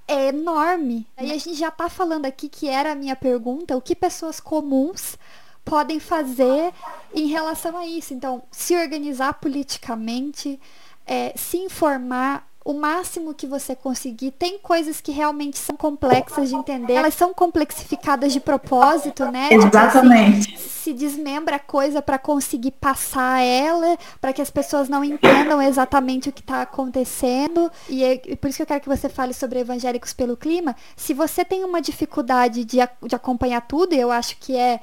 é 0.06 0.28
enorme. 0.28 1.06
E 1.20 1.32
a 1.32 1.38
gente 1.38 1.54
já 1.54 1.68
está 1.68 1.88
falando 1.88 2.26
aqui 2.26 2.48
que 2.48 2.68
era 2.68 2.92
a 2.92 2.94
minha 2.94 3.16
pergunta, 3.16 3.76
o 3.76 3.80
que 3.80 3.94
pessoas 3.94 4.40
comuns 4.40 5.18
podem 5.64 5.98
fazer 5.98 6.72
em 7.14 7.26
relação 7.26 7.76
a 7.76 7.86
isso. 7.86 8.12
Então, 8.12 8.42
se 8.50 8.76
organizar 8.76 9.34
politicamente, 9.34 10.60
é, 11.06 11.32
se 11.36 11.56
informar 11.56 12.46
o 12.64 12.72
máximo 12.72 13.34
que 13.34 13.46
você 13.46 13.76
conseguir. 13.76 14.30
Tem 14.30 14.58
coisas 14.58 15.00
que 15.00 15.12
realmente 15.12 15.58
são 15.58 15.76
complexas 15.76 16.48
de 16.48 16.56
entender. 16.56 16.94
Elas 16.94 17.14
são 17.14 17.34
complexificadas 17.34 18.32
de 18.32 18.40
propósito, 18.40 19.26
né? 19.30 19.50
Exatamente. 19.52 20.46
Tipo 20.46 20.56
assim, 20.56 20.68
se 20.68 20.92
desmembra 20.94 21.56
a 21.56 21.58
coisa 21.58 22.00
para 22.00 22.18
conseguir 22.18 22.70
passar 22.72 23.42
ela, 23.42 23.98
para 24.20 24.32
que 24.32 24.40
as 24.40 24.50
pessoas 24.50 24.88
não 24.88 25.04
entendam 25.04 25.60
exatamente 25.60 26.30
o 26.30 26.32
que 26.32 26.40
está 26.40 26.62
acontecendo. 26.62 27.70
E, 27.88 28.02
é, 28.02 28.22
e, 28.26 28.36
por 28.36 28.48
isso 28.48 28.56
que 28.56 28.62
eu 28.62 28.66
quero 28.66 28.80
que 28.80 28.88
você 28.88 29.10
fale 29.10 29.34
sobre 29.34 29.58
evangélicos 29.58 30.14
pelo 30.14 30.36
clima. 30.36 30.74
Se 30.96 31.12
você 31.12 31.44
tem 31.44 31.64
uma 31.64 31.82
dificuldade 31.82 32.64
de, 32.64 32.78
de 33.02 33.14
acompanhar 33.14 33.60
tudo, 33.60 33.94
e 33.94 34.00
eu 34.00 34.10
acho 34.10 34.38
que 34.38 34.56
é 34.56 34.80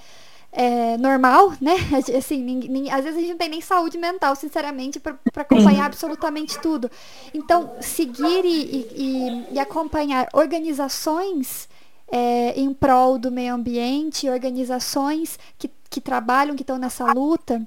é, 0.51 0.97
normal, 0.97 1.53
né? 1.61 1.75
Assim, 2.17 2.43
ninguém, 2.43 2.91
às 2.91 3.03
vezes 3.03 3.17
a 3.17 3.21
gente 3.21 3.31
não 3.31 3.37
tem 3.37 3.49
nem 3.49 3.61
saúde 3.61 3.97
mental, 3.97 4.35
sinceramente, 4.35 4.99
para 4.99 5.17
acompanhar 5.37 5.85
absolutamente 5.85 6.59
tudo. 6.59 6.91
Então, 7.33 7.73
seguir 7.79 8.43
e, 8.43 8.87
e, 8.95 9.53
e 9.53 9.59
acompanhar 9.59 10.27
organizações 10.33 11.69
é, 12.11 12.59
em 12.59 12.73
prol 12.73 13.17
do 13.17 13.31
meio 13.31 13.53
ambiente, 13.53 14.29
organizações 14.29 15.39
que, 15.57 15.71
que 15.89 16.01
trabalham, 16.01 16.55
que 16.55 16.63
estão 16.63 16.77
nessa 16.77 17.11
luta. 17.13 17.65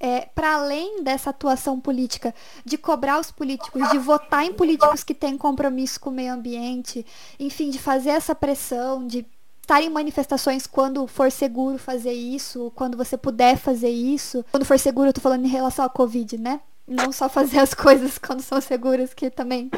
É, 0.00 0.28
para 0.32 0.54
além 0.54 1.02
dessa 1.02 1.30
atuação 1.30 1.80
política, 1.80 2.32
de 2.64 2.78
cobrar 2.78 3.18
os 3.18 3.32
políticos, 3.32 3.90
de 3.90 3.98
votar 3.98 4.44
em 4.44 4.52
políticos 4.52 5.02
que 5.02 5.12
têm 5.12 5.36
compromisso 5.36 5.98
com 5.98 6.08
o 6.08 6.12
meio 6.12 6.34
ambiente, 6.34 7.04
enfim, 7.36 7.68
de 7.68 7.80
fazer 7.80 8.10
essa 8.10 8.32
pressão, 8.32 9.04
de 9.04 9.26
estar 9.68 9.82
em 9.82 9.90
manifestações 9.90 10.66
quando 10.66 11.06
for 11.06 11.30
seguro 11.30 11.76
fazer 11.76 12.12
isso, 12.12 12.72
quando 12.74 12.96
você 12.96 13.18
puder 13.18 13.58
fazer 13.58 13.90
isso. 13.90 14.42
Quando 14.50 14.64
for 14.64 14.78
seguro, 14.78 15.10
eu 15.10 15.12
tô 15.12 15.20
falando 15.20 15.44
em 15.44 15.48
relação 15.48 15.84
ao 15.84 15.90
Covid, 15.90 16.38
né? 16.38 16.60
Não 16.88 17.12
só 17.12 17.28
fazer 17.28 17.58
as 17.58 17.74
coisas 17.74 18.18
quando 18.18 18.40
são 18.40 18.60
seguras, 18.60 19.12
que 19.12 19.30
também 19.30 19.70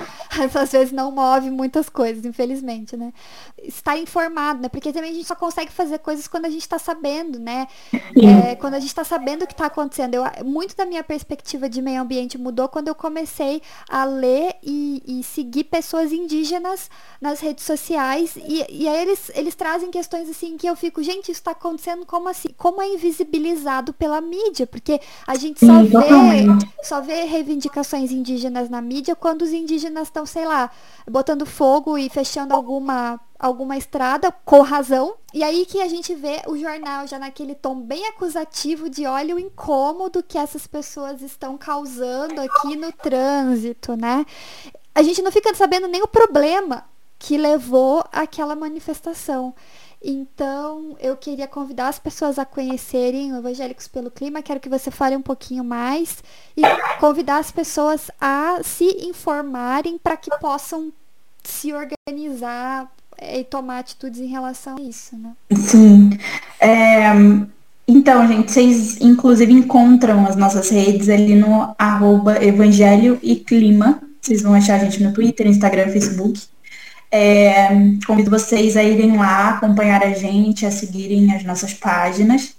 às 0.54 0.72
vezes 0.72 0.92
não 0.92 1.10
move 1.10 1.50
muitas 1.50 1.88
coisas, 1.88 2.24
infelizmente, 2.24 2.96
né? 2.96 3.12
Estar 3.62 3.98
informado, 3.98 4.62
né? 4.62 4.68
Porque 4.68 4.92
também 4.92 5.10
a 5.10 5.14
gente 5.14 5.26
só 5.26 5.34
consegue 5.34 5.72
fazer 5.72 5.98
coisas 5.98 6.28
quando 6.28 6.46
a 6.46 6.50
gente 6.50 6.62
está 6.62 6.78
sabendo, 6.78 7.38
né? 7.38 7.66
É, 7.92 8.54
quando 8.54 8.74
a 8.74 8.78
gente 8.80 8.88
está 8.88 9.04
sabendo 9.04 9.42
o 9.42 9.46
que 9.46 9.52
está 9.52 9.66
acontecendo. 9.66 10.14
Eu, 10.14 10.24
muito 10.44 10.76
da 10.76 10.86
minha 10.86 11.02
perspectiva 11.02 11.68
de 11.68 11.82
meio 11.82 12.00
ambiente 12.00 12.38
mudou 12.38 12.68
quando 12.68 12.88
eu 12.88 12.94
comecei 12.94 13.60
a 13.88 14.04
ler 14.04 14.54
e, 14.62 15.02
e 15.06 15.22
seguir 15.24 15.64
pessoas 15.64 16.12
indígenas 16.12 16.88
nas 17.20 17.40
redes 17.40 17.64
sociais. 17.64 18.36
E, 18.36 18.64
e 18.68 18.88
aí 18.88 19.02
eles, 19.02 19.30
eles 19.34 19.54
trazem 19.54 19.90
questões 19.90 20.28
assim 20.28 20.56
que 20.56 20.66
eu 20.66 20.76
fico, 20.76 21.02
gente, 21.02 21.24
isso 21.24 21.40
está 21.40 21.50
acontecendo 21.50 22.06
como 22.06 22.28
assim? 22.28 22.48
Como 22.56 22.80
é 22.80 22.88
invisibilizado 22.88 23.92
pela 23.92 24.20
mídia? 24.20 24.66
Porque 24.66 25.00
a 25.26 25.34
gente 25.34 25.60
só 25.60 25.82
vê. 25.82 26.00
Só 26.82 26.99
ver 27.00 27.24
reivindicações 27.24 28.10
indígenas 28.10 28.68
na 28.68 28.80
mídia 28.80 29.16
quando 29.16 29.42
os 29.42 29.52
indígenas 29.52 30.08
estão, 30.08 30.24
sei 30.24 30.44
lá, 30.44 30.70
botando 31.08 31.44
fogo 31.44 31.98
e 31.98 32.08
fechando 32.08 32.54
alguma 32.54 33.20
alguma 33.38 33.76
estrada 33.76 34.30
com 34.44 34.60
razão. 34.60 35.14
E 35.32 35.42
aí 35.42 35.64
que 35.64 35.80
a 35.80 35.88
gente 35.88 36.14
vê 36.14 36.42
o 36.46 36.58
jornal 36.58 37.06
já 37.06 37.18
naquele 37.18 37.54
tom 37.54 37.80
bem 37.80 38.06
acusativo 38.08 38.90
de 38.90 39.06
olha 39.06 39.34
o 39.34 39.38
incômodo 39.38 40.22
que 40.22 40.36
essas 40.36 40.66
pessoas 40.66 41.22
estão 41.22 41.56
causando 41.56 42.38
aqui 42.40 42.76
no 42.76 42.92
trânsito, 42.92 43.96
né? 43.96 44.26
A 44.94 45.02
gente 45.02 45.22
não 45.22 45.32
fica 45.32 45.54
sabendo 45.54 45.88
nem 45.88 46.02
o 46.02 46.08
problema 46.08 46.84
que 47.18 47.38
levou 47.38 48.04
àquela 48.12 48.54
manifestação. 48.54 49.54
Então, 50.02 50.96
eu 50.98 51.14
queria 51.16 51.46
convidar 51.46 51.88
as 51.88 51.98
pessoas 51.98 52.38
a 52.38 52.44
conhecerem 52.44 53.32
o 53.32 53.38
Evangélicos 53.38 53.86
pelo 53.86 54.10
Clima. 54.10 54.42
Quero 54.42 54.58
que 54.58 54.68
você 54.68 54.90
fale 54.90 55.14
um 55.14 55.22
pouquinho 55.22 55.62
mais 55.62 56.24
e 56.56 56.62
convidar 56.98 57.38
as 57.38 57.50
pessoas 57.50 58.10
a 58.20 58.60
se 58.62 58.84
informarem 59.06 59.98
para 59.98 60.16
que 60.16 60.30
possam 60.38 60.90
se 61.44 61.72
organizar 61.72 62.90
e 63.20 63.44
tomar 63.44 63.80
atitudes 63.80 64.20
em 64.20 64.26
relação 64.26 64.76
a 64.78 64.80
isso, 64.80 65.16
né? 65.18 65.32
Sim. 65.54 66.10
É, 66.58 67.12
Então, 67.86 68.26
gente, 68.26 68.52
vocês 68.52 69.00
inclusive 69.00 69.52
encontram 69.52 70.24
as 70.24 70.36
nossas 70.36 70.70
redes 70.70 71.08
ali 71.08 71.34
no 71.34 71.74
arroba 71.76 72.42
Evangelho 72.42 73.18
e 73.22 73.34
Clima. 73.36 74.00
Vocês 74.20 74.42
vão 74.42 74.54
achar 74.54 74.76
a 74.76 74.84
gente 74.84 75.02
no 75.02 75.12
Twitter, 75.12 75.46
Instagram, 75.46 75.88
Facebook. 75.90 76.40
É, 77.10 77.68
convido 78.06 78.30
vocês 78.30 78.76
a 78.76 78.82
irem 78.82 79.16
lá, 79.16 79.50
acompanhar 79.50 80.02
a 80.02 80.10
gente, 80.10 80.64
a 80.64 80.70
seguirem 80.70 81.34
as 81.34 81.42
nossas 81.44 81.74
páginas. 81.74 82.54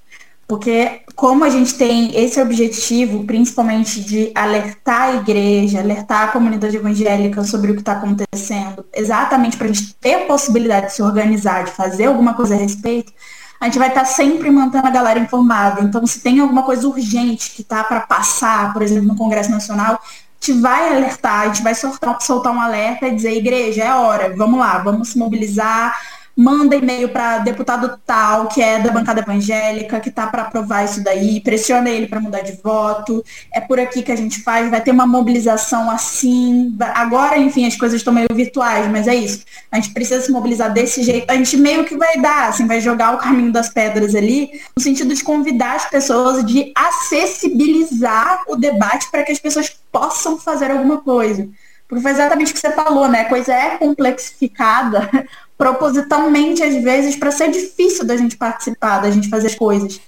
Porque 0.52 1.03
como 1.15 1.45
a 1.45 1.49
gente 1.49 1.76
tem 1.76 2.14
esse 2.14 2.41
objetivo, 2.41 3.23
principalmente 3.23 4.02
de 4.02 4.34
alertar 4.36 5.03
a 5.03 5.15
igreja, 5.15 5.80
alertar 5.80 6.23
a 6.23 6.28
comunidade 6.28 6.76
evangélica 6.76 7.41
sobre 7.45 7.72
o 7.72 7.76
que 7.76 7.80
está 7.80 7.94
acontecendo, 7.94 8.86
exatamente 8.94 9.56
para 9.56 9.68
a 9.68 9.72
gente 9.72 9.94
ter 9.94 10.15
a 10.15 10.26
possibilidade 10.26 10.88
de 10.88 10.94
se 10.95 11.02
organizar, 11.02 11.64
de 11.64 11.72
fazer 11.72 12.07
alguma 12.07 12.34
coisa 12.34 12.56
a 12.56 12.57
respeito, 12.57 13.14
a 13.61 13.65
gente 13.65 13.80
vai 13.80 13.88
estar 13.88 14.02
tá 14.02 14.07
sempre 14.07 14.52
mantendo 14.52 14.88
a 14.88 14.90
galera 14.90 15.19
informada. 15.19 15.82
Então, 15.82 16.06
se 16.06 16.19
tem 16.19 16.41
alguma 16.41 16.64
coisa 16.64 16.86
urgente 16.86 17.52
que 17.52 17.61
está 17.61 17.84
para 17.84 18.02
passar, 18.02 18.73
por 18.73 18.82
exemplo, 18.82 19.07
no 19.07 19.15
Congresso 19.15 19.52
Nacional, 19.52 20.02
gente 20.44 20.60
vai 20.60 20.96
alertar, 20.96 21.42
a 21.42 21.48
gente 21.48 21.62
vai 21.62 21.76
soltar, 21.76 22.20
soltar 22.20 22.52
um 22.52 22.60
alerta 22.60 23.08
e 23.08 23.16
dizer, 23.16 23.34
igreja, 23.34 23.84
é 23.84 23.94
hora, 23.94 24.36
vamos 24.36 24.60
lá, 24.60 24.80
vamos 24.80 25.10
se 25.10 25.18
mobilizar, 25.18 25.96
manda 26.36 26.76
e-mail 26.76 27.10
para 27.10 27.40
deputado 27.40 27.99
tal, 28.06 28.48
que 28.48 28.62
é 28.62 28.80
da 28.80 28.91
bancada 28.91 29.22
evangélica, 29.22 29.99
que 29.99 30.10
tá 30.10 30.28
para 30.28 30.44
aprovar 30.44 30.86
isso 30.86 31.03
daí, 31.03 31.41
pressiona 31.41 31.90
ele 31.90 32.08
para 32.08 32.20
mudar 32.20 32.41
de 32.41 32.53
voto. 32.64 33.24
É 33.53 33.60
por 33.60 33.80
aqui 33.80 34.02
que 34.02 34.12
a 34.12 34.16
gente 34.16 34.41
faz, 34.41 34.70
vai 34.70 34.82
ter 34.82 34.91
uma 34.91 35.06
mobilização 35.06 35.90
assim. 35.90 36.76
Agora, 36.95 37.38
enfim, 37.38 37.66
as 37.66 37.76
coisas 37.76 37.99
estão 37.99 38.14
meio 38.14 38.28
virtuais, 38.34 38.90
mas 38.90 39.08
é 39.08 39.16
isso. 39.16 39.44
A 39.72 39.76
gente 39.78 39.94
precisa 39.94 40.22
se 40.22 40.32
mobilizar 40.32 40.72
desse 40.72 41.03
jeito. 41.03 41.30
A 41.30 41.36
gente 41.36 41.58
meio 41.58 41.84
que 41.86 41.98
vai 41.98 42.20
dar, 42.20 42.49
assim, 42.49 42.66
vai 42.66 42.82
jogar 42.82 43.16
o 43.16 43.18
caminho 43.18 43.52
das 43.52 43.70
pedras 43.70 44.16
ali, 44.16 44.49
no 44.76 44.82
sentido 44.82 45.14
de 45.14 45.24
convidar 45.24 45.76
as 45.76 45.90
pessoas, 45.90 46.45
de 46.45 46.72
acessibilizar 46.76 48.44
o 48.48 48.56
debate 48.56 49.10
para 49.12 49.24
que 49.24 49.32
as 49.32 49.40
pessoas 49.40 49.70
possam 49.91 50.38
fazer 50.38 50.72
alguma 50.72 51.02
coisa. 51.02 51.48
Porque 51.92 52.04
foi 52.04 52.12
exatamente 52.12 52.52
o 52.52 52.54
que 52.54 52.60
você 52.62 52.72
falou, 52.72 53.10
né? 53.10 53.24
A 53.24 53.28
coisa 53.30 53.54
é 53.54 53.78
complexificada 53.78 55.10
propositalmente, 55.58 56.64
às 56.64 56.82
vezes, 56.82 57.18
para 57.18 57.32
ser 57.32 57.52
difícil 57.52 58.06
da 58.06 58.16
gente 58.16 58.38
participar, 58.38 59.00
da 59.00 59.12
gente 59.12 59.28
fazer 59.28 59.48
as 59.48 59.56
coisas. 59.56 60.00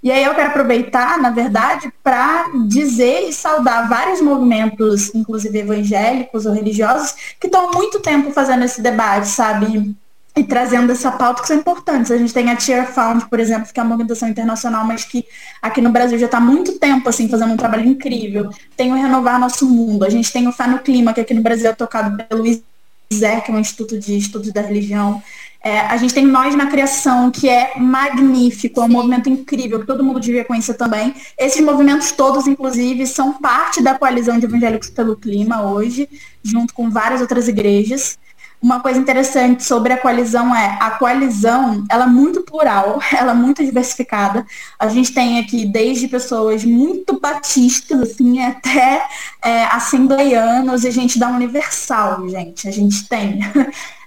E 0.00 0.12
aí 0.12 0.22
eu 0.22 0.36
quero 0.36 0.50
aproveitar, 0.50 1.18
na 1.18 1.30
verdade, 1.30 1.92
para 2.00 2.46
dizer 2.68 3.28
e 3.28 3.32
saudar 3.32 3.88
vários 3.88 4.20
movimentos, 4.20 5.12
inclusive 5.16 5.58
evangélicos 5.58 6.46
ou 6.46 6.52
religiosos, 6.52 7.12
que 7.40 7.48
estão 7.48 7.68
há 7.70 7.72
muito 7.72 7.98
tempo 7.98 8.30
fazendo 8.30 8.64
esse 8.64 8.80
debate, 8.80 9.26
sabe? 9.26 9.96
E 10.34 10.42
trazendo 10.42 10.90
essa 10.92 11.12
pauta 11.12 11.42
que 11.42 11.48
são 11.48 11.56
importantes. 11.58 12.10
A 12.10 12.16
gente 12.16 12.32
tem 12.32 12.50
a 12.50 12.58
Cheer 12.58 12.90
Found, 12.90 13.28
por 13.28 13.38
exemplo, 13.38 13.70
que 13.72 13.78
é 13.78 13.82
uma 13.82 13.90
movimentação 13.90 14.26
internacional, 14.28 14.86
mas 14.86 15.04
que 15.04 15.26
aqui 15.60 15.82
no 15.82 15.90
Brasil 15.90 16.18
já 16.18 16.24
está 16.24 16.38
há 16.38 16.40
muito 16.40 16.78
tempo 16.78 17.06
assim, 17.06 17.28
fazendo 17.28 17.52
um 17.52 17.56
trabalho 17.56 17.86
incrível. 17.86 18.50
Tem 18.74 18.90
o 18.90 18.94
Renovar 18.94 19.38
Nosso 19.38 19.68
Mundo. 19.68 20.04
A 20.04 20.10
gente 20.10 20.32
tem 20.32 20.48
o 20.48 20.52
Fá 20.52 20.66
no 20.66 20.78
Clima, 20.78 21.12
que 21.12 21.20
aqui 21.20 21.34
no 21.34 21.42
Brasil 21.42 21.68
é 21.68 21.74
tocado 21.74 22.16
pelo 22.24 22.46
ISER, 22.46 23.44
que 23.44 23.50
é 23.50 23.54
um 23.54 23.58
instituto 23.58 23.98
de 23.98 24.16
estudos 24.16 24.50
da 24.52 24.62
religião. 24.62 25.22
É, 25.62 25.80
a 25.80 25.98
gente 25.98 26.14
tem 26.14 26.26
Nós 26.26 26.54
na 26.54 26.66
Criação, 26.66 27.30
que 27.30 27.48
é 27.48 27.74
magnífico, 27.76 28.80
é 28.80 28.84
um 28.84 28.88
movimento 28.88 29.28
incrível, 29.28 29.80
que 29.80 29.86
todo 29.86 30.02
mundo 30.02 30.18
devia 30.18 30.46
conhecer 30.46 30.74
também. 30.74 31.14
Esses 31.38 31.60
movimentos 31.60 32.10
todos, 32.10 32.46
inclusive, 32.46 33.06
são 33.06 33.34
parte 33.34 33.82
da 33.82 33.98
coalizão 33.98 34.38
de 34.38 34.46
evangélicos 34.46 34.88
pelo 34.88 35.14
clima 35.14 35.62
hoje, 35.62 36.08
junto 36.42 36.72
com 36.72 36.88
várias 36.88 37.20
outras 37.20 37.48
igrejas 37.48 38.18
uma 38.62 38.78
coisa 38.78 39.00
interessante 39.00 39.64
sobre 39.64 39.92
a 39.92 39.98
coalizão 39.98 40.54
é 40.54 40.78
a 40.80 40.92
coalizão 40.92 41.84
ela 41.90 42.04
é 42.04 42.08
muito 42.08 42.42
plural, 42.42 43.00
ela 43.12 43.32
é 43.32 43.34
muito 43.34 43.64
diversificada. 43.64 44.46
A 44.78 44.88
gente 44.88 45.12
tem 45.12 45.40
aqui 45.40 45.66
desde 45.66 46.06
pessoas 46.06 46.64
muito 46.64 47.18
batistas, 47.18 48.00
assim, 48.00 48.40
até 48.40 49.04
é, 49.42 49.64
assembleianos 49.64 50.84
e 50.84 50.92
gente 50.92 51.18
da 51.18 51.28
Universal, 51.28 52.28
gente. 52.28 52.68
A 52.68 52.70
gente 52.70 53.08
tem. 53.08 53.40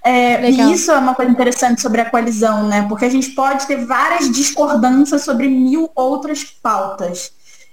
É, 0.07 0.51
e 0.51 0.71
isso 0.71 0.91
é 0.91 0.99
uma 0.99 1.15
coisa 1.15 1.31
interessante 1.31 1.81
sobre 1.81 1.99
a 1.99 2.07
coalizão, 2.07 2.67
né? 2.67 2.85
Porque 2.87 3.05
a 3.05 3.09
gente 3.09 3.31
pode 3.31 3.65
ter 3.65 3.87
várias 3.87 4.31
discordâncias 4.31 5.23
sobre 5.23 5.47
mil 5.47 5.89
outras 5.95 6.43
pautas. 6.43 7.31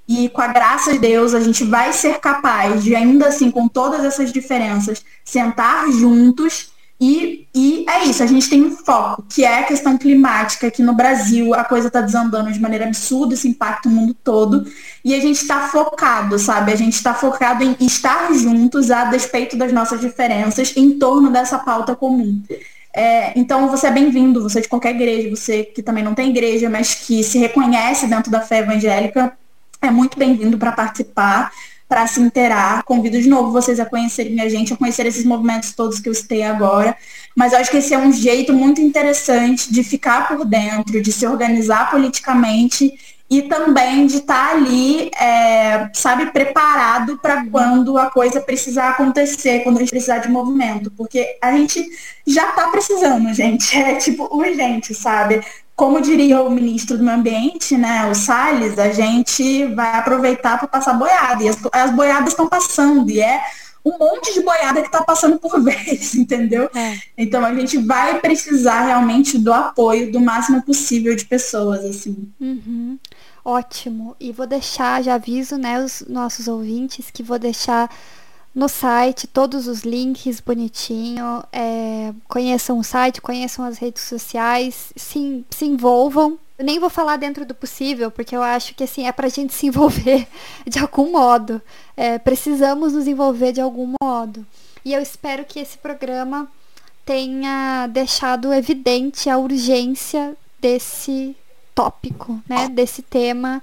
E 0.08 0.30
com 0.30 0.40
a 0.40 0.46
graça 0.46 0.92
de 0.92 0.98
Deus, 0.98 1.34
a 1.34 1.40
gente 1.40 1.62
vai 1.62 1.92
ser 1.92 2.20
capaz 2.20 2.82
de, 2.82 2.96
ainda 2.96 3.28
assim, 3.28 3.50
com 3.50 3.68
todas 3.68 4.02
essas 4.02 4.32
diferenças, 4.32 5.04
sentar 5.22 5.92
juntos 5.92 6.71
e, 7.04 7.48
e, 7.52 7.84
é 7.88 8.04
isso, 8.04 8.22
a 8.22 8.26
gente 8.26 8.48
tem 8.48 8.62
um 8.62 8.76
foco, 8.76 9.24
que 9.28 9.44
é 9.44 9.58
a 9.58 9.64
questão 9.64 9.98
climática, 9.98 10.70
que 10.70 10.84
no 10.84 10.94
Brasil 10.94 11.52
a 11.52 11.64
coisa 11.64 11.88
está 11.88 12.00
desandando 12.00 12.52
de 12.52 12.60
maneira 12.60 12.86
absurda, 12.86 13.34
esse 13.34 13.48
impacto 13.48 13.90
no 13.90 13.96
mundo 13.96 14.14
todo, 14.22 14.64
e 15.04 15.12
a 15.12 15.18
gente 15.18 15.42
está 15.42 15.66
focado, 15.66 16.38
sabe? 16.38 16.70
A 16.70 16.76
gente 16.76 16.94
está 16.94 17.12
focado 17.12 17.64
em 17.64 17.74
estar 17.80 18.32
juntos 18.34 18.92
a 18.92 19.06
despeito 19.06 19.56
das 19.56 19.72
nossas 19.72 20.00
diferenças 20.00 20.76
em 20.76 20.96
torno 20.96 21.28
dessa 21.28 21.58
pauta 21.58 21.96
comum. 21.96 22.40
É, 22.94 23.36
então 23.36 23.68
você 23.68 23.88
é 23.88 23.90
bem-vindo, 23.90 24.40
você 24.40 24.60
é 24.60 24.62
de 24.62 24.68
qualquer 24.68 24.94
igreja, 24.94 25.28
você 25.28 25.64
que 25.64 25.82
também 25.82 26.04
não 26.04 26.14
tem 26.14 26.30
igreja, 26.30 26.70
mas 26.70 26.94
que 26.94 27.24
se 27.24 27.36
reconhece 27.36 28.06
dentro 28.06 28.30
da 28.30 28.42
fé 28.42 28.60
evangélica, 28.60 29.36
é 29.80 29.90
muito 29.90 30.16
bem-vindo 30.16 30.56
para 30.56 30.70
participar 30.70 31.50
para 31.92 32.06
se 32.06 32.18
interar. 32.22 32.82
Convido 32.84 33.20
de 33.20 33.28
novo 33.28 33.52
vocês 33.52 33.78
a 33.78 33.84
conhecerem 33.84 34.40
a 34.40 34.48
gente, 34.48 34.72
a 34.72 34.76
conhecer 34.78 35.04
esses 35.04 35.26
movimentos 35.26 35.72
todos 35.72 36.00
que 36.00 36.08
eu 36.08 36.14
citei 36.14 36.42
agora. 36.42 36.96
Mas 37.36 37.52
eu 37.52 37.58
acho 37.58 37.70
que 37.70 37.76
esse 37.76 37.92
é 37.92 37.98
um 37.98 38.10
jeito 38.10 38.54
muito 38.54 38.80
interessante 38.80 39.70
de 39.70 39.84
ficar 39.84 40.26
por 40.26 40.46
dentro, 40.46 41.02
de 41.02 41.12
se 41.12 41.26
organizar 41.26 41.90
politicamente 41.90 42.94
e 43.28 43.42
também 43.42 44.06
de 44.06 44.18
estar 44.18 44.48
tá 44.48 44.54
ali, 44.54 45.10
é, 45.20 45.90
sabe, 45.92 46.30
preparado 46.30 47.18
para 47.18 47.44
quando 47.44 47.98
a 47.98 48.10
coisa 48.10 48.40
precisar 48.40 48.88
acontecer, 48.88 49.62
quando 49.62 49.76
a 49.76 49.80
gente 49.80 49.90
precisar 49.90 50.16
de 50.18 50.30
movimento. 50.30 50.90
Porque 50.90 51.36
a 51.42 51.52
gente 51.52 51.86
já 52.26 52.48
está 52.48 52.68
precisando, 52.68 53.34
gente. 53.34 53.76
É 53.76 53.96
tipo 53.96 54.34
urgente, 54.34 54.94
sabe? 54.94 55.42
Como 55.74 56.00
diria 56.00 56.42
o 56.42 56.50
ministro 56.50 56.98
do 56.98 57.04
Meio 57.04 57.16
Ambiente, 57.16 57.76
né, 57.76 58.08
o 58.10 58.14
Salles, 58.14 58.78
a 58.78 58.90
gente 58.92 59.66
vai 59.74 59.96
aproveitar 59.96 60.58
para 60.58 60.68
passar 60.68 60.94
boiada. 60.94 61.42
E 61.42 61.48
as, 61.48 61.58
as 61.72 61.90
boiadas 61.90 62.28
estão 62.28 62.48
passando, 62.48 63.10
e 63.10 63.20
é 63.20 63.42
um 63.84 63.98
monte 63.98 64.32
de 64.32 64.42
boiada 64.42 64.80
que 64.80 64.86
está 64.86 65.02
passando 65.02 65.38
por 65.38 65.58
vez, 65.62 66.14
entendeu? 66.14 66.70
É. 66.74 66.98
Então 67.16 67.44
a 67.44 67.54
gente 67.54 67.78
vai 67.78 68.20
precisar 68.20 68.82
realmente 68.82 69.38
do 69.38 69.52
apoio 69.52 70.12
do 70.12 70.20
máximo 70.20 70.62
possível 70.62 71.14
de 71.16 71.24
pessoas, 71.24 71.84
assim. 71.84 72.30
Uhum. 72.40 72.98
Ótimo. 73.44 74.14
E 74.20 74.30
vou 74.30 74.46
deixar, 74.46 75.02
já 75.02 75.14
aviso, 75.14 75.56
né, 75.56 75.82
os 75.82 76.04
nossos 76.08 76.46
ouvintes 76.46 77.10
que 77.10 77.22
vou 77.22 77.38
deixar 77.38 77.90
no 78.54 78.68
site 78.68 79.26
todos 79.26 79.66
os 79.66 79.82
links 79.82 80.40
bonitinho. 80.40 81.42
É, 81.52 82.12
conheçam 82.28 82.78
o 82.78 82.84
site, 82.84 83.20
conheçam 83.20 83.64
as 83.64 83.78
redes 83.78 84.02
sociais, 84.02 84.92
se, 84.96 85.44
se 85.50 85.64
envolvam. 85.64 86.38
Eu 86.58 86.64
nem 86.64 86.78
vou 86.78 86.90
falar 86.90 87.16
dentro 87.16 87.44
do 87.44 87.54
possível, 87.54 88.10
porque 88.10 88.36
eu 88.36 88.42
acho 88.42 88.74
que 88.74 88.84
assim 88.84 89.06
é 89.06 89.12
pra 89.12 89.28
gente 89.28 89.52
se 89.54 89.66
envolver 89.66 90.26
de 90.66 90.78
algum 90.78 91.10
modo. 91.10 91.60
É, 91.96 92.18
precisamos 92.18 92.92
nos 92.92 93.06
envolver 93.06 93.52
de 93.52 93.60
algum 93.60 93.94
modo. 94.02 94.46
E 94.84 94.92
eu 94.92 95.00
espero 95.00 95.44
que 95.44 95.60
esse 95.60 95.78
programa 95.78 96.48
tenha 97.04 97.88
deixado 97.88 98.52
evidente 98.52 99.28
a 99.28 99.38
urgência 99.38 100.36
desse 100.60 101.36
tópico, 101.74 102.40
né? 102.48 102.68
Desse 102.68 103.02
tema 103.02 103.62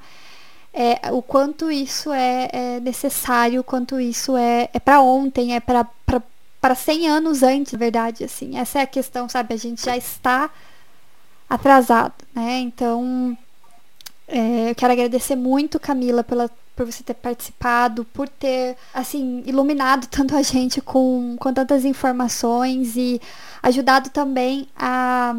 é, 0.73 1.11
o 1.11 1.21
quanto 1.21 1.71
isso 1.71 2.11
é, 2.11 2.49
é, 2.51 2.79
necessário, 2.79 3.61
o 3.61 3.63
quanto 3.63 3.99
isso 3.99 4.37
é, 4.37 4.69
é 4.73 4.79
para 4.79 5.01
ontem, 5.01 5.55
é 5.55 5.59
para 5.59 6.75
100 6.75 7.07
anos 7.09 7.43
antes, 7.43 7.73
na 7.73 7.79
verdade, 7.79 8.23
assim. 8.23 8.57
Essa 8.57 8.79
é 8.79 8.81
a 8.83 8.87
questão, 8.87 9.27
sabe? 9.27 9.53
A 9.53 9.57
gente 9.57 9.83
já 9.83 9.97
está 9.97 10.49
atrasado, 11.49 12.13
né? 12.33 12.59
Então, 12.59 13.37
é, 14.27 14.69
eu 14.69 14.75
quero 14.75 14.93
agradecer 14.93 15.35
muito, 15.35 15.79
Camila, 15.79 16.23
pela, 16.23 16.49
por 16.75 16.85
você 16.85 17.03
ter 17.03 17.15
participado, 17.15 18.05
por 18.05 18.29
ter, 18.29 18.77
assim, 18.93 19.43
iluminado 19.45 20.05
tanto 20.11 20.35
a 20.35 20.43
gente 20.43 20.81
com, 20.81 21.35
com 21.39 21.53
tantas 21.53 21.83
informações 21.83 22.95
e 22.95 23.19
ajudado 23.63 24.09
também 24.11 24.67
a 24.77 25.35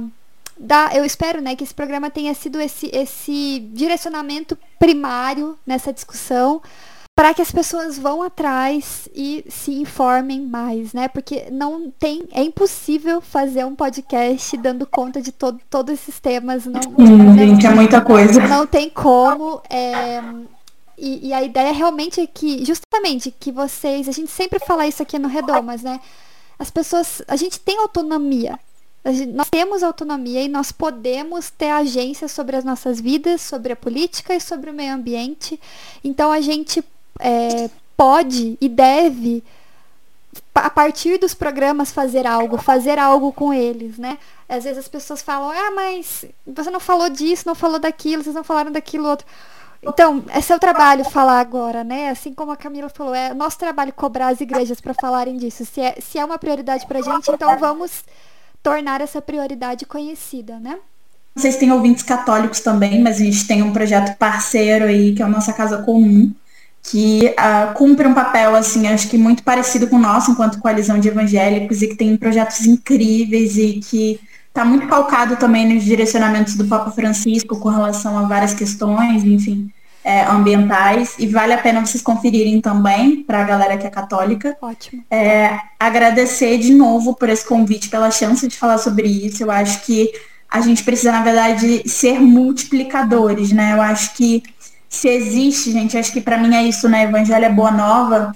dar, 0.61 0.95
eu 0.95 1.05
espero, 1.05 1.41
né, 1.41 1.57
que 1.57 1.65
esse 1.65 1.75
programa 1.75 2.11
tenha 2.11 2.35
sido 2.35 2.61
esse, 2.61 2.91
esse 2.93 3.61
direcionamento 3.73 4.57
primário 4.79 5.59
nessa 5.67 5.93
discussão 5.93 6.61
para 7.17 7.35
que 7.35 7.43
as 7.43 7.51
pessoas 7.51 7.99
vão 7.99 8.23
atrás 8.23 9.09
e 9.15 9.45
se 9.49 9.73
informem 9.73 10.41
mais, 10.41 10.95
né? 10.95 11.07
Porque 11.07 11.49
não 11.51 11.91
tem, 11.91 12.27
é 12.33 12.43
impossível 12.43 13.21
fazer 13.21 13.65
um 13.67 13.75
podcast 13.75 14.57
dando 14.57 14.87
conta 14.87 15.21
de 15.21 15.31
todo, 15.31 15.61
todos 15.69 15.93
esses 15.93 16.19
temas. 16.19 16.65
Não, 16.65 16.81
Sim, 16.81 17.35
gente, 17.35 17.67
é 17.67 17.71
muita 17.71 18.01
coisa. 18.01 18.41
Não 18.49 18.67
tem 18.67 18.89
como. 18.89 19.61
É, 19.69 20.23
e, 20.97 21.29
e, 21.29 21.33
a 21.35 21.43
ideia 21.43 21.73
realmente 21.73 22.23
é 22.23 22.27
que, 22.27 22.65
justamente, 22.65 23.31
que 23.31 23.53
vocês, 23.53 24.09
a 24.09 24.13
gente 24.13 24.31
sempre 24.31 24.59
fala 24.59 24.87
isso 24.87 25.03
aqui 25.03 25.19
no 25.19 25.29
Redomas, 25.29 25.83
né? 25.83 26.01
As 26.59 26.71
pessoas, 26.71 27.21
a 27.29 27.37
gente 27.37 27.61
tem 27.61 27.79
autonomia 27.81 28.59
nós 29.33 29.49
temos 29.49 29.83
autonomia 29.83 30.43
e 30.43 30.49
nós 30.49 30.71
podemos 30.71 31.51
ter 31.51 31.71
agência 31.71 32.29
sobre 32.29 32.57
as 32.57 32.65
nossas 32.65 33.01
vidas, 33.01 33.41
sobre 33.41 33.73
a 33.73 33.77
política 33.77 34.35
e 34.35 34.41
sobre 34.41 34.71
o 34.71 34.75
meio 34.75 34.95
ambiente. 34.95 35.59
Então 36.05 36.31
a 36.31 36.41
gente 36.41 36.85
é, 37.19 37.71
pode 37.97 38.59
e 38.61 38.69
deve, 38.69 39.43
a 40.55 40.69
partir 40.69 41.19
dos 41.19 41.33
programas, 41.33 41.91
fazer 41.91 42.27
algo, 42.27 42.59
fazer 42.59 42.99
algo 42.99 43.33
com 43.33 43.55
eles, 43.55 43.97
né? 43.97 44.19
Às 44.47 44.65
vezes 44.65 44.79
as 44.81 44.89
pessoas 44.89 45.23
falam, 45.23 45.51
ah, 45.51 45.71
mas 45.71 46.27
você 46.47 46.71
não 46.71 46.81
falou 46.81 47.09
disso, 47.09 47.45
não 47.47 47.55
falou 47.55 47.79
daquilo, 47.79 48.23
vocês 48.23 48.35
não 48.35 48.45
falaram 48.45 48.71
daquilo 48.71 49.09
outro. 49.09 49.27
Então, 49.83 50.23
é 50.29 50.43
seu 50.43 50.59
trabalho 50.59 51.05
falar 51.07 51.41
agora, 51.41 51.83
né? 51.83 52.11
Assim 52.11 52.35
como 52.35 52.53
a 52.53 52.57
Camila 52.57 52.91
falou, 52.91 53.15
é 53.15 53.33
nosso 53.33 53.59
trabalho 53.59 53.95
cobrar 53.95 54.29
as 54.29 54.41
igrejas 54.43 54.79
para 54.79 54.93
falarem 54.93 55.39
disso. 55.39 55.65
Se 55.65 55.81
é, 55.81 55.97
se 56.03 56.19
é 56.19 56.25
uma 56.25 56.39
prioridade 56.39 56.87
para 56.87 56.99
a 56.99 57.03
gente, 57.03 57.31
então 57.31 57.57
vamos 57.59 58.05
tornar 58.63 59.01
essa 59.01 59.21
prioridade 59.21 59.87
conhecida, 59.87 60.59
né? 60.59 60.79
Vocês 61.35 61.57
têm 61.57 61.73
ouvintes 61.73 62.03
católicos 62.03 62.61
também, 62.61 63.01
mas 63.01 63.17
a 63.21 63.25
gente 63.25 63.47
tem 63.47 63.63
um 63.63 63.73
projeto 63.73 64.17
parceiro 64.19 64.85
aí, 64.85 65.15
que 65.15 65.23
é 65.23 65.25
a 65.25 65.29
Nossa 65.29 65.53
Casa 65.53 65.79
Comum, 65.79 66.33
que 66.83 67.35
uh, 67.39 67.73
cumpre 67.75 68.07
um 68.07 68.15
papel, 68.15 68.55
assim, 68.57 68.87
acho 68.89 69.09
que 69.09 69.17
muito 69.17 69.43
parecido 69.43 69.87
com 69.87 69.97
o 69.97 70.01
nosso, 70.01 70.33
enquanto 70.33 70.59
coalizão 70.59 70.99
de 70.99 71.09
evangélicos, 71.09 71.83
e 71.83 71.89
que 71.89 71.97
tem 71.97 72.17
projetos 72.17 72.67
incríveis 72.67 73.57
e 73.57 73.75
que 73.75 74.21
está 74.49 74.65
muito 74.65 74.89
calcado 74.89 75.37
também 75.37 75.73
nos 75.73 75.85
direcionamentos 75.85 76.57
do 76.57 76.67
Papa 76.67 76.91
Francisco 76.91 77.59
com 77.59 77.69
relação 77.69 78.19
a 78.19 78.23
várias 78.23 78.53
questões, 78.53 79.25
enfim, 79.25 79.71
é, 80.05 80.23
ambientais. 80.25 81.15
E 81.19 81.27
vale 81.27 81.53
a 81.53 81.59
pena 81.59 81.85
vocês 81.85 82.03
conferirem 82.03 82.61
também 82.61 83.23
para 83.23 83.41
a 83.41 83.45
galera 83.45 83.77
que 83.77 83.87
é 83.87 83.91
católica. 83.91 84.57
Ótimo. 84.61 85.05
É, 85.11 85.59
agradecer 85.79 86.59
de 86.59 86.75
novo 86.75 87.15
por 87.15 87.29
esse 87.29 87.47
convite, 87.47 87.89
pela 87.89 88.11
chance 88.11 88.47
de 88.47 88.57
falar 88.57 88.79
sobre 88.79 89.09
isso. 89.09 89.43
Eu 89.43 89.51
acho 89.51 89.83
que 89.83 90.11
a 90.51 90.61
gente 90.61 90.83
precisa, 90.83 91.13
na 91.13 91.23
verdade, 91.23 91.89
ser 91.89 92.21
multiplicadores, 92.21 93.53
né? 93.53 93.75
Eu 93.75 93.83
acho 93.83 94.15
que 94.15 94.43
se 94.89 95.09
existe, 95.09 95.71
gente, 95.71 95.97
acho 95.97 96.13
que 96.13 96.21
para 96.21 96.37
mim 96.37 96.55
é 96.55 96.65
isso, 96.65 96.89
né? 96.89 97.05
Evangelho 97.05 97.45
é 97.45 97.51
boa 97.51 97.71
nova 97.71 98.33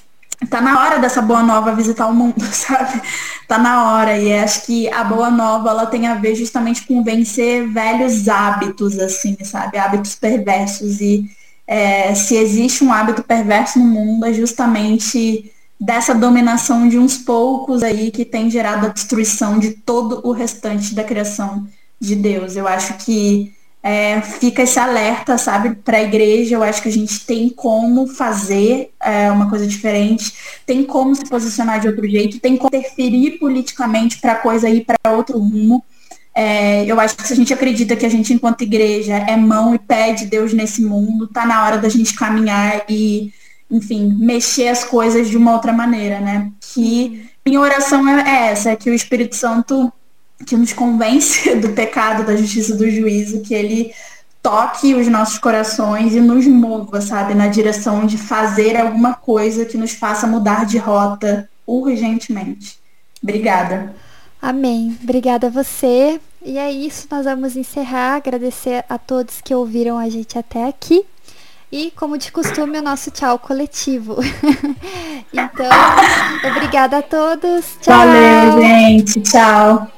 tá 0.49 0.61
na 0.61 0.81
hora 0.81 0.99
dessa 0.99 1.23
boa 1.23 1.43
nova 1.43 1.75
visitar 1.75 2.07
o 2.07 2.15
mundo, 2.15 2.43
sabe? 2.53 3.01
Tá 3.47 3.59
na 3.59 3.93
hora. 3.93 4.19
E 4.19 4.33
acho 4.33 4.67
que 4.67 4.89
a 4.93 5.05
boa 5.05 5.31
nova 5.31 5.71
ela 5.71 5.87
tem 5.87 6.07
a 6.07 6.15
ver 6.15 6.35
justamente 6.35 6.87
com 6.87 7.03
vencer 7.03 7.69
velhos 7.69 8.29
hábitos, 8.29 8.99
assim, 8.99 9.37
sabe? 9.43 9.79
Hábitos 9.79 10.15
perversos. 10.15 11.01
E 11.01 11.31
é, 11.67 12.15
se 12.15 12.37
existe 12.37 12.85
um 12.85 12.93
hábito 12.93 13.23
perverso 13.23 13.79
no 13.79 13.87
mundo, 13.87 14.27
é 14.27 14.33
justamente 14.33 15.51
dessa 15.81 16.15
dominação 16.15 16.89
de 16.89 16.99
uns 16.99 17.19
poucos 17.19 17.83
aí 17.83 18.11
que 18.11 18.25
tem 18.25 18.51
gerado 18.51 18.87
a 18.87 18.91
destruição 18.91 19.59
de 19.59 19.71
todo 19.71 20.21
o 20.27 20.33
restante 20.33 20.95
da 20.95 21.05
criação 21.05 21.67
de 22.01 22.15
Deus. 22.15 22.57
Eu 22.57 22.69
acho 22.69 22.95
que 22.99 23.53
é, 23.83 24.23
fica 24.23 24.63
esse 24.63 24.79
alerta, 24.79 25.37
sabe, 25.37 25.75
para 25.77 25.99
a 25.99 26.03
igreja. 26.03 26.55
Eu 26.55 26.63
acho 26.63 26.81
que 26.81 26.89
a 26.89 26.93
gente 26.93 27.27
tem 27.27 27.51
como 27.51 28.07
fazer 28.07 28.91
é, 28.99 29.31
uma 29.31 29.51
coisa 29.51 29.67
diferente, 29.67 30.33
tem 30.65 30.85
como 30.85 31.15
se 31.15 31.25
posicionar 31.29 31.81
de 31.81 31.89
outro 31.89 32.09
jeito, 32.09 32.41
tem 32.41 32.57
como 32.57 32.75
interferir 32.75 33.33
politicamente 33.33 34.19
para 34.19 34.33
a 34.33 34.37
coisa 34.37 34.71
ir 34.71 34.87
para 34.87 35.13
outro 35.13 35.39
rumo. 35.39 35.85
É, 36.35 36.85
eu 36.85 36.99
acho 36.99 37.17
que 37.17 37.27
se 37.27 37.33
a 37.33 37.37
gente 37.37 37.55
acredita 37.55 37.95
que 37.95 38.05
a 38.05 38.09
gente, 38.09 38.33
enquanto 38.33 38.63
igreja, 38.63 39.15
é 39.15 39.37
mão 39.37 39.75
e 39.75 39.79
pé 39.79 40.13
de 40.13 40.27
Deus 40.27 40.53
nesse 40.53 40.83
mundo, 40.83 41.29
tá 41.29 41.47
na 41.47 41.65
hora 41.65 41.79
da 41.79 41.89
gente 41.89 42.15
caminhar 42.15 42.85
e, 42.89 43.33
enfim, 43.71 44.17
mexer 44.19 44.69
as 44.69 44.83
coisas 44.83 45.29
de 45.29 45.37
uma 45.37 45.53
outra 45.53 45.73
maneira, 45.73 46.19
né? 46.19 46.51
Que 46.61 47.31
minha 47.47 47.61
oração 47.61 48.09
é 48.09 48.51
essa, 48.51 48.71
é 48.71 48.77
que 48.77 48.91
o 48.91 48.95
Espírito 48.95 49.37
Santo 49.37 49.93
que 50.45 50.57
nos 50.57 50.73
convence 50.73 51.55
do 51.57 51.71
pecado, 51.71 52.25
da 52.25 52.37
justiça 52.37 52.75
do 52.75 52.91
juízo, 52.91 53.43
que 53.43 53.55
ele 53.55 53.93
toque 54.43 54.95
os 54.95 55.09
nossos 55.09 55.39
corações 55.39 56.15
e 56.15 56.21
nos 56.21 56.47
mova, 56.47 57.01
sabe, 57.01 57.33
na 57.35 57.49
direção 57.49 58.05
de 58.05 58.19
fazer 58.19 58.77
alguma 58.77 59.15
coisa 59.15 59.65
que 59.65 59.79
nos 59.79 59.93
faça 59.93 60.27
mudar 60.27 60.67
de 60.67 60.77
rota 60.77 61.49
urgentemente. 61.67 62.79
Obrigada. 63.23 63.95
Amém. 64.45 64.95
Obrigada 65.03 65.47
a 65.47 65.51
você. 65.51 66.21
E 66.45 66.59
é 66.59 66.71
isso, 66.71 67.09
nós 67.11 67.25
vamos 67.25 67.57
encerrar. 67.57 68.17
Agradecer 68.17 68.85
a 68.91 68.99
todos 68.99 69.41
que 69.41 69.55
ouviram 69.55 69.97
a 69.97 70.11
gente 70.11 70.39
até 70.39 70.69
aqui. 70.69 71.03
E, 71.73 71.91
como 71.97 72.19
de 72.19 72.31
costume, 72.31 72.79
o 72.79 72.83
nosso 72.83 73.11
tchau 73.11 73.39
coletivo. 73.39 74.17
então, 75.33 75.71
obrigada 76.47 76.99
a 76.99 77.03
todos. 77.03 77.79
Tchau. 77.81 77.97
Valeu, 77.97 78.61
gente. 78.61 79.23
Tchau. 79.23 79.91